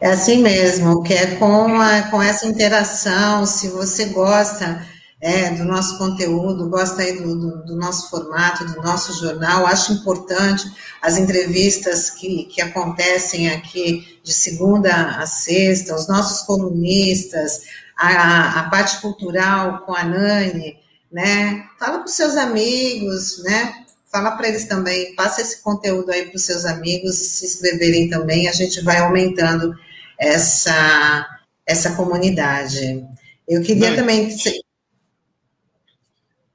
É 0.00 0.10
assim 0.10 0.42
mesmo, 0.42 1.02
que 1.02 1.12
é 1.12 1.34
com, 1.36 1.80
a, 1.80 2.02
com 2.02 2.22
essa 2.22 2.46
interação, 2.46 3.44
se 3.44 3.68
você 3.68 4.06
gosta 4.06 4.86
é, 5.20 5.50
do 5.50 5.64
nosso 5.64 5.98
conteúdo, 5.98 6.70
gosta 6.70 7.02
aí 7.02 7.18
do, 7.18 7.38
do, 7.38 7.64
do, 7.64 7.76
nosso 7.76 8.08
formato, 8.08 8.64
do 8.64 8.80
nosso 8.80 9.12
jornal, 9.20 9.66
acho 9.66 9.92
importante 9.92 10.64
as 11.02 11.18
entrevistas 11.18 12.08
que, 12.10 12.44
que 12.44 12.62
acontecem 12.62 13.50
aqui 13.50 14.18
de 14.22 14.32
segunda 14.32 15.18
a 15.18 15.26
sexta, 15.26 15.94
os 15.94 16.08
nossos 16.08 16.46
colunistas, 16.46 17.60
a, 17.96 18.60
a 18.60 18.70
parte 18.70 18.98
cultural 19.02 19.84
com 19.84 19.94
a 19.94 20.04
Nani, 20.04 20.78
né? 21.12 21.66
Fala 21.78 21.98
para 21.98 22.06
os 22.06 22.14
seus 22.14 22.36
amigos, 22.36 23.42
né? 23.44 23.84
Fala 24.10 24.32
para 24.32 24.48
eles 24.48 24.64
também, 24.64 25.14
passa 25.14 25.42
esse 25.42 25.62
conteúdo 25.62 26.10
aí 26.10 26.26
para 26.26 26.36
os 26.36 26.44
seus 26.44 26.64
amigos, 26.64 27.14
se 27.16 27.44
inscreverem 27.44 28.08
também, 28.08 28.48
a 28.48 28.52
gente 28.52 28.80
vai 28.82 28.98
aumentando 28.98 29.74
essa, 30.18 31.26
essa 31.66 31.92
comunidade. 31.92 33.06
Eu 33.46 33.62
queria 33.62 33.94
também. 33.94 34.34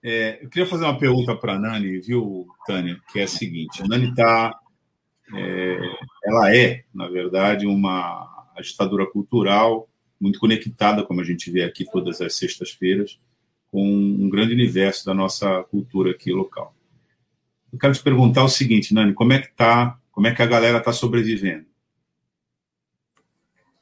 É, 0.07 0.38
eu 0.40 0.49
queria 0.49 0.68
fazer 0.68 0.84
uma 0.84 0.99
pergunta 0.99 1.36
para 1.36 1.53
a 1.53 1.60
Nani, 1.60 1.99
viu, 1.99 2.45
Tânia? 2.68 3.02
Que 3.11 3.22
é 3.22 3.23
a 3.23 3.27
seguinte: 3.27 3.82
a 3.82 3.88
Nani 3.88 4.10
está. 4.10 4.56
É, 5.34 5.80
ela 6.23 6.56
é, 6.56 6.84
na 6.94 7.07
verdade, 7.07 7.65
uma 7.65 8.52
agitadora 8.56 9.07
cultural 9.07 9.90
muito 10.22 10.40
conectada, 10.40 11.03
como 11.03 11.22
a 11.22 11.23
gente 11.23 11.49
vê 11.49 11.64
aqui 11.64 11.84
todas 11.91 12.22
as 12.22 12.36
sextas-feiras, 12.36 13.19
com 13.72 13.84
um 13.84 14.30
grande 14.30 14.53
universo 14.53 15.03
da 15.07 15.14
nossa 15.15 15.64
cultura 15.64 16.11
aqui 16.11 16.32
local. 16.32 16.76
Eu 17.73 17.80
quero 17.80 17.94
te 17.94 18.03
perguntar 18.03 18.44
o 18.44 18.48
seguinte, 18.49 18.94
Nani, 18.94 19.11
como 19.11 19.34
é 19.34 19.40
que 19.40 19.52
tá, 19.56 19.99
como 20.11 20.27
é 20.27 20.36
que 20.36 20.41
a 20.44 20.45
galera 20.45 20.77
está 20.77 20.94
sobrevivendo? 20.94 21.65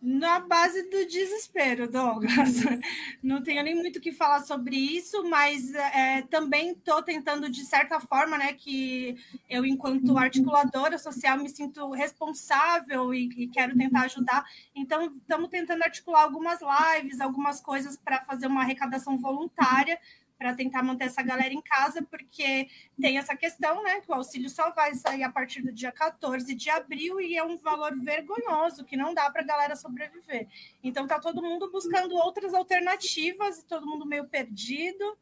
Na 0.06 0.42
base 0.42 0.84
do 0.90 1.06
desespero, 1.08 1.90
Douglas. 1.90 2.56
Não 3.24 3.42
tenho 3.42 3.64
nem 3.64 3.74
muito 3.74 4.00
o 4.00 4.02
que 4.02 4.12
falar 4.12 4.42
sobre 4.42 4.76
isso, 4.76 5.24
mas 5.30 5.74
é, 5.74 6.24
também 6.24 6.72
estou 6.72 7.02
tentando, 7.02 7.50
de 7.50 7.64
certa 7.64 8.02
forma, 8.02 8.38
né, 8.38 8.52
que 8.52 9.16
eu, 9.50 9.66
enquanto 9.66 10.18
articuladora 10.18 10.98
social, 10.98 11.38
me 11.38 11.48
sinto 11.48 11.90
responsável 11.92 13.14
e, 13.14 13.30
e 13.38 13.48
quero 13.48 13.78
tentar 13.78 14.02
ajudar. 14.02 14.44
Então, 14.76 15.06
estamos 15.06 15.50
tentando 15.50 15.84
articular 15.84 16.24
algumas 16.24 16.60
lives, 16.62 17.22
algumas 17.22 17.62
coisas 17.62 17.96
para 17.96 18.20
fazer 18.26 18.48
uma 18.48 18.62
arrecadação 18.62 19.18
voluntária 19.18 19.98
para 20.44 20.54
tentar 20.54 20.84
manter 20.84 21.06
essa 21.06 21.24
galera 21.24 21.54
em 21.54 21.62
casa, 21.62 22.02
porque 22.02 22.68
tem 23.00 23.18
essa 23.18 23.34
questão, 23.34 23.82
né, 23.82 24.02
que 24.02 24.12
o 24.12 24.14
auxílio 24.14 24.50
só 24.50 24.74
vai 24.74 24.94
sair 24.94 25.24
a 25.24 25.32
partir 25.32 25.62
do 25.62 25.72
dia 25.72 25.90
14 25.90 26.54
de 26.54 26.70
abril 26.70 27.22
e 27.22 27.38
é 27.38 27.44
um 27.44 27.58
valor 27.58 27.96
vergonhoso 27.96 28.84
que 28.84 28.98
não 28.98 29.14
dá 29.14 29.32
para 29.32 29.42
a 29.42 29.46
galera 29.46 29.76
sobreviver. 29.78 30.50
Então 30.84 31.08
tá 31.08 31.18
todo 31.18 31.42
mundo 31.42 31.72
buscando 31.72 32.14
outras 32.16 32.54
alternativas, 32.54 33.64
todo 33.64 33.88
mundo 33.88 34.06
meio 34.06 34.28
perdido, 34.28 35.18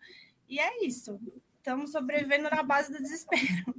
e 0.50 0.60
é 0.60 0.84
isso. 0.84 1.20
Estamos 1.58 1.92
sobrevivendo 1.92 2.50
na 2.50 2.64
base 2.64 2.92
do 2.92 2.98
desespero. 2.98 3.76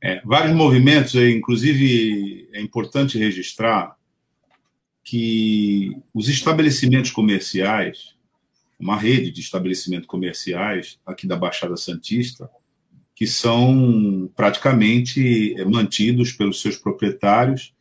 É, 0.00 0.20
vários 0.24 0.56
movimentos, 0.56 1.14
inclusive 1.14 2.48
é 2.52 2.60
importante 2.60 3.16
registrar 3.16 3.96
que 5.04 5.96
os 6.12 6.28
estabelecimentos 6.28 7.12
comerciais 7.12 8.16
uma 8.82 8.96
rede 8.96 9.30
de 9.30 9.40
estabelecimentos 9.40 10.08
comerciais 10.08 10.98
aqui 11.06 11.24
da 11.24 11.36
Baixada 11.36 11.76
Santista, 11.76 12.50
que 13.14 13.28
são 13.28 14.28
praticamente 14.34 15.54
eh, 15.56 15.64
mantidos 15.64 16.32
pelos 16.32 16.60
seus 16.60 16.76
proprietários, 16.76 17.72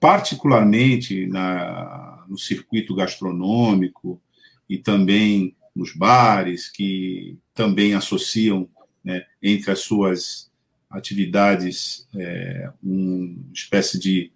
particularmente 0.00 1.26
na, 1.26 2.24
no 2.26 2.38
circuito 2.38 2.94
gastronômico 2.94 4.18
e 4.66 4.78
também 4.78 5.54
nos 5.76 5.94
bares, 5.94 6.70
que 6.70 7.36
também 7.52 7.92
associam 7.92 8.66
né, 9.04 9.24
entre 9.42 9.70
as 9.70 9.80
suas 9.80 10.50
atividades 10.88 12.08
é, 12.14 12.70
uma 12.82 13.36
espécie 13.52 13.98
de 13.98 14.32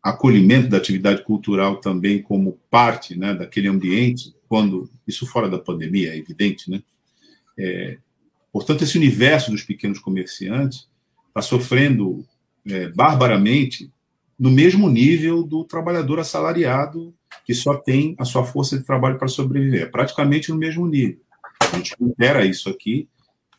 acolhimento 0.00 0.68
da 0.68 0.76
atividade 0.76 1.24
cultural 1.24 1.80
também 1.80 2.22
como 2.22 2.60
parte 2.70 3.18
né, 3.18 3.34
daquele 3.34 3.66
ambiente 3.66 4.34
quando 4.54 4.88
isso 5.04 5.26
fora 5.26 5.50
da 5.50 5.58
pandemia, 5.58 6.14
é 6.14 6.16
evidente, 6.16 6.70
né? 6.70 6.80
É, 7.58 7.98
portanto, 8.52 8.84
esse 8.84 8.96
universo 8.96 9.50
dos 9.50 9.64
pequenos 9.64 9.98
comerciantes 9.98 10.88
está 11.26 11.42
sofrendo 11.42 12.24
é, 12.64 12.86
barbaramente 12.90 13.90
no 14.38 14.52
mesmo 14.52 14.88
nível 14.88 15.42
do 15.42 15.64
trabalhador 15.64 16.20
assalariado 16.20 17.12
que 17.44 17.52
só 17.52 17.74
tem 17.74 18.14
a 18.16 18.24
sua 18.24 18.44
força 18.44 18.78
de 18.78 18.84
trabalho 18.84 19.18
para 19.18 19.26
sobreviver, 19.26 19.82
é 19.82 19.86
praticamente 19.86 20.52
no 20.52 20.56
mesmo 20.56 20.86
nível. 20.86 21.20
A 21.58 21.76
gente 21.76 21.96
compara 21.96 22.46
isso 22.46 22.68
aqui, 22.70 23.08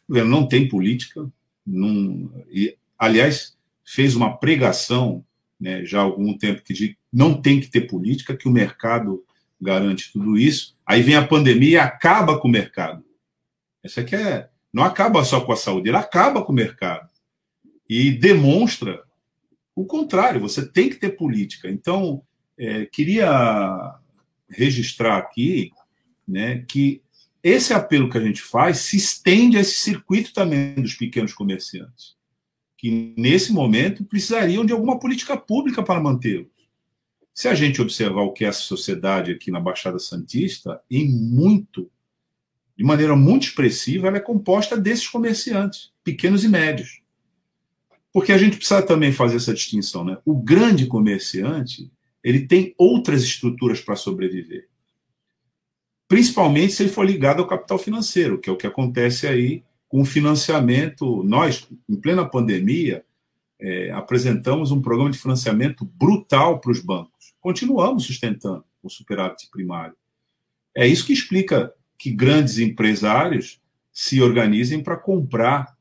não 0.07 0.47
tem 0.47 0.65
política, 0.65 1.29
não, 1.67 2.31
e, 2.49 2.77
aliás, 2.97 3.57
fez 3.83 4.15
uma 4.15 4.37
pregação 4.37 5.25
né, 5.59 5.83
já 5.83 5.99
há 5.99 6.03
algum 6.03 6.37
tempo 6.37 6.61
que 6.63 6.95
não 7.11 7.41
tem 7.41 7.59
que 7.59 7.67
ter 7.67 7.81
política, 7.81 8.37
que 8.37 8.47
o 8.47 8.51
mercado 8.51 9.24
garante 9.65 10.11
tudo 10.13 10.37
isso. 10.37 10.77
Aí 10.85 11.01
vem 11.01 11.15
a 11.15 11.27
pandemia 11.27 11.69
e 11.69 11.77
acaba 11.77 12.39
com 12.39 12.47
o 12.47 12.51
mercado. 12.51 13.03
Essa 13.83 14.01
aqui 14.01 14.15
é. 14.15 14.49
Não 14.71 14.83
acaba 14.83 15.23
só 15.23 15.41
com 15.41 15.51
a 15.51 15.55
saúde, 15.55 15.89
ele 15.89 15.97
acaba 15.97 16.43
com 16.43 16.51
o 16.51 16.55
mercado. 16.55 17.09
E 17.89 18.11
demonstra 18.11 19.03
o 19.75 19.85
contrário, 19.85 20.39
você 20.39 20.65
tem 20.65 20.89
que 20.89 20.95
ter 20.95 21.11
política. 21.11 21.69
Então, 21.69 22.21
é, 22.57 22.85
queria 22.85 23.95
registrar 24.49 25.17
aqui 25.17 25.71
né, 26.27 26.63
que 26.67 27.01
esse 27.43 27.73
apelo 27.73 28.09
que 28.09 28.17
a 28.17 28.21
gente 28.21 28.41
faz 28.41 28.79
se 28.79 28.97
estende 28.97 29.57
a 29.57 29.61
esse 29.61 29.75
circuito 29.75 30.33
também 30.33 30.75
dos 30.75 30.95
pequenos 30.95 31.33
comerciantes, 31.33 32.15
que 32.77 33.13
nesse 33.17 33.53
momento 33.53 34.03
precisariam 34.03 34.65
de 34.65 34.73
alguma 34.73 34.99
política 34.99 35.37
pública 35.37 35.83
para 35.83 36.01
mantê-los. 36.01 36.54
Se 37.35 37.49
a 37.49 37.53
gente 37.53 37.81
observar 37.81 38.21
o 38.21 38.31
que 38.31 38.45
é 38.45 38.47
essa 38.47 38.61
sociedade 38.61 39.29
aqui 39.29 39.51
na 39.51 39.59
Baixada 39.59 39.99
Santista, 39.99 40.81
em 40.89 41.05
muito, 41.05 41.91
de 42.77 42.83
maneira 42.85 43.13
muito 43.13 43.47
expressiva, 43.47 44.07
ela 44.07 44.15
é 44.15 44.21
composta 44.21 44.77
desses 44.77 45.05
comerciantes, 45.05 45.91
pequenos 46.01 46.45
e 46.45 46.47
médios. 46.47 47.01
Porque 48.13 48.31
a 48.31 48.37
gente 48.37 48.55
precisa 48.55 48.81
também 48.81 49.11
fazer 49.11 49.35
essa 49.35 49.53
distinção, 49.53 50.05
né? 50.05 50.17
O 50.23 50.33
grande 50.33 50.85
comerciante, 50.85 51.91
ele 52.23 52.47
tem 52.47 52.73
outras 52.77 53.21
estruturas 53.21 53.81
para 53.81 53.97
sobreviver. 53.97 54.69
Principalmente 56.07 56.71
se 56.71 56.83
ele 56.83 56.91
for 56.91 57.05
ligado 57.05 57.41
ao 57.41 57.47
capital 57.47 57.77
financeiro, 57.77 58.39
que 58.39 58.49
é 58.49 58.53
o 58.53 58.57
que 58.57 58.65
acontece 58.65 59.27
aí 59.27 59.61
com 59.89 59.99
o 59.99 60.05
financiamento. 60.05 61.21
Nós, 61.23 61.67
em 61.89 61.97
plena 61.97 62.23
pandemia, 62.23 63.03
é, 63.59 63.91
apresentamos 63.91 64.71
um 64.71 64.81
programa 64.81 65.11
de 65.11 65.17
financiamento 65.17 65.85
brutal 65.85 66.59
para 66.59 66.71
os 66.71 66.79
bancos 66.79 67.15
continuamos 67.45 68.07
sustentando 68.07 68.65
o 68.81 68.89
superávit 68.89 69.47
primário. 69.51 69.95
É 70.73 70.87
isso 70.87 71.05
que 71.05 71.13
explica 71.13 71.71
que 71.95 72.09
grandes 72.09 72.57
empresários 72.57 73.61
se 73.93 74.19
organizem 74.19 74.81
para 74.81 74.97
comprar 74.97 75.77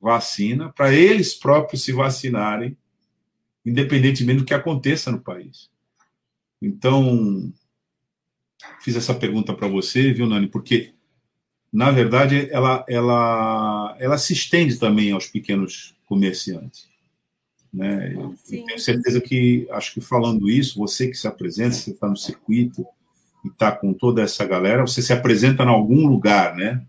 vacina, 0.00 0.72
para 0.72 0.94
eles 0.94 1.34
próprios 1.34 1.82
se 1.82 1.90
vacinarem, 1.90 2.78
independentemente 3.66 4.38
do 4.38 4.44
que 4.44 4.54
aconteça 4.54 5.10
no 5.10 5.20
país. 5.20 5.68
Então, 6.62 7.52
fiz 8.80 8.94
essa 8.94 9.12
pergunta 9.12 9.52
para 9.52 9.66
você, 9.66 10.12
viu, 10.12 10.28
Nani? 10.28 10.46
Porque, 10.46 10.94
na 11.72 11.90
verdade, 11.90 12.48
ela, 12.52 12.84
ela, 12.88 13.96
ela 13.98 14.18
se 14.18 14.34
estende 14.34 14.78
também 14.78 15.10
aos 15.10 15.26
pequenos 15.26 15.96
comerciantes. 16.06 16.88
Né? 17.72 18.14
Eu 18.14 18.34
tenho 18.48 18.78
certeza 18.78 19.20
que, 19.20 19.66
acho 19.70 19.94
que 19.94 20.00
falando 20.00 20.48
isso, 20.48 20.78
você 20.78 21.08
que 21.08 21.16
se 21.16 21.26
apresenta, 21.26 21.74
você 21.74 21.90
está 21.90 22.08
no 22.08 22.16
circuito 22.16 22.86
e 23.44 23.48
está 23.48 23.70
com 23.70 23.92
toda 23.92 24.22
essa 24.22 24.44
galera, 24.44 24.86
você 24.86 25.02
se 25.02 25.12
apresenta 25.12 25.62
em 25.62 25.68
algum 25.68 26.06
lugar, 26.06 26.56
né? 26.56 26.84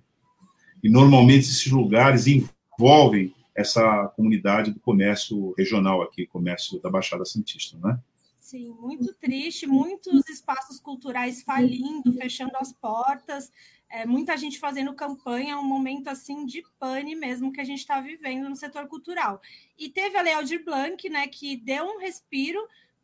E 0.82 0.90
normalmente 0.90 1.50
esses 1.50 1.70
lugares 1.70 2.26
envolvem 2.28 3.34
essa 3.54 4.08
comunidade 4.16 4.72
do 4.72 4.80
comércio 4.80 5.54
regional 5.58 6.02
aqui, 6.02 6.26
comércio 6.26 6.80
da 6.82 6.90
Baixada 6.90 7.26
Santista, 7.26 7.78
né? 7.84 8.00
Sim, 8.40 8.74
muito 8.80 9.14
triste, 9.14 9.68
muitos 9.68 10.28
espaços 10.30 10.80
culturais 10.80 11.44
falindo, 11.44 12.12
fechando 12.14 12.54
as 12.56 12.74
portas, 12.74 13.52
é, 13.90 14.06
muita 14.06 14.38
gente 14.38 14.60
fazendo 14.60 14.94
campanha, 14.94 15.58
um 15.58 15.64
momento 15.64 16.08
assim 16.08 16.46
de 16.46 16.64
pane 16.78 17.16
mesmo 17.16 17.52
que 17.52 17.60
a 17.60 17.64
gente 17.64 17.80
está 17.80 18.00
vivendo 18.00 18.48
no 18.48 18.56
setor 18.56 18.88
cultural. 18.88 19.42
E 19.78 19.90
teve 19.90 20.18
a 20.18 20.22
Lei 20.22 20.34
Aldir 20.34 20.64
Blanc, 20.64 21.10
né, 21.10 21.28
que 21.28 21.58
deu 21.58 21.86
um 21.86 22.00
respiro, 22.00 22.60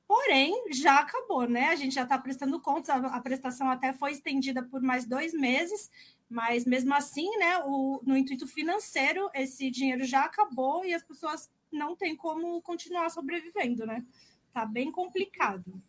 porém 0.08 0.72
já 0.72 1.00
acabou, 1.00 1.50
né? 1.50 1.70
A 1.70 1.76
gente 1.76 1.96
já 1.96 2.04
está 2.04 2.18
prestando 2.18 2.62
contas, 2.62 2.90
a, 2.90 2.98
a, 2.98 3.20
prestação 3.20 3.70
até 3.70 3.92
foi 3.92 4.12
estendida 4.12 4.62
por 4.62 4.82
mais 4.82 5.06
dois 5.06 5.34
meses, 5.34 5.90
mas 6.30 6.66
mesmo 6.66 6.94
assim, 6.94 7.30
né, 7.38 7.60
o, 7.66 8.00
no 8.04 8.16
intuito 8.16 8.48
financeiro, 8.48 9.30
esse 9.34 9.72
dinheiro 9.72 10.06
já 10.06 10.26
acabou 10.26 10.86
e 10.86 10.94
as 10.94 11.04
pessoas 11.04 11.50
não 11.72 11.96
têm 11.96 12.16
como 12.16 12.62
continuar 12.62 13.10
sobrevivendo, 13.10 13.86
né? 13.86 14.06
Tá 14.54 14.66
bem 14.66 14.92
complicado. 14.92 15.82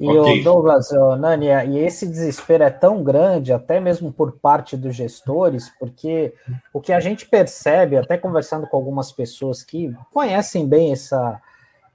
E 0.00 0.08
okay. 0.08 0.40
o 0.40 0.44
Douglas, 0.44 0.90
o 0.92 1.14
Nania, 1.14 1.62
e 1.62 1.76
esse 1.78 2.06
desespero 2.06 2.64
é 2.64 2.70
tão 2.70 3.04
grande, 3.04 3.52
até 3.52 3.78
mesmo 3.78 4.10
por 4.10 4.32
parte 4.32 4.74
dos 4.74 4.96
gestores, 4.96 5.70
porque 5.78 6.32
o 6.72 6.80
que 6.80 6.90
a 6.90 7.00
gente 7.00 7.26
percebe, 7.26 7.98
até 7.98 8.16
conversando 8.16 8.66
com 8.66 8.78
algumas 8.78 9.12
pessoas 9.12 9.62
que 9.62 9.94
conhecem 10.10 10.66
bem 10.66 10.90
essa, 10.90 11.38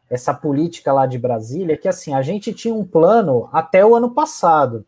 essa 0.08 0.36
política 0.36 0.94
lá 0.94 1.08
de 1.08 1.18
Brasília, 1.18 1.74
é 1.74 1.78
que 1.78 1.88
assim, 1.88 2.14
a 2.14 2.22
gente 2.22 2.54
tinha 2.54 2.76
um 2.76 2.86
plano 2.86 3.50
até 3.52 3.84
o 3.84 3.96
ano 3.96 4.12
passado. 4.12 4.86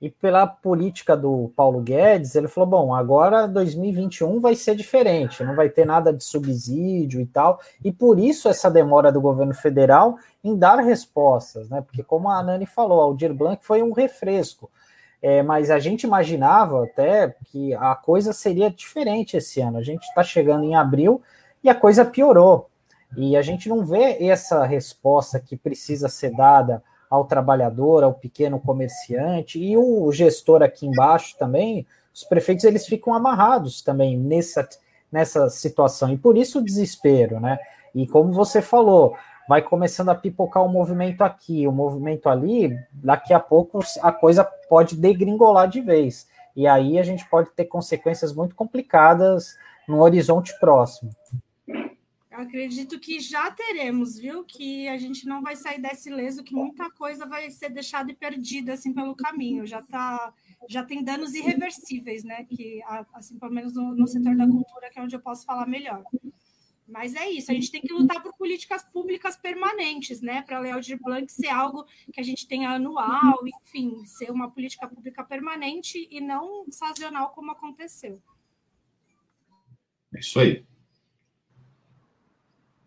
E 0.00 0.08
pela 0.08 0.46
política 0.46 1.14
do 1.14 1.52
Paulo 1.54 1.80
Guedes, 1.80 2.34
ele 2.34 2.48
falou: 2.48 2.70
bom, 2.70 2.94
agora 2.94 3.46
2021 3.46 4.40
vai 4.40 4.54
ser 4.54 4.74
diferente, 4.74 5.44
não 5.44 5.54
vai 5.54 5.68
ter 5.68 5.84
nada 5.84 6.10
de 6.10 6.24
subsídio 6.24 7.20
e 7.20 7.26
tal. 7.26 7.60
E 7.84 7.92
por 7.92 8.18
isso 8.18 8.48
essa 8.48 8.70
demora 8.70 9.12
do 9.12 9.20
governo 9.20 9.52
federal 9.52 10.16
em 10.42 10.56
dar 10.56 10.76
respostas, 10.76 11.68
né? 11.68 11.82
Porque, 11.82 12.02
como 12.02 12.30
a 12.30 12.42
Nani 12.42 12.64
falou, 12.64 13.00
Aldir 13.00 13.34
Blanc 13.34 13.62
foi 13.64 13.82
um 13.82 13.92
refresco. 13.92 14.70
É, 15.22 15.42
mas 15.42 15.70
a 15.70 15.78
gente 15.78 16.04
imaginava 16.04 16.84
até 16.84 17.36
que 17.46 17.74
a 17.74 17.94
coisa 17.94 18.32
seria 18.32 18.70
diferente 18.70 19.36
esse 19.36 19.60
ano. 19.60 19.76
A 19.76 19.82
gente 19.82 20.04
está 20.04 20.22
chegando 20.22 20.64
em 20.64 20.74
abril 20.74 21.20
e 21.62 21.68
a 21.68 21.74
coisa 21.74 22.06
piorou. 22.06 22.70
E 23.16 23.36
a 23.36 23.42
gente 23.42 23.68
não 23.68 23.84
vê 23.84 24.16
essa 24.24 24.64
resposta 24.64 25.38
que 25.38 25.56
precisa 25.56 26.08
ser 26.08 26.34
dada 26.34 26.82
ao 27.10 27.24
trabalhador, 27.24 28.04
ao 28.04 28.14
pequeno 28.14 28.60
comerciante 28.60 29.58
e 29.58 29.76
o 29.76 30.10
gestor 30.12 30.62
aqui 30.62 30.86
embaixo 30.86 31.36
também, 31.36 31.84
os 32.14 32.22
prefeitos 32.22 32.64
eles 32.64 32.86
ficam 32.86 33.12
amarrados 33.12 33.82
também 33.82 34.16
nessa, 34.16 34.68
nessa 35.10 35.50
situação 35.50 36.12
e 36.12 36.16
por 36.16 36.36
isso 36.36 36.60
o 36.60 36.64
desespero, 36.64 37.40
né? 37.40 37.58
E 37.92 38.06
como 38.06 38.32
você 38.32 38.62
falou, 38.62 39.16
vai 39.48 39.60
começando 39.60 40.10
a 40.10 40.14
pipocar 40.14 40.62
o 40.62 40.66
um 40.66 40.72
movimento 40.72 41.22
aqui, 41.22 41.66
o 41.66 41.70
um 41.70 41.74
movimento 41.74 42.28
ali, 42.28 42.78
daqui 42.92 43.34
a 43.34 43.40
pouco 43.40 43.80
a 44.00 44.12
coisa 44.12 44.44
pode 44.68 44.94
degringolar 44.94 45.68
de 45.68 45.80
vez. 45.80 46.28
E 46.54 46.68
aí 46.68 46.98
a 46.98 47.02
gente 47.02 47.28
pode 47.28 47.50
ter 47.50 47.64
consequências 47.64 48.32
muito 48.32 48.54
complicadas 48.54 49.56
no 49.88 50.00
horizonte 50.00 50.56
próximo 50.60 51.10
acredito 52.30 52.98
que 53.00 53.18
já 53.20 53.50
teremos, 53.50 54.18
viu? 54.18 54.44
Que 54.44 54.88
a 54.88 54.96
gente 54.96 55.26
não 55.26 55.42
vai 55.42 55.56
sair 55.56 55.80
desse 55.80 56.10
leso, 56.10 56.44
que 56.44 56.54
muita 56.54 56.90
coisa 56.90 57.26
vai 57.26 57.50
ser 57.50 57.70
deixada 57.70 58.10
e 58.10 58.14
perdida 58.16 58.74
assim 58.74 58.92
pelo 58.92 59.14
caminho. 59.14 59.66
Já 59.66 59.82
tá, 59.82 60.32
já 60.68 60.84
tem 60.84 61.02
danos 61.02 61.34
irreversíveis, 61.34 62.22
né? 62.24 62.44
Que 62.44 62.80
assim, 63.14 63.38
pelo 63.38 63.52
menos 63.52 63.74
no, 63.74 63.94
no 63.94 64.06
setor 64.06 64.36
da 64.36 64.46
cultura, 64.46 64.90
que 64.90 64.98
é 64.98 65.02
onde 65.02 65.16
eu 65.16 65.20
posso 65.20 65.44
falar 65.44 65.66
melhor. 65.66 66.04
Mas 66.86 67.14
é 67.14 67.30
isso, 67.30 67.52
a 67.52 67.54
gente 67.54 67.70
tem 67.70 67.80
que 67.80 67.92
lutar 67.92 68.20
por 68.20 68.36
políticas 68.36 68.82
públicas 68.82 69.36
permanentes, 69.36 70.20
né? 70.20 70.42
Para 70.42 70.56
a 70.56 70.60
Lei 70.60 70.72
Aldir 70.72 70.98
Blanc 71.00 71.30
ser 71.32 71.48
algo 71.48 71.84
que 72.12 72.20
a 72.20 72.24
gente 72.24 72.48
tenha 72.48 72.70
anual, 72.70 73.38
enfim, 73.46 74.04
ser 74.06 74.30
uma 74.32 74.50
política 74.50 74.88
pública 74.88 75.22
permanente 75.22 76.08
e 76.10 76.20
não 76.20 76.64
sazonal 76.70 77.30
como 77.30 77.52
aconteceu. 77.52 78.20
É 80.12 80.18
isso 80.18 80.40
aí. 80.40 80.66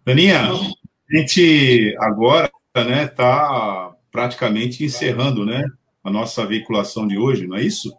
Daninha, 0.05 0.51
a 0.51 1.15
gente 1.17 1.95
agora 1.99 2.51
né, 2.75 3.05
está 3.05 3.91
praticamente 4.11 4.83
encerrando 4.83 5.45
né, 5.45 5.63
a 6.03 6.11
nossa 6.11 6.45
veiculação 6.45 7.07
de 7.07 7.17
hoje, 7.17 7.47
não 7.47 7.55
é 7.55 7.63
isso? 7.63 7.93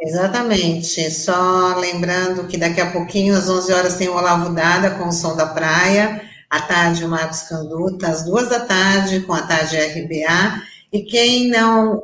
Exatamente. 0.00 1.10
Só 1.10 1.76
lembrando 1.78 2.46
que 2.46 2.56
daqui 2.56 2.80
a 2.80 2.90
pouquinho, 2.90 3.36
às 3.36 3.48
11 3.48 3.72
horas, 3.72 3.96
tem 3.96 4.08
o 4.08 4.16
Olavo 4.16 4.54
Dada 4.54 4.92
com 4.92 5.08
o 5.08 5.12
Som 5.12 5.34
da 5.34 5.46
Praia. 5.46 6.22
À 6.48 6.60
tarde, 6.60 7.04
o 7.04 7.08
Marcos 7.08 7.42
Canduta. 7.42 8.08
Às 8.08 8.24
duas 8.24 8.48
da 8.48 8.60
tarde, 8.60 9.20
com 9.20 9.32
a 9.32 9.42
tarde 9.42 9.76
RBA. 9.76 10.62
E 10.92 11.02
quem 11.02 11.48
não, 11.48 12.02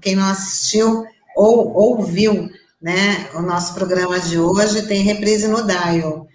quem 0.00 0.14
não 0.14 0.28
assistiu 0.28 1.04
ou 1.34 1.72
ouviu 1.74 2.48
né, 2.80 3.28
o 3.34 3.40
nosso 3.40 3.74
programa 3.74 4.20
de 4.20 4.38
hoje, 4.38 4.86
tem 4.86 5.02
reprise 5.02 5.48
no 5.48 5.66
Dial 5.66 6.29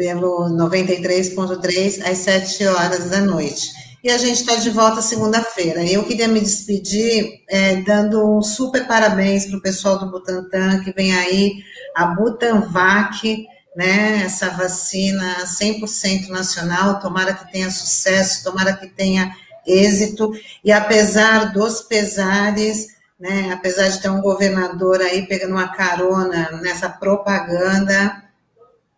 pelo 0.00 0.48
93.3 0.48 2.10
às 2.10 2.16
7 2.20 2.66
horas 2.68 3.10
da 3.10 3.20
noite. 3.20 3.70
E 4.02 4.08
a 4.08 4.16
gente 4.16 4.40
está 4.40 4.56
de 4.56 4.70
volta 4.70 5.02
segunda-feira. 5.02 5.84
Eu 5.84 6.04
queria 6.04 6.26
me 6.26 6.40
despedir 6.40 7.42
é, 7.46 7.76
dando 7.82 8.38
um 8.38 8.40
super 8.40 8.86
parabéns 8.86 9.44
para 9.44 9.58
o 9.58 9.60
pessoal 9.60 9.98
do 9.98 10.10
Butantan, 10.10 10.82
que 10.82 10.90
vem 10.92 11.14
aí, 11.14 11.52
a 11.94 12.06
Butanvac, 12.06 13.46
né, 13.76 14.22
essa 14.24 14.48
vacina 14.48 15.44
100% 15.44 16.28
nacional, 16.28 16.98
tomara 16.98 17.34
que 17.34 17.52
tenha 17.52 17.70
sucesso, 17.70 18.42
tomara 18.42 18.72
que 18.72 18.86
tenha 18.86 19.30
êxito, 19.66 20.32
e 20.64 20.72
apesar 20.72 21.52
dos 21.52 21.82
pesares, 21.82 22.86
né, 23.20 23.50
apesar 23.52 23.88
de 23.88 24.00
ter 24.00 24.08
um 24.08 24.22
governador 24.22 25.02
aí 25.02 25.26
pegando 25.26 25.52
uma 25.52 25.68
carona 25.68 26.58
nessa 26.62 26.88
propaganda, 26.88 28.29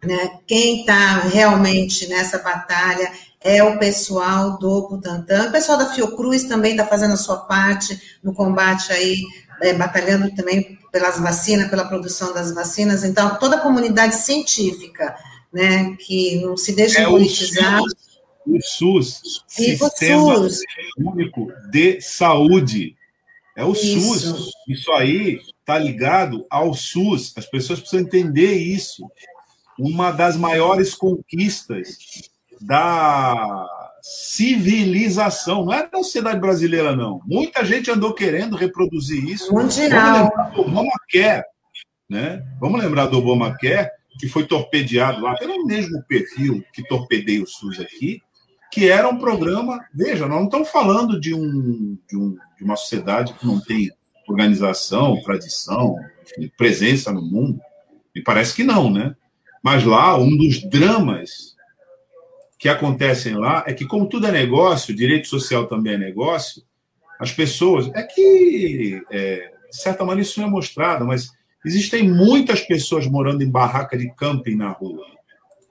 né? 0.05 0.41
Quem 0.47 0.81
está 0.81 1.21
realmente 1.21 2.09
nessa 2.09 2.39
batalha 2.39 3.11
é 3.41 3.63
o 3.63 3.79
pessoal 3.79 4.59
do 4.59 4.89
Butantan. 4.89 5.49
O 5.49 5.53
pessoal 5.53 5.79
da 5.79 5.93
Fiocruz 5.93 6.45
também 6.45 6.73
está 6.73 6.87
fazendo 6.87 7.15
a 7.15 7.17
sua 7.17 7.39
parte 7.39 8.19
no 8.23 8.35
combate 8.35 8.93
aí, 8.93 9.23
é, 9.61 9.73
batalhando 9.73 10.35
também 10.35 10.79
pelas 10.91 11.19
vacinas, 11.19 11.71
pela 11.71 11.85
produção 11.85 12.33
das 12.33 12.53
vacinas. 12.53 13.05
Então, 13.05 13.39
toda 13.39 13.57
a 13.57 13.61
comunidade 13.61 14.17
científica, 14.17 15.17
né, 15.53 15.97
que 15.99 16.41
não 16.41 16.57
se 16.57 16.73
deixa 16.73 17.03
é 17.03 17.07
politizar. 17.07 17.81
O 18.45 18.61
SUS, 18.61 19.23
o 19.23 19.43
Sistema 19.47 20.37
SUS. 20.37 20.61
Único 20.99 21.53
de 21.71 22.01
Saúde. 22.01 22.97
É 23.57 23.65
o 23.65 23.73
isso. 23.73 24.19
SUS. 24.19 24.51
Isso 24.69 24.93
aí 24.93 25.41
está 25.61 25.79
ligado 25.79 26.45
ao 26.51 26.75
SUS. 26.75 27.33
As 27.37 27.47
pessoas 27.47 27.79
precisam 27.79 28.05
entender 28.05 28.55
isso 28.55 29.09
uma 29.83 30.13
das 30.13 30.37
maiores 30.37 30.95
conquistas 30.95 31.99
da 32.61 33.67
civilização, 34.01 35.65
não 35.65 35.73
é 35.73 35.89
da 35.89 35.99
sociedade 35.99 36.41
brasileira, 36.41 36.95
não. 36.95 37.21
Muita 37.27 37.65
gente 37.65 37.91
andou 37.91 38.15
querendo 38.15 38.57
reproduzir 38.57 39.25
isso. 39.25 39.53
Mundial. 39.53 40.31
Vamos 40.31 40.37
lembrar 40.37 40.51
do 40.51 40.61
Obamacare, 40.61 41.45
né? 42.09 42.47
Vamos 42.61 42.83
lembrar 42.83 43.07
do 43.07 43.19
Obamacare, 43.19 43.91
que 44.21 44.29
foi 44.29 44.47
torpedeado 44.47 45.21
lá 45.21 45.35
pelo 45.37 45.65
mesmo 45.67 46.01
perfil 46.05 46.65
que 46.73 46.87
torpedeia 46.87 47.43
o 47.43 47.47
SUS 47.47 47.81
aqui, 47.81 48.21
que 48.71 48.89
era 48.89 49.09
um 49.09 49.19
programa. 49.19 49.81
Veja, 49.93 50.29
nós 50.29 50.39
não 50.39 50.45
estamos 50.45 50.69
falando 50.69 51.21
de, 51.21 51.35
um, 51.35 51.99
de, 52.09 52.17
um, 52.17 52.37
de 52.57 52.65
uma 52.65 52.77
sociedade 52.77 53.33
que 53.35 53.47
não 53.47 53.61
tem 53.61 53.91
organização, 54.29 55.21
tradição, 55.23 55.97
enfim, 56.23 56.53
presença 56.57 57.13
no 57.13 57.23
mundo. 57.23 57.61
Me 58.15 58.23
parece 58.23 58.55
que 58.55 58.63
não, 58.63 58.89
né? 58.89 59.17
Mas 59.63 59.85
lá, 59.85 60.19
um 60.19 60.37
dos 60.37 60.61
dramas 60.69 61.55
que 62.59 62.69
acontecem 62.69 63.35
lá 63.35 63.65
é 63.67 63.73
que, 63.73 63.87
como 63.87 64.09
tudo 64.09 64.27
é 64.27 64.33
negócio, 64.33 64.95
direito 64.95 65.29
social 65.29 65.67
também 65.67 65.95
é 65.95 65.99
negócio, 65.99 66.63
as 67.19 67.33
pessoas. 67.33 67.89
É 67.95 68.03
que, 68.03 69.01
é, 69.11 69.53
de 69.71 69.77
certa 69.77 70.05
maneira, 70.05 70.29
isso 70.29 70.41
não 70.41 70.49
é 70.49 70.51
mostrado, 70.51 71.05
mas 71.05 71.31
existem 71.65 72.09
muitas 72.09 72.61
pessoas 72.61 73.07
morando 73.07 73.43
em 73.43 73.51
barraca 73.51 73.97
de 73.97 74.13
camping 74.15 74.57
na 74.57 74.71
rua. 74.71 75.07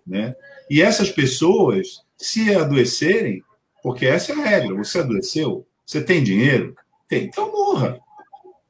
Né? 0.07 0.33
E 0.69 0.81
essas 0.81 1.09
pessoas, 1.09 2.01
se 2.17 2.55
adoecerem, 2.55 3.43
porque 3.83 4.05
essa 4.05 4.31
é 4.31 4.35
a 4.35 4.45
regra, 4.45 4.75
você 4.75 4.99
adoeceu, 4.99 5.65
você 5.85 6.01
tem 6.01 6.23
dinheiro? 6.23 6.75
Tem, 7.07 7.25
então 7.25 7.51
morra. 7.51 7.99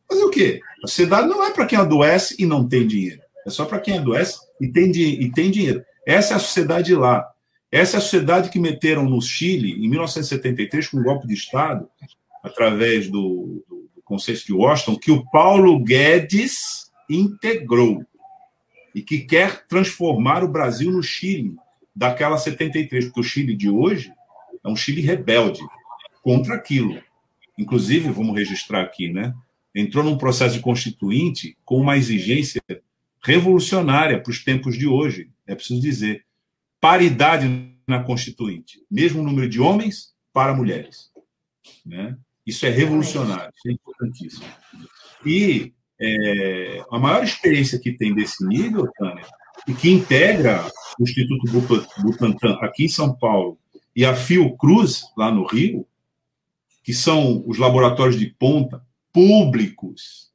Fazer 0.08 0.24
o 0.24 0.30
quê? 0.30 0.62
A 0.84 0.88
sociedade 0.88 1.28
não 1.28 1.44
é 1.44 1.52
para 1.52 1.66
quem 1.66 1.78
adoece 1.78 2.36
e 2.40 2.46
não 2.46 2.68
tem 2.68 2.88
dinheiro. 2.88 3.22
É 3.46 3.50
só 3.50 3.66
para 3.66 3.80
quem 3.80 3.98
adoece 3.98 4.40
e 4.60 4.68
tem, 4.68 4.92
e 4.92 5.32
tem 5.32 5.52
dinheiro. 5.52 5.84
Essa 6.06 6.34
é 6.34 6.38
a 6.38 6.40
sociedade 6.40 6.94
lá. 6.96 7.28
Essa 7.72 7.98
é 7.98 8.00
a 8.00 8.02
sociedade 8.02 8.50
que 8.50 8.60
meteram 8.60 9.10
no 9.10 9.22
Chile, 9.22 9.74
em 9.74 9.90
1973, 9.90 10.90
com 10.90 10.98
um 10.98 11.04
golpe 11.04 11.26
de 11.28 11.34
Estado, 11.34 11.88
através 12.44 13.08
do, 13.08 13.64
do, 13.68 13.90
do 13.96 14.02
Conselho 14.04 14.40
de 14.40 14.54
Washington, 14.54 15.00
que 15.00 15.12
o 15.12 15.24
Paulo 15.32 15.80
Guedes 15.80 16.92
integrou 17.10 18.06
e 18.94 19.02
que 19.02 19.20
quer 19.20 19.66
transformar 19.68 20.44
o 20.44 20.50
Brasil 20.50 20.92
no 20.92 21.02
Chile 21.02 21.56
daquela 21.96 22.38
73, 22.38 23.06
porque 23.06 23.20
o 23.20 23.24
Chile 23.24 23.56
de 23.56 23.70
hoje 23.70 24.12
é 24.64 24.70
um 24.70 24.76
Chile 24.76 25.02
rebelde. 25.02 25.62
contra 26.22 26.56
aquilo. 26.56 27.02
Inclusive, 27.58 28.10
vamos 28.12 28.36
registrar 28.36 28.82
aqui, 28.82 29.12
né? 29.12 29.34
Entrou 29.74 30.04
num 30.04 30.18
processo 30.18 30.56
de 30.56 30.62
constituinte 30.62 31.58
com 31.66 31.78
uma 31.78 31.98
exigência 31.98 32.62
revolucionária 33.24 34.22
para 34.22 34.32
os 34.32 34.44
tempos 34.44 34.78
de 34.78 34.88
hoje, 34.88 35.32
é 35.46 35.56
preciso 35.56 35.82
dizer. 35.82 36.26
Paridade 36.80 37.48
na 37.88 38.04
constituinte, 38.04 38.84
mesmo 38.90 39.24
número 39.24 39.48
de 39.48 39.60
homens 39.60 40.14
para 40.34 40.54
mulheres. 40.54 41.12
Né? 41.86 42.18
Isso 42.46 42.66
é 42.66 42.70
revolucionário, 42.70 43.52
isso 43.56 43.70
é 43.70 43.72
importantíssimo. 43.72 44.46
E 45.26 45.74
é, 46.00 46.84
a 46.92 46.98
maior 46.98 47.24
experiência 47.24 47.80
que 47.80 47.92
tem 47.92 48.16
desse 48.16 48.46
nível, 48.48 48.92
Tânia, 48.98 49.26
e 49.68 49.74
que 49.74 49.92
integra 49.92 50.68
o 51.00 51.04
Instituto 51.04 51.52
Butantan 52.02 52.58
aqui 52.62 52.86
em 52.86 52.90
São 52.90 53.16
Paulo 53.16 53.60
e 53.96 54.06
a 54.06 54.16
Fiocruz, 54.16 55.04
lá 55.16 55.32
no 55.32 55.46
Rio, 55.46 55.86
que 56.84 56.94
são 56.94 57.44
os 57.46 57.58
laboratórios 57.58 58.18
de 58.18 58.28
ponta 58.28 58.84
públicos 59.14 60.32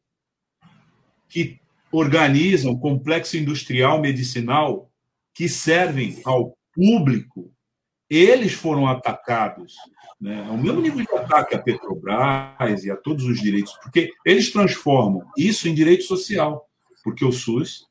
que 1.29 1.59
organizam 1.97 2.77
complexo 2.77 3.39
industrial 3.39 4.01
medicinal 4.01 4.91
que 5.33 5.49
servem 5.49 6.21
ao 6.25 6.57
público, 6.75 7.51
eles 8.09 8.53
foram 8.53 8.87
atacados. 8.87 9.75
Né? 10.21 10.47
É 10.47 10.51
o 10.51 10.59
mesmo 10.59 10.81
nível 10.81 11.05
de 11.05 11.15
ataque 11.15 11.55
à 11.55 11.59
Petrobras 11.59 12.85
e 12.85 12.91
a 12.91 12.97
todos 12.97 13.25
os 13.25 13.41
direitos, 13.41 13.73
porque 13.83 14.11
eles 14.27 14.53
transformam 14.53 15.23
isso 15.39 15.69
em 15.69 15.75
direito 15.75 16.05
social, 16.05 16.67
porque 17.03 17.25
o 17.25 17.33
SUS 17.33 17.87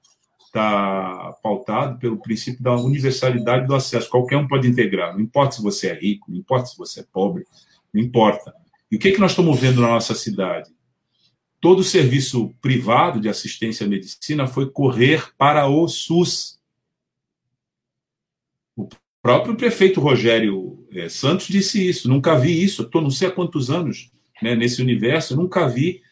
está 0.46 1.36
pautado 1.42 1.98
pelo 1.98 2.22
princípio 2.22 2.64
da 2.64 2.76
universalidade 2.76 3.66
do 3.66 3.74
acesso. 3.74 4.10
Qualquer 4.10 4.38
um 4.38 4.48
pode 4.48 4.68
integrar, 4.68 5.14
não 5.14 5.22
importa 5.22 5.56
se 5.56 5.64
você 5.64 5.88
é 5.88 5.94
rico, 5.94 6.30
não 6.30 6.38
importa 6.38 6.68
se 6.68 6.78
você 6.78 7.00
é 7.00 7.06
pobre, 7.12 7.44
não 7.92 8.02
importa. 8.02 8.54
E 8.92 8.98
o 8.98 9.00
que, 9.00 9.10
é 9.10 9.12
que 9.12 9.20
nós 9.20 9.32
estamos 9.32 9.60
vendo 9.60 9.82
na 9.82 9.90
nossa 9.90 10.14
cidade? 10.14 10.75
Todo 11.66 11.80
o 11.80 11.84
serviço 11.84 12.54
privado 12.62 13.20
de 13.20 13.28
assistência 13.28 13.88
à 13.88 13.90
medicina 13.90 14.46
foi 14.46 14.70
correr 14.70 15.34
para 15.36 15.68
o 15.68 15.88
SUS. 15.88 16.60
O 18.78 18.88
próprio 19.20 19.56
prefeito 19.56 20.00
Rogério 20.00 20.86
é, 20.92 21.10
Santos 21.10 21.48
disse 21.48 21.84
isso. 21.84 22.08
Nunca 22.08 22.38
vi 22.38 22.64
isso. 22.64 22.84
Estou 22.84 23.02
não 23.02 23.10
sei 23.10 23.30
há 23.30 23.32
quantos 23.32 23.72
anos 23.72 24.12
né, 24.44 24.54
nesse 24.56 24.80
universo, 24.80 25.36
nunca 25.36 25.68
vi 25.68 26.04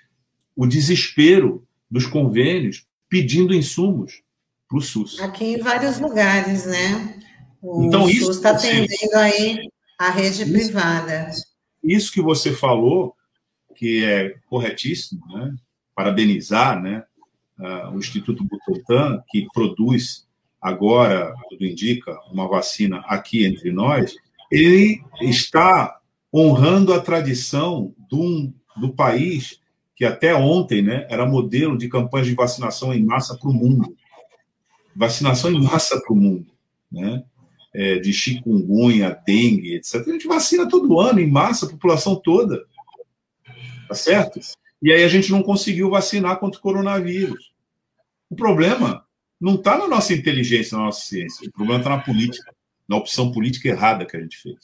o 0.55 0.65
desespero 0.65 1.63
dos 1.87 2.07
convênios 2.07 2.87
pedindo 3.07 3.53
insumos 3.53 4.23
para 4.67 4.79
o 4.79 4.81
SUS. 4.81 5.19
Aqui 5.19 5.45
em 5.45 5.59
vários 5.59 5.99
lugares, 5.99 6.65
né? 6.65 7.21
O 7.61 7.83
então, 7.83 8.09
SUS 8.09 8.37
está 8.37 8.53
atendendo 8.53 9.15
aí 9.17 9.69
a 9.99 10.09
rede 10.09 10.41
isso, 10.41 10.51
privada. 10.51 11.29
Isso 11.83 12.11
que 12.11 12.23
você 12.23 12.51
falou, 12.51 13.15
que 13.83 14.05
é 14.05 14.35
corretíssimo, 14.47 15.21
né? 15.27 15.53
Parabenizar, 15.93 16.81
né? 16.81 17.03
Uh, 17.59 17.93
o 17.93 17.97
Instituto 17.99 18.45
Butantan, 18.45 19.21
que 19.29 19.45
produz 19.53 20.25
agora, 20.61 21.35
tudo 21.49 21.65
indica, 21.65 22.17
uma 22.31 22.47
vacina 22.47 23.03
aqui 23.07 23.45
entre 23.45 23.73
nós, 23.73 24.15
ele 24.49 25.03
está 25.21 25.99
honrando 26.33 26.93
a 26.93 27.01
tradição 27.01 27.93
do, 28.09 28.53
do 28.77 28.93
país 28.93 29.59
que 29.97 30.05
até 30.05 30.33
ontem 30.33 30.81
né, 30.81 31.05
era 31.09 31.25
modelo 31.25 31.77
de 31.77 31.89
campanhas 31.89 32.27
de 32.27 32.33
vacinação 32.33 32.93
em 32.93 33.03
massa 33.03 33.37
para 33.37 33.49
o 33.49 33.53
mundo 33.53 33.93
vacinação 34.95 35.51
em 35.51 35.61
massa 35.61 35.99
para 35.99 36.13
o 36.13 36.15
mundo, 36.15 36.47
né? 36.91 37.23
É, 37.75 37.97
de 37.97 38.13
chikungunya, 38.13 39.19
dengue, 39.25 39.73
etc. 39.73 39.95
A 39.95 40.11
gente 40.11 40.27
vacina 40.27 40.69
todo 40.69 40.99
ano, 40.99 41.19
em 41.19 41.29
massa, 41.29 41.65
a 41.65 41.69
população 41.69 42.15
toda. 42.15 42.63
Tá 43.93 43.97
certo? 43.97 44.39
E 44.81 44.91
aí 44.91 45.03
a 45.03 45.07
gente 45.07 45.31
não 45.31 45.43
conseguiu 45.43 45.89
vacinar 45.89 46.39
contra 46.39 46.59
o 46.59 46.63
coronavírus. 46.63 47.53
O 48.29 48.35
problema 48.35 49.05
não 49.39 49.55
está 49.55 49.77
na 49.77 49.87
nossa 49.87 50.13
inteligência, 50.13 50.77
na 50.77 50.85
nossa 50.85 51.05
ciência. 51.05 51.47
O 51.47 51.51
problema 51.51 51.79
está 51.79 51.89
na 51.91 52.01
política, 52.01 52.55
na 52.87 52.97
opção 52.97 53.31
política 53.31 53.69
errada 53.69 54.05
que 54.05 54.17
a 54.17 54.19
gente 54.19 54.37
fez. 54.37 54.57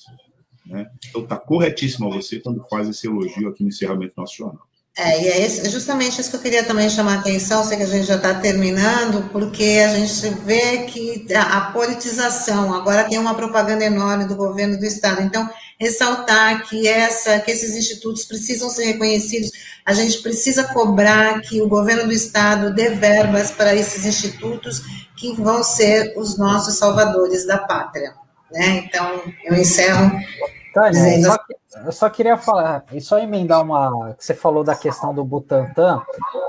Né? 0.66 0.90
Então 1.08 1.24
está 1.24 1.38
corretíssimo 1.38 2.12
a 2.12 2.16
você 2.16 2.40
quando 2.40 2.66
faz 2.68 2.90
esse 2.90 3.08
elogio 3.08 3.50
aqui 3.50 3.64
no 3.64 3.70
encerramento 3.70 4.16
jornal. 4.36 4.68
É, 4.98 5.22
e 5.22 5.28
é 5.30 5.46
esse, 5.46 5.70
justamente 5.70 6.20
isso 6.20 6.30
que 6.30 6.36
eu 6.36 6.42
queria 6.42 6.64
também 6.64 6.90
chamar 6.90 7.16
a 7.16 7.20
atenção, 7.20 7.64
sei 7.64 7.78
que 7.78 7.84
a 7.84 7.88
gente 7.88 8.06
já 8.06 8.16
está 8.16 8.34
terminando, 8.34 9.30
porque 9.32 9.82
a 9.86 9.96
gente 9.96 10.30
vê 10.44 10.80
que 10.80 11.26
a, 11.34 11.58
a, 11.58 11.72
politização, 11.72 12.74
agora 12.74 13.06
tem 13.06 13.18
uma 13.18 13.34
propaganda 13.34 13.86
enorme 13.86 14.26
do 14.26 14.36
governo 14.36 14.78
do 14.78 14.86
Estado, 14.86 15.22
então, 15.22 15.50
ressaltar 15.80 16.68
que, 16.68 16.86
essa, 16.86 17.40
que 17.40 17.50
esses 17.50 17.78
institutos 17.78 18.26
precisam 18.26 18.70
ser 18.70 18.86
reconhecidos, 18.88 19.52
a 19.86 19.94
gente 19.94 20.18
precisa 20.22 20.66
cobrar 20.66 21.40
que 21.42 21.62
o 21.62 21.70
governo 21.70 22.06
do 22.06 22.14
Estado 22.14 22.74
dê 22.74 22.90
verbas 22.90 23.52
para 23.52 23.74
esses 23.74 24.06
institutos 24.06 24.82
que 25.16 25.34
vão 25.36 25.64
ser 25.64 26.14
os 26.18 26.38
nossos 26.38 26.78
salvadores 26.78 27.46
da 27.46 27.58
pátria. 27.58 28.14
Né? 28.52 28.84
Então, 28.86 29.24
eu 29.46 29.56
encerro 29.56 30.12
dizendo... 30.92 31.28
só, 31.28 31.38
eu 31.86 31.92
só 31.92 32.10
queria 32.10 32.36
falar, 32.36 32.84
e 32.92 33.00
só 33.00 33.20
emendar 33.20 33.62
uma. 33.62 34.16
que 34.16 34.26
você 34.26 34.34
falou 34.34 34.64
da 34.64 34.76
questão 34.76 35.14
do 35.14 35.24
Butantan. 35.24 36.02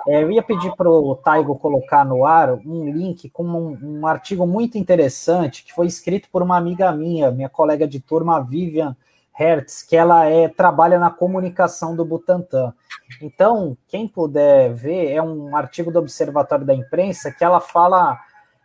É, 0.08 0.22
eu 0.22 0.30
ia 0.30 0.42
pedir 0.42 0.74
para 0.74 0.88
o 0.88 1.14
Taigo 1.14 1.58
colocar 1.58 2.04
no 2.04 2.24
ar 2.24 2.54
um 2.54 2.90
link 2.90 3.28
com 3.28 3.44
um, 3.44 3.78
um, 3.82 4.06
artigo 4.06 4.46
muito 4.46 4.78
interessante 4.78 5.62
que 5.62 5.74
foi 5.74 5.86
escrito 5.86 6.28
por 6.32 6.42
uma 6.42 6.56
amiga 6.56 6.90
minha, 6.90 7.30
minha 7.30 7.50
colega 7.50 7.86
de 7.86 8.00
turma, 8.00 8.40
Vivian 8.40 8.96
Hertz, 9.32 9.82
que 9.82 9.94
ela 9.94 10.24
é, 10.24 10.48
trabalha 10.48 10.98
na 10.98 11.10
comunicação 11.10 11.94
do 11.94 12.04
Butantan. 12.04 12.72
Então, 13.20 13.76
quem 13.88 14.08
puder 14.08 14.72
ver, 14.72 15.12
é 15.12 15.22
um 15.22 15.54
artigo 15.54 15.90
do 15.90 15.98
Observatório 15.98 16.64
da 16.64 16.74
Imprensa 16.74 17.30
que 17.30 17.44
ela 17.44 17.60
fala. 17.60 18.18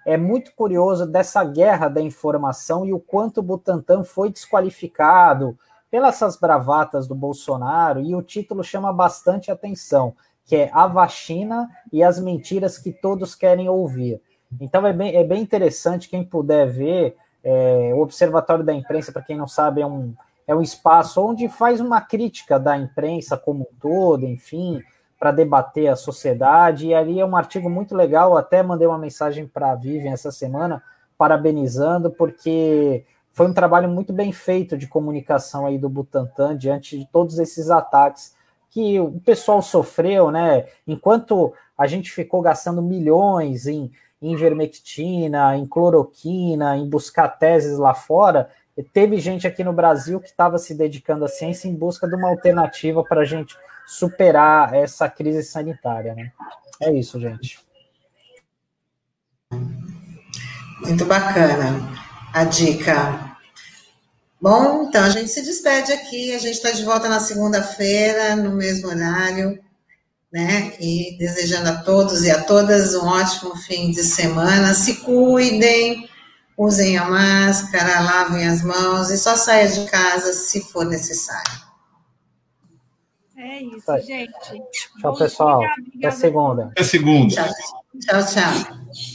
É 0.07 0.17
muito 0.17 0.53
curioso 0.55 1.05
dessa 1.05 1.43
guerra 1.43 1.89
da 1.89 1.99
informação 1.99 2.85
e 2.85 2.93
o 2.93 2.99
quanto 2.99 3.39
o 3.39 3.43
Butantan 3.43 4.03
foi 4.03 4.29
desqualificado, 4.29 5.57
pelas 5.89 6.37
bravatas 6.39 7.07
do 7.07 7.15
Bolsonaro, 7.15 8.01
e 8.01 8.15
o 8.15 8.21
título 8.21 8.63
chama 8.63 8.91
bastante 8.91 9.49
atenção, 9.51 10.13
que 10.45 10.55
é 10.55 10.69
A 10.73 10.87
Vacina 10.87 11.69
e 11.91 12.03
as 12.03 12.19
Mentiras 12.19 12.77
que 12.77 12.91
Todos 12.91 13.33
Querem 13.33 13.69
Ouvir. 13.69 14.21
Então 14.59 14.85
é 14.85 14.93
bem, 14.93 15.15
é 15.15 15.23
bem 15.23 15.41
interessante, 15.41 16.09
quem 16.09 16.23
puder 16.23 16.67
ver, 16.67 17.15
é, 17.43 17.91
o 17.93 17.99
Observatório 17.99 18.63
da 18.63 18.73
Imprensa, 18.73 19.11
para 19.11 19.21
quem 19.21 19.37
não 19.37 19.47
sabe, 19.47 19.81
é 19.81 19.87
um, 19.87 20.13
é 20.47 20.55
um 20.55 20.61
espaço 20.61 21.21
onde 21.21 21.47
faz 21.47 21.79
uma 21.79 22.01
crítica 22.01 22.59
da 22.59 22.77
imprensa 22.77 23.37
como 23.37 23.61
um 23.63 23.79
todo, 23.79 24.25
enfim, 24.25 24.81
para 25.19 25.31
debater 25.31 25.87
a 25.87 25.95
sociedade, 25.95 26.87
e 26.87 26.93
ali 26.93 27.19
é 27.19 27.25
um 27.25 27.35
artigo 27.35 27.69
muito 27.69 27.95
legal, 27.95 28.37
até 28.37 28.61
mandei 28.61 28.87
uma 28.87 28.97
mensagem 28.97 29.47
para 29.47 29.71
a 29.71 29.75
Vivian 29.75 30.11
essa 30.11 30.31
semana, 30.31 30.83
parabenizando, 31.17 32.11
porque 32.11 33.05
foi 33.35 33.47
um 33.47 33.53
trabalho 33.53 33.89
muito 33.89 34.13
bem 34.13 34.31
feito 34.31 34.77
de 34.77 34.87
comunicação 34.87 35.65
aí 35.65 35.77
do 35.77 35.89
Butantan 35.89 36.55
diante 36.55 36.97
de 36.97 37.05
todos 37.05 37.37
esses 37.37 37.69
ataques 37.69 38.33
que 38.69 38.97
o 38.97 39.19
pessoal 39.19 39.61
sofreu, 39.61 40.31
né? 40.31 40.67
Enquanto 40.87 41.53
a 41.77 41.85
gente 41.85 42.11
ficou 42.11 42.41
gastando 42.41 42.81
milhões 42.81 43.67
em, 43.67 43.91
em 44.21 44.37
vermectina, 44.37 45.57
em 45.57 45.65
cloroquina, 45.65 46.77
em 46.77 46.87
buscar 46.87 47.27
teses 47.27 47.77
lá 47.77 47.93
fora, 47.93 48.49
teve 48.93 49.19
gente 49.19 49.45
aqui 49.45 49.65
no 49.65 49.73
Brasil 49.73 50.21
que 50.21 50.27
estava 50.29 50.57
se 50.57 50.73
dedicando 50.73 51.25
à 51.25 51.27
ciência 51.27 51.67
em 51.67 51.75
busca 51.75 52.07
de 52.07 52.15
uma 52.15 52.29
alternativa 52.29 53.03
para 53.03 53.19
a 53.19 53.25
gente 53.25 53.57
superar 53.85 54.73
essa 54.73 55.09
crise 55.09 55.43
sanitária, 55.43 56.15
né? 56.15 56.31
É 56.81 56.89
isso, 56.89 57.19
gente. 57.19 57.59
Muito 60.81 61.03
bacana 61.03 62.05
a 62.35 62.43
dica. 62.43 63.37
Bom, 64.41 64.83
então 64.83 65.01
a 65.05 65.09
gente 65.09 65.29
se 65.29 65.41
despede 65.41 65.93
aqui. 65.93 66.35
A 66.35 66.37
gente 66.37 66.55
está 66.55 66.69
de 66.71 66.83
volta 66.83 67.07
na 67.07 67.21
segunda-feira, 67.21 68.35
no 68.35 68.51
mesmo 68.51 68.89
horário, 68.89 69.57
né? 70.29 70.73
E 70.77 71.15
desejando 71.17 71.69
a 71.69 71.77
todos 71.77 72.25
e 72.25 72.31
a 72.31 72.43
todas 72.43 72.93
um 72.93 73.07
ótimo 73.07 73.55
fim 73.55 73.89
de 73.89 74.03
semana. 74.03 74.73
Se 74.73 74.95
cuidem, 74.95 76.09
usem 76.57 76.97
a 76.97 77.05
máscara, 77.05 78.01
lavem 78.01 78.45
as 78.45 78.61
mãos 78.61 79.09
e 79.11 79.17
só 79.17 79.37
saia 79.37 79.69
de 79.69 79.85
casa 79.89 80.33
se 80.33 80.59
for 80.59 80.83
necessário. 80.85 81.63
É 83.37 83.61
isso, 83.61 83.97
gente. 84.05 84.61
Tchau, 84.99 85.13
Bom, 85.13 85.17
pessoal. 85.17 85.61
Até 85.97 86.11
segunda. 86.11 86.65
Até 86.65 86.83
segunda. 86.83 87.33
Tchau, 87.33 88.25
tchau. 88.25 88.25
tchau. 88.25 89.14